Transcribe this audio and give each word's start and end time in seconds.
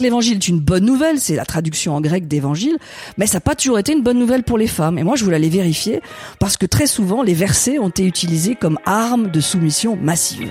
L'évangile 0.00 0.38
est 0.38 0.48
une 0.48 0.58
bonne 0.58 0.84
nouvelle, 0.84 1.20
c'est 1.20 1.36
la 1.36 1.44
traduction 1.44 1.94
en 1.94 2.00
grec 2.00 2.26
d'évangile, 2.26 2.78
mais 3.16 3.28
ça 3.28 3.34
n'a 3.34 3.42
pas 3.42 3.54
toujours 3.54 3.78
été 3.78 3.92
une 3.92 4.02
bonne 4.02 4.18
nouvelle 4.18 4.42
pour 4.42 4.58
les 4.58 4.66
femmes. 4.66 4.98
Et 4.98 5.04
moi, 5.04 5.14
je 5.14 5.22
voulais 5.22 5.36
aller 5.36 5.48
vérifier, 5.48 6.00
parce 6.40 6.56
que 6.56 6.66
très 6.66 6.88
souvent, 6.88 7.22
les 7.22 7.32
versets 7.32 7.78
ont 7.78 7.90
été 7.90 8.04
utilisés 8.04 8.56
comme 8.56 8.76
armes 8.86 9.30
de 9.30 9.40
soumission 9.40 9.94
massive. 9.94 10.50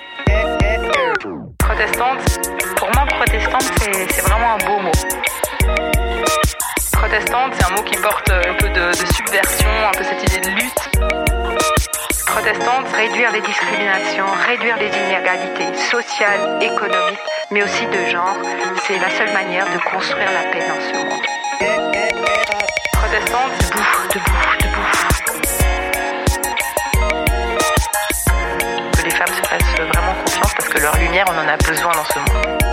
Protestante, 1.59 2.39
pour 2.77 2.87
moi, 2.93 3.05
protestante, 3.05 3.65
c'est 3.81 4.21
vraiment 4.21 4.53
un 4.53 4.57
beau 4.59 4.81
mot. 4.81 4.91
Protestante, 6.93 7.51
c'est 7.59 7.65
un 7.65 7.75
mot 7.75 7.83
qui 7.83 7.97
porte 7.97 8.29
un 8.29 8.53
peu 8.57 8.69
de, 8.69 8.91
de 8.91 9.13
subversion, 9.13 9.67
un 9.67 9.91
peu 9.91 10.05
cette 10.05 10.23
idée 10.23 10.39
de 10.39 10.55
lutte. 10.55 11.42
Protestante, 12.33 12.87
réduire 12.95 13.31
les 13.31 13.41
discriminations, 13.41 14.25
réduire 14.47 14.75
les 14.77 14.87
inégalités 14.87 15.71
sociales, 15.77 16.57
économiques, 16.61 17.19
mais 17.51 17.61
aussi 17.61 17.85
de 17.85 18.05
genre, 18.09 18.35
c'est 18.87 18.97
la 18.97 19.11
seule 19.11 19.31
manière 19.33 19.67
de 19.71 19.77
construire 19.77 20.31
la 20.31 20.49
paix 20.51 20.63
dans 20.67 20.81
ce 20.81 20.93
monde. 20.97 21.21
Protestante, 22.93 23.51
debout, 23.69 24.07
debout, 24.15 24.57
debout. 24.63 24.89
Que 28.97 29.03
les 29.03 29.11
femmes 29.11 29.27
se 29.27 29.47
fassent 29.47 29.75
vraiment 29.75 30.15
confiance 30.25 30.53
parce 30.55 30.69
que 30.69 30.79
leur 30.79 30.97
lumière, 30.97 31.25
on 31.29 31.37
en 31.37 31.47
a 31.47 31.57
besoin 31.57 31.91
dans 31.91 32.05
ce 32.05 32.17
monde. 32.17 32.63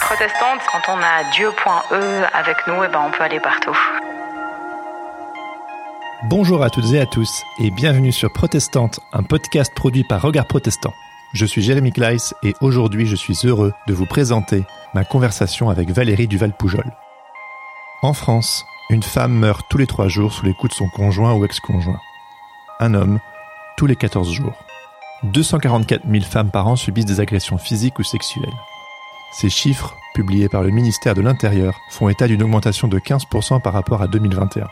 Protestante, 0.00 0.62
quand 0.72 0.92
on 0.92 0.98
a 0.98 1.22
Dieu.e 1.30 2.26
avec 2.34 2.66
nous, 2.66 2.82
et 2.82 2.88
ben 2.88 3.04
on 3.06 3.10
peut 3.12 3.22
aller 3.22 3.38
partout. 3.38 3.78
Bonjour 6.30 6.62
à 6.62 6.70
toutes 6.70 6.90
et 6.94 7.00
à 7.00 7.04
tous 7.04 7.44
et 7.58 7.70
bienvenue 7.70 8.10
sur 8.10 8.32
Protestante, 8.32 8.98
un 9.12 9.22
podcast 9.22 9.70
produit 9.74 10.04
par 10.04 10.22
Regard 10.22 10.46
Protestant. 10.46 10.94
Je 11.34 11.44
suis 11.44 11.60
Jérémy 11.60 11.92
Kleiss 11.92 12.32
et 12.42 12.54
aujourd'hui 12.62 13.04
je 13.04 13.14
suis 13.14 13.36
heureux 13.44 13.74
de 13.86 13.92
vous 13.92 14.06
présenter 14.06 14.64
ma 14.94 15.04
conversation 15.04 15.68
avec 15.68 15.90
Valérie 15.90 16.26
Duval-Poujol. 16.26 16.90
En 18.00 18.14
France, 18.14 18.64
une 18.88 19.02
femme 19.02 19.34
meurt 19.34 19.66
tous 19.68 19.76
les 19.76 19.86
trois 19.86 20.08
jours 20.08 20.32
sous 20.32 20.46
les 20.46 20.54
coups 20.54 20.72
de 20.72 20.78
son 20.78 20.88
conjoint 20.88 21.34
ou 21.34 21.44
ex-conjoint. 21.44 22.00
Un 22.80 22.94
homme, 22.94 23.20
tous 23.76 23.84
les 23.84 23.96
14 23.96 24.32
jours. 24.32 24.54
244 25.24 26.08
000 26.10 26.24
femmes 26.24 26.50
par 26.50 26.66
an 26.68 26.76
subissent 26.76 27.04
des 27.04 27.20
agressions 27.20 27.58
physiques 27.58 27.98
ou 27.98 28.02
sexuelles. 28.02 28.48
Ces 29.32 29.50
chiffres, 29.50 29.94
publiés 30.14 30.48
par 30.48 30.62
le 30.62 30.70
ministère 30.70 31.14
de 31.14 31.20
l'Intérieur, 31.20 31.78
font 31.90 32.08
état 32.08 32.28
d'une 32.28 32.42
augmentation 32.42 32.88
de 32.88 32.98
15% 32.98 33.60
par 33.60 33.74
rapport 33.74 34.00
à 34.00 34.08
2021. 34.08 34.68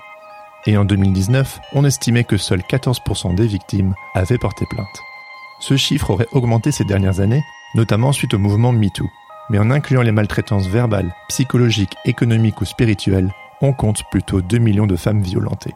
Et 0.66 0.76
en 0.76 0.84
2019, 0.84 1.60
on 1.72 1.84
estimait 1.84 2.24
que 2.24 2.36
seuls 2.36 2.62
14% 2.62 3.34
des 3.34 3.46
victimes 3.46 3.94
avaient 4.14 4.38
porté 4.38 4.64
plainte. 4.70 5.02
Ce 5.60 5.76
chiffre 5.76 6.10
aurait 6.10 6.28
augmenté 6.32 6.70
ces 6.70 6.84
dernières 6.84 7.20
années, 7.20 7.42
notamment 7.74 8.12
suite 8.12 8.34
au 8.34 8.38
mouvement 8.38 8.72
MeToo. 8.72 9.08
Mais 9.50 9.58
en 9.58 9.70
incluant 9.70 10.02
les 10.02 10.12
maltraitances 10.12 10.68
verbales, 10.68 11.14
psychologiques, 11.28 11.96
économiques 12.04 12.60
ou 12.60 12.64
spirituelles, 12.64 13.32
on 13.60 13.72
compte 13.72 14.02
plutôt 14.10 14.40
2 14.40 14.58
millions 14.58 14.86
de 14.86 14.96
femmes 14.96 15.22
violentées. 15.22 15.74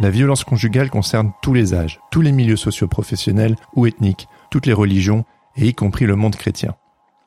La 0.00 0.10
violence 0.10 0.44
conjugale 0.44 0.90
concerne 0.90 1.32
tous 1.42 1.54
les 1.54 1.74
âges, 1.74 2.00
tous 2.10 2.20
les 2.20 2.32
milieux 2.32 2.56
socio-professionnels 2.56 3.56
ou 3.74 3.86
ethniques, 3.86 4.28
toutes 4.50 4.66
les 4.66 4.72
religions, 4.72 5.24
et 5.56 5.66
y 5.66 5.74
compris 5.74 6.06
le 6.06 6.14
monde 6.14 6.36
chrétien. 6.36 6.76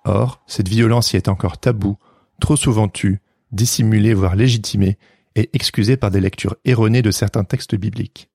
Or, 0.05 0.41
cette 0.47 0.69
violence 0.69 1.13
y 1.13 1.17
est 1.17 1.27
encore 1.27 1.57
taboue, 1.57 1.97
trop 2.39 2.55
souvent 2.55 2.87
tue, 2.87 3.19
dissimulée 3.51 4.13
voire 4.13 4.35
légitimée, 4.35 4.97
et 5.35 5.49
excusée 5.53 5.97
par 5.97 6.11
des 6.11 6.21
lectures 6.21 6.55
erronées 6.65 7.01
de 7.01 7.11
certains 7.11 7.43
textes 7.43 7.75
bibliques. 7.75 8.29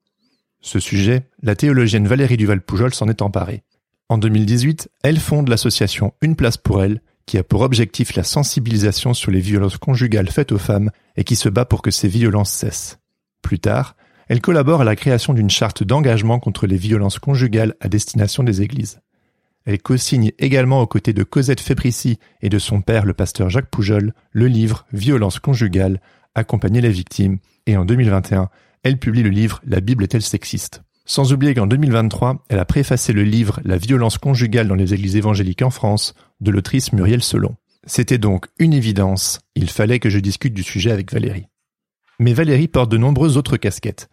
Ce 0.60 0.80
sujet, 0.80 1.28
la 1.42 1.54
théologienne 1.54 2.08
Valérie 2.08 2.36
Duval-Poujol 2.36 2.94
s'en 2.94 3.08
est 3.08 3.22
emparée. 3.22 3.62
En 4.08 4.18
2018, 4.18 4.88
elle 5.02 5.18
fonde 5.18 5.48
l'association 5.48 6.14
Une 6.22 6.36
place 6.36 6.56
pour 6.56 6.82
elle, 6.82 7.00
qui 7.26 7.38
a 7.38 7.42
pour 7.42 7.62
objectif 7.62 8.14
la 8.14 8.22
sensibilisation 8.22 9.12
sur 9.12 9.30
les 9.30 9.40
violences 9.40 9.78
conjugales 9.78 10.30
faites 10.30 10.52
aux 10.52 10.58
femmes 10.58 10.90
et 11.16 11.24
qui 11.24 11.36
se 11.36 11.48
bat 11.48 11.64
pour 11.64 11.82
que 11.82 11.90
ces 11.90 12.08
violences 12.08 12.52
cessent. 12.52 12.98
Plus 13.42 13.58
tard, 13.58 13.96
elle 14.28 14.40
collabore 14.40 14.80
à 14.80 14.84
la 14.84 14.96
création 14.96 15.34
d'une 15.34 15.50
charte 15.50 15.82
d'engagement 15.82 16.38
contre 16.38 16.66
les 16.66 16.76
violences 16.76 17.18
conjugales 17.18 17.74
à 17.80 17.88
destination 17.88 18.42
des 18.42 18.62
églises. 18.62 19.00
Elle 19.64 19.82
co-signe 19.82 20.32
également 20.38 20.80
aux 20.80 20.86
côtés 20.86 21.12
de 21.12 21.24
Cosette 21.24 21.60
Fébrici 21.60 22.18
et 22.40 22.48
de 22.48 22.58
son 22.58 22.80
père, 22.80 23.04
le 23.04 23.14
pasteur 23.14 23.50
Jacques 23.50 23.70
Poujol, 23.70 24.14
le 24.30 24.46
livre 24.46 24.86
Violence 24.92 25.40
conjugale, 25.40 26.00
accompagner 26.36 26.80
les 26.80 26.90
victimes, 26.90 27.38
et 27.66 27.76
en 27.76 27.84
2021, 27.84 28.48
elle 28.84 28.98
publie 28.98 29.24
le 29.24 29.30
livre 29.30 29.60
La 29.66 29.80
Bible 29.80 30.04
est-elle 30.04 30.22
sexiste? 30.22 30.82
Sans 31.04 31.32
oublier 31.32 31.54
qu'en 31.54 31.66
2023, 31.66 32.44
elle 32.48 32.58
a 32.58 32.64
préfacé 32.64 33.12
le 33.12 33.22
livre 33.24 33.60
La 33.64 33.76
violence 33.76 34.18
conjugale 34.18 34.68
dans 34.68 34.74
les 34.74 34.94
églises 34.94 35.16
évangéliques 35.16 35.62
en 35.62 35.70
France 35.70 36.14
de 36.40 36.50
l'autrice 36.50 36.92
Muriel 36.92 37.22
Selon. 37.22 37.56
C'était 37.86 38.18
donc 38.18 38.46
une 38.58 38.72
évidence, 38.72 39.40
il 39.54 39.70
fallait 39.70 40.00
que 40.00 40.10
je 40.10 40.18
discute 40.18 40.54
du 40.54 40.62
sujet 40.62 40.90
avec 40.90 41.12
Valérie. 41.12 41.46
Mais 42.18 42.32
Valérie 42.32 42.68
porte 42.68 42.90
de 42.90 42.96
nombreuses 42.96 43.36
autres 43.36 43.56
casquettes. 43.56 44.08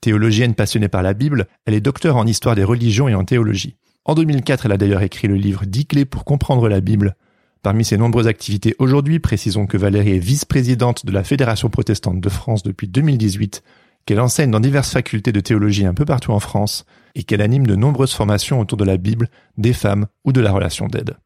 Théologienne 0.00 0.54
passionnée 0.54 0.88
par 0.88 1.02
la 1.02 1.14
Bible, 1.14 1.46
elle 1.64 1.74
est 1.74 1.80
docteur 1.80 2.16
en 2.16 2.26
histoire 2.26 2.56
des 2.56 2.64
religions 2.64 3.08
et 3.08 3.14
en 3.14 3.24
théologie. 3.24 3.76
En 4.04 4.14
2004, 4.14 4.66
elle 4.66 4.72
a 4.72 4.76
d'ailleurs 4.76 5.02
écrit 5.02 5.28
le 5.28 5.36
livre 5.36 5.64
10 5.64 5.86
clés 5.86 6.04
pour 6.04 6.24
comprendre 6.24 6.68
la 6.68 6.80
Bible, 6.80 7.14
Parmi 7.62 7.84
ses 7.84 7.96
nombreuses 7.96 8.26
activités 8.26 8.74
aujourd'hui, 8.80 9.20
précisons 9.20 9.66
que 9.66 9.76
Valérie 9.76 10.16
est 10.16 10.18
vice-présidente 10.18 11.06
de 11.06 11.12
la 11.12 11.22
Fédération 11.22 11.70
protestante 11.70 12.20
de 12.20 12.28
France 12.28 12.64
depuis 12.64 12.88
2018, 12.88 13.62
qu'elle 14.04 14.18
enseigne 14.18 14.50
dans 14.50 14.58
diverses 14.58 14.90
facultés 14.90 15.30
de 15.30 15.38
théologie 15.38 15.86
un 15.86 15.94
peu 15.94 16.04
partout 16.04 16.32
en 16.32 16.40
France, 16.40 16.84
et 17.14 17.22
qu'elle 17.22 17.40
anime 17.40 17.68
de 17.68 17.76
nombreuses 17.76 18.14
formations 18.14 18.58
autour 18.58 18.78
de 18.78 18.84
la 18.84 18.96
Bible, 18.96 19.28
des 19.58 19.72
femmes 19.72 20.08
ou 20.24 20.32
de 20.32 20.40
la 20.40 20.50
relation 20.50 20.88
d'aide. 20.88 21.16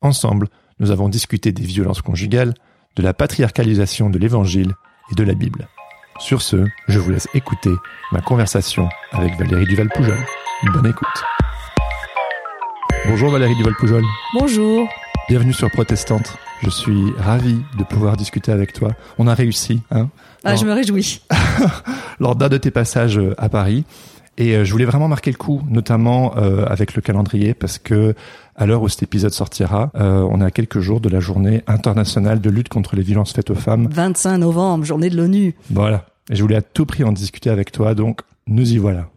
Ensemble, 0.00 0.48
nous 0.80 0.90
avons 0.90 1.08
discuté 1.08 1.52
des 1.52 1.62
violences 1.62 2.02
conjugales, 2.02 2.54
de 2.96 3.02
la 3.02 3.14
patriarcalisation 3.14 4.10
de 4.10 4.18
l'Évangile 4.18 4.74
et 5.12 5.14
de 5.14 5.22
la 5.22 5.34
Bible. 5.34 5.68
Sur 6.18 6.42
ce, 6.42 6.66
je 6.88 6.98
vous 6.98 7.10
laisse 7.12 7.28
écouter 7.34 7.70
ma 8.10 8.20
conversation 8.20 8.88
avec 9.12 9.38
Valérie 9.38 9.66
Duval-Poujol. 9.66 10.18
Bonne 10.72 10.86
écoute. 10.86 11.06
Bonjour 13.06 13.30
Valérie 13.30 13.54
Duval-Poujol. 13.54 14.02
Bonjour. 14.34 14.88
Bienvenue 15.28 15.52
sur 15.52 15.70
Protestante. 15.70 16.36
Je 16.62 16.70
suis 16.70 17.12
ravi 17.18 17.58
de 17.78 17.84
pouvoir 17.84 18.16
discuter 18.16 18.50
avec 18.50 18.72
toi. 18.72 18.92
On 19.18 19.26
a 19.26 19.34
réussi, 19.34 19.82
hein 19.90 20.08
Ah, 20.42 20.56
je 20.56 20.64
me 20.64 20.72
réjouis. 20.72 21.20
Lors 22.18 22.34
d'un 22.34 22.48
de 22.48 22.56
tes 22.56 22.70
passages 22.70 23.18
euh, 23.18 23.34
à 23.36 23.50
Paris. 23.50 23.84
Et 24.38 24.56
euh, 24.56 24.64
je 24.64 24.72
voulais 24.72 24.86
vraiment 24.86 25.06
marquer 25.06 25.30
le 25.30 25.36
coup, 25.36 25.60
notamment 25.68 26.36
euh, 26.38 26.64
avec 26.66 26.94
le 26.94 27.02
calendrier, 27.02 27.52
parce 27.52 27.78
que 27.78 28.14
à 28.56 28.64
l'heure 28.64 28.80
où 28.80 28.88
cet 28.88 29.02
épisode 29.02 29.32
sortira, 29.32 29.90
euh, 29.96 30.26
on 30.30 30.40
est 30.40 30.44
à 30.44 30.50
quelques 30.50 30.80
jours 30.80 31.00
de 31.00 31.10
la 31.10 31.20
journée 31.20 31.62
internationale 31.66 32.40
de 32.40 32.48
lutte 32.48 32.70
contre 32.70 32.96
les 32.96 33.02
violences 33.02 33.32
faites 33.32 33.50
aux 33.50 33.54
femmes. 33.54 33.88
25 33.90 34.38
novembre, 34.38 34.84
journée 34.86 35.10
de 35.10 35.16
l'ONU. 35.16 35.54
Voilà. 35.70 36.06
Et 36.30 36.36
je 36.36 36.42
voulais 36.42 36.56
à 36.56 36.62
tout 36.62 36.86
prix 36.86 37.04
en 37.04 37.12
discuter 37.12 37.50
avec 37.50 37.70
toi, 37.70 37.94
donc 37.94 38.22
nous 38.46 38.72
y 38.72 38.78
voilà. 38.78 39.10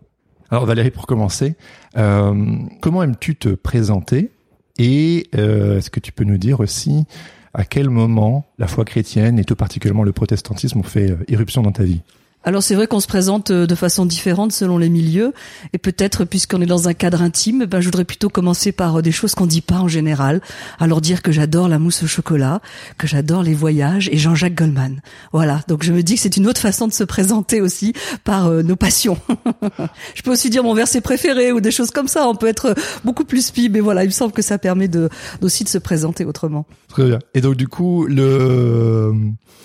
Alors 0.50 0.66
Valérie, 0.66 0.92
pour 0.92 1.08
commencer, 1.08 1.56
euh, 1.98 2.34
comment 2.82 3.02
aimes-tu 3.02 3.38
te 3.38 3.50
présenter 3.50 4.32
et 4.82 5.28
euh, 5.36 5.78
est-ce 5.78 5.92
que 5.92 6.00
tu 6.00 6.12
peux 6.12 6.24
nous 6.24 6.40
dire 6.40 6.60
aussi 6.60 7.06
à 7.54 7.66
quel 7.66 7.92
moment 7.92 8.48
la 8.58 8.66
foi 8.66 8.84
chrétienne 8.84 9.38
et 9.38 9.44
tout 9.44 9.56
particulièrement 9.56 10.04
le 10.04 10.12
protestantisme 10.12 10.80
ont 10.80 10.84
fait 10.84 11.12
euh, 11.12 11.18
irruption 11.28 11.62
dans 11.62 11.72
ta 11.72 11.84
vie? 11.84 12.02
Alors 12.44 12.64
c'est 12.64 12.74
vrai 12.74 12.88
qu'on 12.88 13.00
se 13.00 13.08
présente 13.08 13.52
euh, 13.52 13.68
de 13.68 13.76
façon 13.76 14.06
différente 14.06 14.52
selon 14.52 14.80
les 14.80 14.90
milieux 14.90 15.32
et 15.74 15.78
peut-être 15.78 16.26
puisqu'on 16.26 16.60
est 16.62 16.66
dans 16.66 16.88
un 16.88 16.94
cadre 16.96 17.22
intime, 17.22 17.66
ben 17.66 17.82
je 17.82 17.86
voudrais 17.86 18.04
plutôt 18.04 18.30
commencer 18.30 18.72
par 18.72 18.98
euh, 18.98 19.02
des 19.04 19.12
choses 19.12 19.36
qu'on 19.36 19.46
dit 19.46 19.62
pas 19.62 19.76
en 19.76 19.88
général. 19.88 20.42
Alors 20.80 21.02
dire 21.02 21.22
que 21.22 21.32
j'adore 21.32 21.68
la 21.68 21.78
mousse 21.78 22.02
au 22.02 22.08
chocolat, 22.08 22.62
que 22.98 23.06
j'adore 23.06 23.44
les 23.44 23.54
voyages 23.54 24.10
et 24.12 24.18
Jean-Jacques 24.18 24.56
Goldman. 24.56 25.02
Voilà, 25.34 25.62
donc 25.68 25.84
je 25.84 25.94
me 25.94 26.02
dis 26.02 26.16
que 26.16 26.22
c'est 26.22 26.36
une 26.36 26.48
autre 26.48 26.62
façon 26.62 26.88
de 26.88 26.94
se 26.94 27.04
présenter 27.04 27.62
aussi 27.62 27.94
par 28.24 28.48
euh, 28.48 28.64
nos 28.64 28.76
passions. 28.76 29.20
je 30.16 30.24
peux 30.24 30.32
aussi 30.32 30.50
dire 30.50 30.64
mon 30.64 30.74
verset 30.74 31.02
préféré 31.02 31.52
ou 31.52 31.62
des 31.62 31.72
choses 31.72 31.92
comme 31.92 32.08
ça. 32.08 32.28
On 32.28 32.34
peut 32.34 32.48
être 32.48 32.74
beaucoup 33.04 33.24
plus 33.24 33.46
spi, 33.46 33.70
mais 33.70 33.82
voilà, 33.82 34.04
il 34.04 34.08
me 34.08 34.12
semble 34.12 34.34
que 34.34 34.42
ça 34.42 34.58
permet 34.58 34.88
de 34.88 35.10
aussi 35.42 35.64
de 35.64 35.70
se 35.70 35.78
présenter 35.78 36.26
autrement. 36.26 36.66
Très 36.88 37.06
bien. 37.06 37.20
Et 37.36 37.42
donc 37.42 37.56
du 37.56 37.68
coup 37.68 38.08
le 38.08 39.14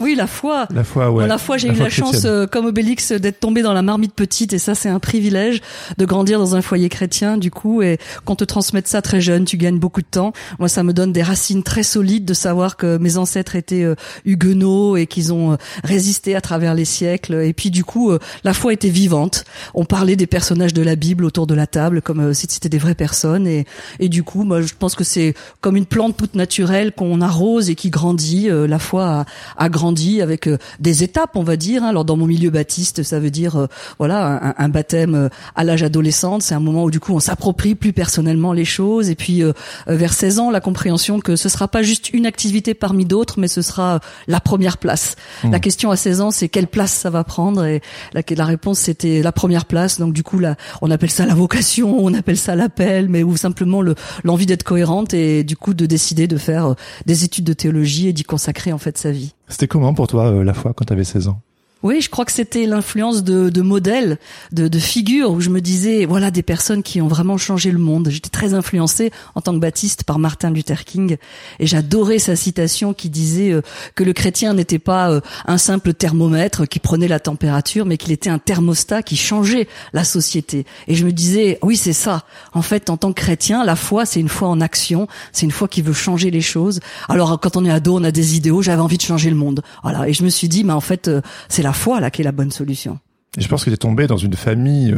oui, 0.01 0.15
la 0.15 0.27
foi. 0.27 0.67
La 0.75 0.85
foi, 0.85 1.11
ouais. 1.11 1.27
la 1.27 1.39
foi, 1.39 1.57
j'ai 1.57 1.69
eu 1.69 1.73
la 1.73 1.89
chance, 1.89 2.25
euh, 2.25 2.47
comme 2.47 2.66
Obélix, 2.67 3.13
d'être 3.13 3.41
tombé 3.41 3.63
dans 3.63 3.73
la 3.73 3.83
marmite 3.83 4.15
petite, 4.15 4.53
et 4.53 4.59
ça, 4.59 4.75
c'est 4.75 4.89
un 4.89 4.99
privilège 4.99 5.61
de 5.99 6.05
grandir 6.05 6.39
dans 6.39 6.55
un 6.55 6.63
foyer 6.63 6.89
chrétien, 6.89 7.39
du 7.39 7.51
coup, 7.51 7.83
et 7.83 7.99
qu'on 8.25 8.37
te 8.37 8.45
transmette 8.45 8.89
ça 8.89 9.03
très 9.03 9.21
jeune, 9.21 9.45
tu 9.45 9.57
gagnes 9.57 9.79
beaucoup 9.79 10.03
de 10.03 10.07
temps. 10.07 10.33
Moi, 10.59 10.69
ça 10.69 10.83
me 10.83 10.93
donne 10.93 11.13
des 11.13 11.23
racines 11.23 11.63
très 11.63 11.83
solides 11.83 12.25
de 12.25 12.35
savoir 12.35 12.77
que 12.77 12.99
mes 12.99 13.17
ancêtres 13.17 13.57
étaient 13.57 13.83
euh, 13.83 13.95
huguenots 14.25 14.97
et 14.97 15.07
qu'ils 15.07 15.33
ont 15.33 15.53
euh, 15.53 15.57
résisté 15.85 16.35
à 16.35 16.41
travers 16.41 16.75
les 16.75 16.85
siècles. 16.85 17.35
Et 17.35 17.53
puis, 17.53 17.71
du 17.71 17.85
coup, 17.85 18.13
la 18.45 18.53
foi 18.53 18.73
était 18.73 18.89
vivante. 18.89 19.45
On 19.75 19.85
parlait 19.85 20.17
des 20.17 20.27
personnages 20.27 20.75
de 20.75 20.83
la 20.83 20.97
Bible 20.97 21.25
autour 21.25 21.47
de 21.47 21.55
la 21.55 21.67
table, 21.67 22.03
comme 22.03 22.35
si 22.35 22.47
c'était 22.49 22.69
des 22.69 22.79
vraies 22.79 22.95
personnes. 22.95 23.47
Et, 23.47 23.67
et 24.01 24.09
du 24.09 24.23
coup, 24.23 24.45
moi, 24.45 24.61
je 24.61 24.75
pense 24.79 24.95
que 24.95 25.05
c'est 25.05 25.35
comme 25.61 25.77
une 25.77 25.87
plante 25.87 26.17
toute 26.17 26.35
naturelle 26.35 26.93
qu'on 26.93 27.21
arrose 27.21 27.71
et 27.71 27.75
qui 27.75 27.91
grandit. 27.91 28.49
la 28.51 28.79
foi 28.79 29.07
a, 29.07 29.25
a 29.57 29.69
grandi 29.69 30.21
avec 30.23 30.49
des 30.81 31.03
étapes, 31.03 31.37
on 31.37 31.43
va 31.43 31.57
dire. 31.57 31.85
Hein. 31.85 31.89
Alors 31.89 32.05
dans 32.05 32.17
mon 32.17 32.27
milieu 32.27 32.51
baptiste, 32.57 33.03
ça 33.03 33.19
veut 33.19 33.31
dire 33.31 33.69
voilà 33.99 34.55
un, 34.59 34.69
baptême 34.69 35.29
à 35.55 35.65
l'âge 35.65 35.83
adolescent. 35.83 36.41
C'est 36.41 36.55
un 36.55 36.61
moment 36.61 36.85
où 36.85 36.91
du 36.91 37.01
coup 37.01 37.13
on 37.13 37.21
s'approprie 37.21 37.75
plus 37.75 37.93
personnellement 37.93 38.53
les 38.53 38.65
choses. 38.65 39.11
Et 39.11 39.15
puis 39.15 39.43
vers 39.87 40.13
16 40.13 40.39
ans, 40.39 40.51
la 40.51 40.61
compréhension 40.61 41.21
que 41.21 41.37
ce 41.37 41.49
sera 41.49 41.69
pas 41.69 41.83
juste 41.83 42.11
une 42.13 42.27
activité 42.27 42.75
parmi 42.75 43.05
d'autres, 43.05 43.39
mais 43.39 43.49
ce 43.49 43.63
sera 43.63 44.01
la 44.27 44.41
première 44.41 44.79
place. 44.79 45.17
Mmh. 45.45 45.51
La 45.51 45.61
question 45.61 45.91
à 45.91 45.97
16 45.97 46.21
ans, 46.21 46.31
c'est 46.31 46.49
quelle 46.49 46.67
place 46.67 46.93
ça 46.93 47.11
va 47.11 47.25
prendre? 47.25 47.65
Et 47.65 47.81
la, 48.13 48.23
la 48.29 48.45
réponse 48.45 48.79
c'était 48.81 49.23
la 49.23 49.33
première 49.33 49.65
place. 49.65 49.99
Donc 49.99 50.13
du 50.13 50.23
coup 50.23 50.39
là, 50.39 50.57
on 50.83 50.91
appelle 50.91 51.11
ça 51.11 51.27
la 51.27 51.35
vocation, 51.35 51.97
on 51.99 52.15
appelle 52.15 52.39
ça 52.39 52.55
l'appel, 52.55 53.09
mais 53.09 53.23
ou 53.23 53.37
simplement 53.37 53.83
le 53.83 53.95
l'envie 54.25 54.47
d'être 54.47 54.65
cohérente 54.65 55.15
et 55.15 55.45
du 55.45 55.57
coup 55.57 55.75
de 55.75 55.87
décider 55.87 56.27
de 56.27 56.37
faire 56.37 56.75
des 57.07 57.25
études 57.25 57.45
de 57.45 57.53
théologie 57.53 58.09
et 58.09 58.13
d'y 58.13 58.25
consacrer 58.25 58.73
en 58.73 58.79
fait 58.79 58.99
sa 58.99 59.11
vie. 59.11 59.35
C'était 59.49 59.69
comment 59.69 59.95
pour 59.95 60.07
toi 60.07 60.45
la 60.45 60.55
foi 60.55 60.73
quand 60.75 60.85
tu 60.85 60.93
avais 60.93 61.05
16 61.05 61.29
ans? 61.29 61.41
Oui, 61.83 62.01
je 62.01 62.09
crois 62.09 62.25
que 62.25 62.33
c'était 62.33 62.65
l'influence 62.65 63.23
de, 63.23 63.51
de 63.51 63.61
modèles, 63.61 64.19
de, 64.51 64.67
de, 64.67 64.79
figures 64.79 65.31
où 65.31 65.43
je 65.43 65.51
me 65.51 65.61
disais, 65.61 66.07
voilà, 66.07 66.31
des 66.31 66.43
personnes 66.43 66.83
qui 66.83 67.03
ont 67.03 67.07
vraiment 67.07 67.37
changé 67.37 67.71
le 67.71 67.79
monde. 67.79 68.09
J'étais 68.11 68.31
très 68.31 68.55
influencée 68.55 69.13
en 69.35 69.43
tant 69.43 69.53
que 69.53 69.59
baptiste 69.59 70.05
par 70.05 70.19
Martin 70.19 70.51
Luther 70.51 70.85
King 70.85 71.19
et 71.59 71.67
j'adorais 71.67 72.19
sa 72.19 72.35
citation 72.35 72.95
qui 72.95 73.11
disait 73.11 73.53
euh, 73.53 73.61
que 73.95 74.05
le 74.05 74.15
chrétien 74.15 74.55
n'était 74.55 74.79
pas 74.79 75.11
euh, 75.11 75.21
un 75.45 75.59
simple 75.59 75.93
thermomètre 75.93 76.67
qui 76.67 76.79
prenait 76.79 77.09
la 77.09 77.21
température, 77.21 77.85
mais 77.85 77.99
qu'il 77.99 78.11
était 78.11 78.31
un 78.31 78.39
thermostat 78.39 79.03
qui 79.03 79.17
changeait 79.17 79.69
la 79.93 80.05
société. 80.05 80.65
Et 80.89 80.95
je 80.95 81.05
me 81.05 81.13
disais, 81.13 81.59
oui, 81.61 81.77
c'est 81.77 81.93
ça. 81.93 82.25
En 82.55 82.63
fait, 82.63 82.89
en 82.89 82.97
tant 82.97 83.13
que 83.13 83.21
chrétien, 83.21 83.65
la 83.65 83.77
foi, 83.77 84.07
c'est 84.07 84.21
une 84.21 84.31
foi 84.31 84.49
en 84.49 84.63
action, 84.63 85.09
c'est 85.31 85.45
une 85.45 85.53
foi 85.53 85.69
qui 85.69 85.83
veut 85.83 85.93
changer 85.93 86.31
les 86.31 86.41
choses. 86.41 86.81
Alors, 87.11 87.39
quand 87.39 87.59
on 87.59 87.67
est 87.67 87.71
ado, 87.71 87.99
on 87.99 88.05
a 88.05 88.11
des 88.11 88.35
idéaux. 88.35 88.63
J'avais 88.63 88.81
envie 88.81 88.97
de 88.97 89.03
changer 89.03 89.29
le 89.29 89.37
monde. 89.37 89.61
Voilà. 89.83 90.09
Et 90.09 90.15
je 90.15 90.25
me 90.25 90.31
suis 90.31 90.49
dit, 90.49 90.65
mais 90.65 90.73
en 90.73 90.81
fait, 90.81 91.09
euh, 91.09 91.21
c'est 91.51 91.66
la 91.67 91.73
foi 91.73 92.01
là 92.01 92.11
qui 92.11 92.23
est 92.23 92.25
la 92.25 92.33
bonne 92.33 92.53
solution. 92.53 92.99
Je 93.37 93.49
pense 93.49 93.65
que 93.65 93.71
tu 93.71 93.75
es 93.75 93.77
tombé 93.77 94.07
dans 94.07 94.17
une 94.17 94.35
famille 94.35 94.95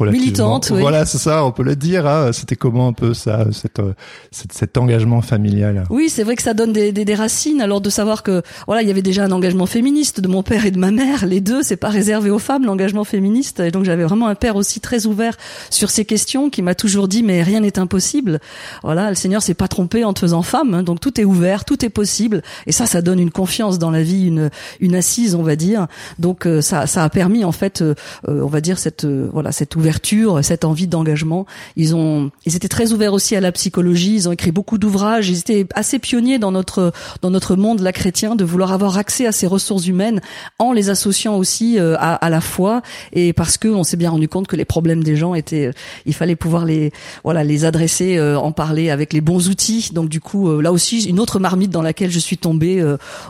euh, 0.00 0.10
militante. 0.10 0.70
Oui. 0.72 0.80
Voilà, 0.80 1.04
c'est 1.06 1.18
ça, 1.18 1.44
on 1.44 1.52
peut 1.52 1.62
le 1.62 1.76
dire. 1.76 2.06
Hein. 2.06 2.32
C'était 2.32 2.56
comment 2.56 2.88
un 2.88 2.92
peu 2.92 3.14
ça, 3.14 3.46
cet, 3.52 3.78
euh, 3.78 3.92
cet, 4.30 4.76
engagement 4.78 5.20
familial? 5.20 5.84
Oui, 5.90 6.08
c'est 6.08 6.22
vrai 6.22 6.36
que 6.36 6.42
ça 6.42 6.54
donne 6.54 6.72
des, 6.72 6.92
des, 6.92 7.04
des, 7.04 7.14
racines. 7.14 7.60
Alors 7.60 7.80
de 7.80 7.90
savoir 7.90 8.22
que 8.22 8.42
voilà, 8.66 8.82
il 8.82 8.88
y 8.88 8.90
avait 8.90 9.02
déjà 9.02 9.24
un 9.24 9.32
engagement 9.32 9.66
féministe 9.66 10.20
de 10.20 10.28
mon 10.28 10.42
père 10.42 10.64
et 10.64 10.70
de 10.70 10.78
ma 10.78 10.90
mère. 10.90 11.26
Les 11.26 11.40
deux, 11.40 11.62
c'est 11.62 11.76
pas 11.76 11.88
réservé 11.88 12.30
aux 12.30 12.38
femmes 12.38 12.64
l'engagement 12.64 13.04
féministe. 13.04 13.60
Et 13.60 13.70
donc 13.70 13.84
j'avais 13.84 14.04
vraiment 14.04 14.28
un 14.28 14.34
père 14.34 14.56
aussi 14.56 14.80
très 14.80 15.06
ouvert 15.06 15.36
sur 15.70 15.90
ces 15.90 16.04
questions, 16.04 16.50
qui 16.50 16.62
m'a 16.62 16.74
toujours 16.74 17.08
dit 17.08 17.22
mais 17.22 17.42
rien 17.42 17.60
n'est 17.60 17.78
impossible. 17.78 18.40
Voilà, 18.82 19.08
le 19.08 19.16
Seigneur 19.16 19.42
s'est 19.42 19.54
pas 19.54 19.68
trompé 19.68 20.04
en 20.04 20.12
te 20.12 20.20
faisant 20.20 20.42
femme, 20.42 20.74
hein. 20.74 20.82
donc 20.82 21.00
tout 21.00 21.20
est 21.20 21.24
ouvert, 21.24 21.64
tout 21.64 21.84
est 21.84 21.90
possible. 21.90 22.42
Et 22.66 22.72
ça, 22.72 22.86
ça 22.86 23.02
donne 23.02 23.18
une 23.18 23.30
confiance 23.30 23.78
dans 23.78 23.90
la 23.90 24.02
vie, 24.02 24.26
une 24.26 24.50
une 24.80 24.94
assise, 24.94 25.34
on 25.34 25.42
va 25.42 25.56
dire. 25.56 25.86
Donc 26.18 26.46
euh, 26.46 26.60
ça 26.60 26.86
ça 26.86 27.04
a 27.04 27.08
permis 27.08 27.44
en 27.44 27.52
fait, 27.52 27.82
euh, 27.82 27.94
on 28.26 28.46
va 28.46 28.60
dire 28.60 28.78
cette 28.78 29.04
voilà 29.04 29.52
cette 29.52 29.76
ouverture, 29.80 30.44
cette 30.44 30.64
envie 30.64 30.86
d'engagement. 30.86 31.46
Ils 31.76 31.96
ont, 31.96 32.30
ils 32.46 32.54
étaient 32.54 32.68
très 32.68 32.92
ouverts 32.92 33.14
aussi 33.14 33.34
à 33.34 33.40
la 33.40 33.50
psychologie. 33.50 34.14
Ils 34.14 34.28
ont 34.28 34.32
écrit 34.32 34.52
beaucoup 34.52 34.78
d'ouvrages. 34.78 35.28
Ils 35.28 35.38
étaient 35.38 35.66
assez 35.74 35.98
pionniers 35.98 36.38
dans 36.38 36.52
notre 36.52 36.92
dans 37.22 37.30
notre 37.30 37.56
monde 37.56 37.80
la 37.80 37.92
chrétien 37.92 38.36
de 38.36 38.44
vouloir 38.44 38.72
avoir 38.72 38.98
accès 38.98 39.26
à 39.26 39.32
ces 39.32 39.46
ressources 39.46 39.86
humaines 39.86 40.20
en 40.58 40.72
les 40.72 40.90
associant 40.90 41.36
aussi 41.36 41.78
euh, 41.78 41.96
à, 41.98 42.14
à 42.14 42.30
la 42.30 42.40
foi 42.40 42.82
et 43.12 43.32
parce 43.32 43.56
que 43.56 43.68
on 43.68 43.84
s'est 43.84 43.96
bien 43.96 44.10
rendu 44.10 44.28
compte 44.28 44.46
que 44.46 44.56
les 44.56 44.64
problèmes 44.64 45.02
des 45.02 45.16
gens 45.16 45.34
étaient, 45.34 45.66
euh, 45.66 45.72
il 46.06 46.14
fallait 46.14 46.36
pouvoir 46.36 46.64
les 46.64 46.92
voilà 47.24 47.44
les 47.44 47.64
adresser, 47.64 48.16
euh, 48.16 48.38
en 48.38 48.52
parler 48.52 48.90
avec 48.90 49.12
les 49.12 49.20
bons 49.20 49.48
outils. 49.48 49.90
Donc 49.92 50.08
du 50.08 50.20
coup 50.20 50.60
là 50.60 50.72
aussi 50.72 51.04
une 51.04 51.18
autre 51.18 51.38
marmite 51.38 51.70
dans 51.70 51.82
laquelle 51.82 52.10
je 52.10 52.18
suis 52.18 52.38
tombée. 52.38 52.84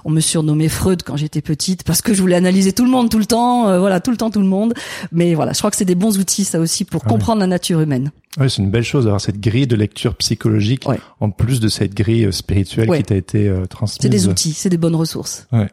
on 0.05 0.11
me 0.11 0.21
surnommait 0.21 0.69
Freud 0.69 1.03
quand 1.05 1.17
j'étais 1.17 1.41
petite 1.41 1.85
parce 1.85 2.03
que 2.03 2.15
je 2.15 2.21
voulais 2.21 2.37
analyser 2.37 2.73
tout 2.73 2.85
le 2.85 2.91
monde 2.91 3.09
tout 3.11 3.19
le 3.19 3.27
temps, 3.27 3.79
voilà 3.79 4.01
tout 4.01 4.11
le 4.11 4.17
temps 4.17 4.31
tout 4.31 4.41
le 4.41 4.47
monde. 4.47 4.75
Mais 5.13 5.35
voilà, 5.35 5.53
je 5.53 5.59
crois 5.59 5.71
que 5.71 5.77
c'est 5.77 5.85
des 5.85 5.95
bons 5.95 6.19
outils 6.19 6.40
ça 6.45 6.61
aussi 6.61 6.85
pour 6.85 7.05
comprendre 7.05 7.41
la 7.41 7.47
nature 7.47 7.81
humaine. 7.81 8.11
Oui, 8.39 8.49
c'est 8.49 8.63
une 8.63 8.71
belle 8.71 8.85
chose 8.85 9.05
d'avoir 9.05 9.21
cette 9.21 9.41
grille 9.41 9.67
de 9.67 9.77
lecture 9.77 10.15
psychologique 10.17 10.85
en 11.21 11.31
plus 11.31 11.61
de 11.61 11.69
cette 11.69 11.95
grille 11.95 12.27
euh, 12.27 12.33
spirituelle 12.33 12.89
qui 12.89 13.03
t'a 13.03 13.17
été 13.17 13.49
euh, 13.49 13.67
transmise. 13.67 13.99
C'est 14.01 14.09
des 14.09 14.29
outils, 14.29 14.53
c'est 14.53 14.69
des 14.69 14.79
bonnes 14.79 14.95
ressources. 14.95 15.47
Ouais. 15.53 15.69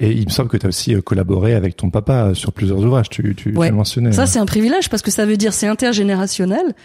Et 0.00 0.12
il 0.12 0.26
me 0.26 0.30
semble 0.30 0.48
que 0.48 0.56
tu 0.56 0.64
as 0.64 0.68
aussi 0.68 0.94
euh, 0.94 1.00
collaboré 1.00 1.54
avec 1.54 1.76
ton 1.76 1.90
papa 1.90 2.26
euh, 2.26 2.34
sur 2.34 2.52
plusieurs 2.52 2.78
ouvrages, 2.78 3.08
tu, 3.08 3.34
tu, 3.34 3.52
ouais. 3.56 3.72
mentionné. 3.72 4.12
Ça, 4.12 4.26
c'est 4.26 4.38
un 4.38 4.46
privilège 4.46 4.88
parce 4.90 5.02
que 5.02 5.10
ça 5.10 5.26
veut 5.26 5.36
dire 5.36 5.52
c'est 5.52 5.66
intergénérationnel, 5.66 6.76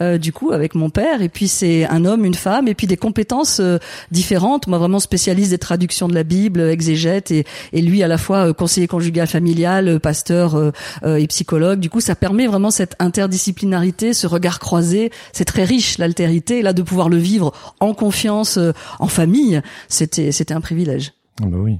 euh, 0.00 0.18
du 0.18 0.32
coup, 0.32 0.52
avec 0.52 0.76
mon 0.76 0.88
père. 0.88 1.20
Et 1.20 1.28
puis, 1.28 1.48
c'est 1.48 1.84
un 1.86 2.04
homme, 2.04 2.24
une 2.24 2.34
femme, 2.34 2.68
et 2.68 2.76
puis 2.76 2.86
des 2.86 2.96
compétences 2.96 3.58
euh, 3.58 3.78
différentes. 4.12 4.68
Moi, 4.68 4.78
vraiment 4.78 5.00
spécialiste 5.00 5.50
des 5.50 5.58
traductions 5.58 6.06
de 6.06 6.14
la 6.14 6.22
Bible, 6.22 6.60
exégète, 6.60 7.32
et, 7.32 7.44
et 7.72 7.82
lui, 7.82 8.04
à 8.04 8.08
la 8.08 8.18
fois 8.18 8.54
conseiller 8.54 8.86
conjugal 8.86 9.26
familial, 9.26 9.98
pasteur 9.98 10.72
et 11.04 11.26
psychologue. 11.26 11.80
Du 11.80 11.90
coup, 11.90 12.00
ça 12.00 12.14
permet 12.14 12.46
vraiment 12.46 12.70
cette 12.70 12.94
interdisciplinarité, 13.00 14.14
ce 14.14 14.26
regard 14.26 14.60
croisé. 14.60 15.10
C'est 15.32 15.44
très 15.44 15.64
riche, 15.64 15.98
l'altérité. 15.98 16.62
Là, 16.62 16.72
de 16.72 16.82
pouvoir 16.82 17.08
le 17.08 17.16
vivre 17.16 17.52
en 17.80 17.94
confiance, 17.94 18.58
en 18.98 19.08
famille, 19.08 19.60
c'était 19.88 20.32
c'était 20.32 20.54
un 20.54 20.60
privilège. 20.60 21.12
Ah 21.42 21.46
bah 21.46 21.58
oui. 21.58 21.78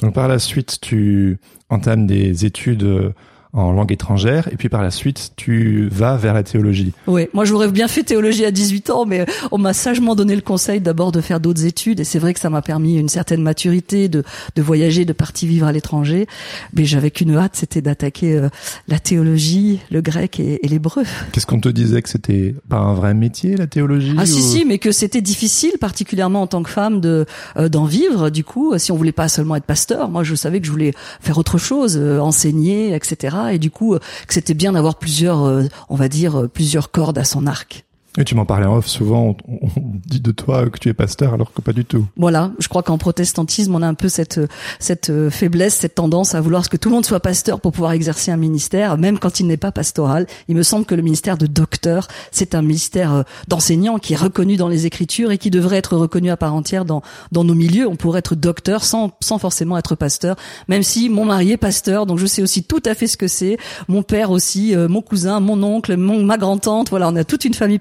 Donc 0.00 0.14
par 0.14 0.28
la 0.28 0.38
suite, 0.38 0.80
tu 0.80 1.38
entames 1.68 2.06
des 2.06 2.44
études 2.44 2.82
euh, 2.82 3.12
en 3.54 3.72
langue 3.72 3.92
étrangère 3.92 4.48
et 4.52 4.56
puis 4.56 4.68
par 4.68 4.82
la 4.82 4.90
suite 4.90 5.32
tu 5.36 5.88
vas 5.90 6.16
vers 6.16 6.34
la 6.34 6.42
théologie. 6.42 6.92
Oui, 7.06 7.28
moi 7.32 7.44
j'aurais 7.44 7.70
bien 7.70 7.88
fait 7.88 8.02
théologie 8.02 8.44
à 8.44 8.50
18 8.50 8.90
ans 8.90 9.06
mais 9.06 9.26
on 9.52 9.58
m'a 9.58 9.72
sagement 9.72 10.14
donné 10.14 10.34
le 10.34 10.42
conseil 10.42 10.80
d'abord 10.80 11.12
de 11.12 11.20
faire 11.20 11.40
d'autres 11.40 11.64
études 11.64 12.00
et 12.00 12.04
c'est 12.04 12.18
vrai 12.18 12.34
que 12.34 12.40
ça 12.40 12.50
m'a 12.50 12.62
permis 12.62 12.98
une 12.98 13.08
certaine 13.08 13.42
maturité 13.42 14.08
de 14.08 14.24
de 14.56 14.62
voyager, 14.62 15.04
de 15.04 15.12
partir 15.12 15.48
vivre 15.48 15.66
à 15.66 15.72
l'étranger, 15.72 16.26
mais 16.74 16.84
j'avais 16.84 17.10
qu'une 17.10 17.36
hâte, 17.36 17.52
c'était 17.54 17.82
d'attaquer 17.82 18.36
euh, 18.36 18.48
la 18.88 18.98
théologie, 18.98 19.80
le 19.90 20.00
grec 20.00 20.40
et, 20.40 20.60
l'hébreu. 20.64 21.04
Qu'est-ce 21.32 21.46
qu'on 21.46 21.60
te 21.60 21.68
disait 21.68 22.02
que 22.02 22.08
c'était 22.08 22.54
pas 22.68 22.78
un 22.78 22.94
vrai 22.94 23.14
métier 23.14 23.56
la 23.56 23.66
théologie 23.66 24.14
Ah 24.18 24.26
si 24.26 24.42
si, 24.42 24.64
mais 24.64 24.78
que 24.78 24.92
c'était 24.92 25.20
difficile 25.20 25.72
particulièrement 25.78 26.42
en 26.42 26.46
tant 26.46 26.62
que 26.62 26.70
femme 26.70 27.00
de 27.00 27.26
euh, 27.56 27.68
d'en 27.68 27.84
vivre 27.84 28.30
du 28.30 28.44
coup, 28.44 28.76
si 28.78 28.92
on 28.92 28.96
voulait 28.96 29.12
pas 29.12 29.28
seulement 29.28 29.56
être 29.56 29.64
pasteur, 29.64 30.08
moi 30.08 30.24
je 30.24 30.34
savais 30.34 30.60
que 30.60 30.66
je 30.66 30.70
voulais 30.70 30.94
faire 31.20 31.38
autre 31.38 31.58
chose, 31.58 31.98
euh, 32.00 32.18
enseigner, 32.18 32.94
etc 32.94 33.36
et 33.52 33.58
du 33.58 33.70
coup 33.70 33.94
euh, 33.94 33.98
que 34.26 34.34
c'était 34.34 34.54
bien 34.54 34.72
d'avoir 34.72 34.96
plusieurs, 34.96 35.44
euh, 35.44 35.64
on 35.88 35.96
va 35.96 36.08
dire, 36.08 36.42
euh, 36.42 36.48
plusieurs 36.48 36.90
cordes 36.90 37.18
à 37.18 37.24
son 37.24 37.46
arc. 37.46 37.84
Et 38.16 38.24
tu 38.24 38.36
m'en 38.36 38.44
parlais 38.44 38.66
en 38.66 38.76
off, 38.76 38.86
souvent 38.86 39.36
on, 39.48 39.68
dit 40.06 40.20
de 40.20 40.30
toi 40.30 40.70
que 40.70 40.78
tu 40.78 40.88
es 40.88 40.94
pasteur 40.94 41.34
alors 41.34 41.52
que 41.52 41.60
pas 41.60 41.72
du 41.72 41.84
tout. 41.84 42.06
Voilà, 42.16 42.52
je 42.60 42.68
crois 42.68 42.84
qu'en 42.84 42.96
protestantisme 42.96 43.74
on 43.74 43.82
a 43.82 43.88
un 43.88 43.94
peu 43.94 44.08
cette 44.08 44.40
cette 44.78 45.10
faiblesse, 45.30 45.74
cette 45.74 45.96
tendance 45.96 46.36
à 46.36 46.40
vouloir 46.40 46.68
que 46.68 46.76
tout 46.76 46.90
le 46.90 46.94
monde 46.94 47.04
soit 47.04 47.18
pasteur 47.18 47.60
pour 47.60 47.72
pouvoir 47.72 47.90
exercer 47.90 48.30
un 48.30 48.36
ministère, 48.36 48.98
même 48.98 49.18
quand 49.18 49.40
il 49.40 49.48
n'est 49.48 49.56
pas 49.56 49.72
pastoral. 49.72 50.28
Il 50.46 50.54
me 50.54 50.62
semble 50.62 50.84
que 50.84 50.94
le 50.94 51.02
ministère 51.02 51.36
de 51.36 51.46
docteur, 51.46 52.06
c'est 52.30 52.54
un 52.54 52.62
ministère 52.62 53.24
d'enseignant 53.48 53.98
qui 53.98 54.12
est 54.12 54.16
reconnu 54.16 54.56
dans 54.56 54.68
les 54.68 54.86
Écritures 54.86 55.32
et 55.32 55.38
qui 55.38 55.50
devrait 55.50 55.78
être 55.78 55.96
reconnu 55.96 56.30
à 56.30 56.36
part 56.36 56.54
entière 56.54 56.84
dans 56.84 57.02
dans 57.32 57.42
nos 57.42 57.54
milieux. 57.54 57.88
On 57.88 57.96
pourrait 57.96 58.20
être 58.20 58.36
docteur 58.36 58.84
sans 58.84 59.10
sans 59.20 59.38
forcément 59.38 59.76
être 59.76 59.96
pasteur, 59.96 60.36
même 60.68 60.84
si 60.84 61.08
mon 61.08 61.24
mari 61.24 61.50
est 61.50 61.56
pasteur, 61.56 62.06
donc 62.06 62.18
je 62.18 62.26
sais 62.26 62.42
aussi 62.42 62.62
tout 62.62 62.82
à 62.84 62.94
fait 62.94 63.08
ce 63.08 63.16
que 63.16 63.26
c'est. 63.26 63.56
Mon 63.88 64.04
père 64.04 64.30
aussi, 64.30 64.76
mon 64.88 65.02
cousin, 65.02 65.40
mon 65.40 65.60
oncle, 65.64 65.96
mon 65.96 66.22
ma 66.22 66.38
grand-tante, 66.38 66.90
voilà, 66.90 67.08
on 67.08 67.16
a 67.16 67.24
toute 67.24 67.44
une 67.44 67.54
famille 67.54 67.80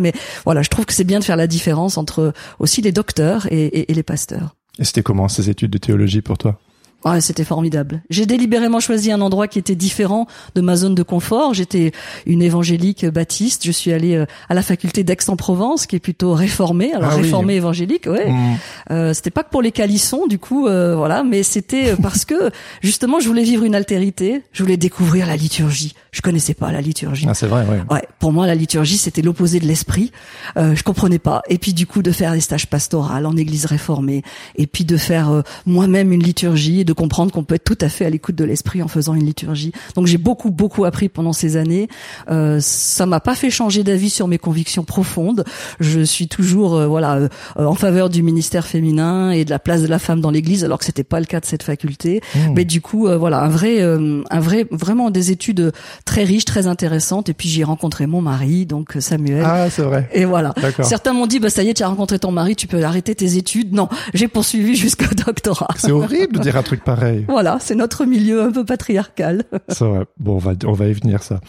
mais 0.00 0.12
voilà, 0.44 0.62
je 0.62 0.68
trouve 0.68 0.86
que 0.86 0.92
c'est 0.92 1.04
bien 1.04 1.18
de 1.18 1.24
faire 1.24 1.36
la 1.36 1.46
différence 1.46 1.98
entre 1.98 2.32
aussi 2.58 2.82
les 2.82 2.92
docteurs 2.92 3.46
et, 3.50 3.90
et 3.90 3.94
les 3.94 4.02
pasteurs. 4.02 4.56
Et 4.78 4.84
c'était 4.84 5.02
comment 5.02 5.28
ces 5.28 5.50
études 5.50 5.70
de 5.70 5.78
théologie 5.78 6.22
pour 6.22 6.38
toi? 6.38 6.58
Ouais, 7.04 7.20
c'était 7.20 7.44
formidable. 7.44 8.02
J'ai 8.10 8.26
délibérément 8.26 8.78
choisi 8.78 9.10
un 9.10 9.20
endroit 9.20 9.48
qui 9.48 9.58
était 9.58 9.74
différent 9.74 10.26
de 10.54 10.60
ma 10.60 10.76
zone 10.76 10.94
de 10.94 11.02
confort. 11.02 11.54
J'étais 11.54 11.92
une 12.26 12.42
évangélique 12.42 13.06
baptiste. 13.06 13.64
Je 13.64 13.72
suis 13.72 13.92
allée 13.92 14.16
euh, 14.16 14.26
à 14.48 14.54
la 14.54 14.62
faculté 14.62 15.02
d'Aix-en-Provence, 15.02 15.86
qui 15.86 15.96
est 15.96 16.00
plutôt 16.00 16.34
réformée. 16.34 16.92
Alors 16.92 17.12
ah 17.12 17.16
réformée 17.16 17.54
évangélique, 17.54 18.06
ouais. 18.06 18.30
Mmh. 18.30 18.56
Euh, 18.90 19.14
c'était 19.14 19.30
pas 19.30 19.42
que 19.44 19.50
pour 19.50 19.62
les 19.62 19.72
calissons, 19.72 20.26
du 20.26 20.38
coup, 20.38 20.66
euh, 20.66 20.94
voilà, 20.94 21.22
mais 21.22 21.42
c'était 21.42 21.96
parce 21.96 22.24
que 22.24 22.50
justement, 22.82 23.18
je 23.18 23.28
voulais 23.28 23.44
vivre 23.44 23.64
une 23.64 23.74
altérité. 23.74 24.42
Je 24.52 24.62
voulais 24.62 24.76
découvrir 24.76 25.26
la 25.26 25.36
liturgie. 25.36 25.94
Je 26.12 26.22
connaissais 26.22 26.54
pas 26.54 26.72
la 26.72 26.80
liturgie. 26.80 27.26
Ah, 27.28 27.34
c'est 27.34 27.46
vrai, 27.46 27.64
ouais. 27.66 27.82
Ouais. 27.88 28.02
Pour 28.18 28.32
moi, 28.32 28.46
la 28.46 28.54
liturgie, 28.54 28.98
c'était 28.98 29.22
l'opposé 29.22 29.60
de 29.60 29.66
l'esprit. 29.66 30.10
Euh, 30.56 30.74
je 30.74 30.82
comprenais 30.82 31.20
pas. 31.20 31.42
Et 31.48 31.58
puis, 31.58 31.72
du 31.72 31.86
coup, 31.86 32.02
de 32.02 32.10
faire 32.10 32.32
des 32.32 32.40
stages 32.40 32.66
pastoraux 32.66 33.10
en 33.10 33.36
église 33.36 33.64
réformée, 33.66 34.22
et 34.56 34.66
puis 34.66 34.84
de 34.84 34.96
faire 34.96 35.30
euh, 35.30 35.42
moi-même 35.66 36.12
une 36.12 36.22
liturgie 36.22 36.84
de 36.84 36.89
comprendre 36.92 37.32
qu'on 37.32 37.44
peut 37.44 37.54
être 37.56 37.64
tout 37.64 37.78
à 37.80 37.88
fait 37.88 38.04
à 38.04 38.10
l'écoute 38.10 38.34
de 38.34 38.44
l'esprit 38.44 38.82
en 38.82 38.88
faisant 38.88 39.14
une 39.14 39.24
liturgie. 39.24 39.72
Donc 39.94 40.06
j'ai 40.06 40.18
beaucoup 40.18 40.50
beaucoup 40.50 40.84
appris 40.84 41.08
pendant 41.08 41.32
ces 41.32 41.56
années. 41.56 41.88
Euh, 42.30 42.58
ça 42.60 43.06
m'a 43.06 43.20
pas 43.20 43.34
fait 43.34 43.50
changer 43.50 43.84
d'avis 43.84 44.10
sur 44.10 44.28
mes 44.28 44.38
convictions 44.38 44.84
profondes. 44.84 45.44
Je 45.80 46.00
suis 46.00 46.28
toujours 46.28 46.74
euh, 46.74 46.86
voilà 46.86 47.16
euh, 47.16 47.28
en 47.56 47.74
faveur 47.74 48.10
du 48.10 48.22
ministère 48.22 48.66
féminin 48.66 49.30
et 49.30 49.44
de 49.44 49.50
la 49.50 49.58
place 49.58 49.82
de 49.82 49.86
la 49.86 49.98
femme 49.98 50.20
dans 50.20 50.30
l'Église, 50.30 50.64
alors 50.64 50.78
que 50.78 50.84
c'était 50.84 51.04
pas 51.04 51.20
le 51.20 51.26
cas 51.26 51.40
de 51.40 51.46
cette 51.46 51.62
faculté. 51.62 52.20
Mmh. 52.34 52.38
Mais 52.54 52.64
du 52.64 52.80
coup 52.80 53.08
euh, 53.08 53.16
voilà 53.16 53.40
un 53.40 53.48
vrai 53.48 53.80
un 53.80 54.40
vrai 54.40 54.66
vraiment 54.70 55.10
des 55.10 55.30
études 55.30 55.72
très 56.04 56.24
riches, 56.24 56.44
très 56.44 56.66
intéressantes. 56.66 57.28
Et 57.28 57.34
puis 57.34 57.48
j'ai 57.48 57.64
rencontré 57.64 58.06
mon 58.06 58.22
mari, 58.22 58.66
donc 58.66 58.96
Samuel. 58.98 59.44
Ah 59.44 59.70
c'est 59.70 59.82
vrai. 59.82 60.08
Et 60.12 60.24
voilà. 60.24 60.54
Certains 60.82 61.12
m'ont 61.12 61.26
dit 61.26 61.40
bah 61.40 61.50
ça 61.50 61.62
y 61.62 61.68
est 61.68 61.74
tu 61.74 61.82
as 61.82 61.88
rencontré 61.88 62.18
ton 62.18 62.32
mari, 62.32 62.56
tu 62.56 62.66
peux 62.66 62.82
arrêter 62.84 63.14
tes 63.14 63.36
études. 63.36 63.72
Non, 63.72 63.88
j'ai 64.14 64.28
poursuivi 64.28 64.76
jusqu'au 64.76 65.14
doctorat. 65.14 65.68
C'est 65.76 65.92
horrible 65.92 66.36
de 66.36 66.42
dire 66.42 66.56
un 66.56 66.62
truc 66.62 66.79
pareil. 66.84 67.24
Voilà, 67.28 67.58
c'est 67.60 67.74
notre 67.74 68.04
milieu 68.04 68.42
un 68.42 68.52
peu 68.52 68.64
patriarcal. 68.64 69.44
C'est 69.68 69.84
vrai. 69.84 70.04
Bon, 70.18 70.34
on 70.34 70.38
va 70.38 70.52
on 70.66 70.72
va 70.72 70.88
y 70.88 70.92
venir 70.92 71.22
ça. 71.22 71.40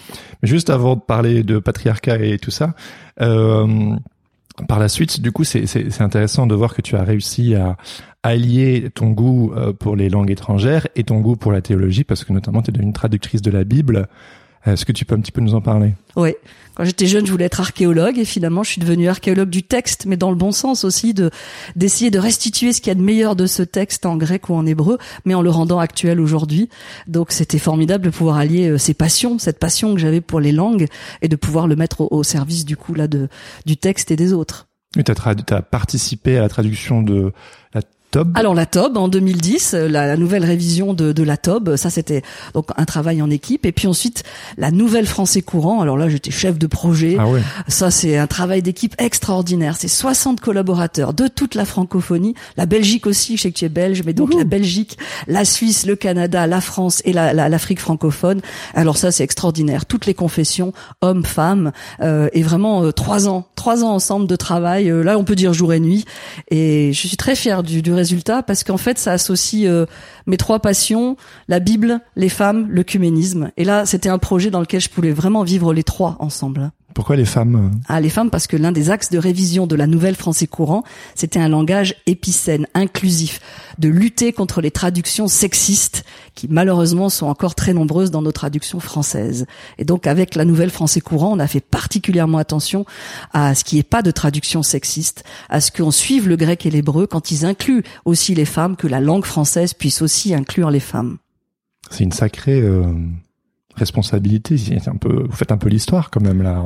Mais 0.42 0.50
juste 0.50 0.70
avant 0.70 0.96
de 0.96 1.02
parler 1.02 1.44
de 1.44 1.60
patriarcat 1.60 2.18
et 2.18 2.38
tout 2.38 2.52
ça, 2.52 2.74
euh, 3.22 3.96
par 4.68 4.80
la 4.80 4.90
suite, 4.90 5.22
du 5.22 5.32
coup, 5.32 5.44
c'est 5.44 6.02
intéressant 6.02 6.46
de 6.48 6.56
voir 6.56 6.76
que 6.76 6.82
tu 6.82 6.96
as 6.96 7.04
réussi 7.04 7.56
à 7.56 7.78
allier 8.24 8.90
ton 8.94 9.10
goût 9.10 9.54
euh, 9.56 9.74
pour 9.74 9.96
les 9.96 10.10
langues 10.10 10.30
étrangères 10.30 10.88
et 10.96 11.04
ton 11.04 11.20
goût 11.20 11.36
pour 11.36 11.52
la 11.52 11.62
théologie, 11.62 12.04
parce 12.04 12.24
que 12.24 12.34
notamment 12.34 12.62
tu 12.62 12.70
es 12.70 12.74
devenue 12.74 12.94
traductrice 12.94 13.42
de 13.42 13.52
la 13.52 13.64
Bible. 13.64 14.08
Est-ce 14.66 14.86
que 14.86 14.92
tu 14.92 15.06
peux 15.06 15.16
un 15.16 15.20
petit 15.20 15.32
peu 15.32 15.42
nous 15.42 15.56
en 15.56 15.62
parler? 15.62 15.94
Oui. 16.16 16.34
Quand 16.76 16.86
j'étais 16.86 17.08
jeune, 17.08 17.26
je 17.26 17.32
voulais 17.32 17.46
être 17.46 17.60
archéologue 17.60 18.18
et 18.18 18.26
finalement, 18.26 18.64
je 18.64 18.72
suis 18.72 18.82
devenue 18.82 19.10
archéologue 19.10 19.50
du 19.50 19.64
texte, 19.64 20.06
mais 20.06 20.18
dans 20.18 20.30
le 20.30 20.38
bon 20.38 20.52
sens 20.52 20.86
aussi, 20.86 21.14
de 21.14 21.30
d'essayer 21.76 22.12
de 22.12 22.20
restituer 22.20 22.72
ce 22.72 22.80
qu'il 22.80 22.90
y 22.90 22.92
a 22.92 22.96
de 22.96 23.02
meilleur 23.02 23.36
de 23.36 23.46
ce 23.46 23.64
texte 23.64 24.06
en 24.06 24.16
grec 24.16 24.50
ou 24.50 24.54
en 24.54 24.66
hébreu, 24.66 24.98
mais 25.26 25.34
en 25.34 25.42
le 25.42 25.50
rendant 25.50 25.80
actuel 25.80 26.20
aujourd'hui. 26.20 26.70
Donc, 27.08 27.32
c'était 27.32 27.60
formidable 27.60 28.06
de 28.06 28.10
pouvoir 28.10 28.38
allier 28.38 28.70
euh, 28.70 28.78
ces 28.78 28.94
passions, 28.94 29.38
cette 29.38 29.60
passion 29.60 29.94
que 29.94 30.00
j'avais 30.00 30.22
pour 30.22 30.40
les 30.40 30.52
langues, 30.52 30.88
et 31.22 31.28
de 31.28 31.36
pouvoir 31.36 31.68
le 31.68 31.76
mettre 31.76 32.02
au, 32.12 32.24
service 32.24 32.66
du 32.66 32.78
coup 32.78 32.94
là 32.94 33.08
de 33.08 33.28
du 33.66 33.76
texte 33.78 34.12
et 34.12 34.16
des 34.16 34.32
autres. 34.32 34.68
Oui, 34.96 35.04
tu 35.04 35.12
as, 35.12 35.62
participé 35.62 36.38
à 36.38 36.42
la 36.42 36.50
traduction 36.50 37.02
de 37.02 37.34
la 38.14 38.24
alors 38.36 38.54
la 38.54 38.66
TOB 38.66 38.98
en 38.98 39.08
2010, 39.08 39.74
euh, 39.74 39.88
la, 39.88 40.18
nouvelle 40.18 40.44
révision 40.44 40.94
de, 40.94 41.12
de 41.12 41.24
la 41.24 41.38
TOB, 41.38 41.76
ça 41.76 41.90
c'était 41.90 42.22
donc 42.54 42.68
un 42.76 42.86
travail 42.86 43.22
en 43.22 43.30
équipe. 43.30 43.66
Et 43.66 43.72
puis 43.72 43.88
ensuite 43.88 44.24
la 44.58 44.72
nouvelle 44.72 45.08
français 45.08 45.42
courant. 45.42 45.82
Alors 45.82 45.98
là 45.98 46.10
j'étais 46.10 46.32
chef 46.32 46.58
de 46.58 46.68
projet. 46.68 47.18
Ah 47.20 47.26
Ça 47.68 47.92
c'est 47.92 48.18
un 48.18 48.28
travail 48.28 48.62
d'équipe 48.62 48.96
extraordinaire. 49.00 49.76
C'est 49.78 49.88
60 49.88 50.42
collaborateurs 50.42 51.14
de 51.14 51.28
toute 51.28 51.56
la 51.56 51.66
francophonie, 51.66 52.36
la 52.58 52.66
Belgique 52.66 53.08
aussi. 53.08 53.38
Je 53.38 53.44
sais 53.44 53.52
que 53.52 53.58
tu 53.58 53.66
es 53.66 53.70
belge, 53.70 54.04
mais 54.06 54.14
donc 54.14 54.34
la 54.34 54.44
Belgique, 54.44 54.98
la 55.28 55.46
Suisse, 55.46 55.86
le 55.86 55.96
Canada, 55.96 56.48
la 56.48 56.62
France 56.62 57.02
et 57.06 57.14
l'Afrique 57.14 57.80
la, 57.80 57.84
francophone. 57.84 58.42
Alors 58.74 58.98
ça 58.98 59.12
c'est 59.12 59.24
extraordinaire. 59.24 59.86
Toutes 59.86 60.06
les 60.06 60.14
confessions, 60.14 60.74
hommes, 61.02 61.26
femmes, 61.26 61.72
euh, 62.02 62.30
et 62.34 62.42
vraiment 62.42 62.84
euh, 62.84 62.92
trois 62.92 63.28
ans, 63.28 63.46
trois 63.56 63.84
ans 63.84 63.94
ensemble 63.94 64.28
de 64.28 64.36
travail. 64.36 64.90
Euh, 64.90 65.04
là 65.04 65.18
on 65.18 65.24
peut 65.24 65.36
dire 65.36 65.54
jour 65.54 65.74
et 65.74 65.80
nuit. 65.80 66.06
Et 66.50 66.92
je 66.94 67.08
suis 67.08 67.18
très 67.18 67.36
fier 67.36 67.64
du, 67.64 67.82
du 67.82 67.92
résultat 68.02 68.44
parce 68.44 68.64
qu'en 68.64 68.78
fait 68.78 68.98
ça 68.98 69.14
associe 69.14 69.66
euh, 69.66 69.86
mes 70.26 70.38
trois 70.38 70.60
passions, 70.60 71.16
la 71.48 71.60
Bible, 71.60 72.02
les 72.16 72.30
femmes, 72.30 72.68
le 72.70 72.84
cuménisme. 72.84 73.52
Et 73.58 73.64
là, 73.64 73.86
c'était 73.86 74.10
un 74.10 74.18
projet 74.18 74.52
dans 74.52 74.60
lequel 74.60 74.82
je 74.82 74.90
pouvais 74.90 75.12
vraiment 75.12 75.44
vivre 75.44 75.74
les 75.74 75.84
trois 75.84 76.18
ensemble. 76.20 76.72
Pourquoi 76.94 77.16
les 77.16 77.26
femmes 77.26 77.56
euh 77.56 77.80
Ah, 77.88 78.00
les 78.02 78.10
femmes 78.10 78.30
parce 78.30 78.48
que 78.48 78.58
l'un 78.58 78.72
des 78.72 78.90
axes 78.90 79.10
de 79.10 79.18
révision 79.18 79.68
de 79.68 79.76
la 79.76 79.88
nouvelle 79.88 80.16
français 80.16 80.48
courant, 80.48 80.84
c'était 81.16 81.40
un 81.40 81.50
langage 81.50 81.96
épicène, 82.06 82.68
inclusif, 82.74 83.40
de 83.80 83.90
lutter 83.90 84.34
contre 84.34 84.62
les 84.62 84.72
traductions 84.72 85.28
sexistes 85.28 86.04
qui 86.36 86.48
malheureusement 86.50 87.10
sont 87.10 87.28
encore 87.28 87.56
très 87.56 87.74
nombreuses 87.74 88.12
dans 88.12 88.22
nos 88.22 88.32
traductions 88.32 88.80
françaises. 88.80 89.46
Et 89.78 89.86
donc 89.86 90.08
avec 90.08 90.36
la 90.36 90.46
nouvelle 90.46 90.70
français 90.70 91.02
courant, 91.02 91.32
on 91.34 91.40
a 91.40 91.48
fait 91.48 91.62
particulièrement 91.62 92.38
attention 92.38 92.86
à 93.34 93.56
ce 93.56 93.64
qui 93.64 93.78
est 93.78 93.84
pas 93.84 94.02
de 94.02 94.12
traduction 94.12 94.64
sexiste, 94.64 95.24
à 95.50 95.62
ce 95.62 95.72
qu'on 95.72 95.92
suive 95.92 96.28
le 96.28 96.36
grec 96.36 96.66
et 96.66 96.72
l'hébreu 96.72 97.08
quand 97.08 97.32
ils 97.32 97.46
incluent 97.46 97.84
aussi 98.06 98.36
les 98.36 98.46
femmes, 98.46 98.76
que 98.76 98.88
la 98.88 99.00
langue 99.00 99.26
française 99.26 99.74
puisse 99.74 100.02
aussi 100.02 100.34
inclure 100.34 100.72
les 100.72 100.80
femmes. 100.80 101.18
C'est 101.90 102.04
une 102.04 102.12
sacrée 102.12 102.62
euh, 102.62 102.84
responsabilité. 103.76 104.58
Un 104.88 104.96
peu, 104.96 105.24
vous 105.28 105.36
faites 105.36 105.52
un 105.52 105.58
peu 105.58 105.70
l'histoire 105.70 106.10
quand 106.10 106.22
même 106.22 106.42
là, 106.42 106.62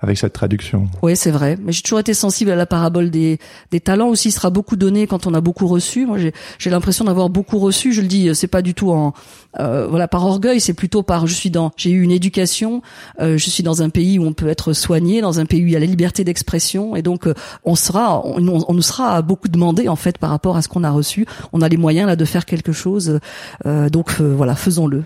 avec 0.00 0.18
cette 0.18 0.32
traduction. 0.32 0.88
Oui, 1.02 1.16
c'est 1.16 1.30
vrai. 1.30 1.56
Mais 1.62 1.72
j'ai 1.72 1.82
toujours 1.82 2.00
été 2.00 2.14
sensible 2.14 2.50
à 2.50 2.56
la 2.56 2.66
parabole 2.66 3.10
des, 3.10 3.38
des 3.70 3.80
talents 3.80 4.08
aussi. 4.08 4.28
Il 4.28 4.32
sera 4.32 4.50
beaucoup 4.50 4.76
donné 4.76 5.06
quand 5.06 5.26
on 5.26 5.34
a 5.34 5.40
beaucoup 5.40 5.66
reçu. 5.66 6.06
Moi, 6.06 6.18
j'ai 6.58 6.70
l'impression 6.70 7.04
d'avoir 7.04 7.28
beaucoup 7.30 7.58
reçu. 7.58 7.92
Je 7.92 8.00
le 8.00 8.08
dis, 8.08 8.34
c'est 8.34 8.48
pas 8.48 8.62
du 8.62 8.74
tout 8.74 8.90
en 8.90 9.14
euh, 9.60 9.86
voilà 9.86 10.08
par 10.08 10.24
orgueil. 10.26 10.60
C'est 10.60 10.74
plutôt 10.74 11.02
par 11.02 11.26
je 11.26 11.34
suis 11.34 11.50
dans. 11.50 11.72
J'ai 11.76 11.90
eu 11.90 12.02
une 12.02 12.10
éducation. 12.10 12.82
Euh, 13.20 13.36
je 13.38 13.50
suis 13.50 13.62
dans 13.62 13.82
un 13.82 13.90
pays 13.90 14.18
où 14.18 14.24
on 14.24 14.32
peut 14.32 14.48
être 14.48 14.72
soigné, 14.72 15.20
dans 15.20 15.40
un 15.40 15.46
pays 15.46 15.62
où 15.62 15.66
il 15.66 15.72
y 15.72 15.76
a 15.76 15.80
la 15.80 15.86
liberté 15.86 16.24
d'expression, 16.24 16.96
et 16.96 17.02
donc 17.02 17.26
euh, 17.26 17.34
on 17.64 17.74
sera, 17.74 18.24
on, 18.26 18.64
on, 18.68 18.74
nous 18.74 18.82
sera 18.82 19.22
beaucoup 19.22 19.48
demandé 19.48 19.88
en 19.88 19.96
fait 19.96 20.18
par 20.18 20.30
rapport 20.30 20.56
à 20.56 20.62
ce 20.62 20.68
qu'on 20.68 20.84
a 20.84 20.90
reçu. 20.90 21.26
On 21.52 21.60
a 21.60 21.68
les 21.68 21.76
moyens 21.76 22.06
là 22.06 22.16
de 22.16 22.24
faire 22.24 22.46
quelque 22.46 22.72
chose. 22.72 23.20
donc 23.64 24.20
voilà, 24.20 24.54
faisons-le. 24.54 25.04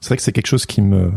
C'est 0.00 0.08
vrai 0.08 0.16
que 0.16 0.22
c'est 0.22 0.32
quelque 0.32 0.46
chose 0.46 0.66
qui 0.66 0.82
me 0.82 1.12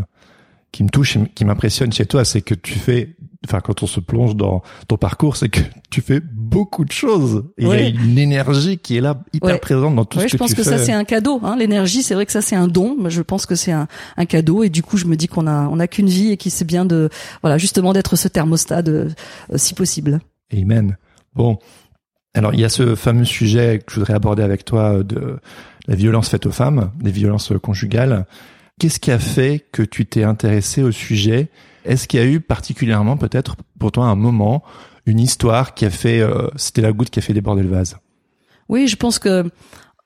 qui 0.74 0.84
me 0.84 0.89
touche, 0.89 1.15
et 1.15 1.20
qui 1.34 1.46
m'impressionne 1.46 1.94
chez 1.94 2.08
toi, 2.08 2.25
c'est 2.25 2.42
que 2.42 2.56
tu 2.56 2.74
fais, 2.74 3.15
enfin 3.46 3.62
quand 3.62 3.84
on 3.84 3.88
se 3.88 4.00
plonge 4.00 4.36
dans 4.36 4.63
ton 4.88 4.98
parcours, 4.98 5.38
c'est 5.38 5.48
que 5.48 5.60
tu 5.92 6.01
fais 6.01 6.20
beaucoup 6.20 6.84
de 6.84 6.92
choses. 6.92 7.46
il 7.60 7.68
y 7.68 7.72
a 7.72 7.88
une 7.88 8.18
énergie 8.18 8.80
qui 8.80 8.98
est 8.98 9.01
là, 9.01 9.24
hyper 9.34 9.60
présente 9.60 9.96
dans 9.96 10.03
tout 10.03 10.18
ce 10.18 10.25
que 10.25 10.30
tu 10.30 10.32
fais. 10.32 10.38
Je 10.38 10.39
pense 10.39 10.56
que 10.56 10.63
ça 10.63 10.80
c'est 10.80 10.92
un 10.92 11.03
cadeau. 11.03 11.39
Hein. 11.44 11.56
L'énergie, 11.58 12.01
c'est 12.01 12.15
vrai 12.15 12.25
que 12.25 12.32
ça 12.32 12.42
c'est 12.42 12.56
un 12.56 12.68
don. 12.68 12.98
Mais 13.00 13.12
je 13.12 13.22
pense 13.22 13.46
que 13.46 13.53
c'est 13.53 13.72
un, 13.72 13.88
un, 14.18 14.25
cadeau. 14.25 14.63
Et 14.63 14.70
du 14.70 14.82
coup, 14.82 14.98
je 14.98 15.06
me 15.06 15.15
dis 15.15 15.27
qu'on 15.27 15.46
a 15.46 15.68
on 15.68 15.80
a 15.80 15.88
qu'une 15.88 16.10
vie 16.10 16.32
et 16.32 16.38
qu'il 16.38 16.51
c'est 16.51 16.65
bien 16.65 16.86
de 16.86 17.10
voilà 17.44 17.60
justement 17.60 17.94
d'être 17.94 18.15
ce 18.15 18.27
thermostat 18.27 18.82
de, 18.82 19.12
euh, 19.51 19.58
si 19.58 19.75
possible. 19.75 20.22
Amen. 20.51 20.98
Bon, 21.36 21.60
alors 22.34 22.56
il 22.56 22.60
y 22.60 22.65
a 22.65 22.70
ce 22.70 22.96
fameux 22.96 23.25
sujet 23.25 23.80
que 23.86 23.94
je 23.94 24.00
voudrais 24.00 24.15
aborder 24.15 24.42
avec 24.42 24.65
toi 24.65 24.94
euh, 24.94 25.03
de 25.03 25.38
la 25.88 25.96
violence 25.96 26.30
faite 26.30 26.48
aux 26.48 26.51
femmes, 26.51 26.92
des 27.00 27.12
violences 27.12 27.53
conjugales. 27.62 28.25
Qu'est-ce 28.80 29.00
qui 29.00 29.12
a 29.12 29.20
fait 29.20 29.65
que 29.72 29.84
tu 29.84 30.06
t'es 30.06 30.24
intéressé 30.24 30.84
au 30.84 30.92
sujet? 30.92 31.50
Est-ce 31.86 32.08
qu'il 32.08 32.20
y 32.20 32.24
a 32.24 32.25
eu 32.25 32.39
particulièrement 32.39 33.18
peut-être 33.18 33.56
pour 33.80 33.92
toi 33.92 34.06
un 34.06 34.15
moment, 34.15 34.63
une 35.06 35.20
histoire 35.20 35.74
qui 35.74 35.86
a 35.86 35.89
fait, 35.89 36.22
euh, 36.22 36.48
c'était 36.56 36.82
la 36.82 36.92
goutte 36.92 37.10
qui 37.10 37.20
a 37.20 37.22
fait 37.22 37.34
déborder 37.34 37.63
le 37.63 37.70
vase? 37.70 37.98
Oui, 38.70 38.88
je 38.88 38.96
pense 38.96 39.20
que 39.20 39.50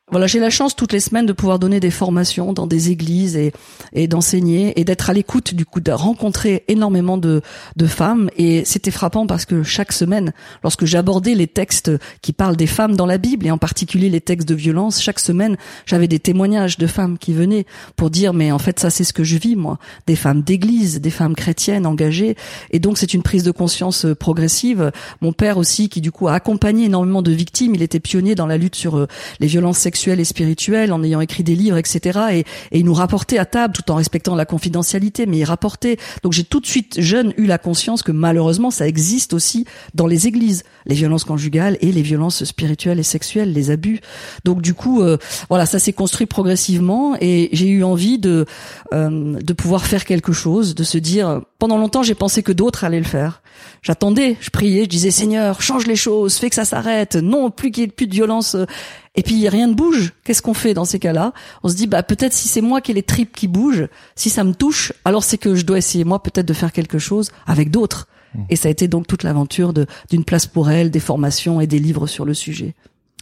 voilà, 0.10 0.26
j'ai 0.26 0.40
la 0.40 0.50
chance 0.50 0.74
toutes 0.74 0.94
les 0.94 1.02
semaines 1.02 1.26
de 1.26 1.34
pouvoir 1.34 1.60
donner 1.60 1.82
des 1.82 1.92
formations 1.92 2.54
dans 2.54 2.66
des 2.66 2.92
églises 2.92 3.36
et, 3.36 3.52
et 3.92 4.08
d'enseigner 4.08 4.80
et 4.80 4.86
d'être 4.86 5.10
à 5.10 5.14
l'écoute 5.14 5.54
du 5.54 5.66
coup 5.66 5.82
de 5.82 5.92
rencontrer 5.92 6.64
énormément 6.70 7.18
de, 7.18 7.42
de 7.76 7.86
femmes. 7.88 8.30
Et 8.38 8.64
c'était 8.64 8.90
frappant 8.90 9.28
parce 9.28 9.44
que 9.44 9.64
chaque 9.64 9.92
semaine, 9.92 10.32
lorsque 10.64 10.86
j'abordais 10.86 11.36
les 11.36 11.48
textes 11.48 11.92
qui 12.22 12.32
parlent 12.32 12.56
des 12.56 12.68
femmes 12.68 12.96
dans 12.96 13.06
la 13.06 13.18
Bible 13.18 13.48
et 13.48 13.52
en 13.52 13.58
particulier 13.58 14.08
les 14.08 14.22
textes 14.22 14.48
de 14.48 14.56
violence, 14.56 15.02
chaque 15.02 15.20
semaine 15.20 15.58
j'avais 15.86 16.08
des 16.08 16.20
témoignages 16.20 16.78
de 16.78 16.88
femmes 16.88 17.18
qui 17.18 17.34
venaient 17.34 17.66
pour 17.98 18.10
dire 18.10 18.34
mais 18.34 18.54
en 18.54 18.60
fait 18.60 18.80
ça 18.80 18.90
c'est 18.90 19.04
ce 19.04 19.12
que 19.12 19.26
je 19.26 19.38
vis 19.38 19.58
moi, 19.58 19.78
des 20.06 20.16
femmes 20.16 20.42
d'église, 20.42 21.02
des 21.02 21.10
femmes 21.10 21.36
chrétiennes 21.36 21.86
engagées. 21.86 22.38
Et 22.72 22.80
donc 22.80 22.98
c'est 22.98 23.14
une 23.14 23.24
prise 23.24 23.44
de 23.44 23.52
conscience 23.52 24.06
euh, 24.06 24.16
progressive. 24.16 24.94
Mon 25.20 25.34
père 25.34 25.58
aussi 25.58 25.90
qui 25.90 26.00
du 26.00 26.14
coup 26.14 26.30
a 26.30 26.34
accompagné 26.34 26.86
énormément 26.86 27.22
de 27.22 27.34
victimes, 27.34 27.76
il 27.76 27.82
était 27.82 28.00
pionnier 28.00 28.36
dans 28.36 28.48
la 28.48 28.56
lutte 28.56 28.76
sur 28.76 28.96
euh, 28.96 29.08
les 29.42 29.48
violences 29.48 29.80
sexuelles 29.80 29.97
et 30.06 30.24
spirituel 30.24 30.94
en 30.94 31.04
ayant 31.04 31.22
écrit 31.22 31.44
des 31.44 31.56
livres, 31.56 31.78
etc. 31.78 32.44
Et, 32.72 32.84
nous 32.84 32.94
rapportait 32.94 33.38
à 33.38 33.46
table 33.46 33.74
tout 33.74 33.92
en 33.92 33.96
respectant 33.96 34.34
la 34.34 34.46
confidentialité, 34.46 35.26
mais 35.26 35.40
il 35.40 35.44
rapportait. 35.44 35.98
Donc 36.24 36.32
j'ai 36.32 36.46
tout 36.46 36.62
de 36.62 36.66
suite 36.66 37.02
jeune 37.02 37.34
eu 37.36 37.46
la 37.46 37.58
conscience 37.58 38.02
que 38.02 38.14
malheureusement 38.14 38.72
ça 38.72 38.88
existe 38.88 39.34
aussi 39.34 39.66
dans 39.94 40.08
les 40.08 40.26
églises, 40.26 40.64
les 40.86 40.96
violences 40.96 41.26
conjugales 41.26 41.78
et 41.82 41.92
les 41.92 42.02
violences 42.02 42.46
spirituelles 42.46 43.00
et 43.00 43.04
sexuelles, 43.04 43.52
les 43.52 43.72
abus. 43.72 44.00
Donc 44.46 44.62
du 44.62 44.74
coup, 44.74 45.02
euh, 45.02 45.18
voilà, 45.50 45.66
ça 45.66 45.80
s'est 45.80 45.92
construit 45.92 46.28
progressivement 46.28 47.18
et 47.20 47.50
j'ai 47.52 47.68
eu 47.68 47.84
envie 47.84 48.20
de 48.20 48.46
euh, 48.94 49.42
de 49.42 49.54
pouvoir 49.54 49.86
faire 49.86 50.06
quelque 50.06 50.32
chose, 50.32 50.76
de 50.76 50.84
se 50.84 50.98
dire. 50.98 51.42
Pendant 51.60 51.78
longtemps, 51.78 52.04
j'ai 52.04 52.16
pensé 52.16 52.44
que 52.44 52.52
d'autres 52.52 52.84
allaient 52.84 53.00
le 53.00 53.06
faire. 53.06 53.42
J'attendais, 53.82 54.38
je 54.40 54.50
priais, 54.50 54.84
je 54.84 54.90
disais 54.90 55.12
Seigneur, 55.12 55.62
change 55.62 55.88
les 55.88 55.96
choses, 55.96 56.36
fais 56.38 56.50
que 56.50 56.56
ça 56.56 56.66
s'arrête, 56.66 57.16
non 57.16 57.52
plus 57.52 57.72
qu'il 57.72 57.84
y 57.84 57.88
ait 57.88 57.90
plus 57.90 58.08
de 58.08 58.14
violence 58.14 58.56
et 59.16 59.24
puis 59.24 59.48
rien 59.50 59.68
ne 59.68 59.74
bouge. 59.74 60.14
Qu'est-ce 60.24 60.42
qu'on 60.42 60.54
fait 60.54 60.74
dans 60.74 60.86
ces 60.86 61.00
cas-là? 61.00 61.34
On 61.64 61.70
se 61.70 61.76
dit 61.76 61.88
bah 61.88 62.04
peut-être 62.04 62.34
si 62.34 62.48
c'est 62.48 62.62
moi 62.62 62.82
qui 62.82 62.92
ai 62.92 62.94
les 62.94 63.04
tripes 63.04 63.36
qui 63.36 63.48
bougent, 63.48 63.88
si 64.16 64.30
ça 64.30 64.44
me 64.44 64.54
touche, 64.54 64.94
alors 65.06 65.24
c'est 65.24 65.38
que 65.38 65.56
je 65.56 65.66
dois 65.66 65.78
essayer 65.78 66.04
moi 66.04 66.22
peut-être 66.22 66.48
de 66.48 66.54
faire 66.54 66.72
quelque 66.72 67.00
chose 67.00 67.32
avec 67.46 67.72
d'autres. 67.72 68.08
Mmh. 68.36 68.42
Et 68.50 68.56
ça 68.56 68.68
a 68.68 68.72
été 68.72 68.88
donc 68.88 69.08
toute 69.08 69.24
l'aventure 69.24 69.74
d'une 69.74 70.24
place 70.24 70.46
pour 70.46 70.70
elle, 70.70 70.92
des 70.92 71.00
formations 71.00 71.60
et 71.60 71.68
des 71.68 71.80
livres 71.80 72.08
sur 72.08 72.26
le 72.26 72.34
sujet. 72.34 72.76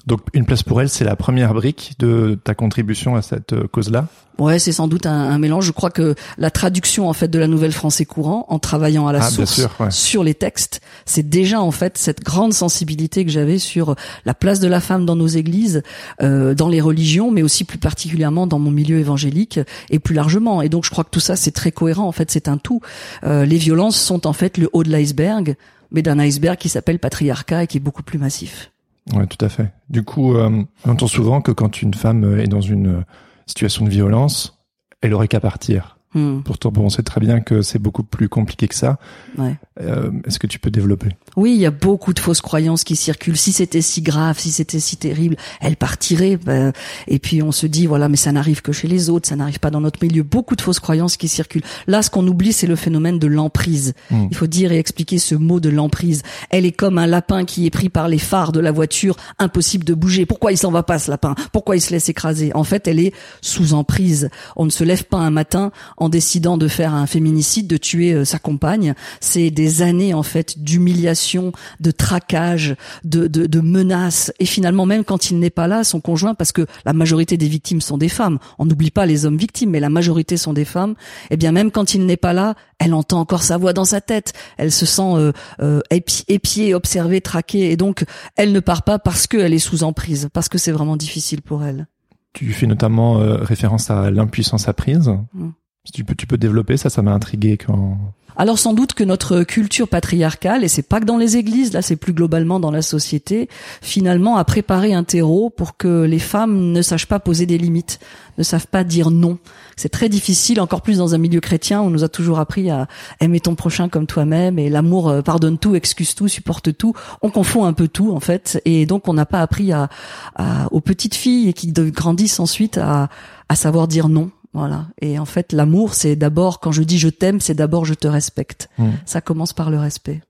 Donc 0.08 0.22
une 0.34 0.46
place 0.46 0.64
pour 0.64 0.82
elle, 0.82 0.90
c'est 0.90 1.04
la 1.04 1.16
première 1.16 1.54
brique 1.54 1.96
de 2.00 2.40
ta 2.44 2.54
contribution 2.54 3.16
à 3.16 3.22
cette 3.22 3.54
euh, 3.54 3.68
cause-là 3.68 4.08
Ouais, 4.38 4.60
c'est 4.60 4.74
sans 4.74 4.88
doute 4.88 5.06
un, 5.06 5.38
mélange. 5.38 5.66
Je 5.66 5.72
crois 5.72 5.90
que 5.90 6.14
la 6.38 6.52
traduction 6.52 7.08
en 7.08 7.14
fait 7.14 7.30
de 7.30 7.40
la 7.40 7.48
nouvelle 7.48 7.72
français 7.72 8.04
courant, 8.04 8.46
en 8.50 8.60
travaillant 8.60 9.08
à 9.08 9.14
la 9.14 9.24
ah, 9.24 9.30
source 9.30 9.62
sur 9.90 10.24
les 10.26 10.34
textes, 10.34 10.82
c'est 11.06 11.28
déjà 11.28 11.62
en 11.62 11.72
fait 11.72 11.98
cette 11.98 12.22
grande 12.22 12.54
sensibilité 12.54 13.24
que 13.24 13.32
j'avais 13.32 13.60
sur 13.60 13.96
la 14.26 14.34
place 14.34 14.60
de 14.60 14.68
la 14.68 14.82
femme 14.82 15.06
dans 15.06 15.16
nos 15.16 15.28
églises, 15.28 15.84
euh, 16.22 16.54
dans 16.54 16.68
les 16.68 16.82
religions, 16.82 17.32
mais 17.32 17.44
aussi 17.44 17.64
plus 17.64 17.78
particulièrement 17.78 18.46
dans 18.46 18.60
mon 18.60 18.72
milieu 18.72 19.00
évangélique 19.00 19.60
et 19.90 20.00
plus 20.00 20.16
largement. 20.16 20.62
Et 20.62 20.68
donc 20.68 20.84
je 20.84 20.90
crois 20.90 21.06
que 21.06 21.12
tout 21.12 21.22
ça 21.22 21.38
c'est 21.38 21.52
très 21.52 21.72
cohérent. 21.72 22.06
En 22.06 22.12
fait, 22.12 22.30
c'est 22.30 22.50
un 22.50 22.58
tout. 22.58 22.82
Euh, 23.24 23.46
les 23.46 23.58
violences 23.58 23.98
sont 23.98 24.28
en 24.28 24.34
fait 24.34 24.58
le 24.58 24.70
haut 24.74 24.84
de 24.84 24.90
l'iceberg, 24.90 25.56
mais 25.92 26.02
d'un 26.02 26.20
iceberg 26.20 26.58
qui 26.58 26.68
s'appelle 26.68 27.00
patriarcat 27.00 27.64
et 27.64 27.68
qui 27.68 27.78
est 27.78 27.82
beaucoup 27.82 28.04
plus 28.04 28.20
massif. 28.20 28.72
Ouais, 29.14 29.28
tout 29.28 29.44
à 29.44 29.50
fait. 29.50 29.72
Du 29.90 30.04
coup, 30.04 30.36
euh, 30.36 30.64
on 30.86 30.90
entend 30.90 31.08
souvent 31.08 31.42
que 31.42 31.52
quand 31.52 31.82
une 31.82 31.94
femme 31.94 32.40
est 32.40 32.48
dans 32.48 32.62
une 32.62 33.06
situation 33.46 33.86
de 33.86 33.90
violence, 33.90 34.64
elle 35.02 35.14
aurait 35.14 35.28
qu'à 35.28 35.40
partir. 35.40 35.95
Hmm. 36.16 36.42
Pourtant, 36.44 36.72
bon, 36.72 36.84
on 36.84 36.90
sait 36.90 37.04
très 37.04 37.20
bien 37.20 37.42
que 37.42 37.62
c'est 37.62 37.78
beaucoup 37.78 38.04
plus 38.04 38.30
compliqué 38.30 38.70
que 38.70 38.76
ça. 38.76 38.98
Ouais. 39.38 39.56
Euh, 39.82 40.10
Est-ce 40.26 40.40
que 40.40 40.48
tu 40.48 40.60
peux 40.60 40.72
développer? 40.72 41.10
Oui, 41.36 41.54
il 41.54 41.60
y 41.60 41.66
a 41.66 41.72
beaucoup 41.72 42.14
de 42.14 42.20
fausses 42.20 42.40
croyances 42.40 42.86
qui 42.86 42.96
circulent. 42.96 43.36
Si 43.36 43.52
c'était 43.52 43.82
si 43.82 44.02
grave, 44.02 44.40
si 44.40 44.52
c'était 44.52 44.80
si 44.80 44.96
terrible, 44.96 45.36
elle 45.60 45.76
partirait. 45.76 46.38
ben, 46.38 46.72
et 47.08 47.20
puis 47.20 47.44
on 47.44 47.52
se 47.52 47.68
dit 47.68 47.86
voilà, 47.86 48.08
mais 48.08 48.16
ça 48.16 48.32
n'arrive 48.32 48.62
que 48.62 48.72
chez 48.72 48.88
les 48.88 49.10
autres, 49.10 49.28
ça 49.28 49.36
n'arrive 49.36 49.60
pas 49.60 49.72
dans 49.72 49.82
notre 49.82 50.02
milieu. 50.02 50.24
Beaucoup 50.24 50.56
de 50.56 50.62
fausses 50.62 50.80
croyances 50.80 51.18
qui 51.18 51.28
circulent. 51.28 51.64
Là, 51.88 52.02
ce 52.02 52.10
qu'on 52.10 52.26
oublie, 52.26 52.54
c'est 52.54 52.68
le 52.68 52.78
phénomène 52.78 53.20
de 53.20 53.28
l'emprise. 53.28 53.94
Mm. 54.10 54.28
Il 54.32 54.38
faut 54.38 54.48
dire 54.48 54.72
et 54.72 54.80
expliquer 54.80 55.18
ce 55.18 55.36
mot 55.36 55.60
de 55.60 55.70
l'emprise. 55.70 56.24
Elle 56.50 56.66
est 56.66 56.72
comme 56.72 56.98
un 56.98 57.08
lapin 57.08 57.44
qui 57.44 57.66
est 57.66 57.72
pris 57.72 57.90
par 57.90 58.08
les 58.08 58.20
phares 58.20 58.54
de 58.54 58.62
la 58.62 58.72
voiture, 58.72 59.18
impossible 59.38 59.84
de 59.84 59.94
bouger. 59.94 60.26
Pourquoi 60.26 60.54
il 60.54 60.58
s'en 60.58 60.72
va 60.72 60.84
pas 60.84 60.98
ce 60.98 61.12
lapin? 61.12 61.36
Pourquoi 61.52 61.76
il 61.76 61.82
se 61.82 61.92
laisse 61.92 62.08
écraser? 62.08 62.52
En 62.56 62.64
fait, 62.64 62.88
elle 62.88 63.02
est 63.02 63.14
sous 63.42 63.74
emprise. 63.74 64.30
On 64.56 64.64
ne 64.64 64.70
se 64.70 64.86
lève 64.86 65.04
pas 65.04 65.18
un 65.18 65.32
matin 65.32 65.72
en 65.98 66.05
décidant 66.10 66.58
de 66.58 66.68
faire 66.68 66.94
un 66.94 67.08
féminicide, 67.08 67.68
de 67.68 67.78
tuer 67.78 68.14
euh, 68.14 68.26
sa 68.26 68.40
compagne. 68.40 68.94
C'est 69.20 69.52
des 69.52 69.82
années 69.82 70.14
en 70.14 70.24
fait 70.24 70.60
d'humiliation, 70.60 71.52
de 71.80 71.92
traquage, 71.92 72.76
de, 73.04 73.28
de, 73.28 73.46
de 73.46 73.60
menaces. 73.60 74.32
Et 74.40 74.46
finalement, 74.46 74.86
même 74.86 75.04
quand 75.04 75.32
il 75.32 75.40
n'est 75.40 75.50
pas 75.50 75.68
là, 75.68 75.84
son 75.84 76.02
conjoint, 76.02 76.34
parce 76.36 76.52
que 76.52 76.66
la 76.86 76.94
majorité 76.94 77.38
des 77.38 77.48
victimes 77.48 77.82
sont 77.82 77.98
des 77.98 78.10
femmes. 78.10 78.40
On 78.60 78.66
n'oublie 78.66 78.92
pas 78.92 79.06
les 79.06 79.26
hommes 79.26 79.38
victimes, 79.38 79.72
mais 79.72 79.80
la 79.80 79.90
majorité 79.90 80.38
sont 80.38 80.54
des 80.54 80.66
femmes. 80.66 80.96
Eh 81.30 81.38
bien, 81.38 81.52
même 81.52 81.72
quand 81.72 81.94
il 81.94 82.06
n'est 82.06 82.18
pas 82.18 82.34
là, 82.34 82.56
elle 82.80 82.94
entend 82.94 83.20
encore 83.20 83.44
sa 83.44 83.58
voix 83.58 83.74
dans 83.74 83.86
sa 83.86 84.02
tête. 84.02 84.34
Elle 84.58 84.72
se 84.72 84.86
sent 84.86 85.02
euh, 85.16 85.32
euh, 85.62 85.82
épi- 85.92 86.24
épiée, 86.28 86.74
observée, 86.74 87.22
traquée, 87.22 87.72
et 87.72 87.78
donc 87.78 88.06
elle 88.36 88.52
ne 88.52 88.60
part 88.60 88.84
pas 88.84 89.00
parce 89.00 89.28
qu'elle 89.28 89.54
est 89.54 89.60
sous 89.60 89.84
emprise, 89.84 90.30
parce 90.34 90.50
que 90.50 90.58
c'est 90.58 90.72
vraiment 90.72 90.98
difficile 90.98 91.42
pour 91.42 91.64
elle. 91.64 91.88
Tu 92.34 92.52
fais 92.52 92.68
notamment 92.68 93.22
euh, 93.22 93.38
référence 93.38 93.90
à 93.90 94.12
l'impuissance 94.12 94.68
apprise. 94.68 95.10
Mm. 95.34 95.50
Si 95.86 95.92
tu 95.92 96.04
peux, 96.04 96.16
tu 96.16 96.28
peux 96.28 96.38
développer 96.38 96.78
ça, 96.78 96.90
ça 96.90 97.02
m'a 97.02 97.14
intrigué 97.14 97.58
quand. 97.58 97.98
Alors 98.38 98.60
sans 98.60 98.74
doute 98.74 98.94
que 98.94 99.06
notre 99.06 99.44
culture 99.44 99.88
patriarcale, 99.88 100.66
et 100.66 100.68
c'est 100.68 100.82
pas 100.82 101.00
que 101.00 101.06
dans 101.06 101.16
les 101.18 101.38
églises, 101.38 101.72
là 101.72 101.82
c'est 101.82 101.96
plus 101.96 102.12
globalement 102.12 102.60
dans 102.60 102.70
la 102.72 102.82
société, 102.82 103.48
finalement 103.82 104.36
a 104.36 104.44
préparé 104.44 104.94
un 104.94 105.06
terreau 105.06 105.50
pour 105.50 105.78
que 105.78 106.04
les 106.04 106.20
femmes 106.20 106.74
ne 106.74 106.82
sachent 106.82 107.06
pas 107.06 107.20
poser 107.20 107.46
des 107.46 107.58
limites, 107.58 108.00
ne 108.38 108.44
savent 108.44 108.68
pas 108.68 108.84
dire 108.84 109.10
non. 109.10 109.38
C'est 109.78 109.88
très 109.88 110.10
difficile, 110.10 110.60
encore 110.60 110.82
plus 110.82 110.98
dans 110.98 111.16
un 111.16 111.18
milieu 111.18 111.40
chrétien 111.40 111.80
où 111.82 111.86
on 111.86 111.90
nous 111.90 112.04
a 112.04 112.10
toujours 112.10 112.40
appris 112.40 112.70
à 112.70 112.90
aimer 113.22 113.40
ton 113.40 113.56
prochain 113.56 113.88
comme 113.88 114.06
toi-même 114.06 114.60
et 114.60 114.70
l'amour 114.70 115.08
euh, 115.08 115.22
pardonne 115.22 115.58
tout, 115.58 115.74
excuse 115.76 116.14
tout, 116.14 116.28
supporte 116.28 116.76
tout. 116.78 116.94
On 117.22 117.30
confond 117.30 117.64
un 117.64 117.72
peu 117.72 117.88
tout 117.88 118.12
en 118.12 118.20
fait, 118.20 118.62
et 118.66 118.86
donc 118.86 119.08
on 119.08 119.14
n'a 119.14 119.26
pas 119.26 119.42
appris 119.42 119.72
à, 119.72 119.88
à- 120.36 120.68
aux 120.74 120.82
petites 120.82 121.16
filles 121.16 121.54
qui 121.54 121.72
de- 121.72 121.90
grandissent 121.90 122.42
ensuite 122.42 122.78
à, 122.78 123.08
à 123.48 123.56
savoir 123.56 123.88
dire 123.88 124.10
non. 124.10 124.30
Voilà. 124.56 124.88
Et 125.02 125.20
en 125.20 125.26
fait, 125.26 125.52
l'amour, 125.52 125.94
c'est 125.94 126.16
d'abord, 126.16 126.60
quand 126.62 126.72
je 126.72 126.82
dis 126.82 126.98
je 126.98 127.10
t'aime, 127.10 127.42
c'est 127.42 127.54
d'abord 127.54 127.84
je 127.86 127.94
te 127.94 128.08
respecte. 128.08 128.70
Mm. 128.80 128.90
Ça 129.06 129.20
commence 129.22 129.52
par 129.54 129.70
le 129.70 129.78
respect. 129.78 130.22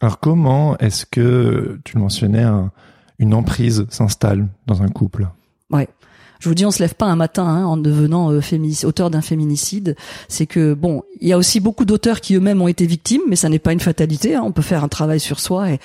Alors 0.00 0.20
comment 0.20 0.78
est-ce 0.78 1.04
que 1.06 1.80
tu 1.84 1.96
le 1.96 2.02
mentionnais 2.02 2.42
un- 2.44 2.70
une 3.18 3.34
emprise 3.34 3.84
s'installe 3.90 4.46
dans 4.66 4.82
un 4.82 4.88
couple? 4.88 5.28
Ouais. 5.70 5.88
Je 6.42 6.48
vous 6.48 6.56
dis, 6.56 6.66
on 6.66 6.72
se 6.72 6.80
lève 6.80 6.94
pas 6.96 7.06
un 7.06 7.14
matin 7.14 7.44
hein, 7.46 7.64
en 7.64 7.76
devenant 7.76 8.32
euh, 8.32 8.40
auteur 8.84 9.10
d'un 9.10 9.20
féminicide. 9.20 9.94
C'est 10.28 10.46
que 10.46 10.74
bon, 10.74 11.04
il 11.20 11.28
y 11.28 11.32
a 11.32 11.38
aussi 11.38 11.60
beaucoup 11.60 11.84
d'auteurs 11.84 12.20
qui 12.20 12.34
eux-mêmes 12.34 12.60
ont 12.60 12.66
été 12.66 12.84
victimes, 12.84 13.20
mais 13.28 13.36
ça 13.36 13.48
n'est 13.48 13.60
pas 13.60 13.72
une 13.72 13.78
fatalité. 13.78 14.34
hein. 14.34 14.42
On 14.44 14.50
peut 14.50 14.60
faire 14.60 14.82
un 14.82 14.88
travail 14.88 15.20
sur 15.20 15.38
soi 15.38 15.70
et 15.70 15.78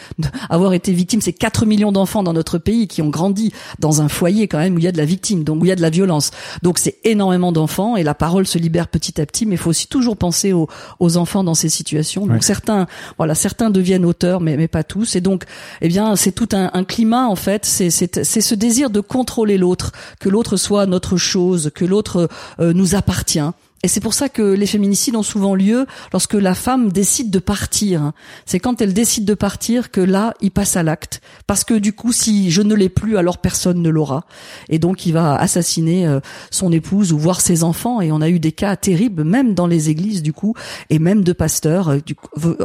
avoir 0.50 0.74
été 0.74 0.94
victime. 0.94 1.22
C'est 1.22 1.32
4 1.34 1.68
millions 1.68 1.92
d'enfants 1.92 2.24
dans 2.24 2.34
notre 2.34 2.58
pays 2.58 2.88
qui 2.88 3.04
ont 3.04 3.10
grandi 3.10 3.54
dans 3.78 4.02
un 4.02 4.10
foyer 4.10 4.48
quand 4.48 4.58
même 4.58 4.74
où 4.74 4.80
il 4.80 4.84
y 4.84 4.88
a 4.88 4.92
de 4.92 4.98
la 4.98 5.06
victime, 5.06 5.44
donc 5.44 5.62
où 5.62 5.66
il 5.66 5.70
y 5.70 5.72
a 5.72 5.76
de 5.76 5.82
la 5.84 5.92
violence. 5.92 6.32
Donc 6.64 6.80
c'est 6.80 6.98
énormément 7.04 7.52
d'enfants 7.52 7.96
et 7.96 8.02
la 8.02 8.16
parole 8.16 8.48
se 8.48 8.58
libère 8.58 8.88
petit 8.88 9.22
à 9.22 9.28
petit. 9.28 9.46
Mais 9.46 9.54
il 9.56 9.60
faut 9.60 9.70
aussi 9.70 9.86
toujours 9.88 10.18
penser 10.18 10.54
aux, 10.54 10.68
aux 11.00 11.18
enfants 11.18 11.44
dans 11.44 11.54
ces 11.54 11.70
situations. 11.70 12.26
Donc 12.26 12.38
Ouais. 12.38 12.42
certains, 12.42 12.88
voilà, 13.18 13.36
certains 13.36 13.70
deviennent 13.70 14.06
auteurs, 14.06 14.42
mais 14.42 14.58
mais 14.58 14.68
pas 14.68 14.84
tous. 14.84 15.16
Et 15.16 15.22
donc, 15.22 15.44
eh 15.82 15.88
bien, 15.88 16.16
c'est 16.16 16.32
tout 16.32 16.50
un, 16.54 16.72
un 16.74 16.84
climat 16.84 17.28
en 17.28 17.36
fait. 17.36 17.64
C'est 17.64 17.92
c'est 17.92 18.24
c'est 18.24 18.42
ce 18.42 18.56
désir 18.56 18.90
de 18.90 19.02
contrôler 19.02 19.60
l'autre, 19.60 19.92
que 20.20 20.30
l'autre 20.30 20.47
soit 20.56 20.86
notre 20.86 21.18
chose, 21.18 21.72
que 21.76 21.84
l'autre 21.84 22.30
euh, 22.60 22.74
nous 22.74 22.96
appartient. 22.96 23.42
Et 23.84 23.88
c'est 23.88 24.00
pour 24.00 24.16
ça 24.16 24.28
que 24.28 24.42
les 24.42 24.66
féminicides 24.66 25.16
ont 25.16 25.24
souvent 25.24 25.54
lieu 25.54 25.86
lorsque 26.12 26.34
la 26.34 26.56
femme 26.56 26.92
décide 26.92 27.30
de 27.30 27.38
partir. 27.38 28.12
C'est 28.46 28.60
quand 28.60 28.82
elle 28.82 28.94
décide 28.94 29.24
de 29.24 29.36
partir 29.36 29.92
que 29.92 30.02
là, 30.02 30.34
il 30.42 30.50
passe 30.50 30.76
à 30.76 30.84
l'acte. 30.84 31.22
Parce 31.46 31.64
que 31.64 31.76
du 31.76 31.94
coup, 31.94 32.12
si 32.12 32.50
je 32.50 32.64
ne 32.64 32.74
l'ai 32.74 32.90
plus, 32.90 33.18
alors 33.18 33.38
personne 33.38 33.82
ne 33.82 33.90
l'aura. 33.90 34.26
Et 34.70 34.80
donc, 34.80 35.06
il 35.06 35.14
va 35.14 35.36
assassiner 35.36 36.08
euh, 36.08 36.20
son 36.50 36.72
épouse 36.72 37.14
ou 37.14 37.20
voir 37.20 37.40
ses 37.40 37.64
enfants. 37.64 38.02
Et 38.02 38.12
on 38.12 38.22
a 38.22 38.30
eu 38.30 38.40
des 38.40 38.52
cas 38.52 38.76
terribles, 38.76 39.24
même 39.24 39.54
dans 39.54 39.68
les 39.68 39.90
églises, 39.90 40.24
du 40.24 40.34
coup, 40.34 40.56
et 40.90 40.98
même 40.98 41.24
de 41.24 41.34
pasteurs, 41.34 41.90
euh, 41.90 42.00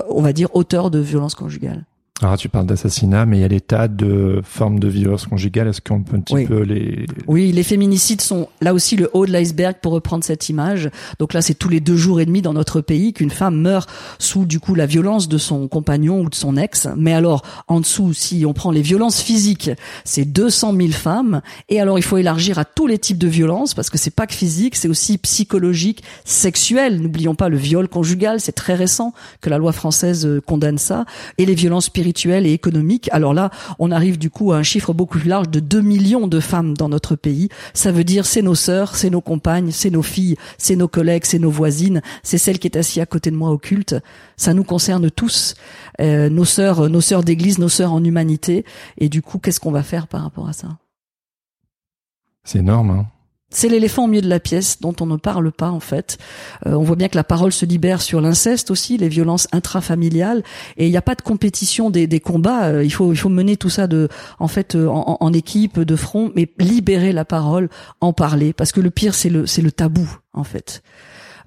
on 0.09 0.22
va 0.22 0.33
dire 0.33 0.48
auteurs 0.54 0.90
de 0.90 0.98
violences 0.98 1.35
conjugales. 1.35 1.85
Alors 2.22 2.37
tu 2.37 2.48
parles 2.48 2.66
d'assassinat, 2.66 3.26
mais 3.26 3.38
il 3.38 3.40
y 3.40 3.44
a 3.44 3.48
des 3.48 3.61
tas 3.61 3.88
de 3.88 4.40
formes 4.44 4.78
de 4.78 4.87
violence 4.87 5.26
conjugale. 5.26 5.66
Est-ce 5.66 5.80
qu'on 5.80 6.02
peut 6.04 6.16
un 6.16 6.20
petit 6.20 6.35
Oui. 6.35 6.46
peu 6.46 6.61
les 6.62 7.06
Oui, 7.26 7.50
les 7.50 7.64
féminicides 7.64 8.20
sont 8.20 8.48
là 8.61 8.72
aussi 8.74 8.94
le 8.96 9.11
haut 9.12 9.26
de 9.26 9.32
l'iceberg 9.32 9.76
pour 9.82 9.92
reprendre 9.92 10.22
cette 10.22 10.48
image. 10.48 10.88
Donc 11.18 11.32
là, 11.32 11.42
c'est 11.42 11.54
tous 11.54 11.68
les 11.68 11.80
deux 11.80 11.96
jours 11.96 12.20
et 12.20 12.26
demi 12.26 12.40
dans 12.40 12.52
notre 12.52 12.80
pays 12.80 13.12
qu'une 13.12 13.30
femme 13.30 13.56
meurt 13.61 13.90
sous 14.20 14.44
du 14.44 14.61
coup 14.61 14.76
la 14.76 14.87
violence 14.87 15.28
de 15.28 15.37
son 15.37 15.66
compagnon 15.66 16.20
ou 16.20 16.30
de 16.30 16.35
son 16.37 16.56
ex. 16.56 16.87
Mais 16.96 17.12
alors, 17.12 17.42
en 17.66 17.80
dessous, 17.80 18.12
si 18.12 18.44
on 18.46 18.52
prend 18.52 18.70
les 18.70 18.82
violences 18.82 19.20
physiques, 19.20 19.70
c'est 20.04 20.24
200 20.24 20.76
000 20.76 20.88
femmes. 20.92 21.40
Et 21.68 21.80
alors, 21.80 21.98
il 21.98 22.02
faut 22.02 22.18
élargir 22.18 22.56
à 22.58 22.64
tous 22.64 22.87
les 22.87 22.98
types 22.98 23.18
de 23.18 23.28
violences 23.28 23.74
parce 23.74 23.90
que 23.90 23.98
c'est 23.98 24.14
pas 24.14 24.28
que 24.28 24.35
physique, 24.35 24.76
c'est 24.76 24.88
aussi 24.88 25.18
psychologique, 25.18 26.04
sexuel. 26.24 27.00
N'oublions 27.02 27.35
pas 27.35 27.48
le 27.48 27.56
viol 27.56 27.88
conjugal, 27.88 28.38
c'est 28.38 28.52
très 28.52 28.74
récent 28.74 29.12
que 29.40 29.50
la 29.50 29.58
loi 29.58 29.72
française 29.72 30.24
euh, 30.24 30.40
condamne 30.40 30.78
ça. 30.78 31.04
Et 31.38 31.46
les 31.46 31.56
violences 31.56 31.87
spirituelles 31.87 32.12
et 32.27 32.53
économiques. 32.53 33.09
Alors 33.12 33.35
là, 33.35 33.51
on 33.79 33.90
arrive 33.90 34.18
du 34.18 34.31
coup 34.31 34.53
à 34.53 34.57
un 34.57 34.62
chiffre 34.62 34.92
beaucoup 34.92 35.18
plus 35.18 35.29
large 35.29 35.48
de 35.48 35.61
2 35.61 35.81
millions 35.81 36.27
de 36.27 36.40
femmes 36.40 36.77
dans 36.77 36.88
notre 36.88 37.16
pays. 37.16 37.48
Ça 37.75 37.92
veut 37.92 38.05
dire 38.05 38.27
c'est 38.27 38.42
nos 38.42 38.55
sœurs, 38.55 38.96
c'est 38.96 39.11
nos 39.11 39.20
compagnes, 39.20 39.70
c'est 39.70 39.90
nos 39.90 40.03
filles, 40.03 40.37
c'est 40.59 40.77
nos 40.77 40.88
collègues, 40.88 41.25
c'est 41.25 41.38
nos 41.38 41.51
voisines, 41.51 42.03
c'est 42.22 42.38
celle 42.38 42.59
qui 42.59 42.66
est 42.68 42.77
assise 42.77 43.03
à 43.03 43.07
côté 43.07 43.31
de 43.31 43.37
moi 43.37 43.51
au 43.51 43.59
culte. 43.59 43.96
Ça 44.37 44.55
nous 44.55 44.64
concerne 44.64 45.11
tous, 45.11 45.55
euh, 46.01 46.29
nos 46.29 46.44
sœurs, 46.44 46.88
nos 46.88 47.01
sœurs 47.01 47.25
d'église, 47.25 47.59
nos 47.59 47.68
sœurs 47.68 47.92
en 47.92 48.03
humanité. 48.03 48.64
Et 48.98 49.09
du 49.09 49.22
coup, 49.22 49.38
qu'est-ce 49.38 49.61
qu'on 49.61 49.72
va 49.72 49.83
faire 49.83 50.07
par 50.07 50.22
rapport 50.22 50.48
à 50.48 50.53
ça? 50.53 50.68
C'est 52.44 52.59
énorme. 52.59 52.90
Hein 52.90 53.07
c'est 53.52 53.68
l'éléphant 53.68 54.04
au 54.04 54.06
milieu 54.08 54.22
de 54.22 54.28
la 54.28 54.40
pièce 54.40 54.80
dont 54.80 54.94
on 55.00 55.06
ne 55.06 55.16
parle 55.16 55.52
pas 55.52 55.70
en 55.70 55.80
fait. 55.80 56.18
Euh, 56.66 56.74
on 56.74 56.82
voit 56.82 56.96
bien 56.96 57.08
que 57.08 57.16
la 57.16 57.24
parole 57.24 57.52
se 57.52 57.64
libère 57.66 58.02
sur 58.02 58.20
l'inceste 58.20 58.70
aussi, 58.70 58.98
les 58.98 59.08
violences 59.08 59.48
intrafamiliales, 59.52 60.42
et 60.76 60.86
il 60.86 60.90
n'y 60.90 60.96
a 60.96 61.02
pas 61.02 61.14
de 61.14 61.22
compétition 61.22 61.90
des, 61.90 62.06
des 62.06 62.20
combats. 62.20 62.66
Euh, 62.66 62.84
il 62.84 62.92
faut 62.92 63.12
il 63.12 63.16
faut 63.16 63.28
mener 63.28 63.56
tout 63.56 63.70
ça 63.70 63.86
de 63.86 64.08
en 64.38 64.48
fait 64.48 64.74
euh, 64.74 64.88
en, 64.88 65.18
en 65.20 65.32
équipe, 65.32 65.80
de 65.80 65.96
front, 65.96 66.32
mais 66.34 66.50
libérer 66.58 67.12
la 67.12 67.24
parole, 67.24 67.68
en 68.00 68.12
parler, 68.12 68.52
parce 68.52 68.72
que 68.72 68.80
le 68.80 68.90
pire 68.90 69.14
c'est 69.14 69.30
le 69.30 69.46
c'est 69.46 69.62
le 69.62 69.72
tabou 69.72 70.08
en 70.32 70.44
fait. 70.44 70.82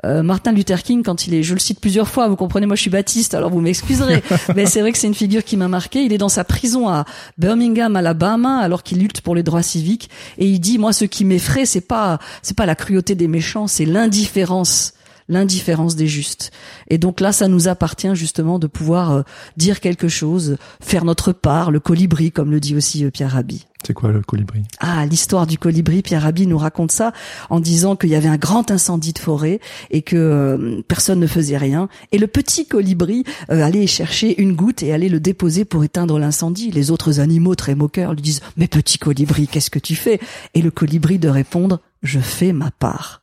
Euh, 0.05 0.21
Martin 0.21 0.51
Luther 0.51 0.83
King, 0.83 1.03
quand 1.03 1.27
il 1.27 1.33
est, 1.33 1.43
je 1.43 1.53
le 1.53 1.59
cite 1.59 1.79
plusieurs 1.79 2.07
fois, 2.07 2.27
vous 2.27 2.35
comprenez, 2.35 2.67
moi 2.67 2.75
je 2.75 2.81
suis 2.81 2.91
baptiste, 2.91 3.33
alors 3.33 3.49
vous 3.49 3.59
m'excuserez, 3.59 4.23
mais 4.55 4.65
c'est 4.65 4.81
vrai 4.81 4.91
que 4.91 4.97
c'est 4.97 5.07
une 5.07 5.15
figure 5.15 5.43
qui 5.43 5.57
m'a 5.57 5.67
marqué. 5.67 6.03
Il 6.03 6.13
est 6.13 6.17
dans 6.17 6.29
sa 6.29 6.43
prison 6.43 6.87
à 6.87 7.05
Birmingham, 7.37 7.95
Alabama, 7.95 8.59
alors 8.59 8.83
qu'il 8.83 8.99
lutte 8.99 9.21
pour 9.21 9.35
les 9.35 9.43
droits 9.43 9.63
civiques, 9.63 10.09
et 10.37 10.45
il 10.47 10.59
dit, 10.59 10.77
moi, 10.77 10.93
ce 10.93 11.05
qui 11.05 11.25
m'effraie, 11.25 11.65
c'est 11.65 11.81
pas, 11.81 12.19
c'est 12.43 12.55
pas 12.55 12.65
la 12.65 12.75
cruauté 12.75 13.15
des 13.15 13.27
méchants, 13.27 13.67
c'est 13.67 13.85
l'indifférence 13.85 14.93
l'indifférence 15.27 15.95
des 15.95 16.07
justes. 16.07 16.51
Et 16.88 16.97
donc 16.97 17.19
là, 17.19 17.31
ça 17.31 17.47
nous 17.47 17.67
appartient 17.67 18.15
justement 18.15 18.59
de 18.59 18.67
pouvoir 18.67 19.11
euh, 19.11 19.21
dire 19.57 19.79
quelque 19.79 20.07
chose, 20.07 20.57
faire 20.81 21.05
notre 21.05 21.31
part, 21.31 21.71
le 21.71 21.79
colibri, 21.79 22.31
comme 22.31 22.51
le 22.51 22.59
dit 22.59 22.75
aussi 22.75 23.05
euh, 23.05 23.11
Pierre 23.11 23.31
Rabhi. 23.31 23.65
C'est 23.85 23.93
quoi 23.93 24.11
le 24.11 24.21
colibri? 24.21 24.63
Ah, 24.79 25.05
l'histoire 25.05 25.45
du 25.45 25.59
colibri, 25.59 26.01
Pierre 26.01 26.23
Rabhi 26.23 26.47
nous 26.47 26.57
raconte 26.57 26.91
ça 26.91 27.13
en 27.51 27.59
disant 27.59 27.95
qu'il 27.95 28.09
y 28.09 28.15
avait 28.15 28.27
un 28.27 28.38
grand 28.38 28.71
incendie 28.71 29.13
de 29.13 29.19
forêt 29.19 29.59
et 29.91 30.01
que 30.01 30.15
euh, 30.15 30.81
personne 30.88 31.19
ne 31.19 31.27
faisait 31.27 31.57
rien. 31.57 31.88
Et 32.11 32.17
le 32.17 32.25
petit 32.25 32.67
colibri 32.67 33.25
euh, 33.51 33.63
allait 33.63 33.85
chercher 33.85 34.41
une 34.41 34.55
goutte 34.55 34.81
et 34.81 34.91
allait 34.91 35.09
le 35.09 35.19
déposer 35.19 35.65
pour 35.65 35.83
éteindre 35.83 36.17
l'incendie. 36.17 36.71
Les 36.71 36.89
autres 36.89 37.19
animaux, 37.19 37.53
très 37.53 37.75
moqueurs, 37.75 38.13
lui 38.13 38.23
disent 38.23 38.41
«Mais 38.57 38.67
petit 38.67 38.97
colibri, 38.97 39.47
qu'est-ce 39.47 39.69
que 39.69 39.77
tu 39.77 39.95
fais?» 39.95 40.19
Et 40.55 40.63
le 40.63 40.71
colibri 40.71 41.19
de 41.19 41.29
répondre 41.29 41.79
«Je 42.01 42.19
fais 42.19 42.53
ma 42.53 42.71
part. 42.71 43.21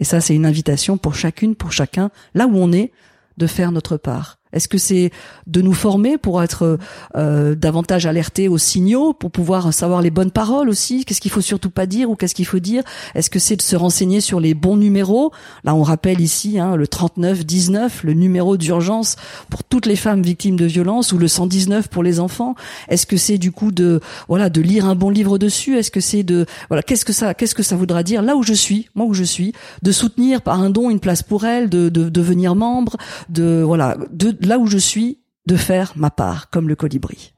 Et 0.00 0.04
ça, 0.04 0.20
c'est 0.20 0.34
une 0.34 0.46
invitation 0.46 0.96
pour 0.98 1.14
chacune, 1.14 1.54
pour 1.54 1.72
chacun, 1.72 2.10
là 2.34 2.46
où 2.46 2.56
on 2.56 2.72
est, 2.72 2.92
de 3.36 3.46
faire 3.46 3.72
notre 3.72 3.96
part. 3.96 4.38
Est-ce 4.54 4.68
que 4.68 4.78
c'est 4.78 5.10
de 5.46 5.60
nous 5.60 5.74
former 5.74 6.16
pour 6.16 6.42
être 6.42 6.78
euh, 7.16 7.54
davantage 7.54 8.06
alertés 8.06 8.48
aux 8.48 8.58
signaux, 8.58 9.12
pour 9.12 9.30
pouvoir 9.30 9.74
savoir 9.74 10.00
les 10.00 10.10
bonnes 10.10 10.30
paroles 10.30 10.68
aussi? 10.68 11.04
Qu'est-ce 11.04 11.20
qu'il 11.20 11.30
faut 11.30 11.40
surtout 11.40 11.70
pas 11.70 11.86
dire 11.86 12.08
ou 12.08 12.16
qu'est-ce 12.16 12.34
qu'il 12.34 12.46
faut 12.46 12.60
dire? 12.60 12.82
Est-ce 13.14 13.28
que 13.28 13.38
c'est 13.38 13.56
de 13.56 13.62
se 13.62 13.76
renseigner 13.76 14.20
sur 14.20 14.40
les 14.40 14.54
bons 14.54 14.76
numéros? 14.76 15.32
Là, 15.64 15.74
on 15.74 15.82
rappelle 15.82 16.20
ici 16.20 16.58
hein, 16.58 16.76
le 16.76 16.86
39 16.86 17.44
19, 17.44 18.04
le 18.04 18.12
numéro 18.14 18.56
d'urgence 18.56 19.16
pour 19.50 19.64
toutes 19.64 19.86
les 19.86 19.96
femmes 19.96 20.22
victimes 20.22 20.56
de 20.56 20.64
violences, 20.64 21.12
ou 21.12 21.18
le 21.18 21.28
119 21.28 21.88
pour 21.88 22.02
les 22.02 22.20
enfants. 22.20 22.54
Est-ce 22.88 23.06
que 23.06 23.16
c'est 23.16 23.38
du 23.38 23.52
coup 23.52 23.72
de 23.72 24.00
voilà 24.28 24.50
de 24.50 24.60
lire 24.60 24.86
un 24.86 24.94
bon 24.94 25.10
livre 25.10 25.38
dessus? 25.38 25.76
Est-ce 25.76 25.90
que 25.90 26.00
c'est 26.00 26.22
de 26.22 26.46
voilà 26.68 26.82
qu'est-ce 26.82 27.04
que 27.04 27.12
ça 27.12 27.34
qu'est-ce 27.34 27.54
que 27.54 27.62
ça 27.62 27.76
voudra 27.76 28.02
dire? 28.02 28.22
Là 28.22 28.36
où 28.36 28.42
je 28.42 28.54
suis, 28.54 28.88
moi 28.94 29.06
où 29.06 29.14
je 29.14 29.24
suis, 29.24 29.52
de 29.82 29.92
soutenir 29.92 30.42
par 30.42 30.60
un 30.60 30.70
don 30.70 30.90
une 30.90 31.00
place 31.00 31.22
pour 31.22 31.44
elle, 31.44 31.68
de, 31.68 31.88
de 31.88 32.08
devenir 32.08 32.54
membre, 32.54 32.96
de 33.28 33.62
voilà 33.64 33.96
de 34.12 34.36
là 34.44 34.58
où 34.58 34.66
je 34.66 34.78
suis, 34.78 35.18
de 35.46 35.56
faire 35.56 35.92
ma 35.96 36.10
part 36.10 36.50
comme 36.50 36.68
le 36.68 36.76
colibri. 36.76 37.34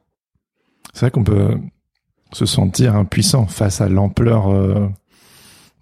C'est 0.92 1.00
vrai 1.00 1.10
qu'on 1.10 1.24
peut 1.24 1.56
se 2.32 2.46
sentir 2.46 2.94
impuissant 2.94 3.46
face 3.46 3.80
à 3.80 3.88
l'ampleur 3.88 4.48
euh, 4.48 4.88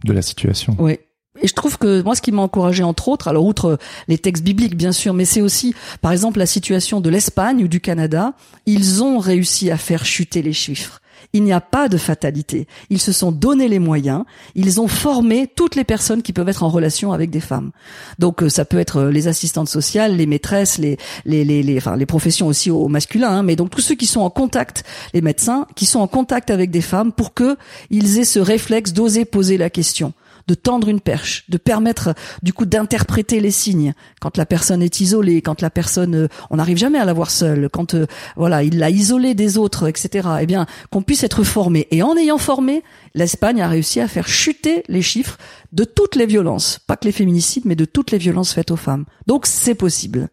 de 0.05 0.13
la 0.13 0.23
situation. 0.23 0.77
Oui. 0.79 0.99
Et 1.43 1.49
je 1.49 1.53
trouve 1.53 1.79
que 1.79 2.03
moi, 2.03 2.15
ce 2.15 2.23
qui 2.23 2.31
m'a 2.31 2.43
encouragé, 2.43 2.85
entre 2.85 3.09
autres, 3.09 3.27
alors 3.27 3.45
outre 3.45 3.79
les 4.07 4.19
textes 4.19 4.45
bibliques, 4.45 4.77
bien 4.77 4.93
sûr, 4.93 5.15
mais 5.15 5.25
c'est 5.25 5.41
aussi, 5.41 5.75
par 6.01 6.13
exemple, 6.13 6.39
la 6.39 6.47
situation 6.47 7.01
de 7.01 7.11
l'Espagne 7.11 7.65
ou 7.65 7.69
du 7.69 7.81
Canada. 7.81 8.35
Ils 8.67 9.03
ont 9.03 9.19
réussi 9.19 9.71
à 9.71 9.77
faire 9.77 10.05
chuter 10.05 10.43
les 10.43 10.53
chiffres. 10.53 11.01
Il 11.35 11.43
n'y 11.43 11.53
a 11.53 11.61
pas 11.61 11.89
de 11.89 11.99
fatalité. 11.99 12.67
Ils 12.89 13.01
se 13.01 13.13
sont 13.13 13.33
donné 13.33 13.69
les 13.69 13.81
moyens. 13.81 14.25
Ils 14.55 14.81
ont 14.81 14.89
formé 14.89 15.47
toutes 15.55 15.75
les 15.75 15.85
personnes 15.85 16.23
qui 16.23 16.33
peuvent 16.33 16.49
être 16.49 16.63
en 16.63 16.69
relation 16.69 17.13
avec 17.13 17.29
des 17.31 17.41
femmes. 17.41 17.73
Donc 18.19 18.43
euh, 18.43 18.49
ça 18.49 18.65
peut 18.65 18.79
être 18.79 18.99
euh, 18.99 19.11
les 19.11 19.29
assistantes 19.29 19.69
sociales, 19.69 20.17
les 20.17 20.27
maîtresses, 20.27 20.79
les 20.79 20.97
les 21.27 21.45
les, 21.45 21.77
enfin 21.77 21.97
les 21.97 22.07
professions 22.07 22.47
aussi 22.47 22.71
au, 22.71 22.89
masculin. 22.89 23.31
Hein, 23.31 23.43
mais 23.43 23.57
donc 23.57 23.71
tous 23.71 23.81
ceux 23.81 23.97
qui 23.97 24.07
sont 24.07 24.21
en 24.21 24.31
contact, 24.31 24.85
les 25.13 25.21
médecins, 25.21 25.67
qui 25.75 25.87
sont 25.87 26.01
en 26.01 26.07
contact 26.07 26.51
avec 26.51 26.71
des 26.71 26.81
femmes, 26.81 27.13
pour 27.13 27.35
que 27.35 27.57
ils 27.91 28.19
aient 28.19 28.25
ce 28.25 28.39
réflexe 28.39 28.93
d'oser 28.93 29.25
poser 29.25 29.59
la 29.59 29.71
question 29.71 30.15
de 30.47 30.55
tendre 30.55 30.89
une 30.89 31.01
perche, 31.01 31.45
de 31.49 31.57
permettre 31.57 32.15
du 32.43 32.53
coup 32.53 32.67
d'interpréter 32.67 33.41
les 33.41 33.51
signes 33.51 33.95
quand 34.21 34.37
la 34.37 34.47
personne 34.47 34.83
est 34.83 35.01
isolée, 35.01 35.43
quand 35.43 35.63
la 35.63 35.71
personne, 35.71 36.15
euh, 36.15 36.29
on 36.51 36.57
n'arrive 36.57 36.77
jamais 36.77 36.99
à 36.99 37.05
la 37.05 37.13
voir 37.13 37.31
seule, 37.31 37.69
quand 37.69 37.95
euh, 37.95 38.07
voilà 38.37 38.63
il 38.63 38.79
l'a 38.79 38.91
isolée 38.91 39.35
des 39.35 39.59
autres, 39.59 39.89
etc. 39.89 40.29
Eh 40.41 40.47
bien 40.47 40.67
qu'on 40.91 41.03
puisse 41.03 41.25
être 41.25 41.45
formé. 41.45 41.89
Et 41.91 42.03
en 42.03 42.17
ayant 42.17 42.39
formé, 42.39 42.83
l'Espagne 43.15 43.63
a 43.63 43.69
réussi 43.69 44.01
à 44.01 44.09
faire 44.09 44.29
chuter 44.29 44.83
les 44.89 45.03
chiffres 45.03 45.39
de 45.73 45.85
toutes 45.85 46.17
les 46.17 46.27
violences, 46.27 46.81
pas 46.87 46.97
que 46.97 47.07
les 47.07 47.13
féminicides, 47.13 47.65
mais 47.65 47.77
de 47.77 47.85
toutes 47.85 48.11
les 48.11 48.19
violences 48.19 48.53
faites 48.53 48.71
aux 48.71 48.77
femmes. 48.77 49.05
Donc 49.27 49.47
c'est 49.47 49.75
possible, 49.75 50.29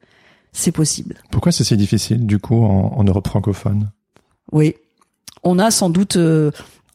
c'est 0.51 0.71
possible. 0.71 1.15
Pourquoi 1.31 1.51
c'est 1.51 1.63
si 1.63 1.77
difficile 1.77 2.25
du 2.25 2.39
coup 2.39 2.63
en, 2.63 3.03
Europe 3.03 3.27
francophone? 3.27 3.91
Oui, 4.51 4.75
on 5.43 5.59
a 5.59 5.71
sans 5.71 5.89
doute 5.89 6.17
euh, 6.17 6.51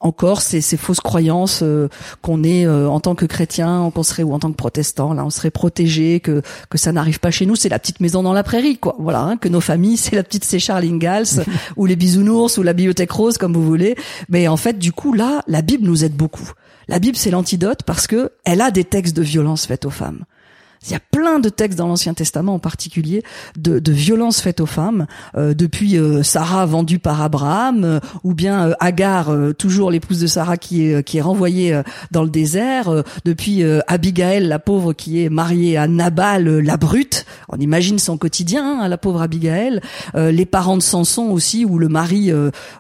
encore 0.07 0.41
ces, 0.41 0.61
ces 0.61 0.77
fausses 0.77 1.01
croyances 1.01 1.61
euh, 1.63 1.89
qu'on 2.23 2.43
est 2.45 2.67
euh, 2.67 2.89
en 2.89 3.01
tant 3.01 3.15
que 3.15 3.27
chrétien, 3.27 3.91
qu'on 3.95 4.03
serait 4.03 4.23
ou 4.23 4.33
en 4.33 4.39
tant 4.39 4.51
que 4.51 4.57
protestant, 4.57 5.13
là 5.13 5.25
on 5.25 5.31
serait 5.31 5.51
protégé, 5.51 6.21
que 6.21 6.43
que 6.71 6.79
ça 6.79 6.93
n'arrive 6.93 7.21
pas 7.21 7.31
chez 7.31 7.45
nous, 7.45 7.57
c'est 7.57 7.69
la 7.69 7.79
petite 7.79 8.01
maison 8.01 8.23
dans 8.23 8.33
la 8.33 8.43
prairie, 8.43 8.79
quoi. 8.79 8.97
Voilà, 8.99 9.21
hein, 9.21 9.37
que 9.37 9.49
nos 9.49 9.61
familles 9.61 9.97
c'est 10.05 10.17
la 10.17 10.23
petite 10.23 10.45
Séchard 10.45 10.79
Ingalls 10.79 11.45
ou 11.77 11.87
les 11.87 11.97
bisounours 11.97 12.57
ou 12.59 12.63
la 12.63 12.73
bibliothèque 12.73 13.11
rose 13.11 13.39
comme 13.39 13.53
vous 13.53 13.65
voulez. 13.65 13.97
Mais 14.29 14.49
en 14.49 14.57
fait, 14.57 14.79
du 14.79 14.93
coup 14.93 15.13
là, 15.13 15.43
la 15.47 15.63
Bible 15.63 15.87
nous 15.87 16.05
aide 16.05 16.15
beaucoup. 16.15 16.53
La 16.89 16.99
Bible 16.99 17.17
c'est 17.17 17.31
l'antidote 17.31 17.83
parce 17.85 18.07
que 18.07 18.31
elle 18.45 18.61
a 18.61 18.71
des 18.71 18.85
textes 18.85 19.17
de 19.17 19.23
violence 19.23 19.67
faites 19.67 19.85
aux 19.85 19.91
femmes. 19.91 20.25
Il 20.85 20.93
y 20.93 20.95
a 20.95 21.01
plein 21.01 21.39
de 21.39 21.49
textes 21.49 21.79
dans 21.79 21.89
l'Ancien 21.89 22.15
Testament 22.15 22.55
en 22.55 22.59
particulier 22.59 23.23
de, 23.57 23.79
de 23.79 23.93
violences 23.93 24.41
faites 24.41 24.61
aux 24.61 24.67
femmes, 24.67 25.07
euh, 25.37 25.55
depuis 25.55 25.99
euh, 25.99 26.23
Sarah 26.23 26.67
vendue 26.67 26.99
par 26.99 27.23
Abraham, 27.23 27.85
euh, 27.85 28.01
ou 28.25 28.35
bien 28.35 28.75
Agar, 28.81 29.31
toujours 29.59 29.91
l'épouse 29.91 30.21
de 30.21 30.27
Sarah 30.27 30.57
qui 30.57 30.87
est, 30.87 31.03
qui 31.03 31.19
est 31.19 31.23
renvoyée 31.23 31.81
dans 32.11 32.23
le 32.23 32.29
désert, 32.29 33.05
depuis 33.25 33.63
Abigail, 33.87 34.45
la 34.45 34.59
pauvre 34.59 34.93
qui 34.93 35.23
est 35.23 35.29
mariée 35.29 35.77
à 35.77 35.87
Nabal, 35.89 36.45
la 36.59 36.77
brute. 36.77 37.25
On 37.49 37.59
imagine 37.59 37.99
son 37.99 38.19
quotidien, 38.19 38.81
hein, 38.81 38.89
la 38.89 38.99
pauvre 38.99 39.23
Abigail. 39.23 39.81
les 40.15 40.47
parents 40.47 40.77
de 40.77 40.83
Samson 40.83 41.31
aussi, 41.31 41.65
où 41.65 41.79
le 41.79 41.89
mari 41.89 42.33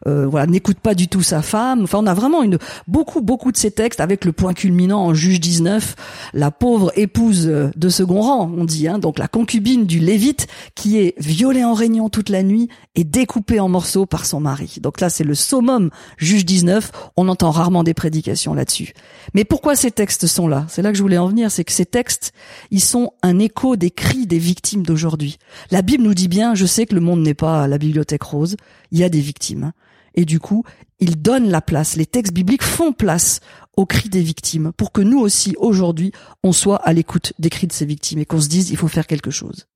voilà 0.05 0.47
n'écoute 0.47 0.79
pas 0.81 0.95
du 0.95 1.09
tout 1.09 1.23
sa 1.23 1.43
femme. 1.43 1.83
Enfin, 1.85 1.99
on 2.03 2.07
a 2.07 2.15
vraiment 2.15 2.43
une 2.43 2.59
beaucoup 2.87 3.21
beaucoup 3.21 3.53
de 3.53 3.57
ces 3.57 3.71
textes 3.71 4.01
avec 4.01 4.25
le 4.25 4.33
point 4.33 4.55
culminant 4.55 5.05
en 5.05 5.15
Juge 5.15 5.41
19, 5.41 5.95
la 6.35 6.51
pauvre 6.51 6.93
épouse 6.97 7.47
de 7.47 7.89
second 7.97 8.21
rang, 8.21 8.53
on 8.57 8.65
dit, 8.65 8.89
hein, 8.89 8.99
donc 8.99 9.19
la 9.19 9.29
concubine 9.29 9.87
du 9.87 9.99
Lévite 9.99 10.47
qui 10.75 10.99
est 10.99 11.15
violée 11.19 11.65
en 11.65 11.75
réunion 11.75 12.09
toute 12.09 12.29
la 12.29 12.43
nuit 12.43 12.69
et 12.95 13.05
découpée 13.05 13.59
en 13.59 13.69
morceaux 13.69 14.07
par 14.07 14.27
son 14.27 14.41
mari. 14.41 14.79
Donc 14.81 15.01
là, 15.01 15.09
c'est 15.09 15.25
le 15.25 15.35
summum, 15.35 15.91
juge 16.19 16.45
19, 16.45 16.91
on 17.17 17.29
entend 17.29 17.51
rarement 17.51 17.83
des 17.83 17.95
prédications 17.95 18.55
là-dessus. 18.55 18.93
Mais 19.35 19.45
pourquoi 19.45 19.77
ces 19.77 19.91
textes 19.91 20.27
sont 20.27 20.49
là? 20.49 20.67
C'est 20.69 20.83
là 20.83 20.93
que 20.93 20.99
je 20.99 21.03
voulais 21.03 21.19
en 21.19 21.29
venir, 21.29 21.51
c'est 21.51 21.65
que 21.65 21.73
ces 21.73 21.87
textes, 21.87 22.33
ils 22.71 22.81
sont 22.81 23.13
un 23.23 23.39
écho 23.39 23.77
des 23.77 23.91
cris 23.91 24.27
des 24.27 24.39
victimes 24.39 24.83
d'aujourd'hui. 24.83 25.39
La 25.71 25.83
Bible 25.83 26.05
nous 26.05 26.15
dit 26.15 26.29
bien, 26.29 26.55
je 26.55 26.67
sais 26.67 26.87
que 26.87 26.95
le 26.95 27.01
monde 27.01 27.23
n'est 27.23 27.35
pas 27.35 27.67
la 27.67 27.79
bibliothèque 27.79 28.23
rose, 28.23 28.57
il 28.93 28.99
y 28.99 29.05
a 29.05 29.09
des 29.09 29.21
victimes. 29.21 29.73
Et 30.15 30.25
du 30.25 30.41
coup, 30.41 30.65
ils 30.99 31.21
donnent 31.21 31.51
la 31.51 31.61
place, 31.61 31.97
les 31.97 32.07
textes 32.07 32.33
bibliques 32.33 32.63
font 32.63 32.93
place 32.93 33.41
aux 33.77 33.87
cris 33.87 34.09
des 34.09 34.23
victimes 34.23 34.73
pour 34.77 34.93
que 34.93 35.01
nous 35.01 35.19
aussi, 35.19 35.55
aujourd'hui, 35.59 36.13
on 36.43 36.53
soit 36.53 36.77
à 36.77 36.93
l'écoute 36.93 37.33
des 37.39 37.51
cris 37.51 37.67
de 37.67 37.73
ces 37.73 37.87
victimes 37.87 38.19
et 38.19 38.25
qu'on 38.25 38.41
se 38.41 38.49
dise, 38.49 38.71
il 38.71 38.77
faut 38.77 38.89
faire 38.89 39.07
quelque 39.07 39.31
chose. 39.31 39.67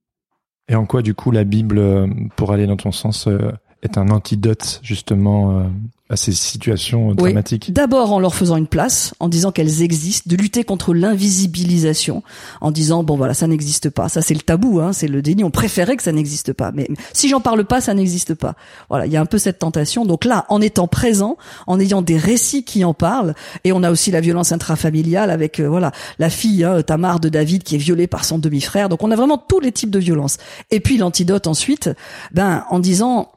Et 0.68 0.74
en 0.74 0.86
quoi, 0.86 1.02
du 1.02 1.14
coup, 1.14 1.30
la 1.30 1.44
Bible, 1.44 1.78
euh, 1.78 2.06
pour 2.36 2.52
aller 2.52 2.66
dans 2.66 2.76
ton 2.76 2.92
sens, 2.92 3.26
euh, 3.26 3.52
est 3.82 3.98
un 3.98 4.10
antidote, 4.10 4.80
justement, 4.82 5.58
euh, 5.58 5.64
à 6.10 6.16
ces 6.16 6.32
situations 6.32 7.14
dramatiques 7.14 7.72
D'abord 7.72 8.12
en 8.12 8.18
leur 8.18 8.34
faisant 8.34 8.56
une 8.56 8.66
place, 8.66 9.14
en 9.20 9.28
disant 9.28 9.52
qu'elles 9.52 9.82
existent, 9.82 10.28
de 10.28 10.36
lutter 10.36 10.64
contre 10.64 10.92
l'invisibilisation, 10.92 12.24
en 12.60 12.72
disant 12.72 13.04
bon 13.04 13.16
voilà 13.16 13.32
ça 13.32 13.46
n'existe 13.46 13.90
pas, 13.90 14.08
ça 14.08 14.20
c'est 14.20 14.34
le 14.34 14.40
tabou, 14.40 14.80
hein, 14.80 14.92
c'est 14.92 15.06
le 15.06 15.22
déni. 15.22 15.44
On 15.44 15.52
préférait 15.52 15.96
que 15.96 16.02
ça 16.02 16.10
n'existe 16.10 16.52
pas, 16.52 16.72
mais 16.72 16.88
si 17.12 17.28
j'en 17.28 17.40
parle 17.40 17.64
pas, 17.64 17.80
ça 17.80 17.94
n'existe 17.94 18.34
pas. 18.34 18.56
Voilà, 18.88 19.06
il 19.06 19.12
y 19.12 19.16
a 19.16 19.20
un 19.20 19.26
peu 19.26 19.38
cette 19.38 19.60
tentation. 19.60 20.04
Donc 20.04 20.24
là, 20.24 20.46
en 20.48 20.60
étant 20.60 20.88
présent, 20.88 21.36
en 21.68 21.78
ayant 21.78 22.02
des 22.02 22.18
récits 22.18 22.64
qui 22.64 22.84
en 22.84 22.92
parlent, 22.92 23.34
et 23.62 23.72
on 23.72 23.84
a 23.84 23.90
aussi 23.90 24.10
la 24.10 24.20
violence 24.20 24.50
intrafamiliale 24.50 25.30
avec 25.30 25.60
euh, 25.60 25.68
voilà 25.68 25.92
la 26.18 26.28
fille 26.28 26.64
hein, 26.64 26.82
Tamar 26.82 27.20
de 27.20 27.28
David 27.28 27.62
qui 27.62 27.76
est 27.76 27.78
violée 27.78 28.08
par 28.08 28.24
son 28.24 28.38
demi-frère. 28.38 28.88
Donc 28.88 29.04
on 29.04 29.12
a 29.12 29.16
vraiment 29.16 29.38
tous 29.38 29.60
les 29.60 29.70
types 29.70 29.90
de 29.90 30.00
violences. 30.00 30.38
Et 30.72 30.80
puis 30.80 30.98
l'antidote 30.98 31.46
ensuite, 31.46 31.88
ben 32.32 32.64
en 32.68 32.80
disant 32.80 33.30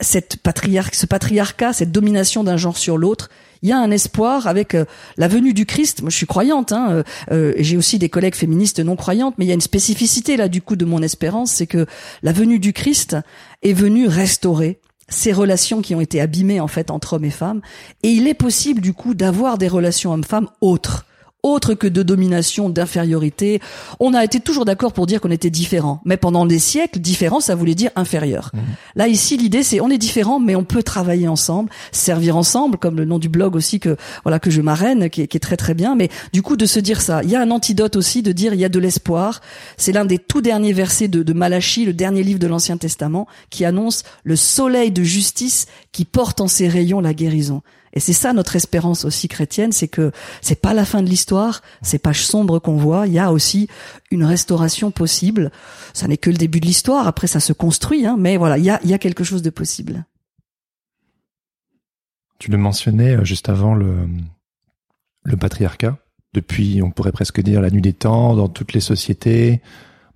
cette 0.00 0.36
patriarche, 0.36 0.90
ce 0.92 1.06
patriarcat, 1.06 1.72
cette 1.72 1.92
domination 1.92 2.44
d'un 2.44 2.56
genre 2.56 2.76
sur 2.76 2.98
l'autre, 2.98 3.28
il 3.62 3.68
y 3.68 3.72
a 3.72 3.78
un 3.78 3.90
espoir 3.90 4.46
avec 4.46 4.74
euh, 4.74 4.84
la 5.16 5.28
venue 5.28 5.52
du 5.52 5.66
Christ. 5.66 6.02
Moi, 6.02 6.10
je 6.10 6.16
suis 6.16 6.26
croyante. 6.26 6.72
Hein, 6.72 6.88
euh, 6.90 7.02
euh, 7.32 7.54
j'ai 7.58 7.76
aussi 7.76 7.98
des 7.98 8.08
collègues 8.08 8.36
féministes 8.36 8.80
non 8.80 8.96
croyantes, 8.96 9.34
mais 9.38 9.44
il 9.44 9.48
y 9.48 9.50
a 9.50 9.54
une 9.54 9.60
spécificité 9.60 10.36
là 10.36 10.48
du 10.48 10.62
coup 10.62 10.76
de 10.76 10.84
mon 10.84 11.02
espérance, 11.02 11.52
c'est 11.52 11.66
que 11.66 11.86
la 12.22 12.32
venue 12.32 12.58
du 12.58 12.72
Christ 12.72 13.16
est 13.62 13.72
venue 13.72 14.06
restaurer 14.06 14.78
ces 15.08 15.32
relations 15.32 15.80
qui 15.80 15.94
ont 15.94 16.00
été 16.00 16.20
abîmées 16.20 16.60
en 16.60 16.68
fait 16.68 16.90
entre 16.90 17.14
hommes 17.14 17.24
et 17.24 17.30
femmes, 17.30 17.62
et 18.02 18.10
il 18.10 18.28
est 18.28 18.34
possible 18.34 18.80
du 18.80 18.92
coup 18.92 19.14
d'avoir 19.14 19.56
des 19.56 19.68
relations 19.68 20.12
hommes-femmes 20.12 20.48
autres 20.60 21.06
autre 21.42 21.74
que 21.74 21.86
de 21.86 22.02
domination, 22.02 22.68
d'infériorité. 22.68 23.60
On 24.00 24.12
a 24.12 24.24
été 24.24 24.40
toujours 24.40 24.64
d'accord 24.64 24.92
pour 24.92 25.06
dire 25.06 25.20
qu'on 25.20 25.30
était 25.30 25.50
différent. 25.50 26.00
Mais 26.04 26.16
pendant 26.16 26.46
des 26.46 26.58
siècles, 26.58 26.98
différent, 26.98 27.40
ça 27.40 27.54
voulait 27.54 27.76
dire 27.76 27.90
inférieur. 27.94 28.50
Mmh. 28.52 28.58
Là, 28.96 29.08
ici, 29.08 29.36
l'idée, 29.36 29.62
c'est 29.62 29.80
on 29.80 29.88
est 29.88 29.98
différent, 29.98 30.40
mais 30.40 30.56
on 30.56 30.64
peut 30.64 30.82
travailler 30.82 31.28
ensemble, 31.28 31.70
servir 31.92 32.36
ensemble, 32.36 32.76
comme 32.76 32.96
le 32.96 33.04
nom 33.04 33.18
du 33.18 33.28
blog 33.28 33.54
aussi 33.54 33.78
que, 33.78 33.96
voilà, 34.24 34.40
que 34.40 34.50
je 34.50 34.60
marraine, 34.60 35.10
qui 35.10 35.22
est, 35.22 35.28
qui 35.28 35.36
est 35.36 35.40
très 35.40 35.56
très 35.56 35.74
bien. 35.74 35.94
Mais 35.94 36.08
du 36.32 36.42
coup, 36.42 36.56
de 36.56 36.66
se 36.66 36.80
dire 36.80 37.00
ça. 37.00 37.22
Il 37.22 37.30
y 37.30 37.36
a 37.36 37.40
un 37.40 37.50
antidote 37.50 37.96
aussi 37.96 38.22
de 38.22 38.32
dire 38.32 38.52
il 38.52 38.60
y 38.60 38.64
a 38.64 38.68
de 38.68 38.78
l'espoir. 38.78 39.40
C'est 39.76 39.92
l'un 39.92 40.04
des 40.04 40.18
tout 40.18 40.40
derniers 40.40 40.72
versets 40.72 41.08
de, 41.08 41.22
de 41.22 41.32
Malachie, 41.32 41.84
le 41.84 41.92
dernier 41.92 42.22
livre 42.24 42.40
de 42.40 42.46
l'Ancien 42.48 42.76
Testament, 42.76 43.28
qui 43.50 43.64
annonce 43.64 44.02
le 44.24 44.34
soleil 44.34 44.90
de 44.90 45.04
justice 45.04 45.66
qui 45.92 46.04
porte 46.04 46.40
en 46.40 46.48
ses 46.48 46.68
rayons 46.68 47.00
la 47.00 47.14
guérison. 47.14 47.62
Et 47.92 48.00
c'est 48.00 48.12
ça 48.12 48.32
notre 48.32 48.56
espérance 48.56 49.04
aussi 49.04 49.28
chrétienne, 49.28 49.72
c'est 49.72 49.88
que 49.88 50.12
c'est 50.40 50.60
pas 50.60 50.74
la 50.74 50.84
fin 50.84 51.02
de 51.02 51.08
l'histoire, 51.08 51.62
ces 51.82 51.98
pages 51.98 52.24
sombres 52.24 52.58
qu'on 52.58 52.76
voit, 52.76 53.06
il 53.06 53.12
y 53.12 53.18
a 53.18 53.32
aussi 53.32 53.68
une 54.10 54.24
restauration 54.24 54.90
possible. 54.90 55.50
Ça 55.94 56.08
n'est 56.08 56.16
que 56.16 56.30
le 56.30 56.36
début 56.36 56.60
de 56.60 56.66
l'histoire, 56.66 57.06
après 57.06 57.26
ça 57.26 57.40
se 57.40 57.52
construit, 57.52 58.06
hein, 58.06 58.16
mais 58.18 58.36
voilà, 58.36 58.58
il 58.58 58.64
y 58.64 58.70
a, 58.70 58.80
y 58.84 58.94
a 58.94 58.98
quelque 58.98 59.24
chose 59.24 59.42
de 59.42 59.50
possible. 59.50 60.04
Tu 62.38 62.50
le 62.50 62.58
mentionnais 62.58 63.16
euh, 63.16 63.24
juste 63.24 63.48
avant 63.48 63.74
le, 63.74 64.08
le 65.24 65.36
patriarcat. 65.36 65.98
Depuis, 66.34 66.82
on 66.82 66.90
pourrait 66.90 67.12
presque 67.12 67.40
dire 67.40 67.60
la 67.60 67.70
nuit 67.70 67.82
des 67.82 67.94
temps, 67.94 68.36
dans 68.36 68.48
toutes 68.48 68.74
les 68.74 68.80
sociétés, 68.80 69.60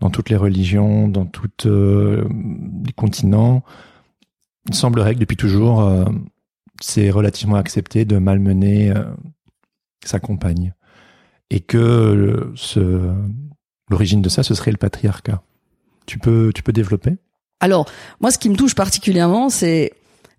dans 0.00 0.10
toutes 0.10 0.30
les 0.30 0.36
religions, 0.36 1.08
dans 1.08 1.24
tous 1.24 1.66
euh, 1.66 2.28
les 2.84 2.92
continents. 2.92 3.62
Il 4.68 4.74
semblerait 4.74 5.14
que 5.14 5.20
depuis 5.20 5.36
toujours, 5.36 5.80
euh, 5.80 6.04
c'est 6.82 7.10
relativement 7.10 7.56
accepté 7.56 8.04
de 8.04 8.18
malmener 8.18 8.90
euh, 8.90 9.04
sa 10.04 10.20
compagne. 10.20 10.74
Et 11.50 11.60
que 11.60 12.52
ce, 12.54 13.14
l'origine 13.88 14.22
de 14.22 14.28
ça, 14.28 14.42
ce 14.42 14.54
serait 14.54 14.70
le 14.70 14.78
patriarcat. 14.78 15.42
Tu 16.06 16.18
peux, 16.18 16.50
tu 16.54 16.62
peux 16.62 16.72
développer? 16.72 17.18
Alors, 17.60 17.88
moi, 18.20 18.30
ce 18.30 18.38
qui 18.38 18.48
me 18.48 18.56
touche 18.56 18.74
particulièrement, 18.74 19.48
c'est 19.48 19.92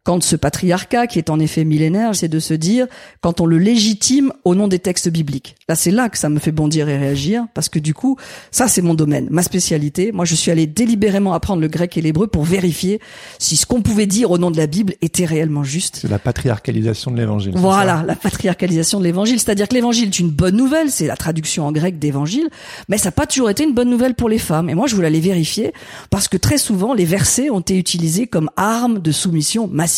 quand 0.03 0.21
ce 0.21 0.35
patriarcat, 0.35 1.07
qui 1.07 1.17
est 1.17 1.29
en 1.29 1.39
effet 1.39 1.63
millénaire, 1.63 2.13
c'est 2.13 2.27
de 2.27 2.39
se 2.39 2.53
dire, 2.53 2.87
quand 3.21 3.39
on 3.39 3.45
le 3.45 3.57
légitime 3.57 4.33
au 4.43 4.53
nom 4.53 4.67
des 4.67 4.79
textes 4.79 5.09
bibliques. 5.09 5.55
Là, 5.69 5.75
c'est 5.75 5.91
là 5.91 6.09
que 6.09 6.17
ça 6.17 6.27
me 6.27 6.39
fait 6.39 6.51
bondir 6.51 6.89
et 6.89 6.97
réagir, 6.97 7.45
parce 7.53 7.69
que 7.69 7.79
du 7.79 7.93
coup, 7.93 8.17
ça, 8.51 8.67
c'est 8.67 8.81
mon 8.81 8.95
domaine, 8.95 9.27
ma 9.31 9.43
spécialité. 9.43 10.11
Moi, 10.11 10.25
je 10.25 10.35
suis 10.35 10.51
allé 10.51 10.67
délibérément 10.67 11.33
apprendre 11.33 11.61
le 11.61 11.69
grec 11.69 11.97
et 11.97 12.01
l'hébreu 12.01 12.27
pour 12.27 12.43
vérifier 12.43 12.99
si 13.39 13.55
ce 13.55 13.65
qu'on 13.65 13.81
pouvait 13.81 14.05
dire 14.05 14.31
au 14.31 14.37
nom 14.37 14.51
de 14.51 14.57
la 14.57 14.67
Bible 14.67 14.95
était 15.01 15.23
réellement 15.23 15.63
juste. 15.63 15.99
C'est 16.01 16.11
la 16.11 16.19
patriarcalisation 16.19 17.09
de 17.11 17.17
l'évangile. 17.17 17.53
Voilà, 17.55 18.03
la 18.05 18.15
patriarcalisation 18.15 18.99
de 18.99 19.05
l'évangile. 19.05 19.39
C'est-à-dire 19.39 19.69
que 19.69 19.75
l'évangile 19.75 20.09
est 20.09 20.19
une 20.19 20.31
bonne 20.31 20.57
nouvelle, 20.57 20.91
c'est 20.91 21.07
la 21.07 21.15
traduction 21.15 21.65
en 21.65 21.71
grec 21.71 21.97
d'évangile, 21.97 22.49
mais 22.89 22.97
ça 22.97 23.07
n'a 23.07 23.13
pas 23.13 23.25
toujours 23.25 23.49
été 23.49 23.63
une 23.63 23.73
bonne 23.73 23.89
nouvelle 23.89 24.15
pour 24.15 24.27
les 24.27 24.37
femmes. 24.37 24.69
Et 24.69 24.75
moi, 24.75 24.87
je 24.87 24.95
voulais 24.95 25.07
aller 25.07 25.21
vérifier, 25.21 25.71
parce 26.09 26.27
que 26.27 26.35
très 26.35 26.57
souvent, 26.57 26.93
les 26.93 27.05
versets 27.05 27.49
ont 27.49 27.61
été 27.61 27.77
utilisés 27.77 28.27
comme 28.27 28.49
armes 28.57 28.99
de 28.99 29.11
soumission 29.13 29.69
massive 29.71 29.92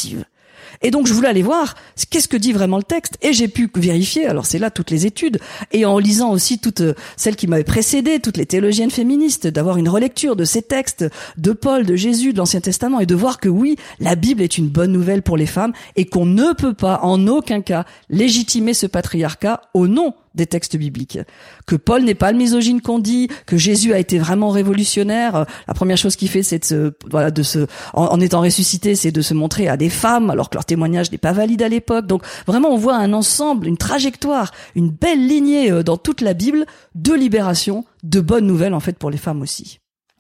et 0.81 0.91
donc 0.91 1.08
je 1.08 1.13
voulais 1.13 1.27
aller 1.27 1.43
voir 1.43 1.75
qu'est-ce 2.10 2.27
que 2.27 2.38
dit 2.38 2.53
vraiment 2.53 2.77
le 2.77 2.84
texte 2.84 3.17
et 3.21 3.34
j'ai 3.34 3.47
pu 3.47 3.69
vérifier. 3.75 4.25
Alors 4.25 4.45
c'est 4.45 4.60
là 4.60 4.69
toutes 4.69 4.91
les 4.91 5.05
études 5.05 5.39
et 5.71 5.86
en 5.86 5.97
lisant 5.97 6.31
aussi 6.31 6.60
toutes 6.60 6.81
euh, 6.81 6.93
celles 7.17 7.36
qui 7.36 7.47
m'avaient 7.47 7.63
précédé, 7.63 8.19
toutes 8.19 8.38
les 8.38 8.45
théologiennes 8.45 8.91
féministes, 8.91 9.47
d'avoir 9.47 9.77
une 9.77 9.89
relecture 9.89 10.36
de 10.36 10.45
ces 10.45 10.62
textes 10.62 11.05
de 11.38 11.51
Paul, 11.51 11.86
de 11.86 11.95
Jésus, 11.95 12.34
de 12.34 12.38
l'Ancien 12.38 12.62
Testament 12.62 12.99
et 12.99 13.05
de 13.05 13.15
voir 13.15 13.39
que 13.39 13.49
oui, 13.49 13.77
la 13.99 14.15
Bible 14.15 14.41
est 14.41 14.58
une 14.58 14.67
bonne 14.67 14.91
nouvelle 14.91 15.21
pour 15.21 15.38
les 15.38 15.45
femmes 15.45 15.73
et 15.95 16.05
qu'on 16.05 16.25
ne 16.25 16.53
peut 16.53 16.73
pas 16.73 16.99
en 17.03 17.27
aucun 17.27 17.62
cas 17.62 17.86
légitimer 18.10 18.73
ce 18.73 18.88
patriarcat 18.88 19.62
au 19.73 19.88
nom 19.88 20.13
des 20.36 20.45
textes 20.45 20.78
bibliques. 20.78 21.19
Que 21.65 21.76
Paul 21.76 22.04
n'est 22.04 22.15
pas 22.15 22.32
le 22.32 22.38
misogyne 22.38 22.82
qu'on 22.82 23.00
dit, 23.00 23.30
que 23.45 23.58
Jésus 23.58 23.93
a 23.93 24.00
été 24.00 24.19
vraiment 24.19 24.50
révolutionnaire. 24.50 25.45
La 25.67 25.74
première 25.74 25.98
chose 25.98 26.15
qu'il 26.15 26.30
fait, 26.30 26.43
c'est 26.43 26.60
de 26.60 26.65
se, 26.65 26.93
voilà, 27.10 27.32
de 27.32 27.43
se, 27.43 27.67
en, 27.93 28.19
étant 28.19 28.41
ressuscité, 28.41 28.95
c'est 28.95 29.12
de 29.12 29.21
se 29.21 29.34
montrer 29.34 29.67
à 29.67 29.78
des 29.78 29.89
femmes, 29.89 30.30
alors 30.30 30.50
que 30.50 30.56
leur 30.56 30.65
témoignage 30.65 31.12
n'est 31.12 31.17
pas 31.17 31.34
valide 31.34 31.62
à 31.62 31.69
l'époque. 31.69 32.06
Donc 32.08 32.24
vraiment, 32.45 32.69
on 32.69 32.78
voit 32.78 32.95
un 32.95 33.13
ensemble, 33.13 33.67
une 33.67 33.78
trajectoire, 33.78 34.52
une 34.76 34.89
belle 34.89 35.28
lignée 35.28 35.71
euh, 35.71 35.84
dans 35.84 35.98
toute 35.98 36.21
la 36.21 36.34
Bible 36.34 36.65
de 36.95 37.13
libération, 37.13 37.86
de 38.04 38.19
bonnes 38.19 38.48
nouvelles 38.48 38.74
en 38.74 38.80
fait 38.80 38.98
pour 38.98 39.10
les 39.10 39.17
femmes 39.17 39.41
aussi. 39.41 39.80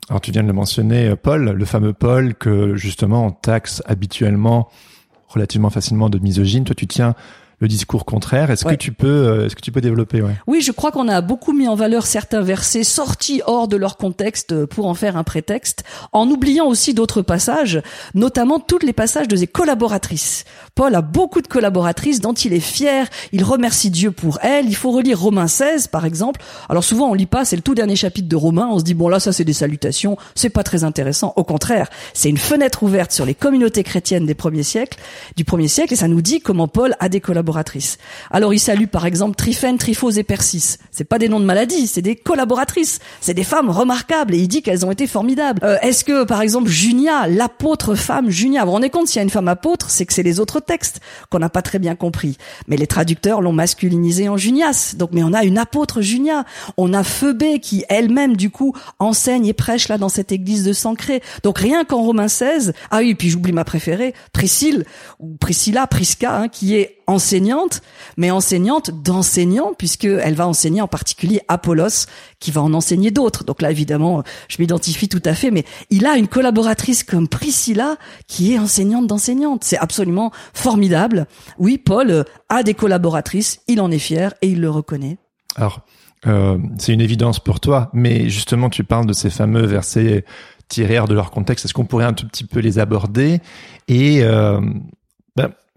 Alors 0.09 0.21
tu 0.21 0.31
viens 0.31 0.43
de 0.43 0.47
le 0.47 0.53
mentionner, 0.53 1.07
euh, 1.07 1.15
Paul, 1.15 1.49
le 1.49 1.65
fameux 1.65 1.93
Paul 1.93 2.35
que 2.35 2.75
justement 2.75 3.25
on 3.25 3.31
taxe 3.31 3.81
habituellement 3.85 4.69
relativement 5.27 5.69
facilement 5.69 6.09
de 6.09 6.19
misogyne. 6.19 6.63
Toi, 6.63 6.75
tu 6.75 6.87
tiens 6.87 7.15
le 7.65 7.69
discours 7.69 8.05
contraire. 8.05 8.51
Est-ce 8.51 8.63
que 8.63 8.75
tu 8.75 8.91
peux, 8.91 9.07
euh, 9.07 9.45
est-ce 9.45 9.55
que 9.55 9.61
tu 9.61 9.71
peux 9.71 9.81
développer 9.81 10.21
ouais? 10.21 10.35
Oui, 10.45 10.61
je 10.61 10.71
crois 10.71 10.91
qu'on 10.91 11.07
a 11.07 11.21
beaucoup 11.21 11.51
mis 11.51 11.67
en 11.67 11.73
valeur 11.73 12.05
certains 12.05 12.41
versets 12.41 12.83
sortis 12.83 13.41
hors 13.47 13.67
de 13.67 13.75
leur 13.75 13.97
contexte 13.97 14.51
euh, 14.51 14.67
pour 14.67 14.85
en 14.85 14.93
faire 14.93 15.17
un 15.17 15.23
prétexte, 15.23 15.83
en 16.13 16.29
oubliant 16.29 16.67
aussi 16.67 16.93
d'autres 16.93 17.23
passages, 17.23 17.81
notamment 18.13 18.59
tous 18.59 18.79
les 18.79 18.93
passages 18.93 19.27
de 19.27 19.35
ses 19.35 19.47
collaboratrices. 19.47 20.45
Paul 20.75 20.93
a 20.93 21.01
beaucoup 21.01 21.41
de 21.41 21.47
collaboratrices 21.47 22.21
dont 22.21 22.33
il 22.33 22.53
est 22.53 22.59
fier. 22.59 23.07
Il 23.31 23.43
remercie 23.43 23.89
Dieu 23.89 24.11
pour 24.11 24.37
elles. 24.43 24.67
Il 24.67 24.75
faut 24.75 24.91
relire 24.91 25.19
Romains 25.19 25.47
16, 25.47 25.87
par 25.87 26.05
exemple. 26.05 26.41
Alors 26.69 26.83
souvent 26.83 27.09
on 27.09 27.13
lit 27.15 27.25
pas, 27.25 27.45
c'est 27.45 27.55
le 27.55 27.63
tout 27.63 27.73
dernier 27.73 27.95
chapitre 27.95 28.27
de 28.27 28.35
Romains. 28.35 28.69
On 28.71 28.77
se 28.77 28.83
dit 28.83 28.93
bon 28.93 29.09
là 29.09 29.19
ça 29.19 29.33
c'est 29.33 29.43
des 29.43 29.53
salutations, 29.53 30.17
c'est 30.35 30.49
pas 30.49 30.63
très 30.63 30.83
intéressant. 30.83 31.33
Au 31.35 31.43
contraire, 31.43 31.89
c'est 32.13 32.29
une 32.29 32.37
fenêtre 32.37 32.83
ouverte 32.83 33.11
sur 33.11 33.25
les 33.25 33.33
communautés 33.33 33.83
chrétiennes 33.83 34.27
des 34.27 34.35
premiers 34.35 34.63
siècles, 34.63 34.99
du 35.35 35.45
premier 35.45 35.67
siècle, 35.67 35.93
et 35.93 35.97
ça 35.97 36.07
nous 36.07 36.21
dit 36.21 36.41
comment 36.41 36.67
Paul 36.67 36.95
a 36.99 37.09
des 37.09 37.21
collaboratrices 37.21 37.54
alors 38.31 38.53
il 38.53 38.59
salue 38.59 38.85
par 38.85 39.05
exemple 39.05 39.35
Tryphène, 39.35 39.77
Tryphose 39.77 40.17
et 40.17 40.23
Persis. 40.23 40.77
C'est 40.91 41.03
pas 41.03 41.19
des 41.19 41.29
noms 41.29 41.39
de 41.39 41.45
maladies, 41.45 41.87
c'est 41.87 42.01
des 42.01 42.15
collaboratrices. 42.15 42.99
C'est 43.21 43.33
des 43.33 43.43
femmes 43.43 43.69
remarquables 43.69 44.33
et 44.33 44.39
il 44.39 44.47
dit 44.47 44.61
qu'elles 44.61 44.85
ont 44.85 44.91
été 44.91 45.07
formidables. 45.07 45.61
Euh, 45.63 45.77
est-ce 45.81 46.03
que 46.03 46.23
par 46.23 46.41
exemple 46.41 46.69
Junia, 46.69 47.27
l'apôtre 47.27 47.95
femme 47.95 48.29
Junia, 48.29 48.65
vous 48.65 48.71
rendez 48.71 48.89
compte 48.89 49.07
s'il 49.07 49.17
y 49.17 49.19
a 49.19 49.23
une 49.23 49.29
femme 49.29 49.47
apôtre, 49.47 49.89
c'est 49.89 50.05
que 50.05 50.13
c'est 50.13 50.23
les 50.23 50.39
autres 50.39 50.59
textes 50.59 51.01
qu'on 51.29 51.39
n'a 51.39 51.49
pas 51.49 51.61
très 51.61 51.79
bien 51.79 51.95
compris. 51.95 52.37
Mais 52.67 52.77
les 52.77 52.87
traducteurs 52.87 53.41
l'ont 53.41 53.53
masculinisé 53.53 54.29
en 54.29 54.37
Junias. 54.37 54.95
Donc 54.97 55.09
mais 55.13 55.23
on 55.23 55.33
a 55.33 55.43
une 55.43 55.57
apôtre 55.57 56.01
Junia, 56.01 56.45
on 56.77 56.93
a 56.93 57.03
Phoebé 57.03 57.59
qui 57.59 57.85
elle-même 57.89 58.35
du 58.35 58.49
coup 58.49 58.73
enseigne 58.99 59.45
et 59.45 59.53
prêche 59.53 59.87
là 59.87 59.97
dans 59.97 60.09
cette 60.09 60.31
église 60.31 60.63
de 60.63 60.73
Sancré. 60.73 61.21
Donc 61.43 61.59
rien 61.59 61.85
qu'en 61.85 62.01
Romains 62.01 62.27
16, 62.27 62.73
ah 62.91 62.99
oui, 62.99 63.15
puis 63.15 63.29
j'oublie 63.29 63.51
ma 63.51 63.63
préférée, 63.63 64.13
Priscille 64.33 64.85
ou 65.19 65.35
Priscilla, 65.37 65.87
Prisca, 65.87 66.35
hein, 66.35 66.47
qui 66.47 66.75
est 66.75 66.94
enseignante, 67.07 67.81
mais 68.17 68.31
enseignante 68.31 68.91
d'enseignants, 68.91 69.73
puisqu'elle 69.77 70.35
va 70.35 70.47
enseigner 70.47 70.81
en 70.81 70.87
particulier 70.87 71.41
Apollos, 71.47 72.07
qui 72.39 72.51
va 72.51 72.61
en 72.61 72.73
enseigner 72.73 73.11
d'autres. 73.11 73.43
Donc 73.43 73.61
là, 73.61 73.71
évidemment, 73.71 74.23
je 74.47 74.57
m'identifie 74.59 75.09
tout 75.09 75.21
à 75.25 75.33
fait, 75.33 75.51
mais 75.51 75.65
il 75.89 76.05
a 76.05 76.17
une 76.17 76.27
collaboratrice 76.27 77.03
comme 77.03 77.27
Priscilla, 77.27 77.97
qui 78.27 78.53
est 78.53 78.59
enseignante 78.59 79.07
d'enseignante. 79.07 79.63
C'est 79.63 79.77
absolument 79.77 80.31
formidable. 80.53 81.27
Oui, 81.57 81.77
Paul 81.77 82.25
a 82.49 82.63
des 82.63 82.73
collaboratrices, 82.73 83.59
il 83.67 83.81
en 83.81 83.91
est 83.91 83.99
fier 83.99 84.33
et 84.41 84.49
il 84.49 84.61
le 84.61 84.69
reconnaît. 84.69 85.17
Alors, 85.55 85.81
euh, 86.27 86.57
c'est 86.77 86.93
une 86.93 87.01
évidence 87.01 87.39
pour 87.39 87.59
toi, 87.59 87.89
mais 87.93 88.29
justement, 88.29 88.69
tu 88.69 88.83
parles 88.83 89.05
de 89.05 89.13
ces 89.13 89.29
fameux 89.29 89.65
versets 89.65 90.25
tirés 90.67 90.99
de 91.07 91.13
leur 91.13 91.31
contexte. 91.31 91.65
Est-ce 91.65 91.73
qu'on 91.73 91.85
pourrait 91.85 92.05
un 92.05 92.13
tout 92.13 92.27
petit 92.27 92.45
peu 92.45 92.59
les 92.59 92.79
aborder? 92.79 93.39
Et 93.87 94.23
euh, 94.23 94.59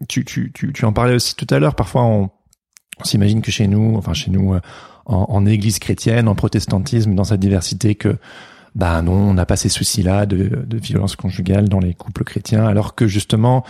tu, 0.06 0.24
tu, 0.24 0.52
tu, 0.52 0.72
tu 0.72 0.84
en 0.84 0.92
parlais 0.92 1.14
aussi 1.14 1.34
tout 1.34 1.46
à 1.50 1.58
l'heure. 1.58 1.74
Parfois, 1.74 2.04
on, 2.04 2.30
on 3.00 3.04
s'imagine 3.04 3.42
que 3.42 3.50
chez 3.50 3.66
nous, 3.66 3.96
enfin 3.96 4.14
chez 4.14 4.30
nous, 4.30 4.54
euh, 4.54 4.60
en, 5.06 5.26
en, 5.28 5.46
Église 5.46 5.78
chrétienne, 5.78 6.28
en 6.28 6.34
protestantisme, 6.34 7.14
dans 7.14 7.24
sa 7.24 7.36
diversité, 7.36 7.94
que 7.94 8.16
bah 8.74 9.02
non, 9.02 9.12
on 9.12 9.34
n'a 9.34 9.46
pas 9.46 9.56
ces 9.56 9.68
soucis-là 9.68 10.26
de, 10.26 10.64
de 10.66 10.76
violence 10.78 11.16
conjugale 11.16 11.68
dans 11.68 11.80
les 11.80 11.94
couples 11.94 12.24
chrétiens, 12.24 12.66
alors 12.66 12.94
que 12.94 13.06
justement, 13.06 13.64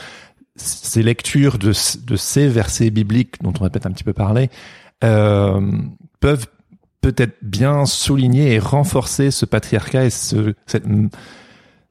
ces 0.57 1.03
lectures 1.03 1.59
de, 1.59 1.73
de 2.05 2.17
ces 2.17 2.49
versets 2.49 2.91
bibliques 2.91 3.41
dont 3.43 3.53
on 3.59 3.63
va 3.63 3.71
peut-être 3.71 3.87
un 3.87 3.93
petit 3.93 4.05
peu 4.05 4.13
parler 4.13 4.51
euh, 5.05 5.61
peuvent 6.21 6.47
peut-être 7.01 7.37
bien 7.43 7.87
souligner 7.87 8.53
et 8.55 8.59
renforcer 8.59 9.31
ce 9.31 9.47
patriarcat 9.47 10.07
et 10.07 10.11
ce, 10.11 10.55
cette, 10.67 10.85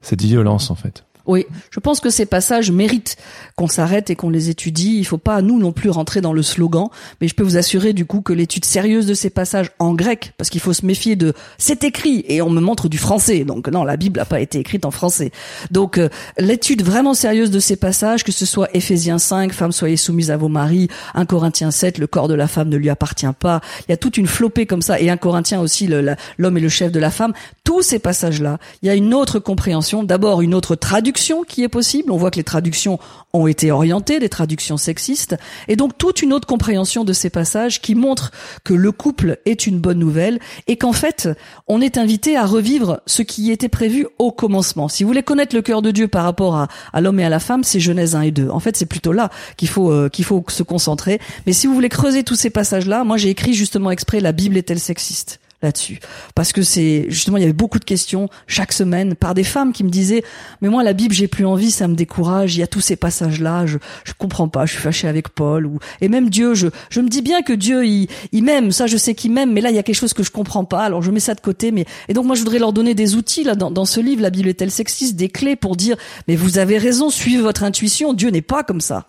cette 0.00 0.22
violence 0.22 0.70
en 0.70 0.74
fait. 0.74 1.04
Oui, 1.26 1.46
je 1.70 1.80
pense 1.80 2.00
que 2.00 2.10
ces 2.10 2.24
passages 2.24 2.70
méritent 2.70 3.16
qu'on 3.58 3.66
s'arrête 3.66 4.08
et 4.08 4.14
qu'on 4.14 4.30
les 4.30 4.50
étudie. 4.50 4.98
Il 4.98 5.04
faut 5.04 5.18
pas 5.18 5.42
nous 5.42 5.58
non 5.58 5.72
plus 5.72 5.90
rentrer 5.90 6.20
dans 6.20 6.32
le 6.32 6.42
slogan, 6.42 6.86
mais 7.20 7.26
je 7.26 7.34
peux 7.34 7.42
vous 7.42 7.56
assurer 7.56 7.92
du 7.92 8.06
coup 8.06 8.20
que 8.20 8.32
l'étude 8.32 8.64
sérieuse 8.64 9.04
de 9.06 9.14
ces 9.14 9.30
passages 9.30 9.72
en 9.80 9.94
grec, 9.94 10.32
parce 10.38 10.48
qu'il 10.48 10.60
faut 10.60 10.72
se 10.72 10.86
méfier 10.86 11.16
de 11.16 11.32
c'est 11.58 11.82
écrit 11.82 12.24
et 12.28 12.40
on 12.40 12.50
me 12.50 12.60
montre 12.60 12.88
du 12.88 12.98
français. 12.98 13.44
Donc 13.44 13.66
non, 13.66 13.82
la 13.82 13.96
Bible 13.96 14.20
n'a 14.20 14.24
pas 14.24 14.40
été 14.40 14.60
écrite 14.60 14.84
en 14.84 14.92
français. 14.92 15.32
Donc 15.72 15.98
euh, 15.98 16.08
l'étude 16.38 16.84
vraiment 16.84 17.14
sérieuse 17.14 17.50
de 17.50 17.58
ces 17.58 17.74
passages, 17.74 18.22
que 18.22 18.30
ce 18.30 18.46
soit 18.46 18.68
Éphésiens 18.74 19.18
5, 19.18 19.52
femmes 19.52 19.72
soyez 19.72 19.96
soumises 19.96 20.30
à 20.30 20.36
vos 20.36 20.48
maris, 20.48 20.86
1 21.14 21.26
Corinthiens 21.26 21.72
7, 21.72 21.98
le 21.98 22.06
corps 22.06 22.28
de 22.28 22.34
la 22.34 22.46
femme 22.46 22.68
ne 22.68 22.76
lui 22.76 22.90
appartient 22.90 23.26
pas. 23.40 23.60
Il 23.88 23.90
y 23.90 23.92
a 23.92 23.96
toute 23.96 24.18
une 24.18 24.28
flopée 24.28 24.66
comme 24.66 24.82
ça 24.82 25.00
et 25.00 25.10
1 25.10 25.16
Corinthiens 25.16 25.60
aussi 25.60 25.88
l'homme 25.88 26.56
est 26.56 26.60
le 26.60 26.68
chef 26.68 26.92
de 26.92 27.00
la 27.00 27.10
femme. 27.10 27.32
Tous 27.64 27.82
ces 27.82 27.98
passages-là, 27.98 28.58
il 28.82 28.86
y 28.86 28.90
a 28.90 28.94
une 28.94 29.12
autre 29.14 29.40
compréhension, 29.40 30.04
d'abord 30.04 30.42
une 30.42 30.54
autre 30.54 30.76
traduction 30.76 31.42
qui 31.42 31.64
est 31.64 31.68
possible. 31.68 32.12
On 32.12 32.16
voit 32.16 32.30
que 32.30 32.36
les 32.36 32.44
traductions 32.44 33.00
ont 33.32 33.47
été 33.48 33.70
orientées, 33.70 34.18
des 34.18 34.28
traductions 34.28 34.76
sexistes, 34.76 35.36
et 35.68 35.76
donc 35.76 35.96
toute 35.98 36.22
une 36.22 36.32
autre 36.32 36.46
compréhension 36.46 37.04
de 37.04 37.12
ces 37.12 37.30
passages 37.30 37.80
qui 37.80 37.94
montrent 37.94 38.30
que 38.64 38.74
le 38.74 38.92
couple 38.92 39.38
est 39.46 39.66
une 39.66 39.78
bonne 39.78 39.98
nouvelle 39.98 40.38
et 40.66 40.76
qu'en 40.76 40.92
fait, 40.92 41.28
on 41.66 41.80
est 41.80 41.98
invité 41.98 42.36
à 42.36 42.46
revivre 42.46 43.00
ce 43.06 43.22
qui 43.22 43.50
était 43.50 43.68
prévu 43.68 44.06
au 44.18 44.32
commencement. 44.32 44.88
Si 44.88 45.02
vous 45.02 45.08
voulez 45.08 45.22
connaître 45.22 45.54
le 45.54 45.62
cœur 45.62 45.82
de 45.82 45.90
Dieu 45.90 46.08
par 46.08 46.24
rapport 46.24 46.68
à, 46.92 47.00
l'homme 47.00 47.20
et 47.20 47.24
à 47.24 47.28
la 47.28 47.40
femme, 47.40 47.64
c'est 47.64 47.80
Genèse 47.80 48.14
1 48.14 48.22
et 48.22 48.30
2. 48.30 48.50
En 48.50 48.60
fait, 48.60 48.76
c'est 48.76 48.86
plutôt 48.86 49.12
là 49.12 49.30
qu'il 49.56 49.68
faut 49.68 49.90
euh, 49.90 50.08
qu'il 50.08 50.24
faut 50.24 50.44
se 50.48 50.62
concentrer. 50.62 51.20
Mais 51.46 51.52
si 51.52 51.66
vous 51.66 51.74
voulez 51.74 51.88
creuser 51.88 52.24
tous 52.24 52.34
ces 52.34 52.50
passages-là, 52.50 53.04
moi 53.04 53.16
j'ai 53.16 53.30
écrit 53.30 53.54
justement 53.54 53.90
exprès 53.90 54.20
la 54.20 54.32
Bible 54.32 54.56
est-elle 54.56 54.80
sexiste 54.80 55.40
là-dessus. 55.62 55.98
Parce 56.34 56.52
que 56.52 56.62
c'est 56.62 57.06
justement 57.08 57.36
il 57.36 57.40
y 57.40 57.44
avait 57.44 57.52
beaucoup 57.52 57.80
de 57.80 57.84
questions 57.84 58.28
chaque 58.46 58.72
semaine 58.72 59.16
par 59.16 59.34
des 59.34 59.42
femmes 59.42 59.72
qui 59.72 59.82
me 59.82 59.90
disaient 59.90 60.22
mais 60.60 60.68
moi 60.68 60.84
la 60.84 60.92
Bible 60.92 61.12
j'ai 61.12 61.26
plus 61.26 61.44
envie 61.44 61.72
ça 61.72 61.88
me 61.88 61.94
décourage 61.94 62.56
il 62.56 62.60
y 62.60 62.62
a 62.62 62.68
tous 62.68 62.80
ces 62.80 62.94
passages 62.94 63.40
là 63.40 63.66
je 63.66 63.78
je 64.04 64.12
comprends 64.16 64.48
pas 64.48 64.66
je 64.66 64.72
suis 64.72 64.80
fâché 64.80 65.08
avec 65.08 65.30
Paul 65.30 65.66
ou 65.66 65.80
et 66.00 66.08
même 66.08 66.30
Dieu 66.30 66.54
je 66.54 66.68
je 66.90 67.00
me 67.00 67.08
dis 67.08 67.22
bien 67.22 67.42
que 67.42 67.52
Dieu 67.52 67.84
il 67.84 68.08
il 68.30 68.44
m'aime 68.44 68.70
ça 68.70 68.86
je 68.86 68.96
sais 68.96 69.16
qu'il 69.16 69.32
m'aime 69.32 69.52
mais 69.52 69.60
là 69.60 69.70
il 69.70 69.76
y 69.76 69.80
a 69.80 69.82
quelque 69.82 69.96
chose 69.96 70.14
que 70.14 70.22
je 70.22 70.30
comprends 70.30 70.64
pas 70.64 70.84
alors 70.84 71.02
je 71.02 71.10
mets 71.10 71.18
ça 71.18 71.34
de 71.34 71.40
côté 71.40 71.72
mais 71.72 71.86
et 72.08 72.14
donc 72.14 72.26
moi 72.26 72.36
je 72.36 72.40
voudrais 72.40 72.60
leur 72.60 72.72
donner 72.72 72.94
des 72.94 73.16
outils 73.16 73.42
là 73.42 73.56
dans, 73.56 73.72
dans 73.72 73.84
ce 73.84 73.98
livre 73.98 74.22
la 74.22 74.30
Bible 74.30 74.48
est-elle 74.48 74.70
sexiste 74.70 75.16
des 75.16 75.28
clés 75.28 75.56
pour 75.56 75.74
dire 75.74 75.96
mais 76.28 76.36
vous 76.36 76.58
avez 76.58 76.78
raison 76.78 77.10
suivez 77.10 77.42
votre 77.42 77.64
intuition 77.64 78.12
Dieu 78.12 78.30
n'est 78.30 78.42
pas 78.42 78.62
comme 78.62 78.80
ça 78.80 79.08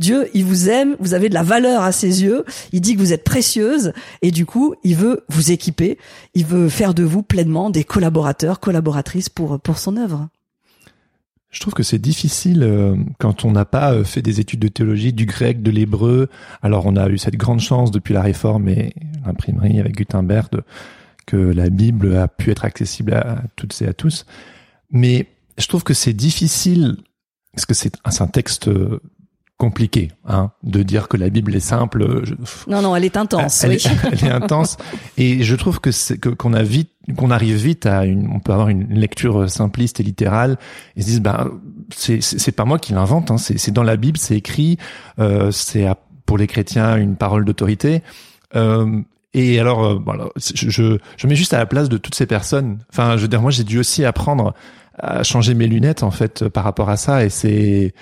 Dieu, 0.00 0.28
il 0.32 0.46
vous 0.46 0.70
aime, 0.70 0.96
vous 0.98 1.12
avez 1.12 1.28
de 1.28 1.34
la 1.34 1.42
valeur 1.42 1.82
à 1.82 1.92
ses 1.92 2.22
yeux, 2.22 2.46
il 2.72 2.80
dit 2.80 2.94
que 2.94 3.00
vous 3.00 3.12
êtes 3.12 3.22
précieuse 3.22 3.92
et 4.22 4.30
du 4.30 4.46
coup, 4.46 4.74
il 4.82 4.96
veut 4.96 5.24
vous 5.28 5.52
équiper, 5.52 5.98
il 6.34 6.46
veut 6.46 6.70
faire 6.70 6.94
de 6.94 7.02
vous 7.02 7.22
pleinement 7.22 7.68
des 7.68 7.84
collaborateurs, 7.84 8.60
collaboratrices 8.60 9.28
pour 9.28 9.60
pour 9.60 9.76
son 9.78 9.98
œuvre. 9.98 10.28
Je 11.50 11.60
trouve 11.60 11.74
que 11.74 11.82
c'est 11.82 11.98
difficile 11.98 12.62
euh, 12.62 12.96
quand 13.18 13.44
on 13.44 13.52
n'a 13.52 13.66
pas 13.66 13.92
euh, 13.92 14.04
fait 14.04 14.22
des 14.22 14.40
études 14.40 14.60
de 14.60 14.68
théologie, 14.68 15.12
du 15.12 15.26
grec, 15.26 15.62
de 15.62 15.70
l'hébreu. 15.70 16.30
Alors 16.62 16.86
on 16.86 16.96
a 16.96 17.06
eu 17.10 17.18
cette 17.18 17.36
grande 17.36 17.60
chance 17.60 17.90
depuis 17.90 18.14
la 18.14 18.22
réforme 18.22 18.68
et 18.68 18.94
l'imprimerie 19.26 19.80
avec 19.80 19.96
Gutenberg 19.96 20.62
que 21.26 21.36
la 21.36 21.68
Bible 21.68 22.16
a 22.16 22.26
pu 22.26 22.50
être 22.50 22.64
accessible 22.64 23.12
à 23.12 23.42
toutes 23.54 23.82
et 23.82 23.86
à 23.86 23.92
tous. 23.92 24.24
Mais 24.90 25.26
je 25.58 25.66
trouve 25.66 25.82
que 25.82 25.92
c'est 25.92 26.14
difficile 26.14 26.96
parce 27.52 27.66
que 27.66 27.74
c'est 27.74 27.98
un 28.04 28.26
texte 28.28 28.70
compliqué 29.60 30.10
hein, 30.26 30.52
de 30.62 30.82
dire 30.82 31.06
que 31.06 31.18
la 31.18 31.28
Bible 31.28 31.54
est 31.54 31.60
simple. 31.60 32.24
non, 32.66 32.80
non, 32.80 32.96
elle 32.96 33.04
est 33.04 33.18
intense. 33.18 33.62
Elle, 33.62 33.72
oui. 33.72 33.84
elle 34.12 34.24
est 34.24 34.32
intense, 34.32 34.78
et 35.18 35.42
je 35.42 35.54
trouve 35.54 35.80
que 35.80 35.90
c'est 35.92 36.18
qu'on 36.18 36.54
a 36.54 36.62
vite, 36.62 36.90
qu'on 37.16 37.30
arrive 37.30 37.56
vite 37.56 37.84
à 37.84 38.06
une, 38.06 38.26
on 38.32 38.40
peut 38.40 38.52
avoir 38.52 38.68
une 38.70 38.88
lecture 38.88 39.50
simpliste 39.50 40.00
et 40.00 40.02
littérale, 40.02 40.56
et 40.96 41.02
se 41.02 41.06
disent 41.06 41.20
ben 41.20 41.50
c'est 41.94 42.22
c'est 42.22 42.52
pas 42.52 42.64
moi 42.64 42.78
qui 42.78 42.94
l'invente, 42.94 43.30
hein, 43.30 43.36
c'est 43.36 43.58
c'est 43.58 43.70
dans 43.70 43.82
la 43.82 43.96
Bible, 43.96 44.16
c'est 44.16 44.36
écrit, 44.36 44.78
euh, 45.18 45.50
c'est 45.50 45.86
pour 46.24 46.38
les 46.38 46.46
chrétiens 46.46 46.96
une 46.96 47.16
parole 47.16 47.44
d'autorité. 47.44 48.02
Euh, 48.56 49.02
et 49.34 49.60
alors, 49.60 49.84
euh, 49.84 49.98
voilà, 50.02 50.24
je, 50.36 50.70
je, 50.70 50.98
je 51.18 51.26
mets 51.26 51.36
juste 51.36 51.52
à 51.52 51.58
la 51.58 51.66
place 51.66 51.88
de 51.88 51.98
toutes 51.98 52.14
ces 52.16 52.26
personnes. 52.26 52.78
Enfin, 52.90 53.16
je 53.16 53.22
veux 53.22 53.28
dire, 53.28 53.42
moi, 53.42 53.50
j'ai 53.50 53.62
dû 53.62 53.78
aussi 53.78 54.04
apprendre 54.04 54.54
à 54.98 55.22
changer 55.22 55.54
mes 55.54 55.66
lunettes 55.66 56.02
en 56.02 56.10
fait 56.10 56.48
par 56.48 56.64
rapport 56.64 56.88
à 56.88 56.96
ça, 56.96 57.24
et 57.24 57.28
c'est 57.28 57.94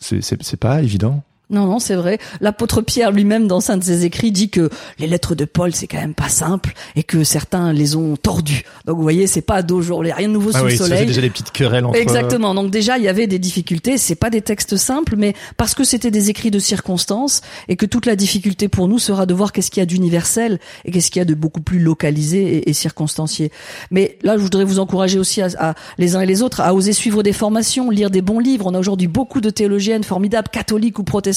c'est 0.00 0.56
pas 0.56 0.82
évident. 0.82 1.22
Non, 1.50 1.66
non, 1.66 1.78
c'est 1.78 1.94
vrai. 1.94 2.18
L'apôtre 2.40 2.80
Pierre 2.80 3.12
lui-même, 3.12 3.46
dans 3.46 3.70
un 3.70 3.76
de 3.76 3.84
ses 3.84 4.06
écrits, 4.06 4.32
dit 4.32 4.48
que 4.48 4.70
les 4.98 5.06
lettres 5.06 5.34
de 5.34 5.44
Paul, 5.44 5.74
c'est 5.74 5.86
quand 5.86 6.00
même 6.00 6.14
pas 6.14 6.30
simple 6.30 6.72
et 6.96 7.02
que 7.02 7.22
certains 7.22 7.74
les 7.74 7.96
ont 7.96 8.16
tordues. 8.16 8.64
Donc, 8.86 8.96
vous 8.96 9.02
voyez, 9.02 9.26
c'est 9.26 9.42
pas 9.42 9.62
d'aujourd'hui, 9.62 10.10
rien 10.10 10.28
de 10.28 10.32
nouveau 10.32 10.52
ah 10.54 10.60
sous 10.60 10.64
oui, 10.64 10.72
le 10.72 10.78
soleil. 10.78 11.06
déjà 11.06 11.20
des 11.20 11.28
petites 11.28 11.50
querelles 11.50 11.84
entre... 11.84 11.98
Exactement. 11.98 12.54
Donc, 12.54 12.70
déjà, 12.70 12.96
il 12.96 13.04
y 13.04 13.08
avait 13.08 13.26
des 13.26 13.38
difficultés. 13.38 13.98
C'est 13.98 14.14
pas 14.14 14.30
des 14.30 14.40
textes 14.40 14.76
simples, 14.76 15.16
mais 15.18 15.34
parce 15.58 15.74
que 15.74 15.84
c'était 15.84 16.10
des 16.10 16.30
écrits 16.30 16.50
de 16.50 16.58
circonstances 16.58 17.42
et 17.68 17.76
que 17.76 17.84
toute 17.84 18.06
la 18.06 18.16
difficulté 18.16 18.68
pour 18.68 18.88
nous 18.88 18.98
sera 18.98 19.26
de 19.26 19.34
voir 19.34 19.52
qu'est-ce 19.52 19.70
qu'il 19.70 19.82
y 19.82 19.82
a 19.82 19.86
d'universel 19.86 20.58
et 20.86 20.92
qu'est-ce 20.92 21.10
qu'il 21.10 21.20
y 21.20 21.22
a 21.22 21.26
de 21.26 21.34
beaucoup 21.34 21.60
plus 21.60 21.78
localisé 21.78 22.56
et, 22.56 22.70
et, 22.70 22.72
circonstancié. 22.72 23.52
Mais 23.90 24.18
là, 24.22 24.38
je 24.38 24.42
voudrais 24.42 24.64
vous 24.64 24.78
encourager 24.78 25.18
aussi 25.18 25.42
à, 25.42 25.48
à, 25.58 25.74
les 25.98 26.16
uns 26.16 26.22
et 26.22 26.26
les 26.26 26.42
autres 26.42 26.62
à 26.62 26.74
oser 26.74 26.94
suivre 26.94 27.22
des 27.22 27.34
formations, 27.34 27.90
lire 27.90 28.08
des 28.08 28.22
bons 28.22 28.38
livres. 28.38 28.66
On 28.66 28.74
a 28.74 28.78
aujourd'hui 28.78 29.08
beaucoup 29.08 29.42
de 29.42 29.50
théologiennes 29.50 30.04
formidables, 30.04 30.48
catholiques 30.48 30.98
ou 30.98 31.04
protestantes 31.04 31.33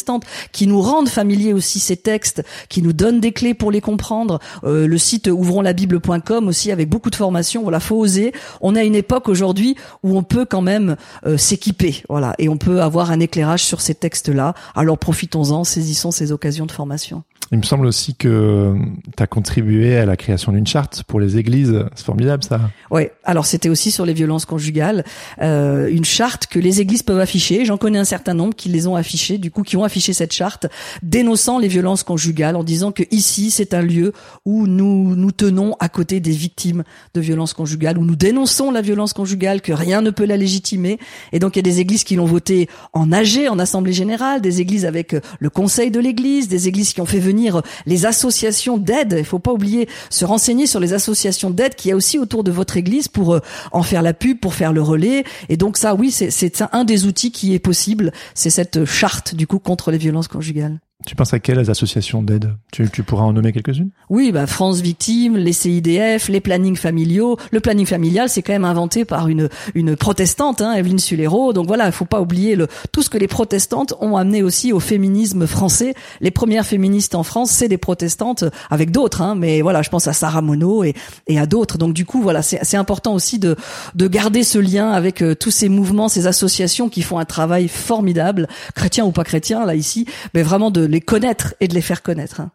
qui 0.52 0.68
nous 0.68 0.82
rendent 0.82 1.10
familiers 1.10 1.54
aussi 1.54 1.80
ces 1.80 1.98
textes, 1.98 2.44
qui 2.70 2.82
nous 2.82 2.94
donnent 2.94 3.20
des 3.20 3.32
clés 3.32 3.54
pour 3.54 3.72
les 3.72 3.82
comprendre. 3.82 4.40
Euh, 4.64 4.88
le 4.88 4.98
site 4.98 5.28
ouvronslabible.com 5.28 6.48
aussi 6.48 6.72
avec 6.72 6.90
beaucoup 6.90 7.10
de 7.10 7.16
formations. 7.16 7.64
Voilà, 7.64 7.80
faut 7.80 7.98
oser. 7.98 8.34
On 8.62 8.76
à 8.76 8.84
une 8.84 8.96
époque 8.96 9.30
aujourd'hui 9.30 9.76
où 10.04 10.18
on 10.18 10.24
peut 10.24 10.46
quand 10.46 10.62
même 10.62 10.96
euh, 11.26 11.38
s'équiper, 11.38 12.04
voilà, 12.10 12.34
et 12.38 12.50
on 12.50 12.58
peut 12.58 12.82
avoir 12.82 13.12
un 13.12 13.20
éclairage 13.20 13.64
sur 13.64 13.82
ces 13.82 13.96
textes-là. 13.96 14.54
Alors 14.76 14.98
profitons-en, 14.98 15.64
saisissons 15.64 16.12
ces 16.12 16.32
occasions 16.32 16.66
de 16.66 16.72
formation. 16.72 17.24
Il 17.52 17.60
me 17.60 17.64
semble 17.64 17.86
aussi 17.86 18.14
que 18.14 18.76
tu 19.16 19.24
as 19.24 19.28
contribué 19.28 19.96
à 19.96 20.06
la 20.06 20.18
création 20.18 20.52
d'une 20.52 20.68
charte 20.68 21.04
pour 21.04 21.22
les 21.22 21.38
églises. 21.38 21.86
C'est 21.96 22.06
formidable 22.06 22.44
ça. 22.44 22.60
Oui, 22.92 23.04
alors 23.24 23.46
c'était 23.46 23.70
aussi 23.70 23.92
sur 23.92 24.06
les 24.06 24.14
violences 24.14 24.46
conjugales, 24.46 25.06
euh, 25.42 25.88
une 25.90 26.04
charte 26.04 26.48
que 26.48 26.60
les 26.60 26.82
églises 26.82 27.04
peuvent 27.04 27.20
afficher. 27.20 27.64
J'en 27.64 27.78
connais 27.78 28.00
un 28.00 28.06
certain 28.06 28.34
nombre 28.34 28.54
qui 28.54 28.68
les 28.68 28.86
ont 28.88 28.98
affichées, 28.98 29.38
du 29.38 29.50
coup 29.50 29.64
qui 29.64 29.78
ont 29.78 29.86
affiché 29.86 30.12
cette 30.12 30.34
charte, 30.34 30.68
dénonçant 31.04 31.58
les 31.58 31.70
violences 31.70 32.04
conjugales 32.04 32.58
en 32.58 32.66
disant 32.66 32.92
que 32.92 33.04
ici 33.12 33.50
c'est 33.50 33.74
un 33.74 33.82
lieu 33.82 34.12
où 34.44 34.68
nous 34.68 35.16
nous 35.16 35.32
tenons 35.32 35.76
à 35.80 35.88
côté 35.88 36.20
des 36.20 36.32
victimes 36.32 36.84
de 37.14 37.22
violences 37.22 37.54
conjugales, 37.54 37.98
où 37.98 38.04
nous 38.04 38.18
dénonçons 38.18 38.72
la 38.72 38.82
violence 38.82 39.14
conjugale, 39.14 39.62
que 39.62 39.72
rien 39.72 40.02
ne 40.02 40.10
peut 40.10 40.26
la 40.26 40.36
légitimer. 40.36 41.00
Et 41.32 41.40
donc 41.40 41.56
il 41.56 41.60
y 41.60 41.62
a 41.62 41.64
des 41.64 41.80
églises 41.80 42.04
qui 42.04 42.18
l'ont 42.18 42.26
voté 42.26 42.68
en 42.92 43.14
AG, 43.14 43.48
en 43.50 43.58
assemblée 43.58 43.94
générale, 43.94 44.42
des 44.42 44.60
églises 44.60 44.86
avec 44.86 45.16
le 45.40 45.50
conseil 45.50 45.92
de 45.92 46.00
l'église, 46.02 46.50
des 46.50 46.68
églises 46.68 46.94
qui 46.94 47.00
ont 47.00 47.06
fait 47.06 47.20
venir 47.20 47.37
les 47.86 48.06
associations 48.06 48.78
d'aide. 48.78 49.16
Il 49.18 49.26
faut 49.26 49.40
pas 49.40 49.52
oublier 49.52 49.88
se 50.10 50.26
renseigner 50.26 50.68
sur 50.68 50.80
les 50.80 50.94
associations 50.94 51.50
d'aide 51.50 51.76
qu'il 51.76 51.92
y 51.92 51.94
aussi 51.94 52.20
autour 52.20 52.44
de 52.44 52.52
votre 52.52 52.78
église 52.78 53.08
pour 53.08 53.36
euh, 53.36 53.40
en 53.72 53.84
faire 53.84 54.02
la 54.02 54.14
pub, 54.14 54.40
pour 54.40 54.54
faire 54.54 54.74
le 54.74 54.82
relais. 54.82 55.24
Et 55.50 55.58
donc 55.58 55.78
ça, 55.78 55.96
oui, 55.96 56.12
c'est 56.12 56.64
un 56.72 56.84
des 56.84 57.06
outils 57.06 57.32
qui 57.32 57.54
est 57.54 57.60
possible. 57.60 58.12
C'est 58.34 58.50
cette 58.50 58.86
charte 58.86 59.36
du 59.36 59.48
coup 59.48 59.60
contre 59.60 59.92
les 59.92 59.98
violences 59.98 60.28
conjugales. 60.28 60.80
Tu 61.06 61.16
penses 61.16 61.32
à 61.32 61.40
quelles 61.40 61.70
associations 61.70 62.24
d'aide 62.24 62.56
tu, 62.72 62.90
tu, 62.90 63.04
pourras 63.04 63.24
en 63.24 63.32
nommer 63.32 63.54
quelques-unes? 63.54 63.92
Oui, 64.10 64.32
bah 64.32 64.48
France 64.48 64.82
Victime, 64.82 65.38
les 65.38 65.54
CIDF, 65.54 66.28
les 66.28 66.42
plannings 66.42 66.76
familiaux. 66.76 67.38
Le 67.52 67.60
planning 67.60 67.86
familial, 67.86 68.30
c'est 68.30 68.42
quand 68.42 68.54
même 68.54 68.66
inventé 68.66 69.06
par 69.06 69.28
une 69.28 69.48
une 69.76 69.96
protestante, 69.96 70.60
hein, 70.60 70.74
Evelyne 70.74 70.98
Sulero. 70.98 71.54
Donc 71.54 71.68
voilà, 71.68 71.86
il 71.86 71.92
faut 71.92 72.06
pas 72.06 72.20
oublier 72.20 72.56
le 72.56 72.68
tout 72.92 73.04
ce 73.04 73.12
que 73.12 73.20
les 73.20 73.28
protestantes 73.28 73.94
ont 74.02 74.18
amené 74.18 74.42
aussi 74.42 74.74
au 74.74 74.80
féminisme 74.80 75.46
français. 75.46 75.94
Les 76.20 76.32
premières 76.32 76.66
féministes 76.66 77.14
en 77.14 77.22
France, 77.22 77.52
c'est 77.52 77.68
des 77.68 77.78
protestantes, 77.78 78.44
avec 78.72 78.90
d'autres, 78.90 79.22
hein, 79.22 79.36
mais 79.36 79.62
voilà, 79.62 79.84
je 79.84 79.90
pense 79.90 80.08
à 80.08 80.14
Sarah 80.14 80.42
Monod 80.42 80.84
et, 80.84 80.96
et 81.28 81.38
à 81.38 81.46
d'autres. 81.46 81.78
Donc 81.78 81.94
du 81.94 82.06
coup, 82.06 82.24
voilà, 82.24 82.42
c'est 82.42 82.78
important 82.78 83.14
aussi 83.14 83.38
de 83.38 83.56
de 83.94 84.08
garder 84.08 84.42
ce 84.42 84.58
lien 84.58 84.90
avec 84.90 85.22
euh, 85.22 85.36
tous 85.36 85.52
ces 85.52 85.70
mouvements, 85.70 86.10
ces 86.10 86.26
associations 86.26 86.90
qui 86.90 87.04
font 87.04 87.20
un 87.20 87.26
travail 87.26 87.68
formidable, 87.68 88.48
chrétiens 88.74 89.06
ou 89.06 89.12
pas 89.12 89.24
chrétiens, 89.24 89.64
là 89.64 89.76
ici, 89.76 90.08
mais 90.34 90.42
vraiment 90.42 90.72
de 90.72 90.87
les 90.88 91.02
connaître 91.02 91.56
et 91.60 91.68
de 91.68 91.74
les 91.74 91.82
faire 91.82 92.02
connaître. 92.02 92.42
Hein. 92.42 92.52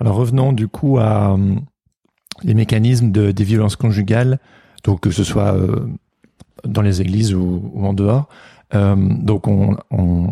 Alors 0.00 0.16
revenons 0.16 0.52
du 0.52 0.68
coup 0.68 0.98
à 0.98 1.32
euh, 1.32 1.56
les 2.42 2.54
mécanismes 2.54 3.10
de, 3.10 3.32
des 3.32 3.44
violences 3.44 3.76
conjugales, 3.76 4.38
donc 4.84 5.00
que 5.00 5.10
ce 5.10 5.24
soit 5.24 5.54
euh, 5.54 5.86
dans 6.64 6.82
les 6.82 7.00
églises 7.00 7.34
ou, 7.34 7.72
en 7.76 7.92
dehors. 7.92 8.28
Euh, 8.74 8.94
donc 8.96 9.48
on, 9.48 9.76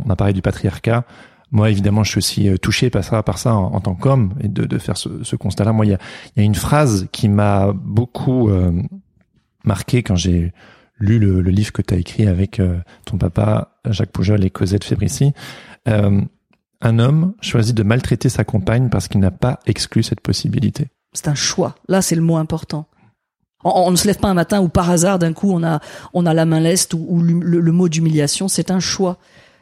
a 0.09 0.17
parlé 0.17 0.33
du 0.33 0.43
patriarcat. 0.43 1.05
Moi, 1.53 1.71
évidemment, 1.71 2.05
je 2.05 2.11
suis 2.11 2.19
aussi 2.19 2.59
touché 2.59 2.91
par 2.91 3.05
ça, 3.05 3.23
par 3.23 3.39
ça 3.39 3.55
en, 3.55 3.81
tant 3.81 3.95
qu'homme 3.95 4.35
et 4.41 4.49
de, 4.49 4.65
de 4.65 4.79
faire 4.79 4.97
ce, 4.97 5.37
constat-là. 5.37 5.73
Moi, 5.73 5.87
il 5.87 5.91
y 5.91 5.95
a, 5.95 5.99
y 6.37 6.41
a, 6.41 6.43
une 6.43 6.57
phrase 6.57 7.09
qui 7.13 7.29
m'a 7.29 7.73
beaucoup 7.73 8.51
marqué 9.63 10.03
quand 10.03 10.17
j'ai 10.17 10.53
lu 10.99 11.21
le, 11.21 11.41
livre 11.43 11.73
que 11.73 11.83
tu 11.83 11.95
as 11.95 11.99
écrit 11.99 12.27
avec 12.27 12.61
ton 13.05 13.17
papa, 13.17 13.79
Jacques 13.89 14.11
Poujol 14.11 14.45
et 14.45 14.51
Cosette 14.51 14.83
Fébrici. 14.83 15.33
Un 16.81 16.99
homme 16.99 17.35
choisit 17.41 17.75
de 17.75 17.83
maltraiter 17.83 18.29
sa 18.29 18.45
compagne 18.45 18.89
parce 18.89 19.09
qu'il 19.09 19.21
n'a 19.21 19.31
pas 19.31 19.61
exclu 19.67 20.03
cette 20.03 20.21
possibilité. 20.21 20.89
C'est 21.13 21.29
un 21.29 21.35
choix. 21.35 21.75
Là, 21.89 22.03
c'est 22.03 22.15
le 22.15 22.23
mot 22.23 22.37
important. 22.37 22.87
On, 23.65 23.91
ne 23.91 23.97
se 23.97 24.07
lève 24.07 24.19
pas 24.19 24.29
un 24.29 24.35
matin 24.35 24.61
où 24.61 24.69
par 24.69 24.91
hasard, 24.91 25.19
d'un 25.19 25.33
coup, 25.33 25.51
on 25.51 25.63
a, 25.65 25.81
la 26.35 26.45
main 26.45 26.61
leste 26.61 26.95
ou, 26.95 27.05
ou 27.09 27.21
le, 27.21 27.61
le, 27.61 27.73
mot 27.73 27.89
d'humiliation. 27.89 28.49
C'est 28.49 28.71
un 28.71 28.81
choix. 28.81 29.19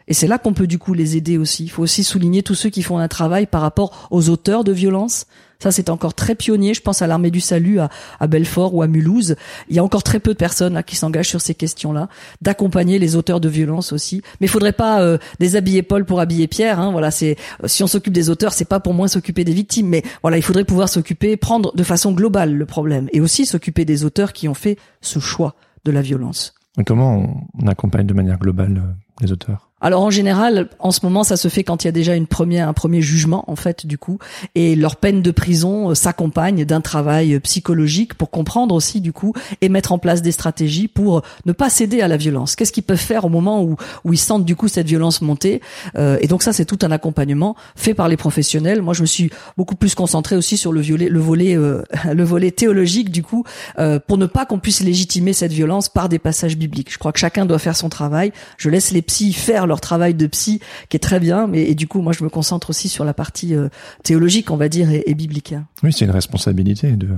Et 0.08 0.14
c'est 0.14 0.26
là 0.26 0.38
qu'on 0.38 0.52
peut 0.52 0.66
du 0.66 0.78
coup 0.78 0.92
les 0.92 1.16
aider 1.16 1.38
aussi. 1.38 1.64
Il 1.64 1.70
faut 1.70 1.82
aussi 1.82 2.04
souligner 2.04 2.42
tous 2.42 2.54
ceux 2.54 2.70
qui 2.70 2.82
font 2.82 2.98
un 2.98 3.08
travail 3.08 3.46
par 3.46 3.62
rapport 3.62 4.08
aux 4.10 4.28
auteurs 4.28 4.64
de 4.64 4.72
violences. 4.72 5.26
Ça, 5.64 5.70
c'est 5.70 5.88
encore 5.88 6.12
très 6.12 6.34
pionnier. 6.34 6.74
Je 6.74 6.82
pense 6.82 7.00
à 7.00 7.06
l'armée 7.06 7.30
du 7.30 7.40
salut 7.40 7.80
à, 7.80 7.88
à, 8.20 8.26
Belfort 8.26 8.74
ou 8.74 8.82
à 8.82 8.86
Mulhouse. 8.86 9.34
Il 9.70 9.74
y 9.74 9.78
a 9.78 9.82
encore 9.82 10.02
très 10.02 10.20
peu 10.20 10.34
de 10.34 10.36
personnes 10.36 10.74
là 10.74 10.82
qui 10.82 10.94
s'engagent 10.94 11.30
sur 11.30 11.40
ces 11.40 11.54
questions-là, 11.54 12.10
d'accompagner 12.42 12.98
les 12.98 13.16
auteurs 13.16 13.40
de 13.40 13.48
violences 13.48 13.90
aussi. 13.94 14.20
Mais 14.42 14.46
il 14.46 14.50
faudrait 14.50 14.74
pas 14.74 15.00
euh, 15.00 15.16
déshabiller 15.40 15.82
Paul 15.82 16.04
pour 16.04 16.20
habiller 16.20 16.48
Pierre. 16.48 16.80
Hein. 16.80 16.92
Voilà, 16.92 17.10
c'est 17.10 17.36
si 17.64 17.82
on 17.82 17.86
s'occupe 17.86 18.12
des 18.12 18.28
auteurs, 18.28 18.52
c'est 18.52 18.66
pas 18.66 18.78
pour 18.78 18.92
moins 18.92 19.08
s'occuper 19.08 19.42
des 19.42 19.54
victimes, 19.54 19.88
mais 19.88 20.02
voilà, 20.20 20.36
il 20.36 20.42
faudrait 20.42 20.64
pouvoir 20.64 20.90
s'occuper, 20.90 21.38
prendre 21.38 21.74
de 21.74 21.82
façon 21.82 22.12
globale 22.12 22.54
le 22.54 22.66
problème, 22.66 23.08
et 23.14 23.22
aussi 23.22 23.46
s'occuper 23.46 23.86
des 23.86 24.04
auteurs 24.04 24.34
qui 24.34 24.48
ont 24.48 24.54
fait 24.54 24.76
ce 25.00 25.18
choix 25.18 25.54
de 25.86 25.92
la 25.92 26.02
violence. 26.02 26.52
Et 26.78 26.84
comment 26.84 27.46
on 27.58 27.66
accompagne 27.68 28.06
de 28.06 28.12
manière 28.12 28.38
globale 28.38 28.82
euh, 28.84 29.24
les 29.24 29.32
auteurs? 29.32 29.70
Alors 29.84 30.02
en 30.02 30.10
général, 30.10 30.68
en 30.78 30.90
ce 30.90 31.00
moment, 31.02 31.24
ça 31.24 31.36
se 31.36 31.48
fait 31.48 31.62
quand 31.62 31.84
il 31.84 31.86
y 31.86 31.88
a 31.88 31.92
déjà 31.92 32.14
une 32.14 32.26
première, 32.26 32.68
un 32.68 32.72
premier 32.72 33.02
jugement 33.02 33.44
en 33.48 33.54
fait 33.56 33.86
du 33.86 33.98
coup, 33.98 34.18
et 34.54 34.76
leur 34.76 34.96
peine 34.96 35.20
de 35.20 35.30
prison 35.30 35.90
euh, 35.90 35.94
s'accompagne 35.94 36.64
d'un 36.64 36.80
travail 36.80 37.38
psychologique 37.40 38.14
pour 38.14 38.30
comprendre 38.30 38.74
aussi 38.74 39.02
du 39.02 39.12
coup 39.12 39.34
et 39.60 39.68
mettre 39.68 39.92
en 39.92 39.98
place 39.98 40.22
des 40.22 40.32
stratégies 40.32 40.88
pour 40.88 41.22
ne 41.44 41.52
pas 41.52 41.68
céder 41.68 42.00
à 42.00 42.08
la 42.08 42.16
violence. 42.16 42.56
Qu'est-ce 42.56 42.72
qu'ils 42.72 42.82
peuvent 42.82 42.96
faire 42.96 43.26
au 43.26 43.28
moment 43.28 43.62
où 43.62 43.76
où 44.04 44.12
ils 44.12 44.18
sentent 44.18 44.44
du 44.44 44.56
coup 44.56 44.68
cette 44.68 44.86
violence 44.86 45.20
monter 45.22 45.60
euh, 45.96 46.18
Et 46.20 46.28
donc 46.28 46.42
ça, 46.42 46.52
c'est 46.52 46.64
tout 46.64 46.78
un 46.82 46.90
accompagnement 46.90 47.56
fait 47.76 47.94
par 47.94 48.08
les 48.08 48.16
professionnels. 48.16 48.82
Moi, 48.82 48.94
je 48.94 49.02
me 49.02 49.06
suis 49.06 49.30
beaucoup 49.56 49.74
plus 49.74 49.94
concentré 49.94 50.36
aussi 50.36 50.56
sur 50.56 50.72
le, 50.72 50.80
violet, 50.80 51.08
le 51.08 51.20
volet 51.20 51.56
euh, 51.56 51.82
le 52.12 52.24
volet 52.24 52.50
théologique 52.50 53.10
du 53.10 53.22
coup 53.22 53.44
euh, 53.78 53.98
pour 53.98 54.18
ne 54.18 54.26
pas 54.26 54.46
qu'on 54.46 54.58
puisse 54.58 54.80
légitimer 54.80 55.32
cette 55.32 55.52
violence 55.52 55.88
par 55.88 56.08
des 56.08 56.18
passages 56.18 56.56
bibliques. 56.56 56.92
Je 56.92 56.98
crois 56.98 57.12
que 57.12 57.18
chacun 57.18 57.46
doit 57.46 57.58
faire 57.58 57.76
son 57.76 57.88
travail. 57.88 58.32
Je 58.56 58.70
laisse 58.70 58.90
les 58.90 59.02
psys 59.02 59.32
faire 59.32 59.66
leur 59.66 59.73
travail 59.80 60.14
de 60.14 60.26
psy 60.26 60.60
qui 60.88 60.96
est 60.96 61.00
très 61.00 61.20
bien, 61.20 61.46
mais 61.46 61.62
et 61.62 61.74
du 61.74 61.86
coup 61.86 62.02
moi 62.02 62.12
je 62.12 62.24
me 62.24 62.28
concentre 62.28 62.70
aussi 62.70 62.88
sur 62.88 63.04
la 63.04 63.14
partie 63.14 63.54
euh, 63.54 63.68
théologique, 64.02 64.50
on 64.50 64.56
va 64.56 64.68
dire, 64.68 64.90
et, 64.90 65.04
et 65.06 65.14
biblique. 65.14 65.54
Oui, 65.82 65.92
c'est 65.92 66.04
une 66.04 66.10
responsabilité 66.10 66.92
de 66.92 67.08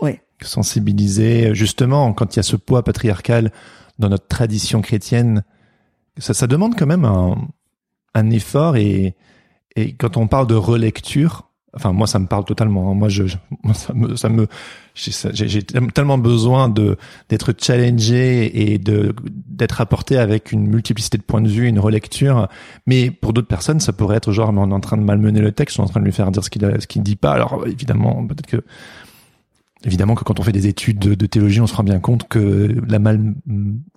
ouais. 0.00 0.22
sensibiliser 0.42 1.54
justement 1.54 2.12
quand 2.12 2.34
il 2.34 2.38
y 2.38 2.40
a 2.40 2.42
ce 2.42 2.56
poids 2.56 2.82
patriarcal 2.82 3.52
dans 3.98 4.08
notre 4.08 4.28
tradition 4.28 4.80
chrétienne. 4.80 5.44
Ça, 6.18 6.34
ça 6.34 6.46
demande 6.46 6.74
quand 6.78 6.86
même 6.86 7.04
un, 7.04 7.36
un 8.14 8.30
effort 8.30 8.76
et, 8.76 9.14
et 9.76 9.94
quand 9.94 10.16
on 10.16 10.26
parle 10.26 10.46
de 10.46 10.54
relecture, 10.54 11.49
enfin 11.74 11.92
moi 11.92 12.06
ça 12.06 12.18
me 12.18 12.26
parle 12.26 12.44
totalement. 12.44 12.90
Hein. 12.90 12.94
Moi 12.94 13.08
je, 13.08 13.24
ça 13.74 13.92
me, 13.94 14.16
ça 14.16 14.28
me 14.28 14.46
j'ai 14.94 15.62
tellement 15.62 16.18
besoin 16.18 16.68
de 16.68 16.96
d'être 17.28 17.54
challengé 17.58 18.72
et 18.72 18.78
de 18.78 19.14
d'être 19.26 19.80
apporté 19.80 20.18
avec 20.18 20.52
une 20.52 20.66
multiplicité 20.66 21.18
de 21.18 21.22
points 21.22 21.42
de 21.42 21.48
vue, 21.48 21.66
une 21.66 21.78
relecture. 21.78 22.48
Mais 22.86 23.10
pour 23.10 23.32
d'autres 23.32 23.48
personnes, 23.48 23.80
ça 23.80 23.92
pourrait 23.92 24.16
être 24.16 24.32
genre, 24.32 24.52
mais 24.52 24.60
on 24.60 24.70
est 24.70 24.74
en 24.74 24.80
train 24.80 24.96
de 24.96 25.02
malmener 25.02 25.40
le 25.40 25.52
texte, 25.52 25.78
on 25.78 25.82
est 25.82 25.86
en 25.86 25.90
train 25.90 26.00
de 26.00 26.04
lui 26.04 26.12
faire 26.12 26.30
dire 26.30 26.44
ce 26.44 26.50
qu'il 26.50 26.62
ce 26.80 26.86
qu'il 26.86 27.02
dit 27.02 27.16
pas. 27.16 27.32
Alors 27.32 27.66
évidemment, 27.66 28.26
peut-être 28.26 28.46
que 28.46 28.64
évidemment 29.84 30.14
que 30.14 30.24
quand 30.24 30.40
on 30.40 30.42
fait 30.42 30.52
des 30.52 30.66
études 30.66 30.98
de, 30.98 31.26
théologie, 31.26 31.60
on 31.60 31.66
se 31.66 31.74
rend 31.74 31.84
bien 31.84 32.00
compte 32.00 32.28
que 32.28 32.74
la 32.88 32.98
mal, 32.98 33.34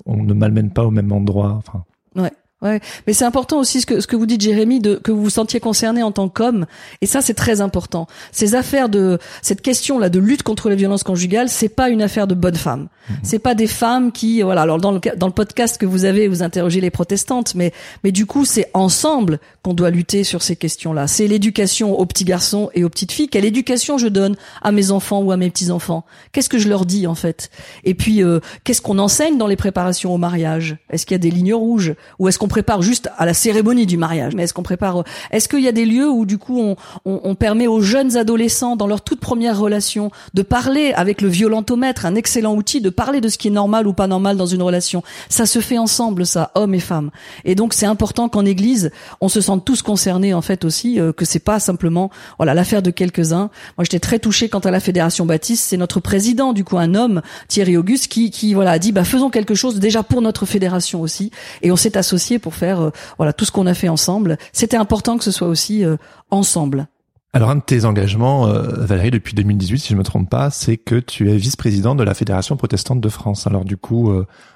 on 0.06 0.24
ne 0.24 0.34
malmène 0.34 0.72
pas 0.72 0.86
au 0.86 0.92
même 0.92 1.12
endroit. 1.12 1.52
Enfin, 1.58 1.84
ouais. 2.16 2.32
Ouais, 2.64 2.80
mais 3.06 3.14
c'est 3.14 3.26
important 3.26 3.60
aussi 3.60 3.82
ce 3.82 3.86
que 3.86 4.00
ce 4.00 4.08
que 4.08 4.16
vous 4.16 4.26
dites 4.26 4.42
Jérémy 4.42 4.80
de 4.80 4.96
que 4.96 5.12
vous 5.12 5.24
vous 5.24 5.30
sentiez 5.30 5.60
concerné 5.60 6.02
en 6.02 6.12
tant 6.12 6.30
qu'homme 6.30 6.66
et 7.02 7.06
ça 7.06 7.22
c'est 7.22 7.34
très 7.34 7.62
important. 7.62 8.08
Ces 8.32 8.56
affaires 8.56 8.90
de 8.90 9.20
cette 9.42 9.62
question 9.62 10.00
là 10.00 10.10
de 10.10 10.20
lutte 10.20 10.44
contre 10.44 10.70
les 10.70 10.76
violences 10.76 11.04
conjugales, 11.04 11.50
c'est 11.50 11.70
pas 11.70 11.90
une 11.90 12.02
affaire 12.02 12.26
de 12.26 12.36
bonnes 12.36 12.56
femmes. 12.56 12.88
Mhm. 13.10 13.16
C'est 13.22 13.40
pas 13.40 13.54
des 13.54 13.68
femmes 13.68 14.12
qui 14.12 14.42
voilà, 14.42 14.62
alors 14.62 14.80
dans 14.80 14.92
le 14.92 15.00
dans 15.18 15.28
le 15.28 15.34
podcast 15.34 15.78
que 15.78 15.86
vous 15.86 16.06
avez, 16.06 16.28
vous 16.28 16.42
interrogez 16.42 16.82
les 16.82 16.90
protestantes 16.90 17.54
mais 17.56 17.74
mais 18.04 18.12
du 18.12 18.26
coup, 18.26 18.46
c'est 18.46 18.70
ensemble 18.74 19.40
qu'on 19.64 19.74
doit 19.74 19.90
lutter 19.90 20.24
sur 20.24 20.42
ces 20.42 20.56
questions-là. 20.56 21.08
C'est 21.08 21.28
l'éducation 21.28 21.98
aux 21.98 22.06
petits 22.06 22.26
garçons 22.26 22.70
et 22.74 22.84
aux 22.84 22.90
petites 22.90 23.12
filles. 23.12 23.30
Quelle 23.30 23.46
éducation 23.46 23.98
je 23.98 24.08
donne 24.08 24.36
à 24.62 24.72
mes 24.72 24.92
enfants 24.92 25.22
ou 25.22 25.32
à 25.32 25.38
mes 25.38 25.50
petits-enfants? 25.50 26.06
Qu'est-ce 26.32 26.50
que 26.50 26.58
je 26.58 26.70
leur 26.70 26.86
dis 26.86 27.08
en 27.08 27.16
fait? 27.16 27.50
Et 27.84 27.94
puis 27.94 28.24
euh, 28.24 28.40
qu'est-ce 28.64 28.82
qu'on 28.82 29.00
enseigne 29.00 29.38
dans 29.38 29.48
les 29.48 29.56
préparations 29.56 30.14
au 30.14 30.18
mariage? 30.18 30.78
Est-ce 30.90 31.06
qu'il 31.06 31.16
y 31.16 31.20
a 31.20 31.20
des 31.20 31.32
lignes 31.32 31.54
rouges? 31.54 31.96
Ou 32.20 32.28
est-ce 32.28 32.40
qu'on 32.40 32.48
prépare 32.54 32.84
juste 32.84 33.10
à 33.18 33.26
la 33.26 33.34
cérémonie 33.34 33.88
du 33.88 33.98
mariage, 33.98 34.36
mais 34.36 34.44
est-ce 34.44 34.54
qu'on 34.54 34.62
prépare 34.62 35.04
Est-ce 35.32 35.50
qu'il 35.50 35.62
y 35.62 35.68
a 35.68 35.72
des 35.72 35.88
lieux 35.88 36.08
où 36.08 36.24
du 36.24 36.38
coup 36.38 36.60
on, 36.60 36.76
on, 37.04 37.20
on, 37.24 37.34
permet 37.34 37.66
aux 37.66 37.82
jeunes 37.82 38.16
adolescents 38.16 38.76
dans 38.76 38.86
leur 38.86 39.02
toute 39.02 39.20
première 39.20 39.58
relation 39.58 40.12
de 40.36 40.44
parler 40.44 40.94
avec 40.94 41.22
le 41.22 41.30
violentomètre, 41.30 42.06
un 42.06 42.14
excellent 42.14 42.54
outil, 42.54 42.80
de 42.80 42.92
parler 42.92 43.22
de 43.22 43.28
ce 43.28 43.40
qui 43.40 43.48
est 43.48 43.52
normal 43.52 43.88
ou 43.88 43.94
pas 43.94 44.06
normal 44.06 44.38
dans 44.38 44.46
une 44.46 44.62
relation? 44.62 45.02
Ça 45.30 45.48
se 45.48 45.62
fait 45.62 45.80
ensemble, 45.80 46.28
ça, 46.28 46.52
hommes 46.54 46.76
et 46.76 46.80
femmes. 46.80 47.10
Et 47.44 47.56
donc 47.56 47.74
c'est 47.74 47.88
important 47.88 48.30
qu'en 48.30 48.46
Église 48.46 48.92
on 49.20 49.30
se 49.30 49.42
sente 49.42 49.66
tous 49.66 49.82
concernés 49.82 50.36
en 50.36 50.44
fait 50.44 50.64
aussi, 50.64 51.00
euh, 51.00 51.12
que 51.12 51.26
c'est 51.26 51.40
pas 51.40 51.60
simplement 51.60 52.12
voilà 52.38 52.54
l'affaire 52.54 52.84
de 52.84 52.92
quelques-uns. 52.92 53.50
Moi 53.80 53.84
j'étais 53.84 54.00
très 54.00 54.20
touchée 54.20 54.48
quant 54.48 54.60
à 54.60 54.70
la 54.70 54.80
Fédération 54.80 55.26
Baptiste, 55.26 55.66
c'est 55.68 55.78
notre 55.78 56.02
président 56.02 56.54
du 56.54 56.64
coup 56.64 56.78
un 56.78 56.94
homme 56.94 57.24
Thierry 57.48 57.78
Auguste 57.78 58.10
qui 58.10 58.30
qui 58.30 58.54
voilà 58.54 58.74
a 58.74 58.78
dit 58.78 58.92
bah 58.92 59.06
faisons 59.06 59.32
quelque 59.32 59.56
chose 59.56 59.80
déjà 59.80 60.04
pour 60.04 60.22
notre 60.22 60.46
fédération 60.46 61.02
aussi 61.02 61.32
et 61.64 61.72
on 61.72 61.76
s'est 61.76 61.98
associé 61.98 62.38
pour 62.44 62.54
faire 62.54 62.80
euh, 62.82 62.90
voilà 63.18 63.34
tout 63.34 63.46
ce 63.46 63.52
qu'on 63.52 63.66
a 63.66 63.74
fait 63.74 63.90
ensemble. 63.90 64.38
C'était 64.52 64.78
important 64.78 65.18
que 65.18 65.24
ce 65.24 65.32
soit 65.32 65.48
aussi 65.48 65.84
euh, 65.84 65.96
ensemble. 66.30 66.88
Alors 67.36 67.50
un 67.50 67.56
de 67.56 67.62
tes 67.62 67.86
engagements, 67.86 68.48
euh, 68.48 68.62
Valérie, 68.86 69.10
depuis 69.10 69.34
2018, 69.34 69.80
si 69.80 69.94
je 69.94 69.98
me 69.98 70.04
trompe 70.04 70.30
pas, 70.30 70.52
c'est 70.52 70.78
que 70.78 71.00
tu 71.00 71.32
es 71.32 71.36
vice-présidente 71.36 71.98
de 71.98 72.04
la 72.04 72.14
Fédération 72.14 72.56
protestante 72.58 73.02
de 73.02 73.10
France. 73.10 73.48
Alors 73.48 73.66
du 73.66 73.76
coup, 73.76 74.14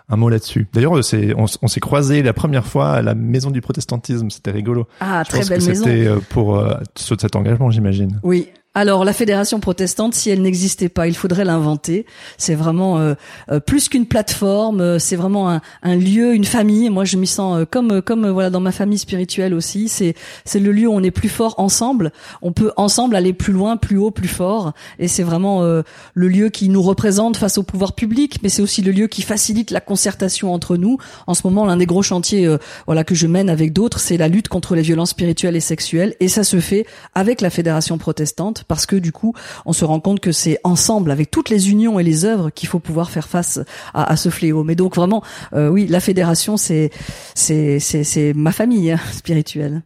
un 0.10 0.16
mot 0.16 0.30
là-dessus. 0.30 0.68
D'ailleurs, 0.74 0.92
on, 0.92 1.46
on 1.64 1.68
s'est 1.68 1.80
croisé 1.80 2.22
la 2.22 2.34
première 2.34 2.68
fois 2.68 2.92
à 2.92 3.02
la 3.02 3.16
Maison 3.16 3.50
du 3.50 3.62
Protestantisme. 3.62 4.30
C'était 4.30 4.52
rigolo. 4.52 4.86
Ah, 5.00 5.24
je 5.24 5.30
très 5.30 5.40
pense 5.40 5.50
belle 5.50 5.60
que 5.62 5.66
maison. 5.66 5.84
C'était 5.86 6.08
pour 6.30 6.64
cet 6.96 7.36
engagement, 7.36 7.72
j'imagine. 7.72 8.20
Oui, 8.22 8.50
alors 8.78 9.06
la 9.06 9.14
fédération 9.14 9.60
protestante, 9.60 10.14
si 10.14 10.30
elle 10.30 10.44
n'existait 10.44 10.88
pas, 10.88 11.08
il 11.08 11.16
faudrait 11.16 11.46
l'inventer. 11.46 12.06
C'est 12.38 12.54
vraiment 12.54 13.00
euh, 13.00 13.16
euh, 13.50 13.60
plus 13.60 13.90
qu'une 13.90 14.06
plateforme, 14.06 14.82
euh, 14.82 15.00
c'est 15.00 15.16
vraiment 15.16 15.50
un, 15.50 15.62
un, 15.82 15.96
lieu, 15.96 16.36
une 16.36 16.46
famille. 16.46 16.92
Moi, 16.92 17.04
je 17.04 17.18
m'y 17.18 17.26
sens 17.26 17.66
comme 17.72 18.04
comme 18.04 18.30
voilà 18.30 18.52
dans 18.52 18.60
ma 18.60 18.72
famille 18.72 19.00
spirituelle 19.00 19.56
aussi. 19.56 19.90
C'est 19.90 20.14
c'est 20.46 20.60
le 20.60 20.72
lieu 20.72 20.88
où 20.88 20.94
on 20.94 21.02
est 21.02 21.10
plus 21.10 21.28
fort 21.28 21.56
ensemble. 21.58 22.12
On 22.44 22.52
peut 22.52 22.72
ensemble 22.78 23.16
aller 23.16 23.34
plus 23.34 23.52
loin, 23.52 23.78
plus 23.78 23.98
haut, 23.98 24.12
plus 24.12 24.28
fort. 24.28 24.74
Et 25.00 25.08
c'est 25.08 25.24
vraiment 25.24 25.64
le 25.64 26.28
lieu 26.28 26.50
qui 26.50 26.70
nous 26.70 26.84
représente 26.84 27.36
face 27.36 27.58
au 27.58 27.64
pouvoir 27.64 27.94
public, 27.94 28.38
mais 28.44 28.50
c'est 28.50 28.62
aussi 28.62 28.84
le 28.84 28.92
lieu 28.92 29.08
qui 29.08 29.24
facilite 29.24 29.72
la 29.72 29.82
concertation 29.82 30.54
entre 30.54 30.78
nous. 30.78 31.00
En 31.26 31.34
ce 31.34 31.42
moment, 31.46 31.66
l'un 31.66 31.78
des 31.78 31.88
gros 31.88 32.04
chantiers 32.04 32.48
voilà 32.86 33.04
que 33.04 33.16
je 33.16 33.26
mène 33.26 33.50
avec 33.50 33.74
d'autres, 33.74 34.00
c'est 34.00 34.18
la 34.18 34.28
lutte 34.28 34.50
contre 34.50 34.76
les 34.76 34.84
violences 34.84 35.12
spirituelles 35.12 35.56
et 35.56 35.62
sexuelles, 35.62 36.16
et 36.20 36.28
ça 36.28 36.44
se 36.44 36.60
fait 36.60 36.86
avec 37.16 37.42
la 37.42 37.50
fédération 37.50 37.98
protestante 37.98 38.66
parce 38.68 38.86
que 38.86 38.96
du 38.96 39.12
coup, 39.12 39.34
on 39.66 39.74
se 39.74 39.86
rend 39.86 40.00
compte 40.00 40.20
que 40.20 40.32
c'est 40.32 40.60
ensemble, 40.64 41.12
avec 41.12 41.32
toutes 41.32 41.50
les 41.50 41.72
unions 41.72 42.00
et 42.00 42.04
les 42.04 42.26
œuvres, 42.26 42.50
qu'il 42.50 42.70
faut 42.70 42.80
pouvoir 42.80 43.12
faire 43.12 43.28
face 43.28 43.60
à, 43.94 44.16
ce 44.18 44.30
fléau. 44.30 44.64
Mais 44.64 44.76
donc 44.76 44.96
vraiment, 44.96 45.24
euh, 45.54 45.70
oui, 45.70 45.88
la 45.88 46.00
fédération, 46.00 46.58
c'est 46.58 46.92
c'est 47.36 47.80
c'est 47.80 48.34
ma 48.34 48.52
famille 48.52 48.92
hein, 48.92 49.00
spirituelle. 49.12 49.84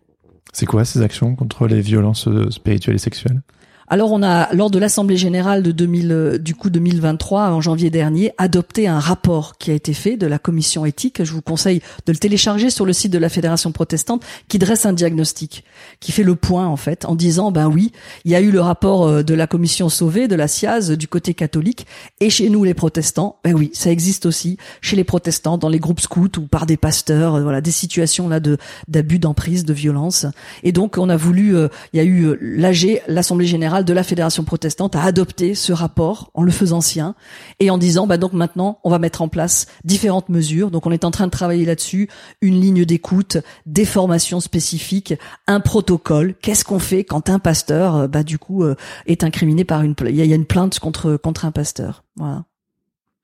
C'est 0.54 0.66
quoi 0.66 0.84
ces 0.84 1.02
actions 1.02 1.36
contre 1.36 1.68
les 1.68 1.82
violences 1.82 2.28
spirituelles 2.50 2.96
et 2.96 3.00
sexuelles? 3.00 3.42
Alors 3.92 4.14
on 4.14 4.24
a 4.24 4.48
lors 4.54 4.72
de 4.72 4.80
l'assemblée 4.80 5.18
générale 5.18 5.64
de 5.64 5.74
2000 5.74 6.12
euh, 6.14 6.38
du 6.38 6.56
coup 6.56 6.70
2023 6.70 7.50
en 7.50 7.60
janvier 7.60 7.90
dernier 7.90 8.32
adopté 8.38 8.88
un 8.88 9.02
rapport 9.02 9.58
qui 9.58 9.70
a 9.70 9.74
été 9.74 9.92
fait 9.94 10.16
de 10.16 10.28
la 10.28 10.40
commission 10.40 10.86
éthique. 10.86 11.22
Je 11.22 11.34
vous 11.34 11.42
conseille 11.42 11.82
de 12.06 12.14
le 12.14 12.18
télécharger 12.18 12.70
sur 12.70 12.86
le 12.86 12.94
site 12.94 13.12
de 13.12 13.18
la 13.18 13.28
Fédération 13.28 13.74
protestante 13.74 14.24
qui 14.48 14.60
dresse 14.60 14.86
un 14.86 14.94
diagnostic, 14.94 15.66
qui 16.00 16.14
fait 16.14 16.24
le 16.24 16.36
point 16.36 16.68
en 16.68 16.78
fait 16.78 17.04
en 17.04 17.16
disant 17.16 17.52
ben 17.52 17.68
oui, 17.68 17.92
il 18.24 18.32
y 18.32 18.36
a 18.36 18.40
eu 18.40 18.50
le 18.50 18.62
rapport 18.62 19.06
euh, 19.06 19.24
de 19.24 19.34
la 19.34 19.46
commission 19.46 19.90
sauvée 19.90 20.30
de 20.30 20.36
la 20.36 20.48
SIAZ 20.48 20.92
du 20.92 21.10
côté 21.10 21.34
catholique 21.34 21.86
et 22.22 22.30
chez 22.30 22.50
nous 22.50 22.64
les 22.64 22.74
protestants, 22.74 23.40
ben 23.44 23.54
oui, 23.54 23.72
ça 23.74 23.92
existe 23.92 24.26
aussi 24.26 24.56
chez 24.80 24.96
les 24.96 25.04
protestants 25.04 25.58
dans 25.58 25.68
les 25.68 25.80
groupes 25.80 26.00
scouts 26.00 26.38
ou 26.38 26.48
par 26.48 26.66
des 26.66 26.78
pasteurs, 26.78 27.36
euh, 27.36 27.44
voilà 27.44 27.60
des 27.60 27.72
situations 27.72 28.30
là 28.30 28.40
de 28.40 28.58
d'abus 28.88 29.20
d'emprise, 29.20 29.66
de 29.66 29.74
violence. 29.74 30.28
Et 30.64 30.72
donc 30.72 30.98
on 30.98 31.10
a 31.10 31.18
voulu 31.18 31.58
il 31.92 31.98
y 31.98 32.00
a 32.00 32.06
eu 32.06 32.38
l'AG, 32.40 33.02
l'assemblée 33.10 33.48
générale 33.48 33.81
de 33.84 33.94
la 33.94 34.04
Fédération 34.04 34.44
protestante 34.44 34.96
a 34.96 35.04
adopté 35.04 35.56
ce 35.56 35.74
rapport 35.74 36.32
en 36.34 36.44
le 36.44 36.52
faisant 36.52 36.82
sien 36.82 37.16
et 37.60 37.70
en 37.70 37.78
disant 37.78 38.08
bah 38.08 38.18
donc 38.18 38.34
maintenant 38.34 38.80
on 38.84 38.90
va 38.90 39.00
mettre 39.00 39.22
en 39.22 39.28
place 39.28 39.68
différentes 39.84 40.30
mesures. 40.30 40.72
Donc 40.72 40.86
on 40.86 40.92
est 40.92 41.06
en 41.06 41.12
train 41.12 41.26
de 41.26 41.32
travailler 41.32 41.66
là-dessus, 41.66 42.10
une 42.42 42.60
ligne 42.60 42.86
d'écoute, 42.86 43.38
des 43.66 43.86
formations 43.86 44.40
spécifiques, 44.40 45.14
un 45.48 45.60
protocole. 45.60 46.36
Qu'est-ce 46.42 46.66
qu'on 46.66 46.80
fait 46.80 47.04
quand 47.04 47.30
un 47.30 47.40
pasteur 47.40 47.96
euh, 47.96 48.08
bah 48.08 48.24
du 48.24 48.38
coup 48.38 48.64
euh, 48.64 48.76
est 49.06 49.24
incriminé 49.24 49.64
par 49.64 49.82
une 49.84 49.96
il 50.08 50.16
y 50.16 50.34
a 50.34 50.36
une 50.36 50.46
plainte 50.46 50.80
contre 50.80 51.18
contre 51.18 51.46
un 51.46 51.52
pasteur. 51.52 52.04
Voilà. 52.16 52.46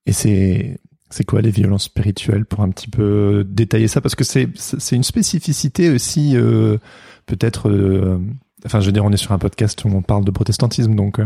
Et 0.06 0.14
c'est 0.14 0.80
c'est 1.10 1.24
quoi 1.24 1.42
les 1.42 1.52
violences 1.52 1.86
spirituelles 1.86 2.46
pour 2.46 2.62
un 2.62 2.70
petit 2.70 2.90
peu 2.90 3.46
détailler 3.48 3.88
ça? 3.88 4.02
Parce 4.02 4.16
que 4.16 4.24
c'est 4.24 4.50
c'est 4.56 4.96
une 4.96 5.04
spécificité 5.04 5.90
aussi 5.90 6.36
euh, 6.36 6.78
peut-être 7.26 7.70
Enfin, 8.66 8.80
je 8.80 8.88
veux 8.88 8.92
dire, 8.92 9.06
on 9.06 9.12
est 9.12 9.18
sur 9.18 9.32
un 9.32 9.40
podcast 9.40 9.84
où 9.86 9.90
on 9.90 10.02
parle 10.02 10.26
de 10.26 10.32
protestantisme, 10.32 10.96
donc. 10.96 11.20
Euh... 11.20 11.26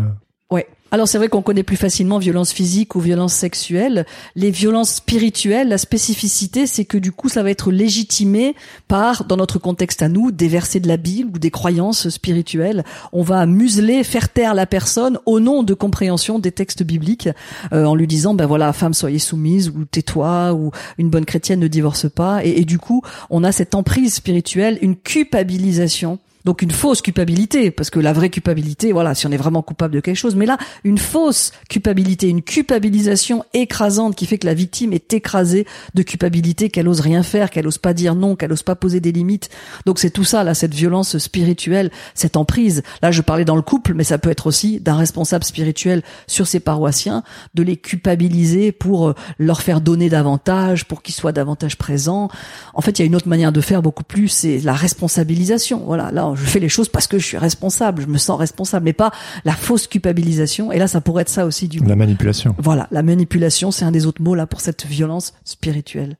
Ouais. 0.50 0.68
Alors 0.94 1.08
c'est 1.08 1.18
vrai 1.18 1.30
qu'on 1.30 1.42
connaît 1.42 1.64
plus 1.64 1.78
facilement 1.78 2.20
violence 2.20 2.52
physique 2.52 2.96
ou 2.96 3.00
violence 3.00 3.32
sexuelle. 3.32 4.06
Les 4.36 4.52
violences 4.52 4.96
spirituelles, 4.96 5.70
la 5.70 5.78
spécificité, 5.78 6.68
c'est 6.68 6.84
que 6.84 6.98
du 6.98 7.14
coup, 7.14 7.30
ça 7.30 7.44
va 7.44 7.50
être 7.50 7.72
légitimé 7.72 8.56
par, 8.90 9.24
dans 9.24 9.38
notre 9.38 9.58
contexte 9.58 10.02
à 10.02 10.10
nous, 10.10 10.32
des 10.32 10.50
versets 10.50 10.82
de 10.82 10.90
la 10.90 10.98
Bible 10.98 11.38
ou 11.38 11.40
des 11.40 11.52
croyances 11.52 12.10
spirituelles. 12.10 12.84
On 13.14 13.24
va 13.24 13.46
museler, 13.46 14.04
faire 14.04 14.28
taire 14.28 14.54
la 14.54 14.66
personne 14.66 15.18
au 15.26 15.40
nom 15.40 15.64
de 15.64 15.74
compréhension 15.74 16.40
des 16.40 16.52
textes 16.52 16.84
bibliques, 16.84 17.30
euh, 17.72 17.86
en 17.86 17.96
lui 17.96 18.06
disant, 18.06 18.34
ben 18.34 18.46
voilà, 18.46 18.74
femme, 18.74 18.94
soyez 18.94 19.20
soumise, 19.20 19.70
ou 19.70 19.86
tais-toi, 19.86 20.52
ou 20.54 20.72
une 20.98 21.10
bonne 21.10 21.24
chrétienne 21.24 21.62
ne 21.62 21.70
divorce 21.70 22.12
pas. 22.12 22.44
Et, 22.44 22.60
et 22.60 22.66
du 22.66 22.80
coup, 22.80 23.02
on 23.30 23.46
a 23.46 23.54
cette 23.54 23.76
emprise 23.76 24.16
spirituelle, 24.16 24.78
une 24.82 24.98
culpabilisation 24.98 26.20
donc 26.46 26.62
une 26.62 26.72
fausse 26.72 27.02
culpabilité, 27.02 27.72
parce 27.72 27.90
que 27.90 28.00
la 28.00 28.14
vraie 28.14 28.30
culpabilité, 28.30 28.92
voilà, 28.92 29.16
si 29.16 29.28
on 29.28 29.32
est 29.32 29.38
vraiment 29.38 29.62
coupable 29.62 29.96
de 29.96 30.00
quelque 30.00 30.16
chose, 30.16 30.36
mais 30.36 30.46
là, 30.46 30.58
une 30.84 30.98
fausse 30.98 31.52
culpabilité, 31.70 32.28
une 32.28 32.42
culpabilisation 32.42 33.44
écrasante 33.54 34.16
qui 34.16 34.26
fait 34.26 34.38
que 34.38 34.48
la 34.48 34.54
victime 34.54 34.94
est 34.94 35.14
écrasée 35.14 35.66
de 35.94 36.04
culpabilité, 36.04 36.70
qu'elle 36.70 36.88
ose 36.88 37.00
rien 37.00 37.24
faire, 37.24 37.50
qu'elle 37.50 37.68
ose 37.68 37.78
pas 37.78 37.94
dire 37.94 38.16
non, 38.16 38.36
qu'elle 38.36 38.52
ose 38.52 38.64
pas 38.64 38.76
poser 38.76 39.00
des 39.00 39.12
limites. 39.12 39.50
Donc 39.86 40.00
c'est 40.00 40.10
tout 40.10 40.24
ça, 40.24 40.44
là, 40.44 40.54
cette 40.54 40.74
violence 40.74 41.18
spirituelle, 41.18 41.92
cette 42.16 42.38
emprise. 42.38 42.84
Là, 43.02 43.12
je 43.12 43.22
parlais 43.22 43.46
dans 43.46 43.56
le 43.56 43.62
couple, 43.62 43.94
mais 43.94 44.04
ça 44.04 44.18
peut 44.18 44.30
être 44.30 44.48
aussi 44.48 44.80
d'un 44.80 44.96
responsable 44.96 45.44
spirituel 45.44 46.04
sur 46.28 46.48
ses 46.48 46.60
paroissiens, 46.60 47.24
de 47.54 47.64
les 47.64 47.78
culpabiliser 47.78 48.72
pour 48.72 49.10
euh, 49.10 49.16
leur 49.38 49.62
faire 49.62 49.82
donner 49.82 50.10
davantage, 50.10 50.86
pour 50.86 51.02
qu'ils 51.02 51.16
soient 51.16 51.32
davantage 51.32 51.78
présents. 51.78 52.30
En 52.74 52.82
fait, 52.82 52.98
il 52.98 53.02
y 53.02 53.04
a 53.04 53.06
une 53.06 53.16
autre 53.16 53.28
manière 53.28 53.52
de 53.52 53.62
faire 53.62 53.82
beaucoup 53.82 54.04
plus, 54.04 54.28
c'est 54.28 54.60
la 54.60 54.74
responsabilisation. 54.74 55.84
Voilà, 55.86 56.12
là, 56.12 56.31
je 56.36 56.44
fais 56.44 56.60
les 56.60 56.70
choses 56.70 56.90
parce 56.90 57.08
que 57.08 57.20
je 57.20 57.26
suis 57.26 57.38
responsable, 57.38 58.02
je 58.02 58.08
me 58.08 58.18
sens 58.18 58.38
responsable, 58.38 58.86
mais 58.86 58.94
pas 58.94 59.12
la 59.46 59.54
fausse 59.54 59.88
culpabilisation. 59.88 60.72
Et 60.72 60.80
là, 60.80 60.88
ça 60.88 61.02
pourrait 61.02 61.24
être 61.24 61.30
ça 61.30 61.46
aussi 61.46 61.68
du 61.68 61.80
La 61.80 61.96
manipulation. 61.96 62.56
Voilà, 62.58 62.88
la 62.92 63.04
manipulation, 63.04 63.72
c'est 63.72 63.86
un 63.86 63.92
des 63.92 64.06
autres 64.06 64.22
mots 64.22 64.36
là 64.36 64.48
pour 64.48 64.62
cette 64.62 64.86
violence 64.86 65.34
spirituelle. 65.44 66.18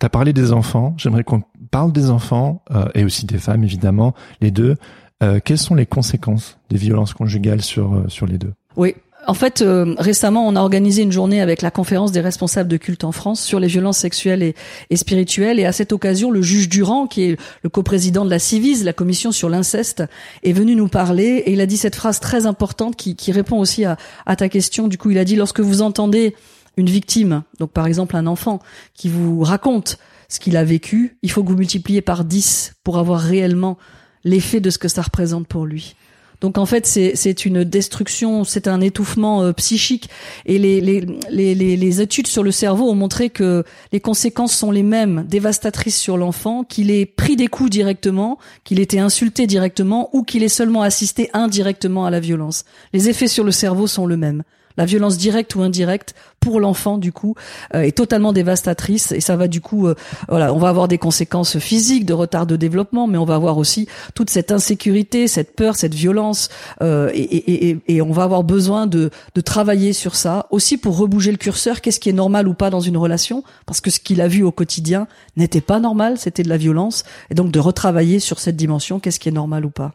Tu 0.00 0.06
as 0.06 0.08
parlé 0.08 0.32
des 0.32 0.52
enfants, 0.52 0.94
j'aimerais 0.96 1.24
qu'on 1.24 1.42
parle 1.70 1.92
des 1.92 2.10
enfants 2.10 2.62
euh, 2.72 2.86
et 2.94 3.04
aussi 3.04 3.26
des 3.26 3.38
femmes 3.38 3.64
évidemment, 3.64 4.14
les 4.40 4.50
deux. 4.50 4.76
Euh, 5.22 5.38
quelles 5.44 5.58
sont 5.58 5.76
les 5.76 5.86
conséquences 5.86 6.58
des 6.70 6.76
violences 6.76 7.14
conjugales 7.14 7.62
sur 7.62 7.94
euh, 7.94 8.08
sur 8.08 8.26
les 8.26 8.38
deux? 8.38 8.52
Oui, 8.76 8.96
en 9.26 9.34
fait, 9.34 9.62
euh, 9.62 9.94
récemment, 9.98 10.46
on 10.46 10.56
a 10.56 10.60
organisé 10.60 11.02
une 11.02 11.12
journée 11.12 11.40
avec 11.40 11.62
la 11.62 11.70
conférence 11.70 12.10
des 12.10 12.20
responsables 12.20 12.68
de 12.68 12.76
culte 12.76 13.04
en 13.04 13.12
France 13.12 13.40
sur 13.40 13.60
les 13.60 13.68
violences 13.68 13.98
sexuelles 13.98 14.42
et, 14.42 14.96
spirituelles. 14.96 15.60
Et 15.60 15.64
à 15.64 15.72
cette 15.72 15.92
occasion, 15.92 16.30
le 16.30 16.42
juge 16.42 16.68
Durand, 16.68 17.06
qui 17.06 17.22
est 17.22 17.40
le 17.62 17.68
coprésident 17.68 18.24
de 18.24 18.30
la 18.30 18.38
CIVIS, 18.38 18.82
la 18.82 18.92
commission 18.92 19.30
sur 19.30 19.48
l'inceste, 19.48 20.02
est 20.42 20.52
venu 20.52 20.74
nous 20.74 20.88
parler 20.88 21.42
et 21.46 21.52
il 21.52 21.60
a 21.60 21.66
dit 21.66 21.76
cette 21.76 21.94
phrase 21.94 22.20
très 22.20 22.46
importante 22.46 22.96
qui, 22.96 23.32
répond 23.32 23.58
aussi 23.58 23.84
à, 23.84 23.96
ta 24.36 24.48
question. 24.48 24.88
Du 24.88 24.98
coup, 24.98 25.10
il 25.10 25.18
a 25.18 25.24
dit 25.24 25.36
lorsque 25.36 25.60
vous 25.60 25.82
entendez 25.82 26.34
une 26.76 26.90
victime, 26.90 27.42
donc 27.58 27.70
par 27.70 27.86
exemple 27.86 28.16
un 28.16 28.26
enfant, 28.26 28.60
qui 28.94 29.08
vous 29.08 29.42
raconte 29.42 29.98
ce 30.28 30.40
qu'il 30.40 30.56
a 30.56 30.64
vécu, 30.64 31.18
il 31.22 31.30
faut 31.30 31.42
que 31.42 31.48
vous 31.48 31.56
multipliez 31.56 32.00
par 32.00 32.24
10 32.24 32.74
pour 32.82 32.98
avoir 32.98 33.20
réellement 33.20 33.78
l'effet 34.24 34.60
de 34.60 34.70
ce 34.70 34.78
que 34.78 34.88
ça 34.88 35.02
représente 35.02 35.46
pour 35.46 35.66
lui. 35.66 35.94
Donc 36.42 36.58
en 36.58 36.66
fait, 36.66 36.86
c'est 36.86 37.44
une 37.46 37.62
destruction, 37.62 38.42
c'est 38.42 38.66
un 38.66 38.80
étouffement 38.80 39.42
euh, 39.42 39.52
psychique. 39.52 40.10
Et 40.44 40.58
les 40.58 40.80
les, 40.80 41.06
les 41.30 41.54
les 41.54 42.00
études 42.00 42.26
sur 42.26 42.42
le 42.42 42.50
cerveau 42.50 42.90
ont 42.90 42.96
montré 42.96 43.30
que 43.30 43.64
les 43.92 44.00
conséquences 44.00 44.52
sont 44.52 44.72
les 44.72 44.82
mêmes, 44.82 45.24
dévastatrices 45.28 45.98
sur 45.98 46.16
l'enfant, 46.16 46.64
qu'il 46.64 46.90
ait 46.90 47.06
pris 47.06 47.36
des 47.36 47.46
coups 47.46 47.70
directement, 47.70 48.38
qu'il 48.64 48.80
ait 48.80 48.82
été 48.82 48.98
insulté 48.98 49.46
directement 49.46 50.10
ou 50.12 50.24
qu'il 50.24 50.42
ait 50.42 50.48
seulement 50.48 50.82
assisté 50.82 51.30
indirectement 51.32 52.06
à 52.06 52.10
la 52.10 52.18
violence. 52.18 52.64
Les 52.92 53.08
effets 53.08 53.28
sur 53.28 53.44
le 53.44 53.52
cerveau 53.52 53.86
sont 53.86 54.06
le 54.06 54.16
même. 54.16 54.42
La 54.76 54.84
violence 54.84 55.16
directe 55.18 55.54
ou 55.54 55.62
indirecte 55.62 56.14
pour 56.40 56.60
l'enfant 56.60 56.98
du 56.98 57.12
coup 57.12 57.34
euh, 57.74 57.82
est 57.82 57.96
totalement 57.96 58.32
dévastatrice. 58.32 59.12
Et 59.12 59.20
ça 59.20 59.36
va 59.36 59.48
du 59.48 59.60
coup 59.60 59.86
euh, 59.86 59.94
voilà 60.28 60.52
on 60.52 60.58
va 60.58 60.68
avoir 60.68 60.88
des 60.88 60.98
conséquences 60.98 61.58
physiques 61.58 62.04
de 62.04 62.12
retard 62.12 62.46
de 62.46 62.56
développement 62.56 63.06
mais 63.06 63.16
on 63.16 63.24
va 63.24 63.36
avoir 63.36 63.58
aussi 63.58 63.88
toute 64.14 64.28
cette 64.28 64.50
insécurité 64.50 65.28
cette 65.28 65.54
peur 65.54 65.76
cette 65.76 65.94
violence 65.94 66.48
euh, 66.82 67.10
et, 67.14 67.22
et, 67.22 67.68
et, 67.70 67.78
et, 67.88 68.02
on 68.02 68.12
va 68.12 68.24
avoir 68.24 68.42
besoin 68.42 68.86
de, 68.86 69.10
de 69.34 69.40
travailler 69.40 69.92
sur 69.92 70.16
ça 70.16 70.46
aussi 70.50 70.76
pour 70.76 70.96
rebouger 70.96 71.30
le 71.30 71.38
curseur. 71.38 71.80
Qu'est-ce 71.80 72.00
qui 72.00 72.08
est 72.08 72.14
normal 72.14 72.48
ou 72.48 72.54
pas 72.54 72.70
dans 72.70 72.80
une 72.80 72.96
relation? 72.96 73.44
Parce 73.66 73.80
que 73.80 73.90
ce 73.90 74.00
qu'il 74.00 74.20
a 74.20 74.28
vu 74.28 74.42
au 74.42 74.52
quotidien 74.52 75.06
n'était 75.36 75.60
pas 75.60 75.78
normal 75.78 76.18
c'était 76.18 76.42
de 76.42 76.48
la 76.48 76.56
violence. 76.56 77.04
Et 77.30 77.34
donc 77.34 77.52
de 77.52 77.60
retravailler 77.60 78.18
sur 78.18 78.40
cette 78.40 78.56
dimension 78.56 78.98
qu'est-ce 78.98 79.20
qui 79.20 79.28
est 79.28 79.32
normal 79.32 79.64
ou 79.64 79.70
pas? 79.70 79.92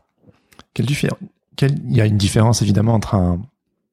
Quelle 0.73 0.87
il 1.89 1.95
y 1.95 2.01
a 2.01 2.05
une 2.05 2.17
différence 2.17 2.61
évidemment 2.61 2.93
entre 2.93 3.15
un 3.15 3.41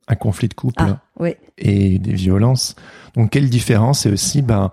un 0.08 0.14
conflit 0.14 0.48
de 0.48 0.54
couple 0.54 0.82
ah, 0.82 1.00
oui. 1.18 1.34
et 1.58 1.98
des 1.98 2.14
violences. 2.14 2.76
Donc 3.14 3.30
quelle 3.30 3.48
différence 3.48 4.06
et 4.06 4.10
aussi 4.10 4.42
ben 4.42 4.70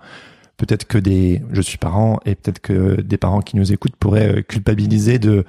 peut-être 0.56 0.86
que 0.86 0.98
des 0.98 1.42
je 1.52 1.60
suis 1.60 1.78
parent 1.78 2.20
et 2.24 2.34
peut-être 2.34 2.60
que 2.60 3.00
des 3.00 3.16
parents 3.16 3.40
qui 3.40 3.56
nous 3.56 3.72
écoutent 3.72 3.96
pourraient 3.96 4.38
euh, 4.38 4.42
culpabiliser 4.42 5.18
de 5.18 5.44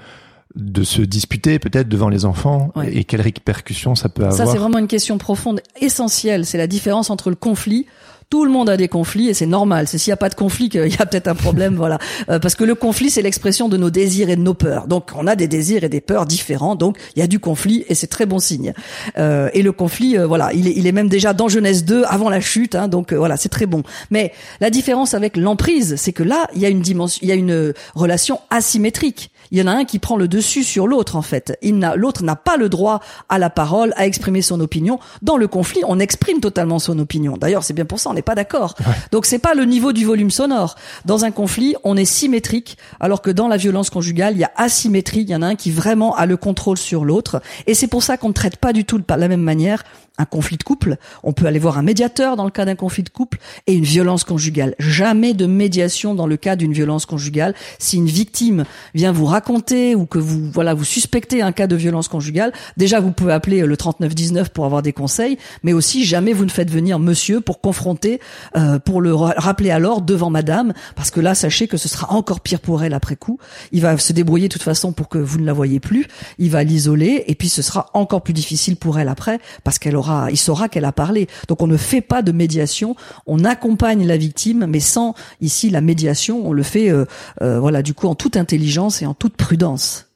de 0.55 0.83
se 0.83 1.01
disputer 1.01 1.57
peut-être 1.59 1.89
devant 1.89 2.09
les 2.09 2.25
enfants 2.25 2.71
et 2.83 3.03
quelles 3.05 3.21
répercussions 3.21 3.95
ça 3.95 4.09
peut 4.09 4.23
avoir. 4.23 4.37
Ça 4.37 4.45
c'est 4.45 4.57
vraiment 4.57 4.77
une 4.77 4.87
question 4.87 5.17
profonde, 5.17 5.61
essentielle, 5.81 6.45
c'est 6.45 6.57
la 6.57 6.67
différence 6.67 7.09
entre 7.09 7.29
le 7.29 7.35
conflit 7.35 7.87
tout 8.33 8.45
le 8.45 8.51
monde 8.51 8.67
a 8.67 8.77
des 8.77 8.87
conflits 8.87 9.29
et 9.29 9.35
c'est 9.35 9.45
normal. 9.45 9.87
C'est 9.87 9.99
s'il 9.99 10.09
n'y 10.09 10.15
a 10.15 10.17
pas 10.17 10.29
de 10.29 10.33
conflit 10.33 10.67
qu'il 10.67 10.87
y 10.87 10.97
a 10.99 11.05
peut-être 11.05 11.27
un 11.27 11.35
problème, 11.35 11.75
voilà. 11.77 11.99
Euh, 12.29 12.39
parce 12.39 12.55
que 12.55 12.63
le 12.63 12.73
conflit, 12.73 13.11
c'est 13.11 13.21
l'expression 13.21 13.69
de 13.69 13.77
nos 13.77 13.91
désirs 13.91 14.27
et 14.31 14.35
de 14.35 14.41
nos 14.41 14.55
peurs. 14.55 14.87
Donc, 14.87 15.11
on 15.15 15.27
a 15.27 15.35
des 15.35 15.47
désirs 15.47 15.83
et 15.83 15.89
des 15.89 16.01
peurs 16.01 16.25
différents. 16.25 16.75
Donc, 16.75 16.97
il 17.15 17.19
y 17.19 17.21
a 17.21 17.27
du 17.27 17.37
conflit 17.37 17.85
et 17.89 17.93
c'est 17.93 18.07
très 18.07 18.25
bon 18.25 18.39
signe. 18.39 18.73
Euh, 19.19 19.51
et 19.53 19.61
le 19.61 19.71
conflit, 19.71 20.17
euh, 20.17 20.25
voilà, 20.25 20.51
il 20.51 20.67
est, 20.67 20.73
il 20.75 20.87
est 20.87 20.91
même 20.91 21.09
déjà 21.09 21.33
dans 21.33 21.47
Genèse 21.47 21.85
2, 21.85 22.05
avant 22.07 22.31
la 22.31 22.41
chute. 22.41 22.73
Hein, 22.73 22.87
donc, 22.87 23.13
voilà, 23.13 23.37
c'est 23.37 23.49
très 23.49 23.67
bon. 23.67 23.83
Mais 24.09 24.33
la 24.61 24.71
différence 24.71 25.13
avec 25.13 25.37
l'emprise, 25.37 25.95
c'est 25.97 26.13
que 26.13 26.23
là, 26.23 26.47
il 26.55 26.61
y 26.61 26.65
a 26.65 26.69
une 26.69 26.81
dimension, 26.81 27.19
il 27.21 27.29
y 27.29 27.31
a 27.31 27.35
une 27.35 27.73
relation 27.93 28.39
asymétrique 28.49 29.29
il 29.53 29.59
y 29.59 29.61
en 29.61 29.67
a 29.67 29.71
un 29.71 29.85
qui 29.85 29.99
prend 29.99 30.17
le 30.17 30.27
dessus 30.27 30.63
sur 30.63 30.87
l'autre 30.87 31.15
en 31.15 31.21
fait. 31.21 31.57
Il 31.61 31.77
n'a 31.77 31.95
l'autre 31.95 32.23
n'a 32.23 32.35
pas 32.35 32.57
le 32.57 32.69
droit 32.69 33.01
à 33.29 33.37
la 33.37 33.51
parole, 33.51 33.93
à 33.95 34.07
exprimer 34.07 34.41
son 34.41 34.59
opinion. 34.59 34.99
Dans 35.21 35.37
le 35.37 35.47
conflit, 35.47 35.81
on 35.87 35.99
exprime 35.99 36.39
totalement 36.39 36.79
son 36.79 36.97
opinion. 36.97 37.37
D'ailleurs, 37.37 37.63
c'est 37.63 37.73
bien 37.73 37.85
pour 37.85 37.99
ça, 37.99 38.09
on 38.09 38.15
n'est 38.15 38.23
pas 38.23 38.33
d'accord. 38.33 38.73
Donc 39.11 39.27
c'est 39.27 39.37
pas 39.37 39.53
le 39.53 39.65
niveau 39.65 39.93
du 39.93 40.05
volume 40.05 40.31
sonore. 40.31 40.75
Dans 41.05 41.23
un 41.23 41.29
conflit, 41.29 41.75
on 41.83 41.95
est 41.95 42.03
symétrique, 42.03 42.77
alors 42.99 43.21
que 43.21 43.29
dans 43.29 43.47
la 43.47 43.57
violence 43.57 43.91
conjugale, 43.91 44.33
il 44.33 44.39
y 44.39 44.43
a 44.43 44.51
asymétrie. 44.55 45.21
Il 45.21 45.29
y 45.29 45.35
en 45.35 45.43
a 45.43 45.47
un 45.47 45.55
qui 45.55 45.69
vraiment 45.69 46.15
a 46.15 46.25
le 46.25 46.35
contrôle 46.35 46.77
sur 46.77 47.05
l'autre, 47.05 47.39
et 47.67 47.75
c'est 47.75 47.87
pour 47.87 48.01
ça 48.01 48.17
qu'on 48.17 48.29
ne 48.29 48.33
traite 48.33 48.57
pas 48.57 48.73
du 48.73 48.85
tout 48.85 48.97
de 48.97 49.05
la 49.07 49.27
même 49.27 49.41
manière 49.41 49.83
un 50.19 50.25
conflit 50.25 50.57
de 50.57 50.63
couple, 50.63 50.97
on 51.23 51.33
peut 51.33 51.47
aller 51.47 51.57
voir 51.57 51.79
un 51.79 51.81
médiateur 51.81 52.35
dans 52.35 52.45
le 52.45 52.51
cas 52.51 52.65
d'un 52.65 52.75
conflit 52.75 53.01
de 53.01 53.09
couple 53.09 53.39
et 53.65 53.73
une 53.73 53.83
violence 53.83 54.23
conjugale. 54.23 54.75
Jamais 54.77 55.33
de 55.33 55.47
médiation 55.47 56.13
dans 56.13 56.27
le 56.27 56.37
cas 56.37 56.55
d'une 56.55 56.71
violence 56.71 57.07
conjugale. 57.07 57.55
Si 57.79 57.97
une 57.97 58.05
victime 58.05 58.65
vient 58.93 59.11
vous 59.11 59.25
raconter 59.25 59.95
ou 59.95 60.05
que 60.05 60.19
vous 60.19 60.51
voilà 60.51 60.75
vous 60.75 60.83
suspectez 60.83 61.41
un 61.41 61.51
cas 61.51 61.65
de 61.65 61.75
violence 61.75 62.09
conjugale, 62.09 62.53
déjà 62.77 62.99
vous 62.99 63.11
pouvez 63.11 63.33
appeler 63.33 63.65
le 63.65 63.75
3919 63.75 64.49
pour 64.49 64.65
avoir 64.65 64.83
des 64.83 64.93
conseils, 64.93 65.39
mais 65.63 65.73
aussi 65.73 66.05
jamais 66.05 66.33
vous 66.33 66.45
ne 66.45 66.51
faites 66.51 66.69
venir 66.69 66.99
monsieur 66.99 67.41
pour 67.41 67.59
confronter, 67.59 68.19
euh, 68.55 68.77
pour 68.77 69.01
le 69.01 69.15
rappeler 69.15 69.71
alors 69.71 70.03
devant 70.03 70.29
madame, 70.29 70.73
parce 70.95 71.09
que 71.09 71.21
là 71.21 71.33
sachez 71.33 71.67
que 71.67 71.77
ce 71.77 71.89
sera 71.89 72.13
encore 72.13 72.41
pire 72.41 72.59
pour 72.59 72.83
elle 72.83 72.93
après 72.93 73.15
coup. 73.15 73.39
Il 73.71 73.81
va 73.81 73.97
se 73.97 74.13
débrouiller 74.13 74.47
de 74.47 74.53
toute 74.53 74.61
façon 74.61 74.93
pour 74.93 75.09
que 75.09 75.17
vous 75.17 75.39
ne 75.39 75.45
la 75.45 75.53
voyez 75.53 75.79
plus. 75.79 76.07
Il 76.37 76.51
va 76.51 76.63
l'isoler 76.63 77.23
et 77.25 77.33
puis 77.33 77.49
ce 77.49 77.63
sera 77.63 77.89
encore 77.93 78.21
plus 78.21 78.33
difficile 78.33 78.75
pour 78.75 78.99
elle 78.99 79.09
après 79.09 79.39
parce 79.63 79.79
qu'elle 79.79 79.95
il 80.29 80.37
saura 80.37 80.69
qu'elle 80.69 80.85
a 80.85 80.91
parlé. 80.91 81.27
Donc 81.47 81.61
on 81.61 81.67
ne 81.67 81.77
fait 81.77 82.01
pas 82.01 82.21
de 82.21 82.31
médiation, 82.31 82.95
on 83.25 83.43
accompagne 83.43 84.05
la 84.05 84.17
victime, 84.17 84.65
mais 84.67 84.79
sans 84.79 85.13
ici 85.41 85.69
la 85.69 85.81
médiation, 85.81 86.45
on 86.45 86.53
le 86.53 86.63
fait, 86.63 86.89
euh, 86.89 87.05
euh, 87.41 87.59
voilà, 87.59 87.81
du 87.81 87.93
coup 87.93 88.07
en 88.07 88.15
toute 88.15 88.37
intelligence 88.37 89.01
et 89.01 89.05
en 89.05 89.13
toute 89.13 89.35
prudence. 89.35 90.09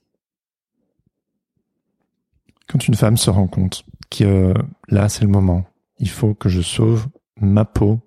Quand 2.67 2.87
une 2.87 2.95
femme 2.95 3.17
se 3.17 3.29
rend 3.29 3.47
compte 3.47 3.85
que 4.09 4.53
là 4.89 5.09
c'est 5.09 5.23
le 5.23 5.29
moment, 5.29 5.65
il 5.99 6.09
faut 6.09 6.33
que 6.33 6.49
je 6.49 6.61
sauve 6.61 7.07
ma 7.39 7.65
peau, 7.65 7.99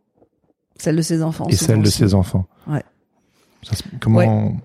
celle 0.77 0.97
de 0.97 1.03
ses 1.03 1.23
enfants 1.23 1.47
et 1.49 1.57
celle 1.57 1.83
de 1.83 1.91
ses 1.91 2.15
enfants. 2.15 2.47
Ouais. 2.67 2.83
comment 4.01 4.57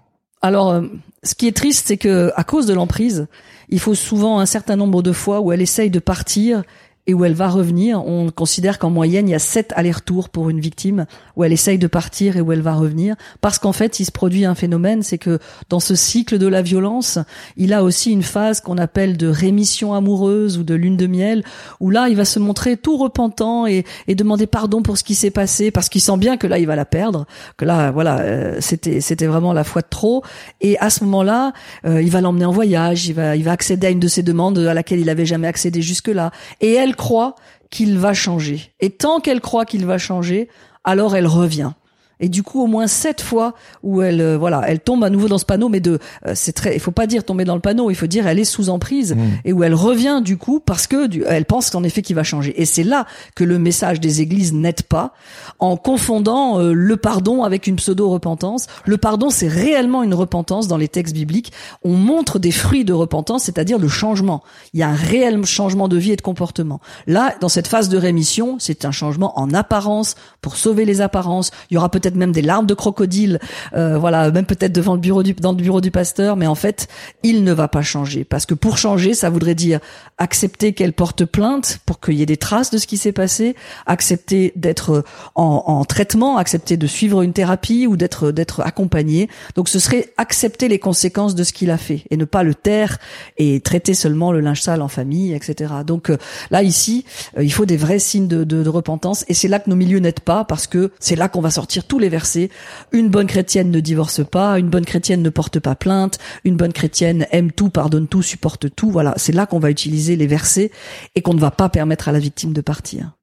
Alors, 0.42 0.70
euh, 0.70 0.88
ce 1.24 1.36
qui 1.36 1.48
est 1.48 1.56
triste, 1.56 1.88
c'est 1.88 1.98
que 1.98 2.32
à 2.36 2.44
cause 2.44 2.66
de 2.66 2.74
l'emprise, 2.74 3.28
il 3.70 3.80
faut 3.80 3.96
souvent 3.96 4.40
un 4.40 4.46
certain 4.46 4.76
nombre 4.76 5.02
de 5.02 5.12
fois 5.12 5.42
où 5.42 5.52
elle 5.52 5.62
essaye 5.62 5.90
de 5.90 6.00
partir 6.00 6.64
et 7.08 7.14
où 7.14 7.26
elle 7.26 7.34
va 7.34 7.48
revenir. 7.48 8.06
On 8.06 8.30
considère 8.30 8.80
qu'en 8.80 8.90
moyenne, 8.90 9.28
il 9.28 9.32
y 9.32 9.36
a 9.36 9.40
sept 9.40 9.74
allers-retours 9.76 10.30
pour 10.30 10.50
une 10.50 10.60
victime 10.60 11.06
où 11.36 11.44
elle 11.44 11.54
essaye 11.54 11.78
de 11.78 11.88
partir 11.88 12.38
et 12.38 12.42
où 12.42 12.52
elle 12.52 12.62
va 12.62 12.74
revenir. 12.74 13.16
Parce 13.42 13.60
qu'en 13.60 13.74
fait, 13.74 14.00
il 14.00 14.06
se 14.06 14.12
produit 14.12 14.46
un 14.46 14.56
phénomène, 14.56 15.04
c'est 15.04 15.18
que 15.18 15.40
dans 15.70 15.80
ce 15.80 15.96
cycle 15.96 16.38
de 16.38 16.48
la 16.48 16.62
violence, 16.62 17.20
il 17.58 17.74
a 17.74 17.84
aussi 17.84 18.12
une 18.12 18.24
phase 18.24 18.62
qu'on 18.62 18.78
appelle 18.78 19.18
de 19.18 19.28
rémission 19.28 19.94
amoureuse 19.94 20.58
ou 20.58 20.64
de 20.64 20.74
lune 20.74 20.98
de 20.98 21.08
miel, 21.08 21.44
où 21.80 21.90
là, 21.90 22.10
il 22.10 22.16
va 22.16 22.26
se 22.26 22.40
montrer 22.40 22.78
tout 22.78 22.98
repentant 22.98 23.68
et, 23.68 23.86
et 24.08 24.16
demander 24.16 24.48
pardon 24.48 24.82
pour 24.82 24.98
ce 24.98 25.04
qui 25.04 25.16
s'est 25.16 25.32
passé, 25.32 25.72
parce 25.72 25.90
qu'il 25.90 26.02
sent 26.02 26.18
bien 26.18 26.38
que 26.38 26.48
là, 26.48 26.60
il 26.60 26.68
va 26.68 26.76
la 26.76 26.86
perdre, 26.86 27.26
que 27.58 27.66
là, 27.66 27.92
voilà, 27.92 28.20
euh, 28.20 28.58
c'était 28.60 29.02
c'était 29.02 29.28
vraiment 29.28 29.54
la 29.54 29.64
foi 29.64 29.82
de 29.82 29.88
trop. 29.90 30.24
Et 30.62 30.78
à 30.80 30.90
ce 30.90 31.04
moment-là, 31.04 31.54
euh, 31.86 32.02
il 32.02 32.10
va 32.10 32.22
l'emmener 32.22 32.46
en 32.46 32.52
voyage, 32.52 33.08
il 33.08 33.14
va 33.14 33.36
il 33.36 33.44
va 33.44 33.52
accéder 33.52 33.88
à 33.88 33.90
une 33.90 34.00
de 34.00 34.08
ses 34.08 34.24
demandes 34.24 34.58
à 34.60 34.74
laquelle 34.74 35.00
il 35.00 35.10
avait 35.10 35.26
jamais 35.26 35.48
accédé 35.48 35.82
jusque-là. 35.82 36.32
Et 36.62 36.74
elle 36.74 36.95
croit 36.96 37.36
qu'il 37.70 37.98
va 37.98 38.14
changer. 38.14 38.74
Et 38.80 38.90
tant 38.90 39.20
qu'elle 39.20 39.42
croit 39.42 39.66
qu'il 39.66 39.86
va 39.86 39.98
changer, 39.98 40.50
alors 40.84 41.16
elle 41.16 41.28
revient. 41.28 41.72
Et 42.20 42.30
du 42.30 42.44
coup, 42.44 42.62
au 42.62 42.68
moins 42.68 42.88
sept 42.88 43.22
fois 43.22 43.54
où 43.84 44.02
elle, 44.02 44.22
euh, 44.22 44.38
voilà, 44.38 44.64
elle 44.68 44.80
tombe 44.80 45.04
à 45.04 45.10
nouveau 45.10 45.28
dans 45.28 45.38
ce 45.38 45.46
panneau, 45.46 45.70
mais 45.70 45.80
de, 45.80 46.00
euh, 46.26 46.32
c'est 46.36 46.54
très, 46.54 46.76
il 46.76 46.80
faut 46.80 46.92
pas 46.92 47.08
dire 47.08 47.24
tomber 47.24 47.46
dans 47.46 47.56
le 47.56 47.62
panneau, 47.62 47.90
il 47.90 47.96
faut 47.96 48.08
dire 48.08 48.28
elle 48.28 48.40
est 48.40 48.46
sous 48.46 48.70
emprise 48.70 49.16
mmh. 49.16 49.20
et 49.46 49.54
où 49.54 49.64
elle 49.64 49.74
revient 49.74 50.22
du 50.24 50.38
coup 50.38 50.60
parce 50.60 50.88
que 50.88 51.08
du, 51.08 51.24
elle 51.28 51.46
pense 51.46 51.70
qu'en 51.70 51.84
effet 51.84 52.02
qu'il 52.02 52.16
va 52.16 52.24
changer. 52.24 52.60
Et 52.62 52.66
c'est 52.66 52.84
là 52.84 53.06
que 53.36 53.44
le 53.44 53.60
message 53.60 54.00
des 54.00 54.22
églises 54.22 54.54
n'aide 54.54 54.84
pas 54.84 55.14
en 55.60 55.78
confondant 55.78 56.60
euh, 56.60 56.74
le 56.74 56.98
pardon 56.98 57.44
avec 57.44 57.68
une 57.68 57.76
pseudo 57.76 58.10
repentance. 58.10 58.68
Le 58.86 58.98
pardon, 58.98 59.30
c'est 59.30 59.48
réellement 59.48 60.04
une 60.04 60.14
repentance 60.14 60.68
dans 60.68 60.78
les 60.78 60.88
textes 60.88 61.14
bibliques. 61.14 61.52
On 61.84 61.94
montre 61.94 62.40
des 62.40 62.52
fruits 62.52 62.86
de 62.86 62.94
repentance, 62.94 63.44
c'est-à-dire 63.44 63.80
le 63.80 63.88
changement. 63.88 64.44
Il 64.74 64.80
y 64.80 64.84
a 64.84 64.90
un 64.90 64.96
réel 64.96 65.44
changement 65.46 65.88
de 65.88 65.98
vie 65.98 66.12
et 66.12 66.16
de 66.16 66.22
comportement. 66.22 66.80
Là, 67.08 67.36
dans 67.42 67.50
cette 67.50 67.68
phase 67.68 67.90
de 67.90 67.98
rémission, 67.98 68.58
c'est 68.60 68.86
un 68.86 68.92
changement 68.92 69.38
en 69.40 69.54
apparence 69.54 70.16
pour 70.42 70.56
sauver 70.56 70.86
les 70.86 71.02
apparences. 71.02 71.52
Il 71.70 71.76
y 71.76 71.78
aura 71.78 71.90
peut-être 71.90 72.05
peut-être 72.06 72.18
même 72.18 72.32
des 72.32 72.44
larmes 72.44 72.68
de 72.68 72.76
crocodile, 72.76 73.40
euh, 73.76 73.98
voilà, 73.98 74.30
même 74.30 74.46
peut-être 74.46 74.72
devant 74.72 74.94
le 74.94 75.00
bureau 75.00 75.24
du 75.24 75.34
dans 75.34 75.54
le 75.54 75.58
bureau 75.58 75.82
du 75.82 75.90
pasteur, 75.90 76.36
mais 76.36 76.46
en 76.46 76.54
fait, 76.54 76.88
il 77.24 77.44
ne 77.44 77.52
va 77.52 77.68
pas 77.68 77.82
changer 77.82 78.24
parce 78.24 78.46
que 78.46 78.54
pour 78.54 78.78
changer, 78.78 79.16
ça 79.16 79.32
voudrait 79.32 79.56
dire 79.56 79.80
accepter 80.20 80.74
qu'elle 80.74 80.94
porte 80.94 81.26
plainte 81.26 81.80
pour 81.86 82.00
qu'il 82.00 82.14
y 82.14 82.22
ait 82.22 82.28
des 82.28 82.38
traces 82.38 82.70
de 82.70 82.78
ce 82.78 82.86
qui 82.86 82.98
s'est 82.98 83.12
passé, 83.12 83.56
accepter 83.88 84.54
d'être 84.56 85.04
en, 85.34 85.64
en, 85.66 85.84
traitement, 85.84 86.38
accepter 86.38 86.78
de 86.78 86.86
suivre 86.86 87.24
une 87.24 87.34
thérapie 87.34 87.88
ou 87.88 87.98
d'être 87.98 88.32
d'être 88.32 88.62
accompagné. 88.62 89.30
Donc 89.56 89.68
ce 89.68 89.80
serait 89.80 90.14
accepter 90.18 90.68
les 90.68 90.78
conséquences 90.78 91.34
de 91.34 91.44
ce 91.44 91.54
qu'il 91.54 91.72
a 91.72 91.78
fait 91.78 92.04
et 92.12 92.18
ne 92.18 92.26
pas 92.26 92.44
le 92.44 92.54
taire 92.54 93.00
et 93.38 93.60
traiter 93.62 93.96
seulement 93.96 94.32
le 94.32 94.42
linge 94.42 94.62
sale 94.62 94.84
en 94.84 94.88
famille, 94.88 95.34
etc. 95.34 95.74
Donc 95.86 96.12
euh, 96.12 96.18
là 96.52 96.62
ici, 96.62 97.04
euh, 97.38 97.44
il 97.44 97.52
faut 97.52 97.66
des 97.66 97.78
vrais 97.78 98.00
signes 98.00 98.28
de, 98.28 98.44
de, 98.44 98.62
de 98.62 98.70
repentance 98.70 99.26
et 99.28 99.34
c'est 99.34 99.48
là 99.48 99.58
que 99.58 99.72
nos 99.72 99.76
milieux 99.76 100.00
n'aident 100.00 100.20
pas 100.20 100.44
parce 100.44 100.68
que 100.68 100.92
c'est 101.00 101.16
là 101.16 101.30
qu'on 101.30 101.42
va 101.42 101.50
sortir 101.50 101.86
tout 101.86 101.95
les 102.00 102.10
versets. 102.10 102.50
Une 102.92 103.10
bonne 103.10 103.28
chrétienne 103.28 103.72
ne 103.72 103.80
divorce 103.80 104.26
pas, 104.26 104.60
une 104.60 104.70
bonne 104.70 104.86
chrétienne 104.86 105.22
ne 105.22 105.30
porte 105.30 105.60
pas 105.60 105.76
plainte, 105.76 106.20
une 106.44 106.58
bonne 106.58 106.74
chrétienne 106.74 107.28
aime 107.32 107.52
tout, 107.52 107.70
pardonne 107.70 108.08
tout, 108.08 108.22
supporte 108.22 108.74
tout. 108.76 108.90
Voilà, 108.90 109.14
c'est 109.18 109.34
là 109.34 109.46
qu'on 109.46 109.60
va 109.60 109.72
utiliser 109.72 110.16
les 110.16 110.28
versets 110.28 110.72
et 111.16 111.22
qu'on 111.22 111.34
ne 111.34 111.40
va 111.40 111.52
pas 111.52 111.70
permettre 111.70 112.10
à 112.10 112.12
la 112.12 112.20
victime 112.20 112.54
de 112.54 112.62
partir. 112.62 113.16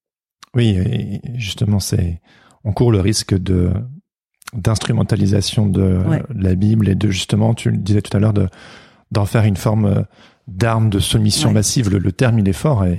Oui, 0.55 1.20
justement, 1.35 1.81
c'est 1.81 2.20
on 2.64 2.73
court 2.73 2.93
le 2.93 3.01
risque 3.01 3.35
de 3.35 3.70
d'instrumentalisation 4.53 5.66
de 5.66 6.03
la 6.35 6.55
Bible 6.55 6.89
et 6.89 6.95
de 6.95 7.09
justement, 7.09 7.55
tu 7.55 7.70
le 7.70 7.79
disais 7.79 8.03
tout 8.03 8.14
à 8.14 8.20
l'heure, 8.20 8.35
de 8.35 8.49
d'en 9.11 9.25
faire 9.25 9.45
une 9.45 9.57
forme 9.57 10.05
d'arme 10.47 10.91
de 10.91 10.99
soumission 10.99 11.53
massive. 11.53 11.91
Le, 11.91 12.12
terme 12.12 12.39
il 12.39 12.49
est 12.49 12.55
fort 12.55 12.85
et, 12.85 12.99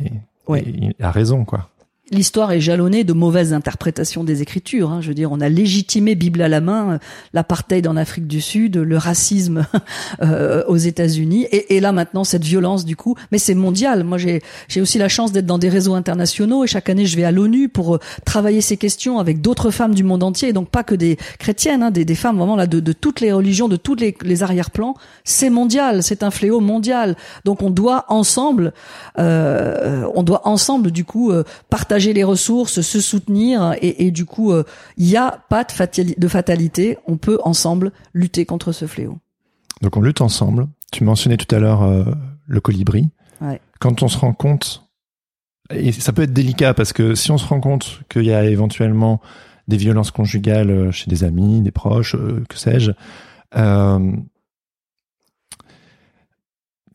il 0.49 0.93
a 0.99 1.11
raison 1.11 1.45
quoi. 1.45 1.69
L'histoire 2.11 2.51
est 2.51 2.59
jalonnée 2.59 3.03
de 3.03 3.13
mauvaises 3.13 3.53
interprétations 3.53 4.23
des 4.23 4.41
Écritures. 4.41 4.91
Hein. 4.91 5.01
Je 5.01 5.07
veux 5.07 5.13
dire, 5.13 5.31
on 5.31 5.39
a 5.39 5.49
légitimé 5.49 6.15
Bible 6.15 6.41
à 6.41 6.49
la 6.49 6.59
main 6.59 6.99
l'apartheid 7.33 7.87
en 7.87 7.95
Afrique 7.95 8.27
du 8.27 8.41
Sud, 8.41 8.75
le 8.75 8.97
racisme 8.97 9.65
euh, 10.21 10.63
aux 10.67 10.77
États-Unis, 10.77 11.47
et, 11.51 11.75
et, 11.75 11.79
là 11.79 11.91
maintenant 11.91 12.23
cette 12.23 12.43
violence 12.43 12.83
du 12.85 12.95
coup. 12.95 13.15
Mais 13.31 13.37
c'est 13.37 13.55
mondial. 13.55 14.03
Moi, 14.03 14.17
j'ai 14.17 14.41
aussi 14.81 14.97
la 14.97 15.07
chance 15.07 15.31
d'être 15.31 15.45
dans 15.45 15.57
des 15.57 15.69
réseaux 15.69 15.93
internationaux 15.93 16.63
et 16.63 16.67
chaque 16.67 16.89
année 16.89 17.05
je 17.05 17.15
vais 17.15 17.23
à 17.23 17.31
l'ONU 17.31 17.69
pour 17.69 17.95
euh, 17.95 17.99
travailler 18.25 18.61
ces 18.61 18.77
questions 18.77 19.19
avec 19.19 19.41
d'autres 19.41 19.71
femmes 19.71 19.95
du 19.95 20.03
monde 20.03 20.23
entier, 20.23 20.51
donc 20.51 20.69
pas 20.69 20.83
que 20.83 20.95
des 20.95 21.17
chrétiennes, 21.39 21.83
hein, 21.83 21.91
des, 21.91 22.05
des 22.05 22.15
femmes 22.15 22.37
vraiment 22.37 22.55
là 22.55 22.67
de, 22.67 22.79
de 22.79 22.93
toutes 22.93 23.21
les 23.21 23.31
religions, 23.31 23.69
de 23.69 23.77
tous 23.77 23.95
les, 23.95 24.15
les 24.23 24.43
arrière-plans. 24.43 24.95
C'est 25.23 25.49
mondial, 25.49 26.03
c'est 26.03 26.23
un 26.23 26.31
fléau 26.31 26.59
mondial. 26.59 27.15
Donc 27.45 27.61
on 27.61 27.69
doit 27.69 28.05
ensemble, 28.09 28.73
euh, 29.19 30.05
on 30.15 30.23
doit 30.23 30.47
ensemble 30.47 30.91
du 30.91 31.05
coup 31.05 31.31
euh, 31.31 31.43
partager 31.69 32.02
les 32.11 32.25
ressources, 32.25 32.81
se 32.81 32.99
soutenir 32.99 33.75
et, 33.81 34.05
et 34.05 34.11
du 34.11 34.25
coup 34.25 34.51
il 34.51 34.57
euh, 34.57 34.63
n'y 34.97 35.15
a 35.15 35.43
pas 35.49 35.63
de, 35.63 36.19
de 36.19 36.27
fatalité. 36.27 36.97
On 37.07 37.17
peut 37.17 37.39
ensemble 37.43 37.93
lutter 38.13 38.45
contre 38.45 38.73
ce 38.73 38.85
fléau. 38.87 39.19
Donc 39.81 39.95
on 39.95 40.01
lutte 40.01 40.21
ensemble. 40.21 40.67
Tu 40.91 41.05
mentionnais 41.05 41.37
tout 41.37 41.55
à 41.55 41.59
l'heure 41.59 41.83
euh, 41.83 42.03
le 42.47 42.59
colibri. 42.59 43.09
Ouais. 43.39 43.61
Quand 43.79 44.03
on 44.03 44.07
se 44.09 44.17
rend 44.17 44.33
compte, 44.33 44.89
et 45.69 45.91
ça 45.91 46.11
peut 46.11 46.23
être 46.23 46.33
délicat 46.33 46.73
parce 46.73 46.91
que 46.91 47.15
si 47.15 47.31
on 47.31 47.37
se 47.37 47.47
rend 47.47 47.61
compte 47.61 48.01
qu'il 48.09 48.25
y 48.25 48.33
a 48.33 48.43
éventuellement 48.45 49.21
des 49.67 49.77
violences 49.77 50.11
conjugales 50.11 50.91
chez 50.91 51.09
des 51.09 51.23
amis, 51.23 51.61
des 51.61 51.71
proches, 51.71 52.17
que 52.49 52.57
sais-je, 52.57 52.91
euh, 53.55 54.11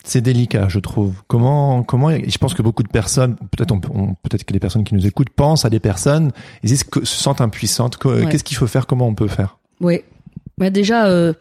c'est 0.08 0.20
délicat, 0.20 0.68
je 0.68 0.78
trouve. 0.78 1.14
Comment, 1.26 1.82
comment, 1.82 2.10
je 2.10 2.38
pense 2.38 2.54
que 2.54 2.62
beaucoup 2.62 2.82
de 2.82 2.88
personnes, 2.88 3.36
peut-être, 3.36 3.72
on, 3.72 4.14
peut-être 4.14 4.44
que 4.44 4.52
les 4.52 4.58
personnes 4.58 4.84
qui 4.84 4.94
nous 4.94 5.06
écoutent 5.06 5.30
pensent 5.30 5.64
à 5.64 5.70
des 5.70 5.80
personnes, 5.80 6.32
ils 6.62 6.76
se 6.76 6.84
sentent 7.04 7.40
impuissantes. 7.40 7.98
Qu'est-ce 7.98 8.44
qu'il 8.44 8.56
faut 8.56 8.66
faire? 8.66 8.86
Comment 8.86 9.06
on 9.06 9.14
peut 9.14 9.28
faire? 9.28 9.58
Oui, 9.80 10.02
mais 10.58 10.70
déjà, 10.70 11.06
euh, 11.06 11.32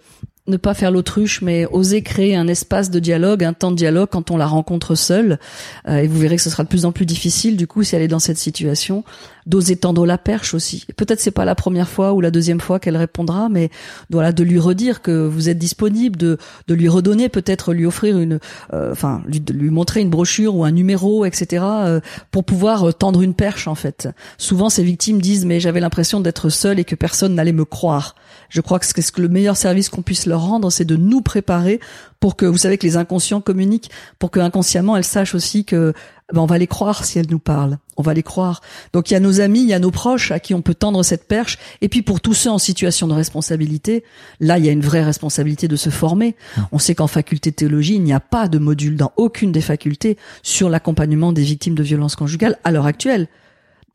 ne 0.47 0.57
pas 0.57 0.73
faire 0.73 0.91
l'autruche, 0.91 1.41
mais 1.41 1.65
oser 1.65 2.01
créer 2.01 2.35
un 2.35 2.47
espace 2.47 2.89
de 2.89 2.99
dialogue, 2.99 3.43
un 3.43 3.53
temps 3.53 3.71
de 3.71 3.75
dialogue 3.75 4.09
quand 4.11 4.31
on 4.31 4.37
la 4.37 4.47
rencontre 4.47 4.95
seule. 4.95 5.39
Euh, 5.87 5.97
et 5.97 6.07
vous 6.07 6.19
verrez 6.19 6.37
que 6.37 6.41
ce 6.41 6.49
sera 6.49 6.63
de 6.63 6.69
plus 6.69 6.85
en 6.85 6.91
plus 6.91 7.05
difficile, 7.05 7.57
du 7.57 7.67
coup, 7.67 7.83
si 7.83 7.95
elle 7.95 8.01
est 8.01 8.07
dans 8.07 8.19
cette 8.19 8.37
situation, 8.37 9.03
d'oser 9.45 9.75
tendre 9.75 10.05
la 10.05 10.17
perche 10.17 10.53
aussi. 10.53 10.85
Peut-être 10.95 11.19
c'est 11.19 11.31
pas 11.31 11.45
la 11.45 11.55
première 11.55 11.87
fois 11.87 12.13
ou 12.13 12.21
la 12.21 12.31
deuxième 12.31 12.59
fois 12.59 12.79
qu'elle 12.79 12.97
répondra, 12.97 13.49
mais 13.49 13.69
voilà, 14.09 14.31
de 14.31 14.43
lui 14.43 14.59
redire 14.59 15.01
que 15.01 15.25
vous 15.25 15.49
êtes 15.49 15.57
disponible, 15.57 16.17
de, 16.17 16.37
de 16.67 16.73
lui 16.73 16.89
redonner, 16.89 17.29
peut-être 17.29 17.73
lui 17.73 17.85
offrir 17.85 18.17
une, 18.17 18.39
euh, 18.73 18.91
enfin, 18.91 19.21
lui, 19.25 19.41
lui 19.49 19.69
montrer 19.69 20.01
une 20.01 20.09
brochure 20.09 20.55
ou 20.55 20.63
un 20.63 20.71
numéro, 20.71 21.25
etc., 21.25 21.63
euh, 21.63 21.99
pour 22.31 22.43
pouvoir 22.43 22.93
tendre 22.93 23.21
une 23.21 23.33
perche 23.33 23.67
en 23.67 23.75
fait. 23.75 24.09
Souvent, 24.37 24.69
ces 24.69 24.83
victimes 24.83 25.21
disent 25.21 25.45
mais 25.45 25.59
j'avais 25.59 25.79
l'impression 25.79 26.19
d'être 26.19 26.49
seule 26.49 26.79
et 26.79 26.83
que 26.83 26.95
personne 26.95 27.35
n'allait 27.35 27.51
me 27.51 27.65
croire. 27.65 28.15
Je 28.49 28.61
crois 28.61 28.79
que 28.79 28.85
ce 28.85 29.11
que 29.11 29.21
le 29.21 29.27
meilleur 29.27 29.57
service 29.57 29.89
qu'on 29.89 30.01
puisse 30.01 30.25
leur 30.25 30.41
rendre, 30.41 30.71
c'est 30.71 30.85
de 30.85 30.95
nous 30.95 31.21
préparer 31.21 31.79
pour 32.19 32.35
que, 32.35 32.45
vous 32.45 32.57
savez 32.57 32.77
que 32.77 32.85
les 32.85 32.97
inconscients 32.97 33.41
communiquent, 33.41 33.91
pour 34.19 34.31
que 34.31 34.39
inconsciemment 34.39 34.97
elles 34.97 35.03
sachent 35.03 35.35
aussi 35.35 35.65
que 35.65 35.93
ben, 36.33 36.41
on 36.41 36.45
va 36.45 36.57
les 36.57 36.67
croire 36.67 37.05
si 37.05 37.19
elles 37.19 37.29
nous 37.29 37.39
parlent. 37.39 37.77
On 37.95 38.01
va 38.01 38.13
les 38.13 38.23
croire. 38.23 38.61
Donc 38.91 39.09
il 39.09 39.13
y 39.13 39.17
a 39.17 39.19
nos 39.19 39.39
amis, 39.39 39.61
il 39.61 39.69
y 39.69 39.73
a 39.73 39.79
nos 39.79 39.91
proches 39.91 40.31
à 40.31 40.39
qui 40.39 40.53
on 40.53 40.61
peut 40.61 40.73
tendre 40.73 41.01
cette 41.03 41.27
perche. 41.27 41.57
Et 41.81 41.89
puis 41.89 42.01
pour 42.01 42.19
tous 42.19 42.33
ceux 42.33 42.49
en 42.49 42.57
situation 42.57 43.07
de 43.07 43.13
responsabilité, 43.13 44.03
là 44.39 44.57
il 44.57 44.65
y 44.65 44.69
a 44.69 44.71
une 44.71 44.81
vraie 44.81 45.03
responsabilité 45.03 45.67
de 45.67 45.75
se 45.75 45.89
former. 45.89 46.35
Mmh. 46.57 46.61
On 46.73 46.79
sait 46.79 46.95
qu'en 46.95 47.07
faculté 47.07 47.51
de 47.51 47.55
théologie, 47.55 47.95
il 47.95 48.03
n'y 48.03 48.13
a 48.13 48.19
pas 48.19 48.47
de 48.47 48.57
module 48.57 48.97
dans 48.97 49.13
aucune 49.15 49.51
des 49.51 49.61
facultés 49.61 50.17
sur 50.43 50.69
l'accompagnement 50.69 51.31
des 51.31 51.43
victimes 51.43 51.75
de 51.75 51.83
violences 51.83 52.15
conjugales 52.15 52.57
à 52.63 52.71
l'heure 52.71 52.87
actuelle. 52.87 53.27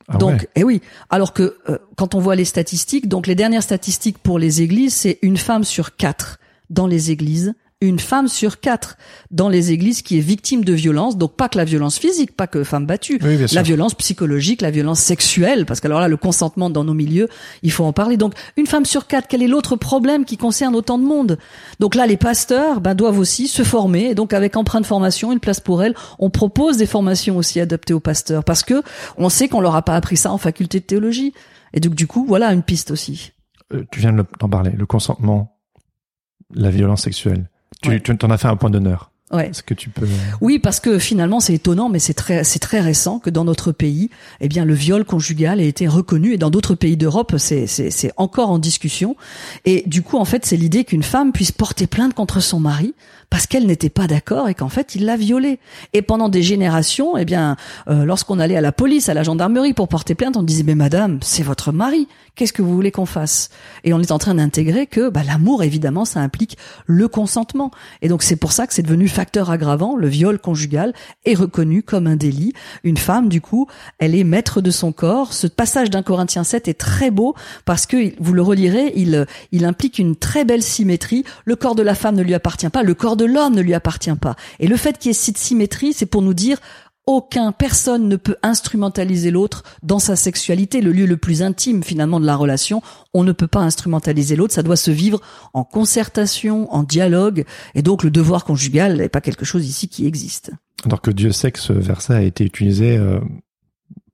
Ah 0.09 0.17
donc, 0.17 0.49
eh 0.55 0.65
oui. 0.65 0.81
Alors 1.11 1.33
que 1.33 1.57
euh, 1.69 1.79
quand 1.97 2.15
on 2.15 2.21
voit 2.21 2.35
les 2.35 2.45
statistiques, 2.45 3.09
donc 3.09 3.27
les 3.27 3.35
dernières 3.35 3.63
statistiques 3.63 4.19
pour 4.19 4.39
les 4.39 4.63
églises, 4.63 4.95
c'est 4.95 5.19
une 5.23 5.37
femme 5.37 5.65
sur 5.65 5.97
quatre 5.97 6.39
dans 6.71 6.87
les 6.87 7.11
églises 7.11 7.55
une 7.83 7.99
femme 7.99 8.29
sur 8.29 8.61
quatre 8.61 8.97
dans 9.31 9.49
les 9.49 9.73
églises 9.73 10.03
qui 10.03 10.17
est 10.17 10.21
victime 10.21 10.65
de 10.65 10.73
violence, 10.73 11.19
donc 11.19 11.35
pas 11.35 11.49
que 11.49 11.59
la 11.59 11.65
violence 11.65 11.99
physique, 11.99 12.37
pas 12.37 12.47
que 12.47 12.63
femme 12.63 12.87
battue, 12.87 13.19
la 13.53 13.63
violence 13.63 13.95
psychologique, 13.95 14.63
la 14.63 14.71
violence 14.71 15.01
sexuelle, 15.01 15.67
parce 15.67 15.81
qu'alors 15.81 16.01
là, 16.01 16.07
le 16.07 16.17
consentement 16.17 16.71
dans 16.71 16.85
nos 16.85 16.95
milieux, 16.95 17.29
il 17.63 17.73
faut 17.73 17.85
en 17.85 17.93
parler. 17.93 18.17
Donc, 18.17 18.35
une 18.57 18.67
femme 18.67 18.85
sur 18.85 19.09
quatre, 19.09 19.27
quel 19.29 19.43
est 19.43 19.49
l'autre 19.49 19.75
problème 19.75 20.25
qui 20.25 20.37
concerne 20.37 20.77
autant 20.77 20.97
de 20.97 21.05
monde? 21.05 21.39
Donc 21.81 21.97
là, 21.97 22.07
les 22.07 22.17
pasteurs 22.17 22.81
ben, 22.81 22.95
doivent 22.95 23.19
aussi 23.19 23.49
se 23.49 23.65
former, 23.65 24.11
et 24.11 24.15
donc 24.15 24.33
avec 24.33 24.57
empreinte 24.57 24.87
formation, 24.87 25.33
une 25.33 25.41
place 25.41 25.61
pour 25.61 25.83
elles, 25.83 25.95
on 26.21 26.31
propose 26.31 26.77
des 26.77 26.87
formations 26.87 27.37
aussi 27.37 27.61
adaptées 27.61 27.95
aux 27.95 28.01
pasteurs, 28.01 28.45
parce 28.45 28.63
que 28.63 28.83
on 29.17 29.29
sait 29.29 29.49
qu'on 29.49 29.61
leur 29.61 29.75
a 29.75 29.83
pas 29.83 29.97
appris 29.97 30.17
ça 30.17 30.31
en 30.31 30.39
faculté 30.39 30.79
de 30.79 30.85
théologie. 30.85 31.35
Et 31.75 31.81
donc, 31.81 31.95
du 31.95 32.07
coup, 32.07 32.25
voilà 32.29 32.53
une 32.53 32.63
piste 32.63 32.93
aussi. 32.93 33.33
Euh, 33.73 33.85
tu 33.91 33.99
viens 33.99 34.13
d'en 34.13 34.49
parler, 34.49 34.71
le 34.71 34.87
consentement, 34.87 35.59
la 36.55 36.71
violence 36.71 37.03
sexuelle. 37.03 37.49
Tu, 37.81 38.01
tu 38.01 38.13
en 38.23 38.31
as 38.31 38.39
fait 38.39 38.49
un 38.49 38.57
point 38.57 38.71
d'honneur. 38.71 39.11
Ouais. 39.33 39.49
Est-ce 39.49 39.63
que 39.63 39.73
tu 39.73 39.89
peux 39.89 40.07
Oui, 40.43 40.59
parce 40.59 40.79
que 40.79 40.99
finalement, 40.99 41.41
c'est 41.41 41.55
étonnant, 41.55 41.89
mais 41.89 41.99
c'est 41.99 42.13
très, 42.13 42.45
c'est 42.45 42.59
très 42.59 42.81
récent 42.81 43.19
que 43.19 43.31
dans 43.31 43.45
notre 43.45 43.73
pays, 43.73 44.11
eh 44.41 44.49
bien, 44.49 44.67
le 44.67 44.75
viol 44.75 45.05
conjugal 45.07 45.59
ait 45.59 45.69
été 45.69 45.89
reconnu, 45.89 46.35
et 46.35 46.39
dans 46.39 46.51
d'autres 46.51 46.75
pays 46.75 46.99
d'Europe, 46.99 47.35
c'est, 47.39 47.67
c'est, 47.67 47.91
c'est 47.91 48.13
encore 48.19 48.51
en 48.51 48.59
discussion. 48.59 49.17
Et 49.65 49.85
du 49.87 50.03
coup, 50.03 50.19
en 50.19 50.27
fait, 50.27 50.45
c'est 50.45 50.59
l'idée 50.59 50.85
qu'une 50.85 51.03
femme 51.03 51.33
puisse 51.33 51.51
porter 51.51 51.87
plainte 51.87 52.13
contre 52.13 52.41
son 52.41 52.61
mari 52.61 52.95
parce 53.33 53.47
qu'elle 53.47 53.65
n'était 53.65 53.89
pas 53.89 54.07
d'accord 54.07 54.51
et 54.51 54.55
qu'en 54.55 54.69
fait 54.69 54.95
il 54.95 55.07
l'a 55.07 55.17
violée. 55.17 55.59
Et 55.95 56.03
pendant 56.03 56.29
des 56.29 56.43
générations, 56.43 57.17
eh 57.17 57.25
bien, 57.25 57.57
euh, 57.89 58.05
lorsqu'on 58.05 58.39
allait 58.39 58.59
à 58.59 58.61
la 58.61 58.73
police, 58.73 59.09
à 59.09 59.15
la 59.15 59.23
gendarmerie 59.23 59.73
pour 59.73 59.89
porter 59.89 60.15
plainte, 60.15 60.37
on 60.37 60.43
disait 60.43 60.65
mais 60.65 60.75
madame, 60.75 61.19
c'est 61.23 61.43
votre 61.43 61.73
mari. 61.73 62.09
Qu'est-ce 62.35 62.53
que 62.53 62.61
vous 62.61 62.75
voulez 62.75 62.91
qu'on 62.91 63.07
fasse? 63.07 63.49
Et 63.85 63.95
on 63.95 64.01
est 64.01 64.11
en 64.11 64.19
train 64.19 64.35
d'intégrer 64.35 64.87
que 64.87 65.09
bah, 65.09 65.23
l'amour, 65.23 65.63
évidemment, 65.63 66.05
ça 66.05 66.21
implique 66.21 66.59
le 66.87 67.09
consentement. 67.09 67.71
Et 68.03 68.09
donc 68.09 68.23
c'est 68.23 68.37
pour 68.37 68.53
ça 68.53 68.67
que 68.67 68.75
c'est 68.75 68.83
devenu 68.83 69.09
facteur 69.09 69.51
aggravant. 69.51 69.97
Le 69.97 70.09
viol 70.09 70.39
conjugal 70.39 70.93
est 71.25 71.35
reconnu 71.35 71.83
comme 71.83 72.07
un 72.07 72.17
délit. 72.17 72.53
Une 72.85 72.99
femme, 72.99 73.31
du 73.31 73.41
coup, 73.41 73.67
elle 73.99 74.15
est 74.15 74.25
maître 74.25 74.61
de 74.61 74.71
son 74.71 74.93
corps. 74.93 75.33
Ce 75.33 75.47
passage 75.47 75.89
d'un 75.89 76.03
Corinthiens 76.03 76.45
7 76.45 76.69
est 76.69 76.79
très 76.79 77.11
beau 77.11 77.35
parce 77.65 77.87
que 77.87 78.13
vous 78.21 78.35
le 78.35 78.43
relirez, 78.43 78.93
il, 78.95 79.27
il 79.53 79.65
implique 79.65 79.99
une 79.99 80.17
très 80.17 80.45
belle 80.45 80.63
symétrie. 80.63 81.25
Le 81.47 81.57
corps 81.57 81.75
de 81.75 81.83
la 81.83 81.95
femme 81.95 82.17
ne 82.17 82.23
lui 82.23 82.35
appartient 82.35 82.69
pas. 82.69 82.83
Le 82.83 82.93
corps 82.93 83.17
l'homme 83.25 83.55
ne 83.55 83.63
lui 83.63 83.75
appartient 83.75 84.15
pas. 84.15 84.37
Et 84.61 84.67
le 84.67 84.77
fait 84.77 84.99
qu'il 84.99 85.09
y 85.09 85.11
ait 85.11 85.15
cette 85.15 85.39
symétrie, 85.39 85.93
c'est 85.93 86.07
pour 86.07 86.23
nous 86.23 86.35
dire 86.35 86.59
aucun, 87.07 87.51
personne 87.51 88.09
ne 88.09 88.15
peut 88.15 88.37
instrumentaliser 88.43 89.33
l'autre 89.33 89.65
dans 89.83 89.99
sa 89.99 90.15
sexualité, 90.15 90.81
le 90.81 90.93
lieu 90.93 91.05
le 91.05 91.17
plus 91.17 91.43
intime 91.43 91.83
finalement 91.83 92.21
de 92.21 92.27
la 92.27 92.37
relation. 92.37 92.81
On 93.13 93.25
ne 93.25 93.33
peut 93.33 93.49
pas 93.49 93.61
instrumentaliser 93.61 94.37
l'autre, 94.37 94.55
ça 94.55 94.63
doit 94.63 94.77
se 94.77 94.93
vivre 94.93 95.21
en 95.53 95.65
concertation, 95.65 96.73
en 96.73 96.85
dialogue, 96.85 97.45
et 97.75 97.83
donc 97.83 98.05
le 98.05 98.11
devoir 98.11 98.45
conjugal 98.45 98.99
n'est 98.99 99.09
pas 99.09 99.21
quelque 99.21 99.45
chose 99.45 99.67
ici 99.67 99.89
qui 99.89 100.07
existe. 100.07 100.53
Alors 100.85 101.01
que 101.01 101.11
Dieu 101.11 101.33
sait 101.33 101.51
que 101.51 102.13
a 102.13 102.23
été 102.23 102.45
utilisé 102.45 102.97
euh, 102.97 103.19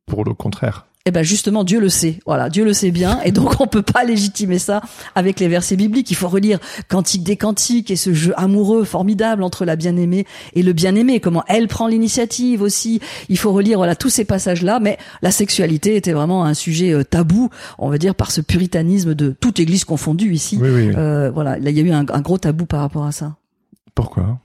pour 0.07 0.25
le 0.25 0.33
contraire. 0.33 0.88
Eh 1.09 1.11
ben 1.11 1.23
justement, 1.23 1.65
Dieu 1.65 1.81
le 1.81 1.89
sait. 1.89 2.21
Voilà, 2.27 2.51
Dieu 2.51 2.67
le 2.67 2.75
sait 2.75 2.91
bien, 2.91 3.19
et 3.23 3.33
donc 3.33 3.55
on 3.61 3.67
peut 3.67 3.81
pas 3.81 4.05
légitimer 4.05 4.59
ça 4.59 4.83
avec 5.15 5.41
les 5.41 5.49
versets 5.49 5.75
bibliques. 5.75 6.11
Il 6.11 6.17
faut 6.17 6.29
relire 6.29 6.59
Cantique 6.89 7.23
des 7.23 7.39
Cantiques 7.39 7.91
et 7.91 7.97
ce 7.97 8.13
jeu 8.13 8.35
amoureux 8.37 8.85
formidable 8.85 9.43
entre 9.43 9.65
la 9.65 9.75
bien-aimée 9.75 10.27
et 10.53 10.63
le 10.63 10.75
bien-aimé. 10.75 11.19
Comment 11.19 11.45
elle 11.49 11.67
prend 11.67 11.87
l'initiative 11.87 12.61
aussi. 12.61 13.01
Il 13.31 13.39
faut 13.39 13.53
relire 13.53 13.79
voilà 13.79 13.97
tous 13.97 14.11
ces 14.11 14.27
passages-là. 14.27 14.81
Mais 14.81 14.99
la 15.23 15.31
sexualité 15.31 15.97
était 15.97 16.13
vraiment 16.13 16.45
un 16.45 16.53
sujet 16.53 16.93
euh, 16.93 17.05
tabou, 17.05 17.49
on 17.79 17.89
va 17.89 17.97
dire 17.97 18.15
par 18.15 18.31
ce 18.31 18.43
puritanisme 18.43 19.15
de 19.15 19.35
toute 19.41 19.59
Église 19.61 19.87
confondue 19.87 20.35
ici. 20.35 20.59
Oui, 20.61 20.69
oui, 20.69 20.93
euh, 20.95 21.31
voilà, 21.31 21.57
il 21.57 21.71
y 21.71 21.81
a 21.81 21.83
eu 21.83 21.91
un, 21.91 22.05
gros 22.05 22.37
tabou 22.37 22.67
par 22.67 22.81
rapport 22.81 23.07
à 23.07 23.13
ça. 23.13 23.37
Pourquoi? 23.95 24.39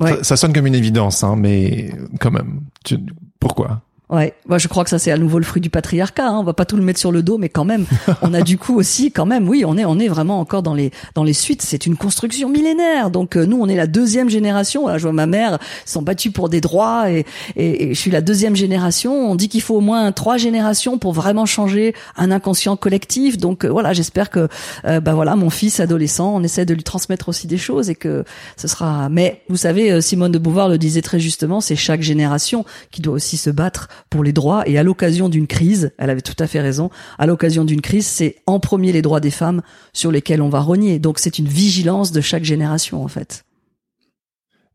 Ça, 0.00 0.24
ça, 0.24 0.36
sonne 0.36 0.52
comme 0.52 0.66
une 0.66 0.74
évidence, 0.74 1.22
hein, 1.22 1.36
mais 1.36 1.92
quand 2.18 2.32
même. 2.32 2.62
Tu, 2.84 2.98
pourquoi? 3.38 3.82
Ouais, 4.08 4.34
moi 4.46 4.58
je 4.58 4.68
crois 4.68 4.84
que 4.84 4.90
ça 4.90 5.00
c'est 5.00 5.10
à 5.10 5.18
nouveau 5.18 5.40
le 5.40 5.44
fruit 5.44 5.60
du 5.60 5.68
patriarcat. 5.68 6.28
Hein. 6.28 6.38
On 6.38 6.44
va 6.44 6.52
pas 6.52 6.64
tout 6.64 6.76
le 6.76 6.82
mettre 6.84 7.00
sur 7.00 7.10
le 7.10 7.24
dos, 7.24 7.38
mais 7.38 7.48
quand 7.48 7.64
même, 7.64 7.86
on 8.22 8.34
a 8.34 8.40
du 8.40 8.56
coup 8.56 8.76
aussi, 8.78 9.10
quand 9.10 9.26
même, 9.26 9.48
oui, 9.48 9.64
on 9.66 9.76
est 9.76 9.84
on 9.84 9.98
est 9.98 10.06
vraiment 10.06 10.38
encore 10.38 10.62
dans 10.62 10.74
les 10.74 10.92
dans 11.16 11.24
les 11.24 11.32
suites. 11.32 11.62
C'est 11.62 11.86
une 11.86 11.96
construction 11.96 12.48
millénaire. 12.48 13.10
Donc 13.10 13.36
euh, 13.36 13.46
nous, 13.46 13.58
on 13.60 13.66
est 13.66 13.74
la 13.74 13.88
deuxième 13.88 14.30
génération. 14.30 14.86
Là, 14.86 14.98
je 14.98 15.02
vois 15.02 15.12
ma 15.12 15.26
mère 15.26 15.58
sont 15.84 16.02
battues 16.02 16.30
pour 16.30 16.48
des 16.48 16.60
droits 16.60 17.10
et, 17.10 17.26
et, 17.56 17.94
je 17.94 17.98
suis 17.98 18.12
la 18.12 18.20
deuxième 18.20 18.54
génération. 18.54 19.12
On 19.12 19.34
dit 19.34 19.48
qu'il 19.48 19.60
faut 19.60 19.74
au 19.74 19.80
moins 19.80 20.12
trois 20.12 20.36
générations 20.36 20.98
pour 20.98 21.12
vraiment 21.12 21.44
changer 21.44 21.92
un 22.16 22.30
inconscient 22.30 22.76
collectif. 22.76 23.38
Donc 23.38 23.64
euh, 23.64 23.68
voilà, 23.68 23.92
j'espère 23.92 24.30
que 24.30 24.46
euh, 24.84 25.00
bah 25.00 25.14
voilà, 25.14 25.34
mon 25.34 25.50
fils 25.50 25.80
adolescent, 25.80 26.32
on 26.32 26.44
essaie 26.44 26.64
de 26.64 26.74
lui 26.74 26.84
transmettre 26.84 27.28
aussi 27.28 27.48
des 27.48 27.58
choses 27.58 27.90
et 27.90 27.96
que 27.96 28.24
ce 28.56 28.68
sera. 28.68 29.08
Mais 29.08 29.42
vous 29.48 29.56
savez, 29.56 30.00
Simone 30.00 30.30
de 30.30 30.38
Beauvoir 30.38 30.68
le 30.68 30.78
disait 30.78 31.02
très 31.02 31.18
justement, 31.18 31.60
c'est 31.60 31.74
chaque 31.74 32.02
génération 32.02 32.64
qui 32.92 33.02
doit 33.02 33.14
aussi 33.14 33.36
se 33.36 33.50
battre 33.50 33.88
pour 34.10 34.22
les 34.22 34.32
droits. 34.32 34.68
Et 34.68 34.78
à 34.78 34.82
l'occasion 34.82 35.28
d'une 35.28 35.46
crise, 35.46 35.92
elle 35.98 36.10
avait 36.10 36.22
tout 36.22 36.36
à 36.38 36.46
fait 36.46 36.60
raison, 36.60 36.90
à 37.18 37.26
l'occasion 37.26 37.64
d'une 37.64 37.80
crise, 37.80 38.06
c'est 38.06 38.36
en 38.46 38.60
premier 38.60 38.92
les 38.92 39.02
droits 39.02 39.20
des 39.20 39.30
femmes 39.30 39.62
sur 39.92 40.10
lesquels 40.10 40.42
on 40.42 40.48
va 40.48 40.60
rogner. 40.60 40.98
Donc 40.98 41.18
c'est 41.18 41.38
une 41.38 41.48
vigilance 41.48 42.12
de 42.12 42.20
chaque 42.20 42.44
génération 42.44 43.02
en 43.04 43.08
fait. 43.08 43.44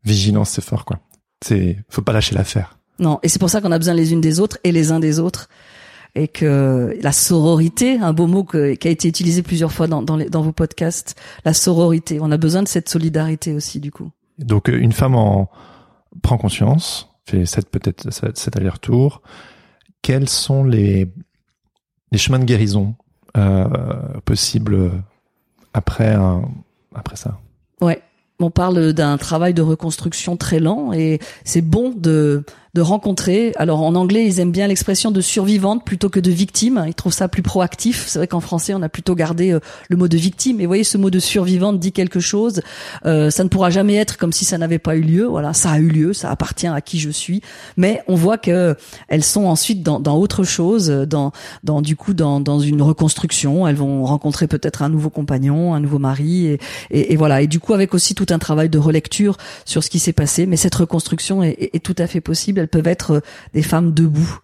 Vigilance, 0.04 0.50
c'est 0.50 0.64
fort 0.64 0.84
quoi. 0.84 1.00
C'est, 1.44 1.78
faut 1.88 2.02
pas 2.02 2.12
lâcher 2.12 2.34
l'affaire. 2.34 2.78
Non, 2.98 3.18
et 3.22 3.28
c'est 3.28 3.38
pour 3.38 3.50
ça 3.50 3.60
qu'on 3.60 3.72
a 3.72 3.78
besoin 3.78 3.94
les 3.94 4.12
unes 4.12 4.20
des 4.20 4.38
autres 4.38 4.58
et 4.64 4.72
les 4.72 4.92
uns 4.92 5.00
des 5.00 5.18
autres 5.18 5.48
et 6.14 6.28
que 6.28 6.96
la 7.00 7.12
sororité, 7.12 7.98
un 7.98 8.12
beau 8.12 8.26
mot 8.26 8.44
qui 8.44 8.58
a 8.58 8.90
été 8.90 9.08
utilisé 9.08 9.42
plusieurs 9.42 9.72
fois 9.72 9.86
dans, 9.86 10.02
dans, 10.02 10.18
dans, 10.18 10.42
vos 10.42 10.52
podcasts, 10.52 11.16
la 11.44 11.54
sororité. 11.54 12.18
On 12.20 12.30
a 12.30 12.36
besoin 12.36 12.62
de 12.62 12.68
cette 12.68 12.88
solidarité 12.88 13.54
aussi, 13.54 13.80
du 13.80 13.90
coup. 13.90 14.10
Donc, 14.38 14.68
euh, 14.68 14.78
une 14.78 14.92
femme 14.92 15.14
en 15.14 15.48
prend 16.22 16.36
conscience, 16.36 17.08
fait 17.26 17.46
cette 17.46 17.70
peut-être 17.70 18.10
cet 18.10 18.56
aller-retour. 18.56 19.22
Quels 20.02 20.28
sont 20.28 20.64
les 20.64 21.08
les 22.10 22.18
chemins 22.18 22.38
de 22.38 22.44
guérison 22.44 22.94
euh, 23.36 24.20
possibles 24.24 24.90
après 25.72 26.12
un, 26.12 26.42
après 26.94 27.16
ça? 27.16 27.38
Ouais, 27.80 28.02
on 28.42 28.50
parle 28.50 28.92
d'un 28.92 29.16
travail 29.18 29.54
de 29.54 29.62
reconstruction 29.62 30.36
très 30.36 30.60
lent 30.60 30.92
et 30.92 31.18
c'est 31.44 31.62
bon 31.62 31.92
de 31.96 32.44
de 32.74 32.80
rencontrer. 32.80 33.52
Alors 33.56 33.82
en 33.82 33.94
anglais, 33.94 34.26
ils 34.26 34.40
aiment 34.40 34.52
bien 34.52 34.66
l'expression 34.66 35.10
de 35.10 35.20
survivante 35.20 35.84
plutôt 35.84 36.08
que 36.08 36.20
de 36.20 36.30
victime. 36.30 36.84
Ils 36.86 36.94
trouvent 36.94 37.12
ça 37.12 37.28
plus 37.28 37.42
proactif. 37.42 38.06
C'est 38.06 38.18
vrai 38.18 38.26
qu'en 38.26 38.40
français, 38.40 38.72
on 38.72 38.80
a 38.80 38.88
plutôt 38.88 39.14
gardé 39.14 39.52
euh, 39.52 39.60
le 39.90 39.96
mot 39.96 40.08
de 40.08 40.16
victime. 40.16 40.58
Et 40.60 40.64
vous 40.64 40.70
voyez, 40.70 40.84
ce 40.84 40.96
mot 40.96 41.10
de 41.10 41.18
survivante 41.18 41.78
dit 41.78 41.92
quelque 41.92 42.20
chose. 42.20 42.62
Euh, 43.04 43.28
ça 43.30 43.44
ne 43.44 43.50
pourra 43.50 43.68
jamais 43.68 43.96
être 43.96 44.16
comme 44.16 44.32
si 44.32 44.44
ça 44.44 44.56
n'avait 44.56 44.78
pas 44.78 44.96
eu 44.96 45.02
lieu. 45.02 45.24
Voilà, 45.26 45.52
ça 45.52 45.72
a 45.72 45.78
eu 45.78 45.88
lieu, 45.88 46.12
ça 46.14 46.30
appartient 46.30 46.66
à 46.66 46.80
qui 46.80 46.98
je 46.98 47.10
suis. 47.10 47.42
Mais 47.76 48.02
on 48.08 48.14
voit 48.14 48.38
que 48.38 48.74
elles 49.08 49.24
sont 49.24 49.44
ensuite 49.44 49.82
dans, 49.82 50.00
dans 50.00 50.16
autre 50.16 50.42
chose, 50.42 50.88
dans, 50.88 51.32
dans 51.64 51.82
du 51.82 51.94
coup 51.94 52.14
dans, 52.14 52.40
dans 52.40 52.58
une 52.58 52.80
reconstruction. 52.80 53.68
Elles 53.68 53.76
vont 53.76 54.04
rencontrer 54.04 54.46
peut-être 54.46 54.80
un 54.80 54.88
nouveau 54.88 55.10
compagnon, 55.10 55.74
un 55.74 55.80
nouveau 55.80 55.98
mari, 55.98 56.46
et, 56.46 56.60
et, 56.90 57.12
et, 57.12 57.16
voilà. 57.16 57.42
Et 57.42 57.46
du 57.46 57.60
coup, 57.60 57.74
avec 57.74 57.92
aussi 57.92 58.14
tout 58.14 58.26
un 58.32 58.38
travail 58.38 58.68
de 58.68 58.78
relecture 58.78 59.36
sur 59.64 59.82
ce 59.84 59.90
qui 59.90 59.98
s'est 59.98 60.12
passé. 60.12 60.46
Mais 60.46 60.56
cette 60.56 60.74
reconstruction 60.74 61.42
est, 61.42 61.82
tout 61.82 61.96
à 61.98 62.06
fait 62.06 62.20
possible 62.20 62.60
elles 62.60 62.68
peuvent 62.68 62.86
être 62.86 63.12
euh, 63.12 63.20
des 63.54 63.62
femmes 63.62 63.92
debout, 63.92 64.38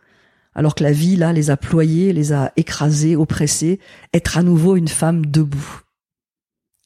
alors 0.54 0.74
que 0.74 0.82
la 0.82 0.92
vie, 0.92 1.16
là, 1.16 1.32
les 1.32 1.50
a 1.50 1.56
ployées, 1.56 2.12
les 2.12 2.32
a 2.32 2.52
écrasées, 2.56 3.16
oppressées, 3.16 3.78
être 4.12 4.38
à 4.38 4.42
nouveau 4.42 4.76
une 4.76 4.88
femme 4.88 5.26
debout. 5.26 5.82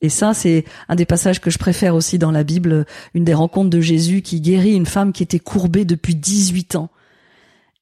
Et 0.02 0.08
ça, 0.08 0.34
c'est 0.34 0.64
un 0.88 0.96
des 0.96 1.06
passages 1.06 1.40
que 1.40 1.50
je 1.50 1.58
préfère 1.58 1.94
aussi 1.94 2.18
dans 2.18 2.32
la 2.32 2.42
Bible, 2.42 2.86
une 3.14 3.24
des 3.24 3.34
rencontres 3.34 3.70
de 3.70 3.80
Jésus 3.80 4.20
qui 4.20 4.40
guérit 4.40 4.74
une 4.74 4.86
femme 4.86 5.12
qui 5.12 5.22
était 5.22 5.38
courbée 5.38 5.84
depuis 5.84 6.16
18 6.16 6.74
ans. 6.74 6.90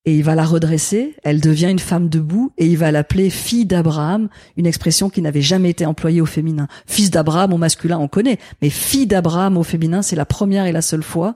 Et 0.07 0.17
il 0.17 0.25
va 0.25 0.35
la 0.35 0.45
redresser, 0.45 1.15
elle 1.25 1.43
devient 1.43 1.69
une 1.71 1.79
femme 1.79 2.09
debout, 2.09 2.53
et 2.57 2.67
il 2.67 2.79
va 2.79 2.91
l'appeler 2.91 3.29
fille 3.29 3.67
d'Abraham, 3.67 4.29
une 4.57 4.67
expression 4.67 5.11
qui 5.11 5.21
n'avait 5.21 5.43
jamais 5.43 5.69
été 5.69 5.85
employée 5.85 6.23
au 6.23 6.27
féminin. 6.27 6.69
Fils 6.87 7.11
d'Abraham 7.11 7.53
au 7.53 7.59
masculin, 7.59 7.99
on 7.99 8.09
connaît, 8.09 8.39
mais 8.63 8.71
fille 8.71 9.07
d'Abraham 9.07 9.59
au 9.59 9.63
féminin, 9.63 10.01
c'est 10.01 10.17
la 10.17 10.25
première 10.25 10.65
et 10.65 10.73
la 10.73 10.81
seule 10.81 11.03
fois, 11.03 11.35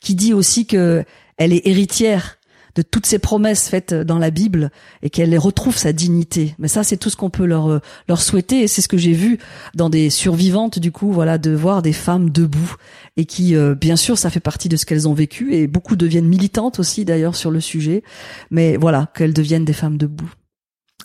qui 0.00 0.14
dit 0.14 0.32
aussi 0.32 0.66
que 0.66 1.04
elle 1.36 1.52
est 1.52 1.66
héritière 1.66 2.38
de 2.76 2.82
toutes 2.82 3.06
ces 3.06 3.18
promesses 3.18 3.68
faites 3.68 3.94
dans 3.94 4.18
la 4.18 4.30
Bible 4.30 4.70
et 5.02 5.10
qu'elle 5.10 5.36
retrouve 5.38 5.76
sa 5.76 5.92
dignité. 5.92 6.54
Mais 6.58 6.68
ça, 6.68 6.84
c'est 6.84 6.96
tout 6.96 7.10
ce 7.10 7.16
qu'on 7.16 7.30
peut 7.30 7.46
leur 7.46 7.68
euh, 7.70 7.80
leur 8.08 8.20
souhaiter 8.20 8.62
et 8.62 8.68
c'est 8.68 8.82
ce 8.82 8.88
que 8.88 8.98
j'ai 8.98 9.14
vu 9.14 9.38
dans 9.74 9.90
des 9.90 10.10
survivantes 10.10 10.78
du 10.78 10.92
coup, 10.92 11.10
voilà, 11.10 11.38
de 11.38 11.50
voir 11.52 11.82
des 11.82 11.94
femmes 11.94 12.30
debout 12.30 12.76
et 13.16 13.24
qui, 13.24 13.56
euh, 13.56 13.74
bien 13.74 13.96
sûr, 13.96 14.18
ça 14.18 14.30
fait 14.30 14.40
partie 14.40 14.68
de 14.68 14.76
ce 14.76 14.84
qu'elles 14.84 15.08
ont 15.08 15.14
vécu 15.14 15.54
et 15.54 15.66
beaucoup 15.66 15.96
deviennent 15.96 16.28
militantes 16.28 16.78
aussi 16.78 17.04
d'ailleurs 17.04 17.34
sur 17.34 17.50
le 17.50 17.60
sujet. 17.60 18.02
Mais 18.50 18.76
voilà, 18.76 19.10
qu'elles 19.14 19.34
deviennent 19.34 19.64
des 19.64 19.72
femmes 19.72 19.96
debout. 19.96 20.30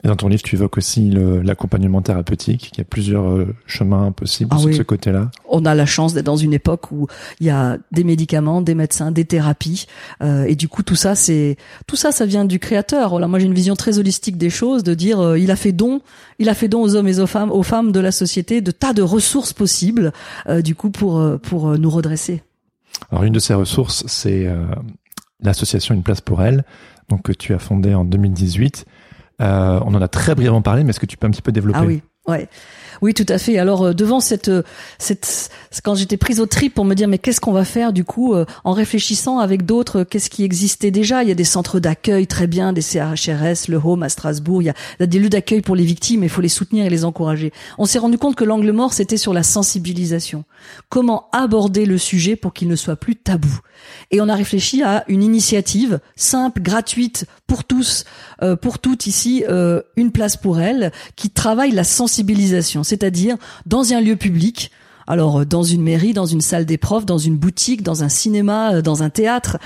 Et 0.03 0.07
dans 0.07 0.15
ton 0.15 0.27
livre, 0.27 0.41
tu 0.41 0.55
évoques 0.55 0.77
aussi 0.77 1.11
l'accompagnement 1.43 2.01
thérapeutique. 2.01 2.71
Il 2.73 2.79
y 2.79 2.81
a 2.81 2.85
plusieurs 2.85 3.29
euh, 3.29 3.53
chemins 3.67 4.11
possibles 4.11 4.49
ah 4.53 4.57
sur 4.57 4.73
ce 4.73 4.81
côté-là. 4.81 5.29
On 5.47 5.63
a 5.65 5.75
la 5.75 5.85
chance 5.85 6.13
d'être 6.13 6.25
dans 6.25 6.37
une 6.37 6.53
époque 6.53 6.91
où 6.91 7.07
il 7.39 7.45
y 7.45 7.51
a 7.51 7.77
des 7.91 8.03
médicaments, 8.03 8.61
des 8.61 8.73
médecins, 8.73 9.11
des 9.11 9.25
thérapies, 9.25 9.85
euh, 10.23 10.45
et 10.45 10.55
du 10.55 10.67
coup 10.67 10.81
tout 10.81 10.95
ça, 10.95 11.13
c'est 11.13 11.55
tout 11.85 11.95
ça, 11.95 12.11
ça 12.11 12.25
vient 12.25 12.45
du 12.45 12.57
créateur. 12.57 13.11
Voilà, 13.11 13.27
moi 13.27 13.37
j'ai 13.37 13.45
une 13.45 13.53
vision 13.53 13.75
très 13.75 13.99
holistique 13.99 14.37
des 14.37 14.49
choses, 14.49 14.83
de 14.83 14.95
dire 14.95 15.19
euh, 15.19 15.37
il 15.37 15.51
a 15.51 15.55
fait 15.55 15.71
don, 15.71 16.01
il 16.39 16.49
a 16.49 16.55
fait 16.55 16.67
don 16.67 16.81
aux 16.81 16.95
hommes 16.95 17.07
et 17.07 17.19
aux 17.19 17.27
femmes, 17.27 17.51
aux 17.51 17.63
femmes 17.63 17.91
de 17.91 17.99
la 17.99 18.11
société, 18.11 18.61
de 18.61 18.71
tas 18.71 18.93
de 18.93 19.03
ressources 19.03 19.53
possibles, 19.53 20.13
euh, 20.47 20.61
du 20.61 20.73
coup 20.73 20.89
pour 20.89 21.23
pour 21.43 21.77
nous 21.77 21.89
redresser. 21.89 22.41
Alors 23.11 23.23
une 23.23 23.33
de 23.33 23.39
ces 23.39 23.53
ressources, 23.53 24.03
c'est 24.07 24.47
l'association 25.41 25.95
Une 25.95 26.03
place 26.03 26.21
pour 26.21 26.41
elle, 26.41 26.63
donc 27.09 27.23
que 27.23 27.31
tu 27.31 27.53
as 27.53 27.59
fondée 27.59 27.93
en 27.93 28.05
2018 28.05 28.85
euh, 28.87 28.90
on 29.41 29.93
en 29.93 30.01
a 30.01 30.07
très 30.07 30.35
brièvement 30.35 30.61
parlé, 30.61 30.83
mais 30.83 30.91
est-ce 30.91 30.99
que 30.99 31.05
tu 31.05 31.17
peux 31.17 31.27
un 31.27 31.31
petit 31.31 31.41
peu 31.41 31.51
développer? 31.51 31.79
Ah 31.81 31.85
oui. 31.85 32.01
Oui, 33.01 33.13
tout 33.13 33.25
à 33.29 33.37
fait. 33.37 33.57
Alors 33.57 33.83
euh, 33.83 33.93
devant 33.93 34.19
cette 34.19 34.49
euh, 34.49 34.61
cette 34.99 35.49
quand 35.83 35.95
j'étais 35.95 36.17
prise 36.17 36.39
au 36.39 36.45
trip 36.45 36.75
pour 36.75 36.85
me 36.85 36.93
dire 36.93 37.07
mais 37.07 37.17
qu'est-ce 37.17 37.41
qu'on 37.41 37.51
va 37.51 37.65
faire 37.65 37.93
du 37.93 38.03
coup 38.03 38.35
en 38.63 38.73
réfléchissant 38.73 39.39
avec 39.39 39.65
d'autres 39.65 40.03
qu'est-ce 40.03 40.29
qui 40.29 40.43
existait 40.43 40.91
déjà, 40.91 41.23
il 41.23 41.29
y 41.29 41.31
a 41.31 41.35
des 41.35 41.43
centres 41.43 41.79
d'accueil 41.79 42.27
très 42.27 42.45
bien, 42.45 42.73
des 42.73 42.81
CHRS, 42.81 43.69
le 43.69 43.79
Home 43.83 44.03
à 44.03 44.09
Strasbourg, 44.09 44.61
il 44.61 44.65
y 44.65 44.69
a, 44.69 45.07
des 45.07 45.19
lieux 45.19 45.29
d'accueil 45.29 45.61
pour 45.61 45.75
les 45.75 45.85
victimes, 45.85 46.23
il 46.23 46.29
faut 46.29 46.41
les 46.41 46.49
soutenir 46.49 46.85
et 46.85 46.89
les 46.89 47.05
encourager. 47.05 47.51
On 47.77 47.85
s'est 47.85 47.99
rendu 47.99 48.17
compte 48.17 48.35
que 48.35 48.43
l'angle 48.43 48.71
mort 48.71 48.93
c'était 48.93 49.17
sur 49.17 49.33
la 49.33 49.43
sensibilisation. 49.43 50.43
Comment 50.89 51.29
aborder 51.31 51.85
le 51.85 51.97
sujet 51.97 52.35
pour 52.35 52.53
qu'il 52.53 52.67
ne 52.67 52.75
soit 52.75 52.95
plus 52.97 53.15
tabou? 53.15 53.59
Et 54.11 54.21
on 54.21 54.29
a 54.29 54.35
réfléchi 54.35 54.83
à 54.83 55.03
une 55.07 55.23
initiative 55.23 55.99
simple, 56.15 56.61
gratuite 56.61 57.25
pour 57.47 57.63
tous, 57.63 58.05
euh, 58.41 58.55
pour 58.55 58.79
toutes 58.79 59.07
ici, 59.07 59.43
euh, 59.49 59.81
une 59.95 60.11
place 60.11 60.37
pour 60.37 60.59
elles, 60.59 60.91
qui 61.15 61.29
travaille 61.29 61.71
la 61.71 61.83
sensibilisation, 61.83 62.83
c'est-à-dire 62.91 63.37
dans 63.65 63.93
un 63.93 64.01
lieu 64.01 64.17
public. 64.17 64.69
Alors 65.07 65.39
euh, 65.39 65.45
dans 65.45 65.63
une 65.63 65.81
mairie, 65.81 66.13
dans 66.13 66.25
une 66.25 66.41
salle 66.41 66.65
des 66.65 66.77
profs, 66.77 67.05
dans 67.05 67.17
une 67.17 67.37
boutique, 67.37 67.83
dans 67.83 68.03
un 68.03 68.09
cinéma, 68.09 68.81
dans 68.81 69.01
un 69.01 69.09
théâtre, 69.09 69.57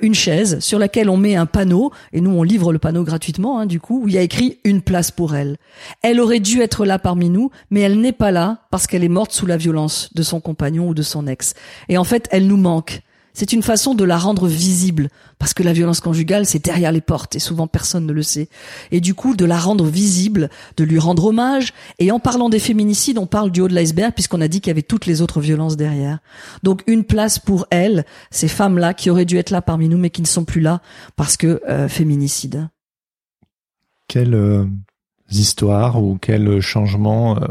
une 0.00 0.14
chaise 0.14 0.60
sur 0.60 0.78
laquelle 0.78 1.10
on 1.10 1.16
met 1.16 1.34
un 1.34 1.46
panneau 1.46 1.92
et 2.12 2.20
nous 2.20 2.30
on 2.30 2.42
livre 2.42 2.72
le 2.72 2.78
panneau 2.78 3.04
gratuitement 3.04 3.58
hein, 3.58 3.66
du 3.66 3.80
coup 3.80 4.02
où 4.02 4.08
il 4.08 4.14
y 4.14 4.18
a 4.18 4.22
écrit 4.22 4.58
une 4.64 4.80
place 4.80 5.10
pour 5.10 5.34
elle. 5.34 5.56
Elle 6.02 6.20
aurait 6.20 6.40
dû 6.40 6.60
être 6.60 6.86
là 6.86 6.98
parmi 6.98 7.28
nous, 7.30 7.50
mais 7.70 7.80
elle 7.80 8.00
n'est 8.00 8.12
pas 8.12 8.30
là 8.30 8.66
parce 8.70 8.86
qu'elle 8.86 9.04
est 9.04 9.08
morte 9.08 9.32
sous 9.32 9.46
la 9.46 9.56
violence 9.56 10.10
de 10.14 10.22
son 10.22 10.40
compagnon 10.40 10.88
ou 10.88 10.94
de 10.94 11.02
son 11.02 11.26
ex. 11.26 11.54
Et 11.88 11.98
en 11.98 12.04
fait, 12.04 12.28
elle 12.30 12.46
nous 12.46 12.56
manque. 12.56 13.02
C'est 13.38 13.52
une 13.52 13.62
façon 13.62 13.94
de 13.94 14.02
la 14.02 14.18
rendre 14.18 14.48
visible, 14.48 15.10
parce 15.38 15.54
que 15.54 15.62
la 15.62 15.72
violence 15.72 16.00
conjugale, 16.00 16.44
c'est 16.44 16.58
derrière 16.58 16.90
les 16.90 17.00
portes, 17.00 17.36
et 17.36 17.38
souvent 17.38 17.68
personne 17.68 18.04
ne 18.04 18.12
le 18.12 18.24
sait. 18.24 18.48
Et 18.90 19.00
du 19.00 19.14
coup, 19.14 19.36
de 19.36 19.44
la 19.44 19.60
rendre 19.60 19.84
visible, 19.84 20.50
de 20.76 20.82
lui 20.82 20.98
rendre 20.98 21.26
hommage, 21.26 21.72
et 22.00 22.10
en 22.10 22.18
parlant 22.18 22.48
des 22.48 22.58
féminicides, 22.58 23.16
on 23.16 23.26
parle 23.26 23.52
du 23.52 23.60
haut 23.60 23.68
de 23.68 23.76
l'iceberg, 23.76 24.12
puisqu'on 24.12 24.40
a 24.40 24.48
dit 24.48 24.60
qu'il 24.60 24.70
y 24.70 24.72
avait 24.72 24.82
toutes 24.82 25.06
les 25.06 25.22
autres 25.22 25.40
violences 25.40 25.76
derrière. 25.76 26.18
Donc 26.64 26.82
une 26.88 27.04
place 27.04 27.38
pour 27.38 27.68
elles, 27.70 28.04
ces 28.32 28.48
femmes-là, 28.48 28.92
qui 28.92 29.08
auraient 29.08 29.24
dû 29.24 29.36
être 29.36 29.50
là 29.50 29.62
parmi 29.62 29.88
nous, 29.88 29.98
mais 29.98 30.10
qui 30.10 30.22
ne 30.22 30.26
sont 30.26 30.44
plus 30.44 30.60
là, 30.60 30.82
parce 31.14 31.36
que 31.36 31.62
euh, 31.68 31.86
féminicide. 31.86 32.68
Quelles 34.08 34.34
euh, 34.34 34.64
histoires 35.30 36.02
ou 36.02 36.18
quel 36.20 36.60
changement 36.60 37.36
euh, 37.36 37.46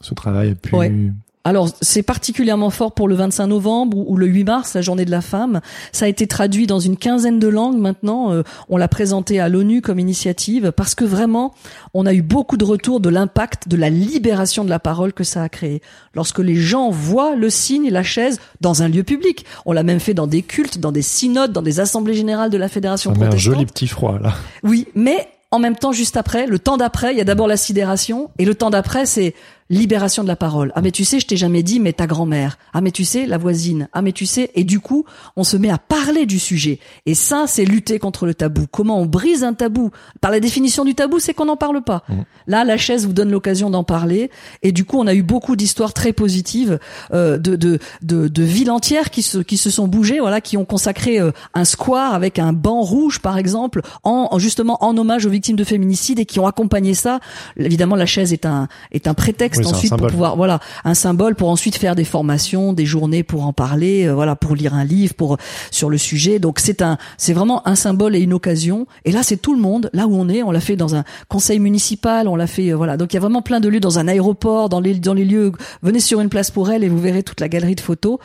ce 0.00 0.14
travail 0.14 0.52
a 0.52 0.54
pu 0.54 1.12
alors 1.44 1.68
c'est 1.82 2.02
particulièrement 2.02 2.70
fort 2.70 2.92
pour 2.92 3.06
le 3.06 3.14
25 3.14 3.46
novembre 3.46 3.98
ou, 3.98 4.16
le 4.16 4.26
8 4.26 4.44
mars, 4.44 4.74
la 4.74 4.80
journée 4.80 5.04
de 5.04 5.10
la 5.10 5.20
femme. 5.20 5.60
Ça 5.92 6.06
a 6.06 6.08
été 6.08 6.26
traduit 6.26 6.66
dans 6.66 6.80
une 6.80 6.96
quinzaine 6.96 7.38
de 7.38 7.48
langues 7.48 7.76
maintenant. 7.76 8.32
Euh, 8.32 8.42
on 8.70 8.78
l'a 8.78 8.88
présenté 8.88 9.40
à 9.40 9.50
l'ONU 9.50 9.82
comme 9.82 9.98
initiative 9.98 10.72
parce 10.72 10.94
que 10.94 11.04
vraiment, 11.04 11.54
on 11.92 12.06
a 12.06 12.14
eu 12.14 12.22
beaucoup 12.22 12.56
de 12.56 12.64
retours 12.64 12.98
de 13.00 13.10
l'impact 13.10 13.68
de 13.68 13.76
la 13.76 13.90
libération 13.90 14.64
de 14.64 14.70
la 14.70 14.78
parole 14.78 15.12
que 15.12 15.22
ça 15.22 15.42
a 15.42 15.50
créé. 15.50 15.82
Lorsque 16.14 16.38
les 16.38 16.56
gens 16.56 16.88
voient 16.88 17.36
le 17.36 17.50
signe 17.50 17.84
et 17.84 17.90
la 17.90 18.02
chaise 18.02 18.40
dans 18.62 18.82
un 18.82 18.88
lieu 18.88 19.02
public, 19.02 19.44
on 19.66 19.72
l'a 19.72 19.82
même 19.82 20.00
fait 20.00 20.14
dans 20.14 20.26
des 20.26 20.40
cultes, 20.40 20.78
dans 20.78 20.92
des 20.92 21.02
synodes, 21.02 21.52
dans 21.52 21.62
des 21.62 21.78
assemblées 21.78 22.14
générales 22.14 22.50
de 22.50 22.56
la 22.56 22.68
fédération 22.68 23.10
ça 23.10 23.16
protestante. 23.16 23.38
un 23.38 23.42
joli 23.42 23.66
petit 23.66 23.86
froid 23.86 24.18
là. 24.18 24.32
Oui, 24.62 24.88
mais 24.94 25.28
en 25.54 25.60
même 25.60 25.76
temps, 25.76 25.92
juste 25.92 26.16
après, 26.16 26.48
le 26.48 26.58
temps 26.58 26.76
d'après, 26.76 27.12
il 27.12 27.18
y 27.18 27.20
a 27.20 27.24
d'abord 27.24 27.46
la 27.46 27.56
sidération, 27.56 28.28
et 28.38 28.44
le 28.44 28.56
temps 28.56 28.70
d'après, 28.70 29.06
c'est 29.06 29.34
libération 29.70 30.22
de 30.22 30.28
la 30.28 30.36
parole. 30.36 30.72
Ah 30.74 30.82
mais 30.82 30.90
tu 30.90 31.04
sais, 31.04 31.20
je 31.20 31.26
t'ai 31.26 31.36
jamais 31.36 31.62
dit, 31.62 31.80
mais 31.80 31.92
ta 31.92 32.06
grand-mère. 32.06 32.58
Ah 32.72 32.80
mais 32.80 32.90
tu 32.90 33.04
sais, 33.04 33.26
la 33.26 33.38
voisine. 33.38 33.88
Ah 33.92 34.02
mais 34.02 34.12
tu 34.12 34.26
sais, 34.26 34.50
et 34.54 34.64
du 34.64 34.80
coup, 34.80 35.04
on 35.36 35.44
se 35.44 35.56
met 35.56 35.70
à 35.70 35.78
parler 35.78 36.26
du 36.26 36.38
sujet. 36.38 36.78
Et 37.06 37.14
ça, 37.14 37.44
c'est 37.46 37.64
lutter 37.64 37.98
contre 37.98 38.26
le 38.26 38.34
tabou. 38.34 38.66
Comment 38.70 39.00
on 39.00 39.06
brise 39.06 39.42
un 39.42 39.54
tabou? 39.54 39.90
Par 40.20 40.30
la 40.30 40.40
définition 40.40 40.84
du 40.84 40.94
tabou, 40.94 41.18
c'est 41.18 41.34
qu'on 41.34 41.46
n'en 41.46 41.56
parle 41.56 41.82
pas. 41.82 42.02
Mmh. 42.08 42.14
Là, 42.46 42.64
la 42.64 42.76
chaise 42.76 43.06
vous 43.06 43.12
donne 43.12 43.30
l'occasion 43.30 43.70
d'en 43.70 43.84
parler. 43.84 44.30
Et 44.62 44.72
du 44.72 44.84
coup, 44.84 44.98
on 44.98 45.06
a 45.06 45.14
eu 45.14 45.22
beaucoup 45.22 45.56
d'histoires 45.56 45.94
très 45.94 46.12
positives 46.12 46.78
euh, 47.12 47.38
de, 47.38 47.56
de, 47.56 47.78
de, 48.02 48.28
de, 48.28 48.42
villes 48.42 48.70
entières 48.70 49.10
qui 49.10 49.22
se, 49.22 49.38
qui 49.38 49.56
se 49.56 49.70
sont 49.70 49.88
bougées, 49.88 50.20
voilà, 50.20 50.40
qui 50.40 50.56
ont 50.56 50.64
consacré 50.64 51.18
euh, 51.18 51.30
un 51.54 51.64
square 51.64 52.14
avec 52.14 52.38
un 52.38 52.52
banc 52.52 52.82
rouge, 52.82 53.20
par 53.20 53.38
exemple, 53.38 53.80
en 54.02 54.38
justement 54.38 54.82
en 54.84 54.96
hommage 54.96 55.26
aux 55.26 55.30
victimes 55.30 55.56
de 55.56 55.64
féminicide 55.64 56.18
et 56.18 56.26
qui 56.26 56.40
ont 56.40 56.46
accompagné 56.46 56.94
ça. 56.94 57.20
Évidemment, 57.56 57.96
la 57.96 58.06
chaise 58.06 58.32
est 58.32 58.46
un 58.46 58.68
est 58.92 59.06
un 59.06 59.14
prétexte 59.14 59.53
texte 59.56 59.70
Oui, 59.70 59.76
ensuite 59.76 59.96
pour 59.96 60.06
pouvoir 60.08 60.36
voilà 60.36 60.60
un 60.84 60.94
symbole 60.94 61.34
pour 61.34 61.48
ensuite 61.48 61.76
faire 61.76 61.94
des 61.94 62.04
formations, 62.04 62.72
des 62.72 62.86
journées 62.86 63.22
pour 63.22 63.46
en 63.46 63.52
parler, 63.52 64.06
euh, 64.06 64.14
voilà 64.14 64.36
pour 64.36 64.54
lire 64.54 64.74
un 64.74 64.84
livre 64.84 65.14
pour 65.14 65.36
sur 65.70 65.90
le 65.90 65.98
sujet. 65.98 66.38
Donc 66.38 66.58
c'est 66.58 66.82
un 66.82 66.98
c'est 67.16 67.32
vraiment 67.32 67.66
un 67.66 67.74
symbole 67.74 68.16
et 68.16 68.20
une 68.20 68.32
occasion. 68.32 68.86
Et 69.04 69.12
là 69.12 69.22
c'est 69.22 69.36
tout 69.36 69.54
le 69.54 69.60
monde. 69.60 69.90
Là 69.92 70.06
où 70.06 70.14
on 70.14 70.28
est, 70.28 70.42
on 70.42 70.50
l'a 70.50 70.60
fait 70.60 70.76
dans 70.76 70.94
un 70.94 71.04
conseil 71.28 71.58
municipal, 71.58 72.28
on 72.28 72.36
l'a 72.36 72.46
fait 72.46 72.70
euh, 72.70 72.76
voilà. 72.76 72.96
Donc 72.96 73.12
il 73.12 73.16
y 73.16 73.18
a 73.18 73.20
vraiment 73.20 73.42
plein 73.42 73.60
de 73.60 73.68
lieux 73.68 73.80
dans 73.80 73.98
un 73.98 74.08
aéroport, 74.08 74.68
dans 74.68 74.80
les 74.80 74.94
dans 74.94 75.14
les 75.14 75.24
lieux. 75.24 75.52
Venez 75.82 76.00
sur 76.00 76.20
une 76.20 76.28
place 76.28 76.50
pour 76.50 76.70
elle 76.70 76.84
et 76.84 76.88
vous 76.88 77.00
verrez 77.00 77.22
toute 77.22 77.40
la 77.40 77.48
galerie 77.48 77.74
de 77.74 77.80
photos. 77.80 78.18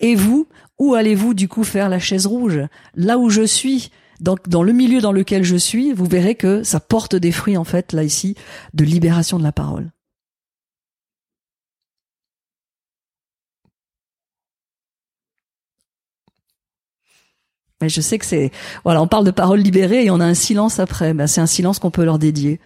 Et 0.00 0.14
vous, 0.14 0.46
où 0.78 0.94
allez-vous 0.94 1.34
du 1.34 1.48
coup 1.48 1.64
faire 1.64 1.88
la 1.88 1.98
chaise 1.98 2.26
rouge? 2.26 2.60
Là 2.94 3.18
où 3.18 3.30
je 3.30 3.42
suis. 3.42 3.90
Dans, 4.20 4.36
dans 4.46 4.62
le 4.62 4.72
milieu 4.72 5.00
dans 5.00 5.10
lequel 5.10 5.42
je 5.42 5.56
suis, 5.56 5.92
vous 5.92 6.04
verrez 6.04 6.36
que 6.36 6.62
ça 6.62 6.78
porte 6.78 7.16
des 7.16 7.32
fruits 7.32 7.56
en 7.56 7.64
fait 7.64 7.92
là 7.92 8.04
ici 8.04 8.36
de 8.72 8.84
libération 8.84 9.40
de 9.40 9.42
la 9.42 9.50
parole. 9.50 9.90
Mais 17.80 17.88
je 17.88 18.00
sais 18.00 18.18
que 18.18 18.26
c'est 18.26 18.50
voilà, 18.84 19.02
on 19.02 19.06
parle 19.06 19.24
de 19.24 19.30
paroles 19.30 19.60
libérées 19.60 20.04
et 20.04 20.10
on 20.10 20.20
a 20.20 20.24
un 20.24 20.34
silence 20.34 20.78
après. 20.78 21.14
Ben, 21.14 21.26
c'est 21.26 21.40
un 21.40 21.46
silence 21.46 21.78
qu'on 21.78 21.90
peut 21.90 22.04
leur 22.04 22.18
dédier. 22.18 22.60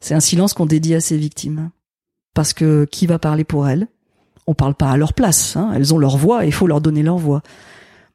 C'est 0.00 0.14
un 0.14 0.20
silence 0.20 0.54
qu'on 0.54 0.66
dédie 0.66 0.94
à 0.94 1.00
ces 1.00 1.16
victimes. 1.16 1.70
Parce 2.34 2.52
que 2.52 2.84
qui 2.84 3.06
va 3.06 3.18
parler 3.18 3.44
pour 3.44 3.68
elles? 3.68 3.86
On 4.46 4.54
parle 4.54 4.74
pas 4.74 4.90
à 4.90 4.96
leur 4.96 5.14
place. 5.14 5.56
Hein. 5.56 5.72
Elles 5.74 5.94
ont 5.94 5.98
leur 5.98 6.16
voix 6.16 6.44
et 6.44 6.48
il 6.48 6.52
faut 6.52 6.66
leur 6.66 6.80
donner 6.80 7.02
leur 7.02 7.18
voix. 7.18 7.42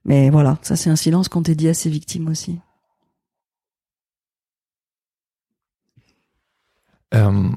Mais 0.05 0.29
voilà, 0.29 0.57
ça 0.61 0.75
c'est 0.75 0.89
un 0.89 0.95
silence 0.95 1.29
qu'on 1.29 1.41
dédie 1.41 1.69
à 1.69 1.73
ces 1.73 1.89
victimes 1.89 2.27
aussi. 2.29 2.59
Euh, 7.15 7.49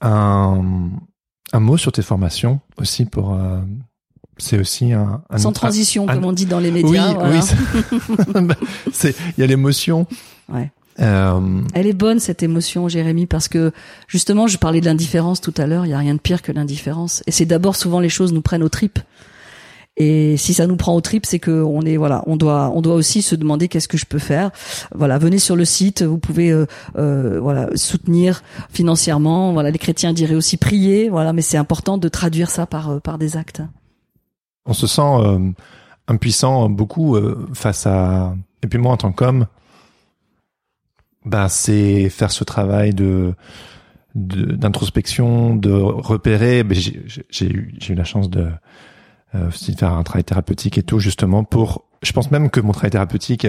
un, 0.00 0.60
mot 1.54 1.76
sur 1.76 1.92
tes 1.92 2.02
formations 2.02 2.60
aussi 2.76 3.04
pour. 3.04 3.34
euh, 3.34 3.60
c'est 4.38 4.58
aussi 4.58 4.92
un. 4.92 5.22
un 5.30 5.38
Sans 5.38 5.52
transition, 5.52 6.08
un- 6.08 6.14
comme 6.14 6.24
on 6.24 6.32
dit 6.32 6.46
dans 6.46 6.58
les 6.60 6.70
Oui, 6.70 6.82
médias. 6.84 7.12
voilà. 7.14 7.30
oui. 7.30 7.40
c'est- 8.92 8.92
c'est. 8.92 9.16
Il 9.36 9.40
y 9.40 9.44
a 9.44 9.46
l'émotion. 9.46 10.06
Ouais. 10.52 10.70
Euh, 11.00 11.60
Elle 11.74 11.86
est 11.86 11.92
bonne 11.94 12.18
cette 12.20 12.42
émotion, 12.42 12.86
Jérémy, 12.88 13.26
parce 13.26 13.48
que 13.48 13.72
justement, 14.08 14.46
je 14.46 14.58
parlais 14.58 14.80
de 14.80 14.86
l'indifférence 14.86 15.40
tout 15.40 15.54
à 15.56 15.66
l'heure. 15.66 15.86
Il 15.86 15.90
y 15.90 15.94
a 15.94 15.98
rien 15.98 16.14
de 16.14 16.20
pire 16.20 16.42
que 16.42 16.52
l'indifférence. 16.52 17.22
Et 17.26 17.30
c'est 17.30 17.46
d'abord 17.46 17.76
souvent 17.76 17.98
les 18.00 18.10
choses 18.10 18.32
nous 18.32 18.42
prennent 18.42 18.62
aux 18.62 18.68
tripes. 18.68 18.98
Et 19.98 20.38
si 20.38 20.54
ça 20.54 20.66
nous 20.66 20.76
prend 20.76 20.94
aux 20.94 21.00
tripes, 21.02 21.26
c'est 21.26 21.38
que 21.38 21.50
on 21.62 21.82
est 21.82 21.98
voilà, 21.98 22.22
on 22.26 22.36
doit 22.36 22.72
on 22.74 22.80
doit 22.80 22.94
aussi 22.94 23.20
se 23.20 23.34
demander 23.34 23.68
qu'est-ce 23.68 23.88
que 23.88 23.98
je 23.98 24.06
peux 24.06 24.18
faire. 24.18 24.50
Voilà, 24.94 25.18
venez 25.18 25.38
sur 25.38 25.54
le 25.54 25.66
site, 25.66 26.02
vous 26.02 26.16
pouvez 26.16 26.50
euh, 26.50 26.66
euh, 26.96 27.38
voilà 27.40 27.68
soutenir 27.74 28.42
financièrement. 28.70 29.52
Voilà, 29.52 29.70
les 29.70 29.78
chrétiens 29.78 30.14
diraient 30.14 30.34
aussi 30.34 30.56
prier. 30.56 31.10
Voilà, 31.10 31.34
mais 31.34 31.42
c'est 31.42 31.58
important 31.58 31.98
de 31.98 32.08
traduire 32.08 32.48
ça 32.50 32.64
par 32.66 32.90
euh, 32.90 32.98
par 33.00 33.18
des 33.18 33.36
actes. 33.36 33.60
On 34.66 34.72
se 34.72 34.86
sent 34.86 35.02
euh, 35.02 35.50
impuissant 36.08 36.68
beaucoup 36.68 37.16
euh, 37.16 37.48
face 37.54 37.86
à. 37.86 38.34
Et 38.62 38.66
puis 38.68 38.78
moi, 38.78 38.92
en 38.92 38.96
tant 38.96 39.12
qu'homme, 39.12 39.46
bah, 41.24 41.48
c'est 41.48 42.08
faire 42.08 42.30
ce 42.30 42.44
travail 42.44 42.94
de 42.94 43.34
de- 44.14 44.52
d'introspection, 44.54 45.56
de, 45.56 45.70
repérer. 45.72 46.64
ben, 46.64 46.76
j'ai 46.76 47.46
eu, 47.50 47.74
eu 47.88 47.94
la 47.94 48.04
chance 48.04 48.28
de 48.28 48.48
euh, 49.34 49.48
de 49.48 49.74
faire 49.76 49.92
un 49.92 50.02
travail 50.02 50.24
thérapeutique 50.24 50.78
et 50.78 50.82
tout, 50.82 50.98
justement 50.98 51.44
pour. 51.44 51.84
Je 52.02 52.12
pense 52.12 52.30
même 52.30 52.50
que 52.50 52.60
mon 52.60 52.72
travail 52.72 52.90
thérapeutique, 52.90 53.46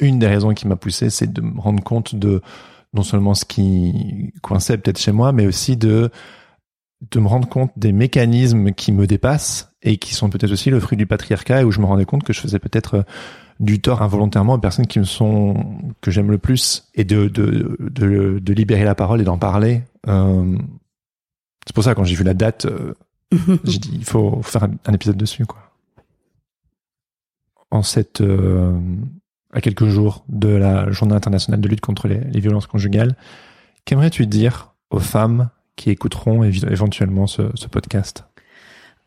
une 0.00 0.18
des 0.18 0.26
raisons 0.26 0.52
qui 0.54 0.68
m'a 0.68 0.76
poussé, 0.76 1.10
c'est 1.10 1.32
de 1.32 1.40
me 1.40 1.58
rendre 1.60 1.82
compte 1.82 2.14
de 2.14 2.42
non 2.92 3.02
seulement 3.02 3.34
ce 3.34 3.44
qui 3.44 4.32
coinçait 4.42 4.78
peut-être 4.78 4.98
chez 5.00 5.10
moi, 5.12 5.32
mais 5.32 5.46
aussi 5.46 5.76
de 5.76 6.10
de 7.10 7.20
me 7.20 7.28
rendre 7.28 7.48
compte 7.48 7.72
des 7.76 7.92
mécanismes 7.92 8.72
qui 8.72 8.92
me 8.92 9.06
dépassent 9.06 9.72
et 9.82 9.98
qui 9.98 10.14
sont 10.14 10.30
peut-être 10.30 10.52
aussi 10.52 10.70
le 10.70 10.80
fruit 10.80 10.96
du 10.96 11.06
patriarcat 11.06 11.60
et 11.60 11.64
où 11.64 11.70
je 11.70 11.80
me 11.80 11.86
rendais 11.86 12.04
compte 12.04 12.24
que 12.24 12.32
je 12.32 12.40
faisais 12.40 12.58
peut-être 12.58 12.94
euh, 12.94 13.02
du 13.60 13.80
tort 13.80 14.02
involontairement 14.02 14.54
aux 14.54 14.58
personnes 14.58 14.86
qui 14.86 14.98
me 14.98 15.04
sont 15.04 15.54
que 16.00 16.10
j'aime 16.10 16.30
le 16.30 16.38
plus 16.38 16.88
et 16.94 17.04
de 17.04 17.28
de 17.28 17.76
de, 17.78 18.38
de 18.40 18.52
libérer 18.52 18.84
la 18.84 18.94
parole 18.94 19.20
et 19.20 19.24
d'en 19.24 19.38
parler. 19.38 19.82
Euh, 20.08 20.58
c'est 21.66 21.74
pour 21.74 21.84
ça 21.84 21.94
quand 21.94 22.04
j'ai 22.04 22.16
vu 22.16 22.24
la 22.24 22.34
date, 22.34 22.66
euh, 22.66 22.94
j'ai 23.64 23.78
dit 23.78 23.90
il 23.94 24.04
faut 24.04 24.42
faire 24.42 24.64
un, 24.64 24.92
épisode 24.92 25.16
dessus 25.16 25.46
quoi. 25.46 25.72
En 27.70 27.82
cette 27.82 28.22
à 29.52 29.60
quelques 29.60 29.86
jours 29.86 30.24
de 30.28 30.48
la 30.48 30.90
Journée 30.90 31.14
internationale 31.14 31.60
de 31.60 31.68
lutte 31.68 31.80
contre 31.80 32.06
les 32.08 32.40
violences 32.40 32.66
conjugales, 32.66 33.16
qu'aimerais-tu 33.84 34.26
dire 34.26 34.74
aux 34.90 35.00
femmes 35.00 35.50
qui 35.76 35.90
écouteront 35.90 36.44
éventuellement 36.44 37.26
ce, 37.26 37.42
podcast 37.70 38.24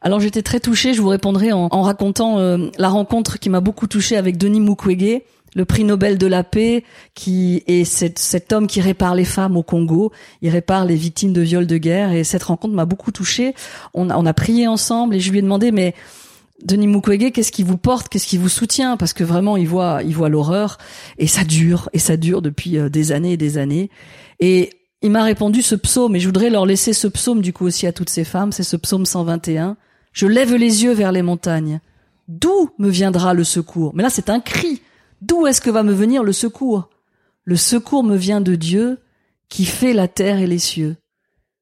Alors 0.01 0.19
j'étais 0.19 0.41
très 0.41 0.59
touchée, 0.59 0.93
je 0.93 1.01
vous 1.01 1.09
répondrai 1.09 1.51
en, 1.51 1.81
racontant 1.81 2.39
euh, 2.39 2.69
la 2.77 2.89
rencontre 2.89 3.39
qui 3.39 3.49
m'a 3.49 3.61
beaucoup 3.61 3.87
touchée 3.87 4.17
avec 4.17 4.37
Denis 4.37 4.59
Mukwege, 4.59 5.21
le 5.55 5.65
prix 5.65 5.83
Nobel 5.83 6.17
de 6.17 6.27
la 6.27 6.43
paix, 6.43 6.83
qui 7.15 7.63
est 7.67 7.83
cet, 7.83 8.53
homme 8.53 8.67
qui 8.67 8.81
répare 8.81 9.15
les 9.15 9.25
femmes 9.25 9.57
au 9.57 9.63
Congo, 9.63 10.11
il 10.41 10.49
répare 10.49 10.85
les 10.85 10.95
victimes 10.95 11.33
de 11.33 11.41
viols 11.41 11.67
de 11.67 11.77
guerre, 11.77 12.11
et 12.11 12.23
cette 12.23 12.43
rencontre 12.43 12.75
m'a 12.75 12.85
beaucoup 12.85 13.11
touchée. 13.11 13.53
On 13.93 14.09
on 14.09 14.25
a 14.25 14.33
prié 14.33 14.67
ensemble 14.67 15.15
et 15.15 15.19
je 15.19 15.31
lui 15.31 15.39
ai 15.39 15.41
demandé, 15.41 15.71
mais 15.71 15.95
Denis 16.63 16.87
Mukwege, 16.87 17.31
qu'est-ce 17.31 17.51
qui 17.51 17.63
vous 17.63 17.77
porte, 17.77 18.09
qu'est-ce 18.09 18.25
qui 18.25 18.37
vous 18.37 18.49
soutient? 18.49 18.97
Parce 18.97 19.13
que 19.13 19.23
vraiment, 19.23 19.57
il 19.57 19.67
voit, 19.67 20.01
il 20.03 20.15
voit 20.15 20.29
l'horreur 20.29 20.77
et 21.17 21.27
ça 21.27 21.43
dure, 21.43 21.89
et 21.93 21.99
ça 21.99 22.17
dure 22.17 22.41
depuis 22.41 22.77
euh, 22.77 22.89
des 22.89 23.11
années 23.11 23.33
et 23.33 23.37
des 23.37 23.57
années. 23.57 23.89
Et 24.39 24.71
il 25.01 25.11
m'a 25.11 25.23
répondu 25.23 25.61
ce 25.61 25.75
psaume, 25.75 26.15
et 26.15 26.19
je 26.19 26.27
voudrais 26.27 26.49
leur 26.49 26.65
laisser 26.65 26.93
ce 26.93 27.07
psaume 27.07 27.41
du 27.41 27.53
coup 27.53 27.65
aussi 27.65 27.85
à 27.87 27.93
toutes 27.93 28.09
ces 28.09 28.23
femmes. 28.23 28.51
C'est 28.51 28.63
ce 28.63 28.77
psaume 28.77 29.05
121. 29.05 29.77
Je 30.11 30.25
lève 30.25 30.55
les 30.55 30.83
yeux 30.83 30.93
vers 30.93 31.11
les 31.11 31.21
montagnes. 31.21 31.79
D'où 32.27 32.71
me 32.77 32.89
viendra 32.89 33.33
le 33.33 33.43
secours? 33.43 33.93
Mais 33.95 34.03
là, 34.03 34.09
c'est 34.09 34.29
un 34.29 34.39
cri. 34.39 34.81
D'où 35.21 35.47
est-ce 35.47 35.61
que 35.61 35.69
va 35.69 35.83
me 35.83 35.93
venir 35.93 36.23
le 36.23 36.33
secours? 36.33 36.89
Le 37.45 37.55
secours 37.55 38.03
me 38.03 38.15
vient 38.15 38.41
de 38.41 38.55
Dieu 38.55 38.99
qui 39.49 39.65
fait 39.65 39.93
la 39.93 40.07
terre 40.07 40.39
et 40.39 40.47
les 40.47 40.59
cieux. 40.59 40.97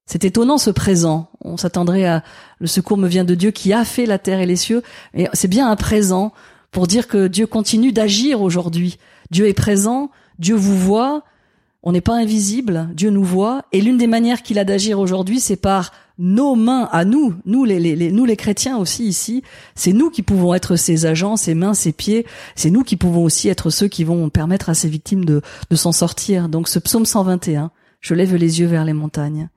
C'est 0.06 0.24
étonnant 0.24 0.58
ce 0.58 0.70
présent. 0.70 1.30
On 1.42 1.58
s'attendrait 1.58 2.06
à 2.06 2.24
le 2.60 2.68
secours 2.68 2.98
me 2.98 3.08
vient 3.08 3.24
de 3.24 3.36
Dieu 3.36 3.52
qui 3.52 3.74
a 3.74 3.84
fait 3.86 4.06
la 4.06 4.20
terre 4.20 4.40
et 4.40 4.46
les 4.46 4.56
cieux. 4.56 4.82
Mais 5.14 5.30
c'est 5.34 5.48
bien 5.48 5.70
un 5.70 5.76
présent 5.76 6.32
pour 6.72 6.88
dire 6.88 7.08
que 7.08 7.28
Dieu 7.28 7.48
continue 7.48 7.92
d'agir 7.92 8.42
aujourd'hui. 8.42 8.98
Dieu 9.32 9.48
est 9.48 9.54
présent, 9.54 10.12
Dieu 10.40 10.56
vous 10.56 10.78
voit, 10.78 11.24
on 11.86 11.92
n'est 11.92 12.02
pas 12.02 12.16
invisible, 12.18 12.90
Dieu 12.94 13.10
nous 13.12 13.24
voit, 13.24 13.64
et 13.72 13.80
l'une 13.82 13.98
des 13.98 14.08
manières 14.08 14.42
qu'il 14.42 14.60
a 14.60 14.64
d'agir 14.66 15.00
aujourd'hui, 15.00 15.40
c'est 15.40 15.56
par 15.56 15.92
nos 16.18 16.56
mains 16.56 16.88
à 16.92 17.06
nous, 17.06 17.36
nous 17.46 17.64
les, 17.66 17.80
les, 17.80 17.96
les- 17.96 18.12
nous 18.12 18.26
les 18.26 18.36
chrétiens 18.38 18.78
aussi 18.78 19.06
ici, 19.06 19.44
c'est 19.76 19.92
nous 19.94 20.10
qui 20.10 20.24
pouvons 20.24 20.54
être 20.54 20.78
ses 20.78 21.06
agents, 21.06 21.36
ses 21.36 21.54
mains, 21.56 21.74
ses 21.74 21.92
pieds, 21.92 22.26
c'est 22.56 22.70
nous 22.72 22.84
qui 22.84 22.96
pouvons 22.96 23.24
aussi 23.24 23.50
être 23.50 23.70
ceux 23.70 23.88
qui 23.88 24.04
vont 24.04 24.30
permettre 24.30 24.70
à 24.70 24.74
ces 24.74 24.88
victimes 24.90 25.26
de, 25.26 25.42
de 25.70 25.76
s'en 25.76 25.92
sortir. 25.92 26.48
Donc 26.50 26.70
ce 26.70 26.80
psaume 26.80 27.06
121, 27.06 27.70
je 28.02 28.14
lève 28.14 28.36
les 28.36 28.60
yeux 28.62 28.68
vers 28.68 28.86
les 28.86 28.94
montagnes. 28.94 29.50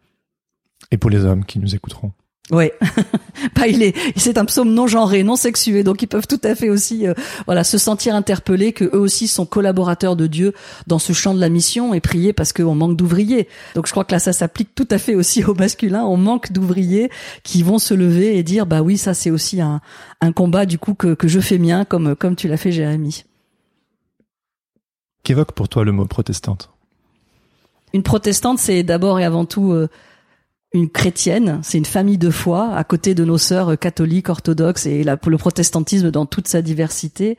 Et 0.91 0.97
pour 0.99 1.11
les 1.11 1.25
hommes 1.25 1.45
qui 1.45 1.59
nous 1.61 1.75
écouteront. 1.75 2.13
Ouais, 2.51 2.73
bah 3.55 3.67
il 3.67 3.83
est, 3.83 3.95
c'est 4.17 4.39
un 4.39 4.47
psaume 4.47 4.73
non 4.73 4.87
genré, 4.87 5.23
non 5.23 5.37
sexué, 5.37 5.85
donc 5.85 6.01
ils 6.01 6.07
peuvent 6.07 6.27
tout 6.27 6.41
à 6.45 6.55
fait 6.55 6.71
aussi, 6.71 7.07
euh, 7.07 7.13
voilà, 7.45 7.63
se 7.63 7.77
sentir 7.77 8.15
interpellés 8.15 8.73
que 8.73 8.85
eux 8.85 8.99
aussi 8.99 9.29
sont 9.29 9.45
collaborateurs 9.45 10.17
de 10.17 10.27
Dieu 10.27 10.55
dans 10.87 10.99
ce 10.99 11.13
champ 11.13 11.35
de 11.35 11.41
la 11.41 11.51
mission 11.51 11.93
et 11.93 12.01
prier 12.01 12.33
parce 12.33 12.55
qu'on 12.55 12.75
manque 12.75 12.97
d'ouvriers. 12.97 13.49
Donc 13.75 13.87
je 13.87 13.93
crois 13.93 14.05
que 14.05 14.13
là 14.13 14.19
ça 14.19 14.33
s'applique 14.33 14.75
tout 14.75 14.89
à 14.91 14.97
fait 14.97 15.15
aussi 15.15 15.45
au 15.45 15.55
masculin. 15.55 16.05
On 16.05 16.17
manque 16.17 16.51
d'ouvriers 16.51 17.11
qui 17.43 17.63
vont 17.63 17.79
se 17.79 17.93
lever 17.93 18.39
et 18.39 18.43
dire 18.43 18.65
bah 18.65 18.81
oui 18.81 18.97
ça 18.97 19.13
c'est 19.13 19.31
aussi 19.31 19.61
un, 19.61 19.83
un 20.23 20.33
combat 20.33 20.65
du 20.65 20.79
coup 20.79 20.95
que, 20.95 21.13
que 21.13 21.29
je 21.29 21.41
fais 21.41 21.59
mien 21.59 21.85
comme 21.85 22.17
comme 22.17 22.35
tu 22.35 22.49
l'as 22.49 22.57
fait 22.57 22.73
Jérémy. 22.73 23.25
Qu'évoque 25.23 25.53
pour 25.53 25.69
toi 25.69 25.85
le 25.85 25.93
mot 25.93 26.07
protestante? 26.07 26.71
Une 27.93 28.03
protestante, 28.03 28.59
c'est 28.59 28.83
d'abord 28.83 29.19
et 29.19 29.25
avant 29.25 29.45
tout 29.45 29.73
euh, 29.73 29.89
une 30.73 30.91
chrétienne, 30.91 31.61
c'est 31.63 31.79
une 31.79 31.87
famille 31.87 32.19
de 32.19 32.31
foi 32.31 32.71
à 32.75 32.85
côté 32.85 33.15
de 33.15 33.25
nos 33.25 33.39
sœurs 33.39 33.79
catholiques, 33.79 34.29
orthodoxes 34.29 34.87
et 34.87 35.03
le 35.03 35.39
protestantisme 35.39 36.11
dans 36.11 36.27
toute 36.27 36.47
sa 36.49 36.61
diversité. 36.61 37.39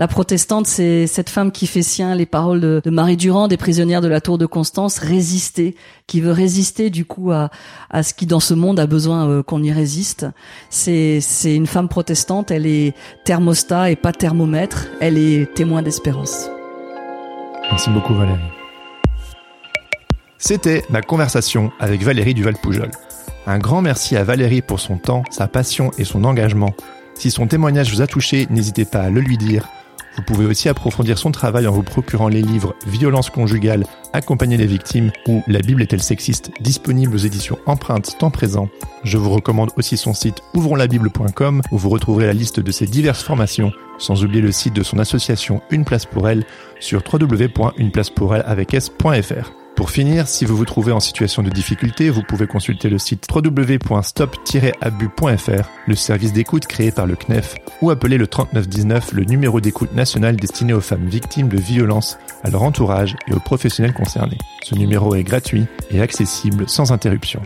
La 0.00 0.08
protestante, 0.08 0.66
c'est 0.66 1.06
cette 1.06 1.30
femme 1.30 1.52
qui 1.52 1.68
fait 1.68 1.82
sien 1.82 2.16
les 2.16 2.26
paroles 2.26 2.60
de, 2.60 2.90
Marie 2.90 3.16
Durand, 3.16 3.46
des 3.46 3.56
prisonnières 3.56 4.00
de 4.00 4.08
la 4.08 4.20
tour 4.20 4.38
de 4.38 4.46
Constance, 4.46 4.98
résister, 4.98 5.76
qui 6.08 6.20
veut 6.20 6.32
résister 6.32 6.90
du 6.90 7.04
coup 7.04 7.30
à, 7.30 7.50
à 7.90 8.02
ce 8.02 8.12
qui 8.12 8.26
dans 8.26 8.40
ce 8.40 8.54
monde 8.54 8.80
a 8.80 8.86
besoin 8.86 9.28
euh, 9.28 9.42
qu'on 9.44 9.62
y 9.62 9.70
résiste. 9.70 10.26
C'est 10.68 11.20
c'est 11.20 11.54
une 11.54 11.68
femme 11.68 11.88
protestante, 11.88 12.50
elle 12.50 12.66
est 12.66 12.94
thermostat 13.24 13.92
et 13.92 13.96
pas 13.96 14.12
thermomètre, 14.12 14.88
elle 15.00 15.16
est 15.16 15.54
témoin 15.54 15.82
d'espérance. 15.82 16.50
Merci 17.70 17.90
beaucoup 17.90 18.14
Valérie. 18.14 18.53
C'était 20.46 20.84
ma 20.90 21.00
conversation 21.00 21.72
avec 21.80 22.02
Valérie 22.02 22.34
Duval-Poujol. 22.34 22.90
Un 23.46 23.58
grand 23.58 23.80
merci 23.80 24.14
à 24.14 24.24
Valérie 24.24 24.60
pour 24.60 24.78
son 24.78 24.98
temps, 24.98 25.22
sa 25.30 25.48
passion 25.48 25.90
et 25.96 26.04
son 26.04 26.22
engagement. 26.22 26.74
Si 27.14 27.30
son 27.30 27.46
témoignage 27.46 27.90
vous 27.90 28.02
a 28.02 28.06
touché, 28.06 28.46
n'hésitez 28.50 28.84
pas 28.84 29.00
à 29.00 29.08
le 29.08 29.22
lui 29.22 29.38
dire 29.38 29.66
Vous 30.16 30.22
pouvez 30.22 30.44
aussi 30.44 30.68
approfondir 30.68 31.16
son 31.16 31.30
travail 31.30 31.66
en 31.66 31.72
vous 31.72 31.82
procurant 31.82 32.28
les 32.28 32.42
livres 32.42 32.74
Violence 32.86 33.30
conjugale, 33.30 33.86
Accompagner 34.12 34.58
les 34.58 34.66
victimes 34.66 35.12
ou 35.26 35.42
La 35.46 35.60
Bible 35.60 35.80
est-elle 35.80 36.02
sexiste, 36.02 36.50
disponibles 36.60 37.14
aux 37.14 37.18
éditions 37.18 37.58
Empreinte 37.64 38.18
temps 38.18 38.30
présent. 38.30 38.68
Je 39.02 39.16
vous 39.16 39.30
recommande 39.30 39.70
aussi 39.78 39.96
son 39.96 40.12
site 40.12 40.42
ouvronslabible.com 40.52 41.62
où 41.70 41.78
vous 41.78 41.88
retrouverez 41.88 42.26
la 42.26 42.34
liste 42.34 42.60
de 42.60 42.70
ses 42.70 42.84
diverses 42.84 43.22
formations, 43.22 43.72
sans 43.96 44.22
oublier 44.22 44.42
le 44.42 44.52
site 44.52 44.74
de 44.74 44.82
son 44.82 44.98
association 44.98 45.62
Une 45.70 45.86
place 45.86 46.04
pour 46.04 46.28
elle 46.28 46.44
sur 46.80 47.02
www.uneplacepourelle 47.10 48.44
avec 48.46 48.74
s.fr. 48.74 49.63
Pour 49.76 49.90
finir, 49.90 50.26
si 50.28 50.44
vous 50.44 50.56
vous 50.56 50.64
trouvez 50.64 50.92
en 50.92 51.00
situation 51.00 51.42
de 51.42 51.50
difficulté, 51.50 52.08
vous 52.08 52.22
pouvez 52.22 52.46
consulter 52.46 52.88
le 52.88 52.98
site 52.98 53.26
www.stop-abus.fr, 53.32 55.68
le 55.88 55.94
service 55.96 56.32
d'écoute 56.32 56.66
créé 56.66 56.92
par 56.92 57.06
le 57.06 57.16
CNEF, 57.16 57.56
ou 57.82 57.90
appeler 57.90 58.16
le 58.16 58.28
3919, 58.28 59.12
le 59.12 59.24
numéro 59.24 59.60
d'écoute 59.60 59.92
national 59.92 60.36
destiné 60.36 60.74
aux 60.74 60.80
femmes 60.80 61.08
victimes 61.08 61.48
de 61.48 61.58
violences, 61.58 62.18
à 62.44 62.50
leur 62.50 62.62
entourage 62.62 63.16
et 63.26 63.34
aux 63.34 63.40
professionnels 63.40 63.94
concernés. 63.94 64.38
Ce 64.62 64.76
numéro 64.76 65.16
est 65.16 65.24
gratuit 65.24 65.66
et 65.90 66.00
accessible 66.00 66.68
sans 66.68 66.92
interruption. 66.92 67.42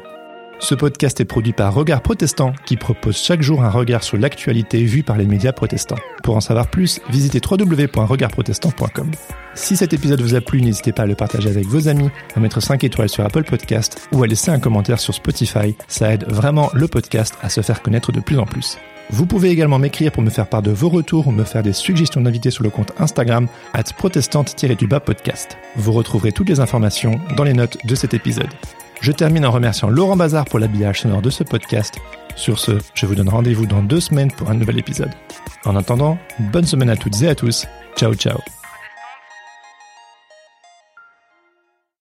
Ce 0.61 0.75
podcast 0.75 1.21
est 1.21 1.25
produit 1.25 1.53
par 1.53 1.73
Regard 1.73 2.03
Protestant 2.03 2.53
qui 2.67 2.77
propose 2.77 3.17
chaque 3.17 3.43
jour 3.43 3.63
un 3.63 3.71
regard 3.71 4.03
sur 4.03 4.19
l'actualité 4.19 4.83
vue 4.83 5.05
par 5.05 5.17
les 5.17 5.27
médias 5.27 5.53
protestants. 5.53 5.99
Pour 6.25 6.37
en 6.37 6.41
savoir 6.41 6.69
plus, 6.69 7.01
visitez 7.11 7.41
www.regardprotestant.com. 7.41 9.11
Si 9.55 9.77
cet 9.77 9.93
épisode 9.93 10.21
vous 10.21 10.35
a 10.35 10.41
plu, 10.41 10.61
n'hésitez 10.61 10.93
pas 10.93 11.05
à 11.05 11.07
le 11.07 11.15
partager 11.15 11.49
avec 11.49 11.67
vos 11.67 11.87
amis, 11.87 12.11
à 12.35 12.41
mettre 12.41 12.61
5 12.61 12.83
étoiles 12.83 13.09
sur 13.09 13.25
Apple 13.25 13.45
Podcast 13.45 14.09
ou 14.13 14.25
à 14.25 14.27
laisser 14.27 14.51
un 14.51 14.59
commentaire 14.59 14.99
sur 14.99 15.15
Spotify. 15.15 15.77
Ça 15.87 16.13
aide 16.13 16.25
vraiment 16.29 16.71
le 16.75 16.89
podcast 16.89 17.35
à 17.41 17.51
se 17.51 17.61
faire 17.61 17.81
connaître 17.81 18.11
de 18.11 18.21
plus 18.21 18.39
en 18.39 18.45
plus. 18.45 18.79
Vous 19.11 19.27
pouvez 19.27 19.51
également 19.51 19.79
m'écrire 19.79 20.11
pour 20.11 20.25
me 20.25 20.31
faire 20.31 20.49
part 20.49 20.63
de 20.63 20.73
vos 20.73 20.89
retours 20.89 21.29
ou 21.29 21.31
me 21.31 21.45
faire 21.45 21.63
des 21.63 21.73
suggestions 21.73 22.21
d'invités 22.21 22.51
sur 22.51 22.65
le 22.65 22.71
compte 22.71 22.93
Instagram 22.99 23.47
at 23.75 23.85
protestante-du-bas 23.97 25.01
podcast. 25.01 25.57
Vous 25.77 25.93
retrouverez 25.93 26.33
toutes 26.33 26.49
les 26.49 26.61
informations 26.61 27.21
dans 27.37 27.45
les 27.45 27.55
notes 27.55 27.79
de 27.87 27.95
cet 27.95 28.13
épisode. 28.13 28.49
Je 29.01 29.13
termine 29.13 29.47
en 29.47 29.51
remerciant 29.51 29.89
Laurent 29.89 30.17
Bazar 30.17 30.45
pour 30.45 30.59
l'habillage 30.59 31.01
sonore 31.01 31.23
de 31.23 31.31
ce 31.31 31.45
podcast. 31.45 31.99
Sur 32.37 32.59
ce, 32.59 32.73
je 32.95 33.07
vous 33.07 33.15
donne 33.15 33.29
rendez-vous 33.29 33.67
dans 33.67 33.83
deux 33.83 34.01
semaines 34.01 34.31
pour 34.31 34.51
un 34.51 34.55
nouvel 34.55 34.79
épisode. 34.79 35.11
En 35.65 35.77
attendant, 35.77 36.19
bonne 36.53 36.67
semaine 36.67 36.91
à 36.91 36.97
toutes 36.97 37.21
et 37.23 37.29
à 37.29 37.35
tous. 37.35 37.67
Ciao 37.97 38.15
ciao 38.15 38.39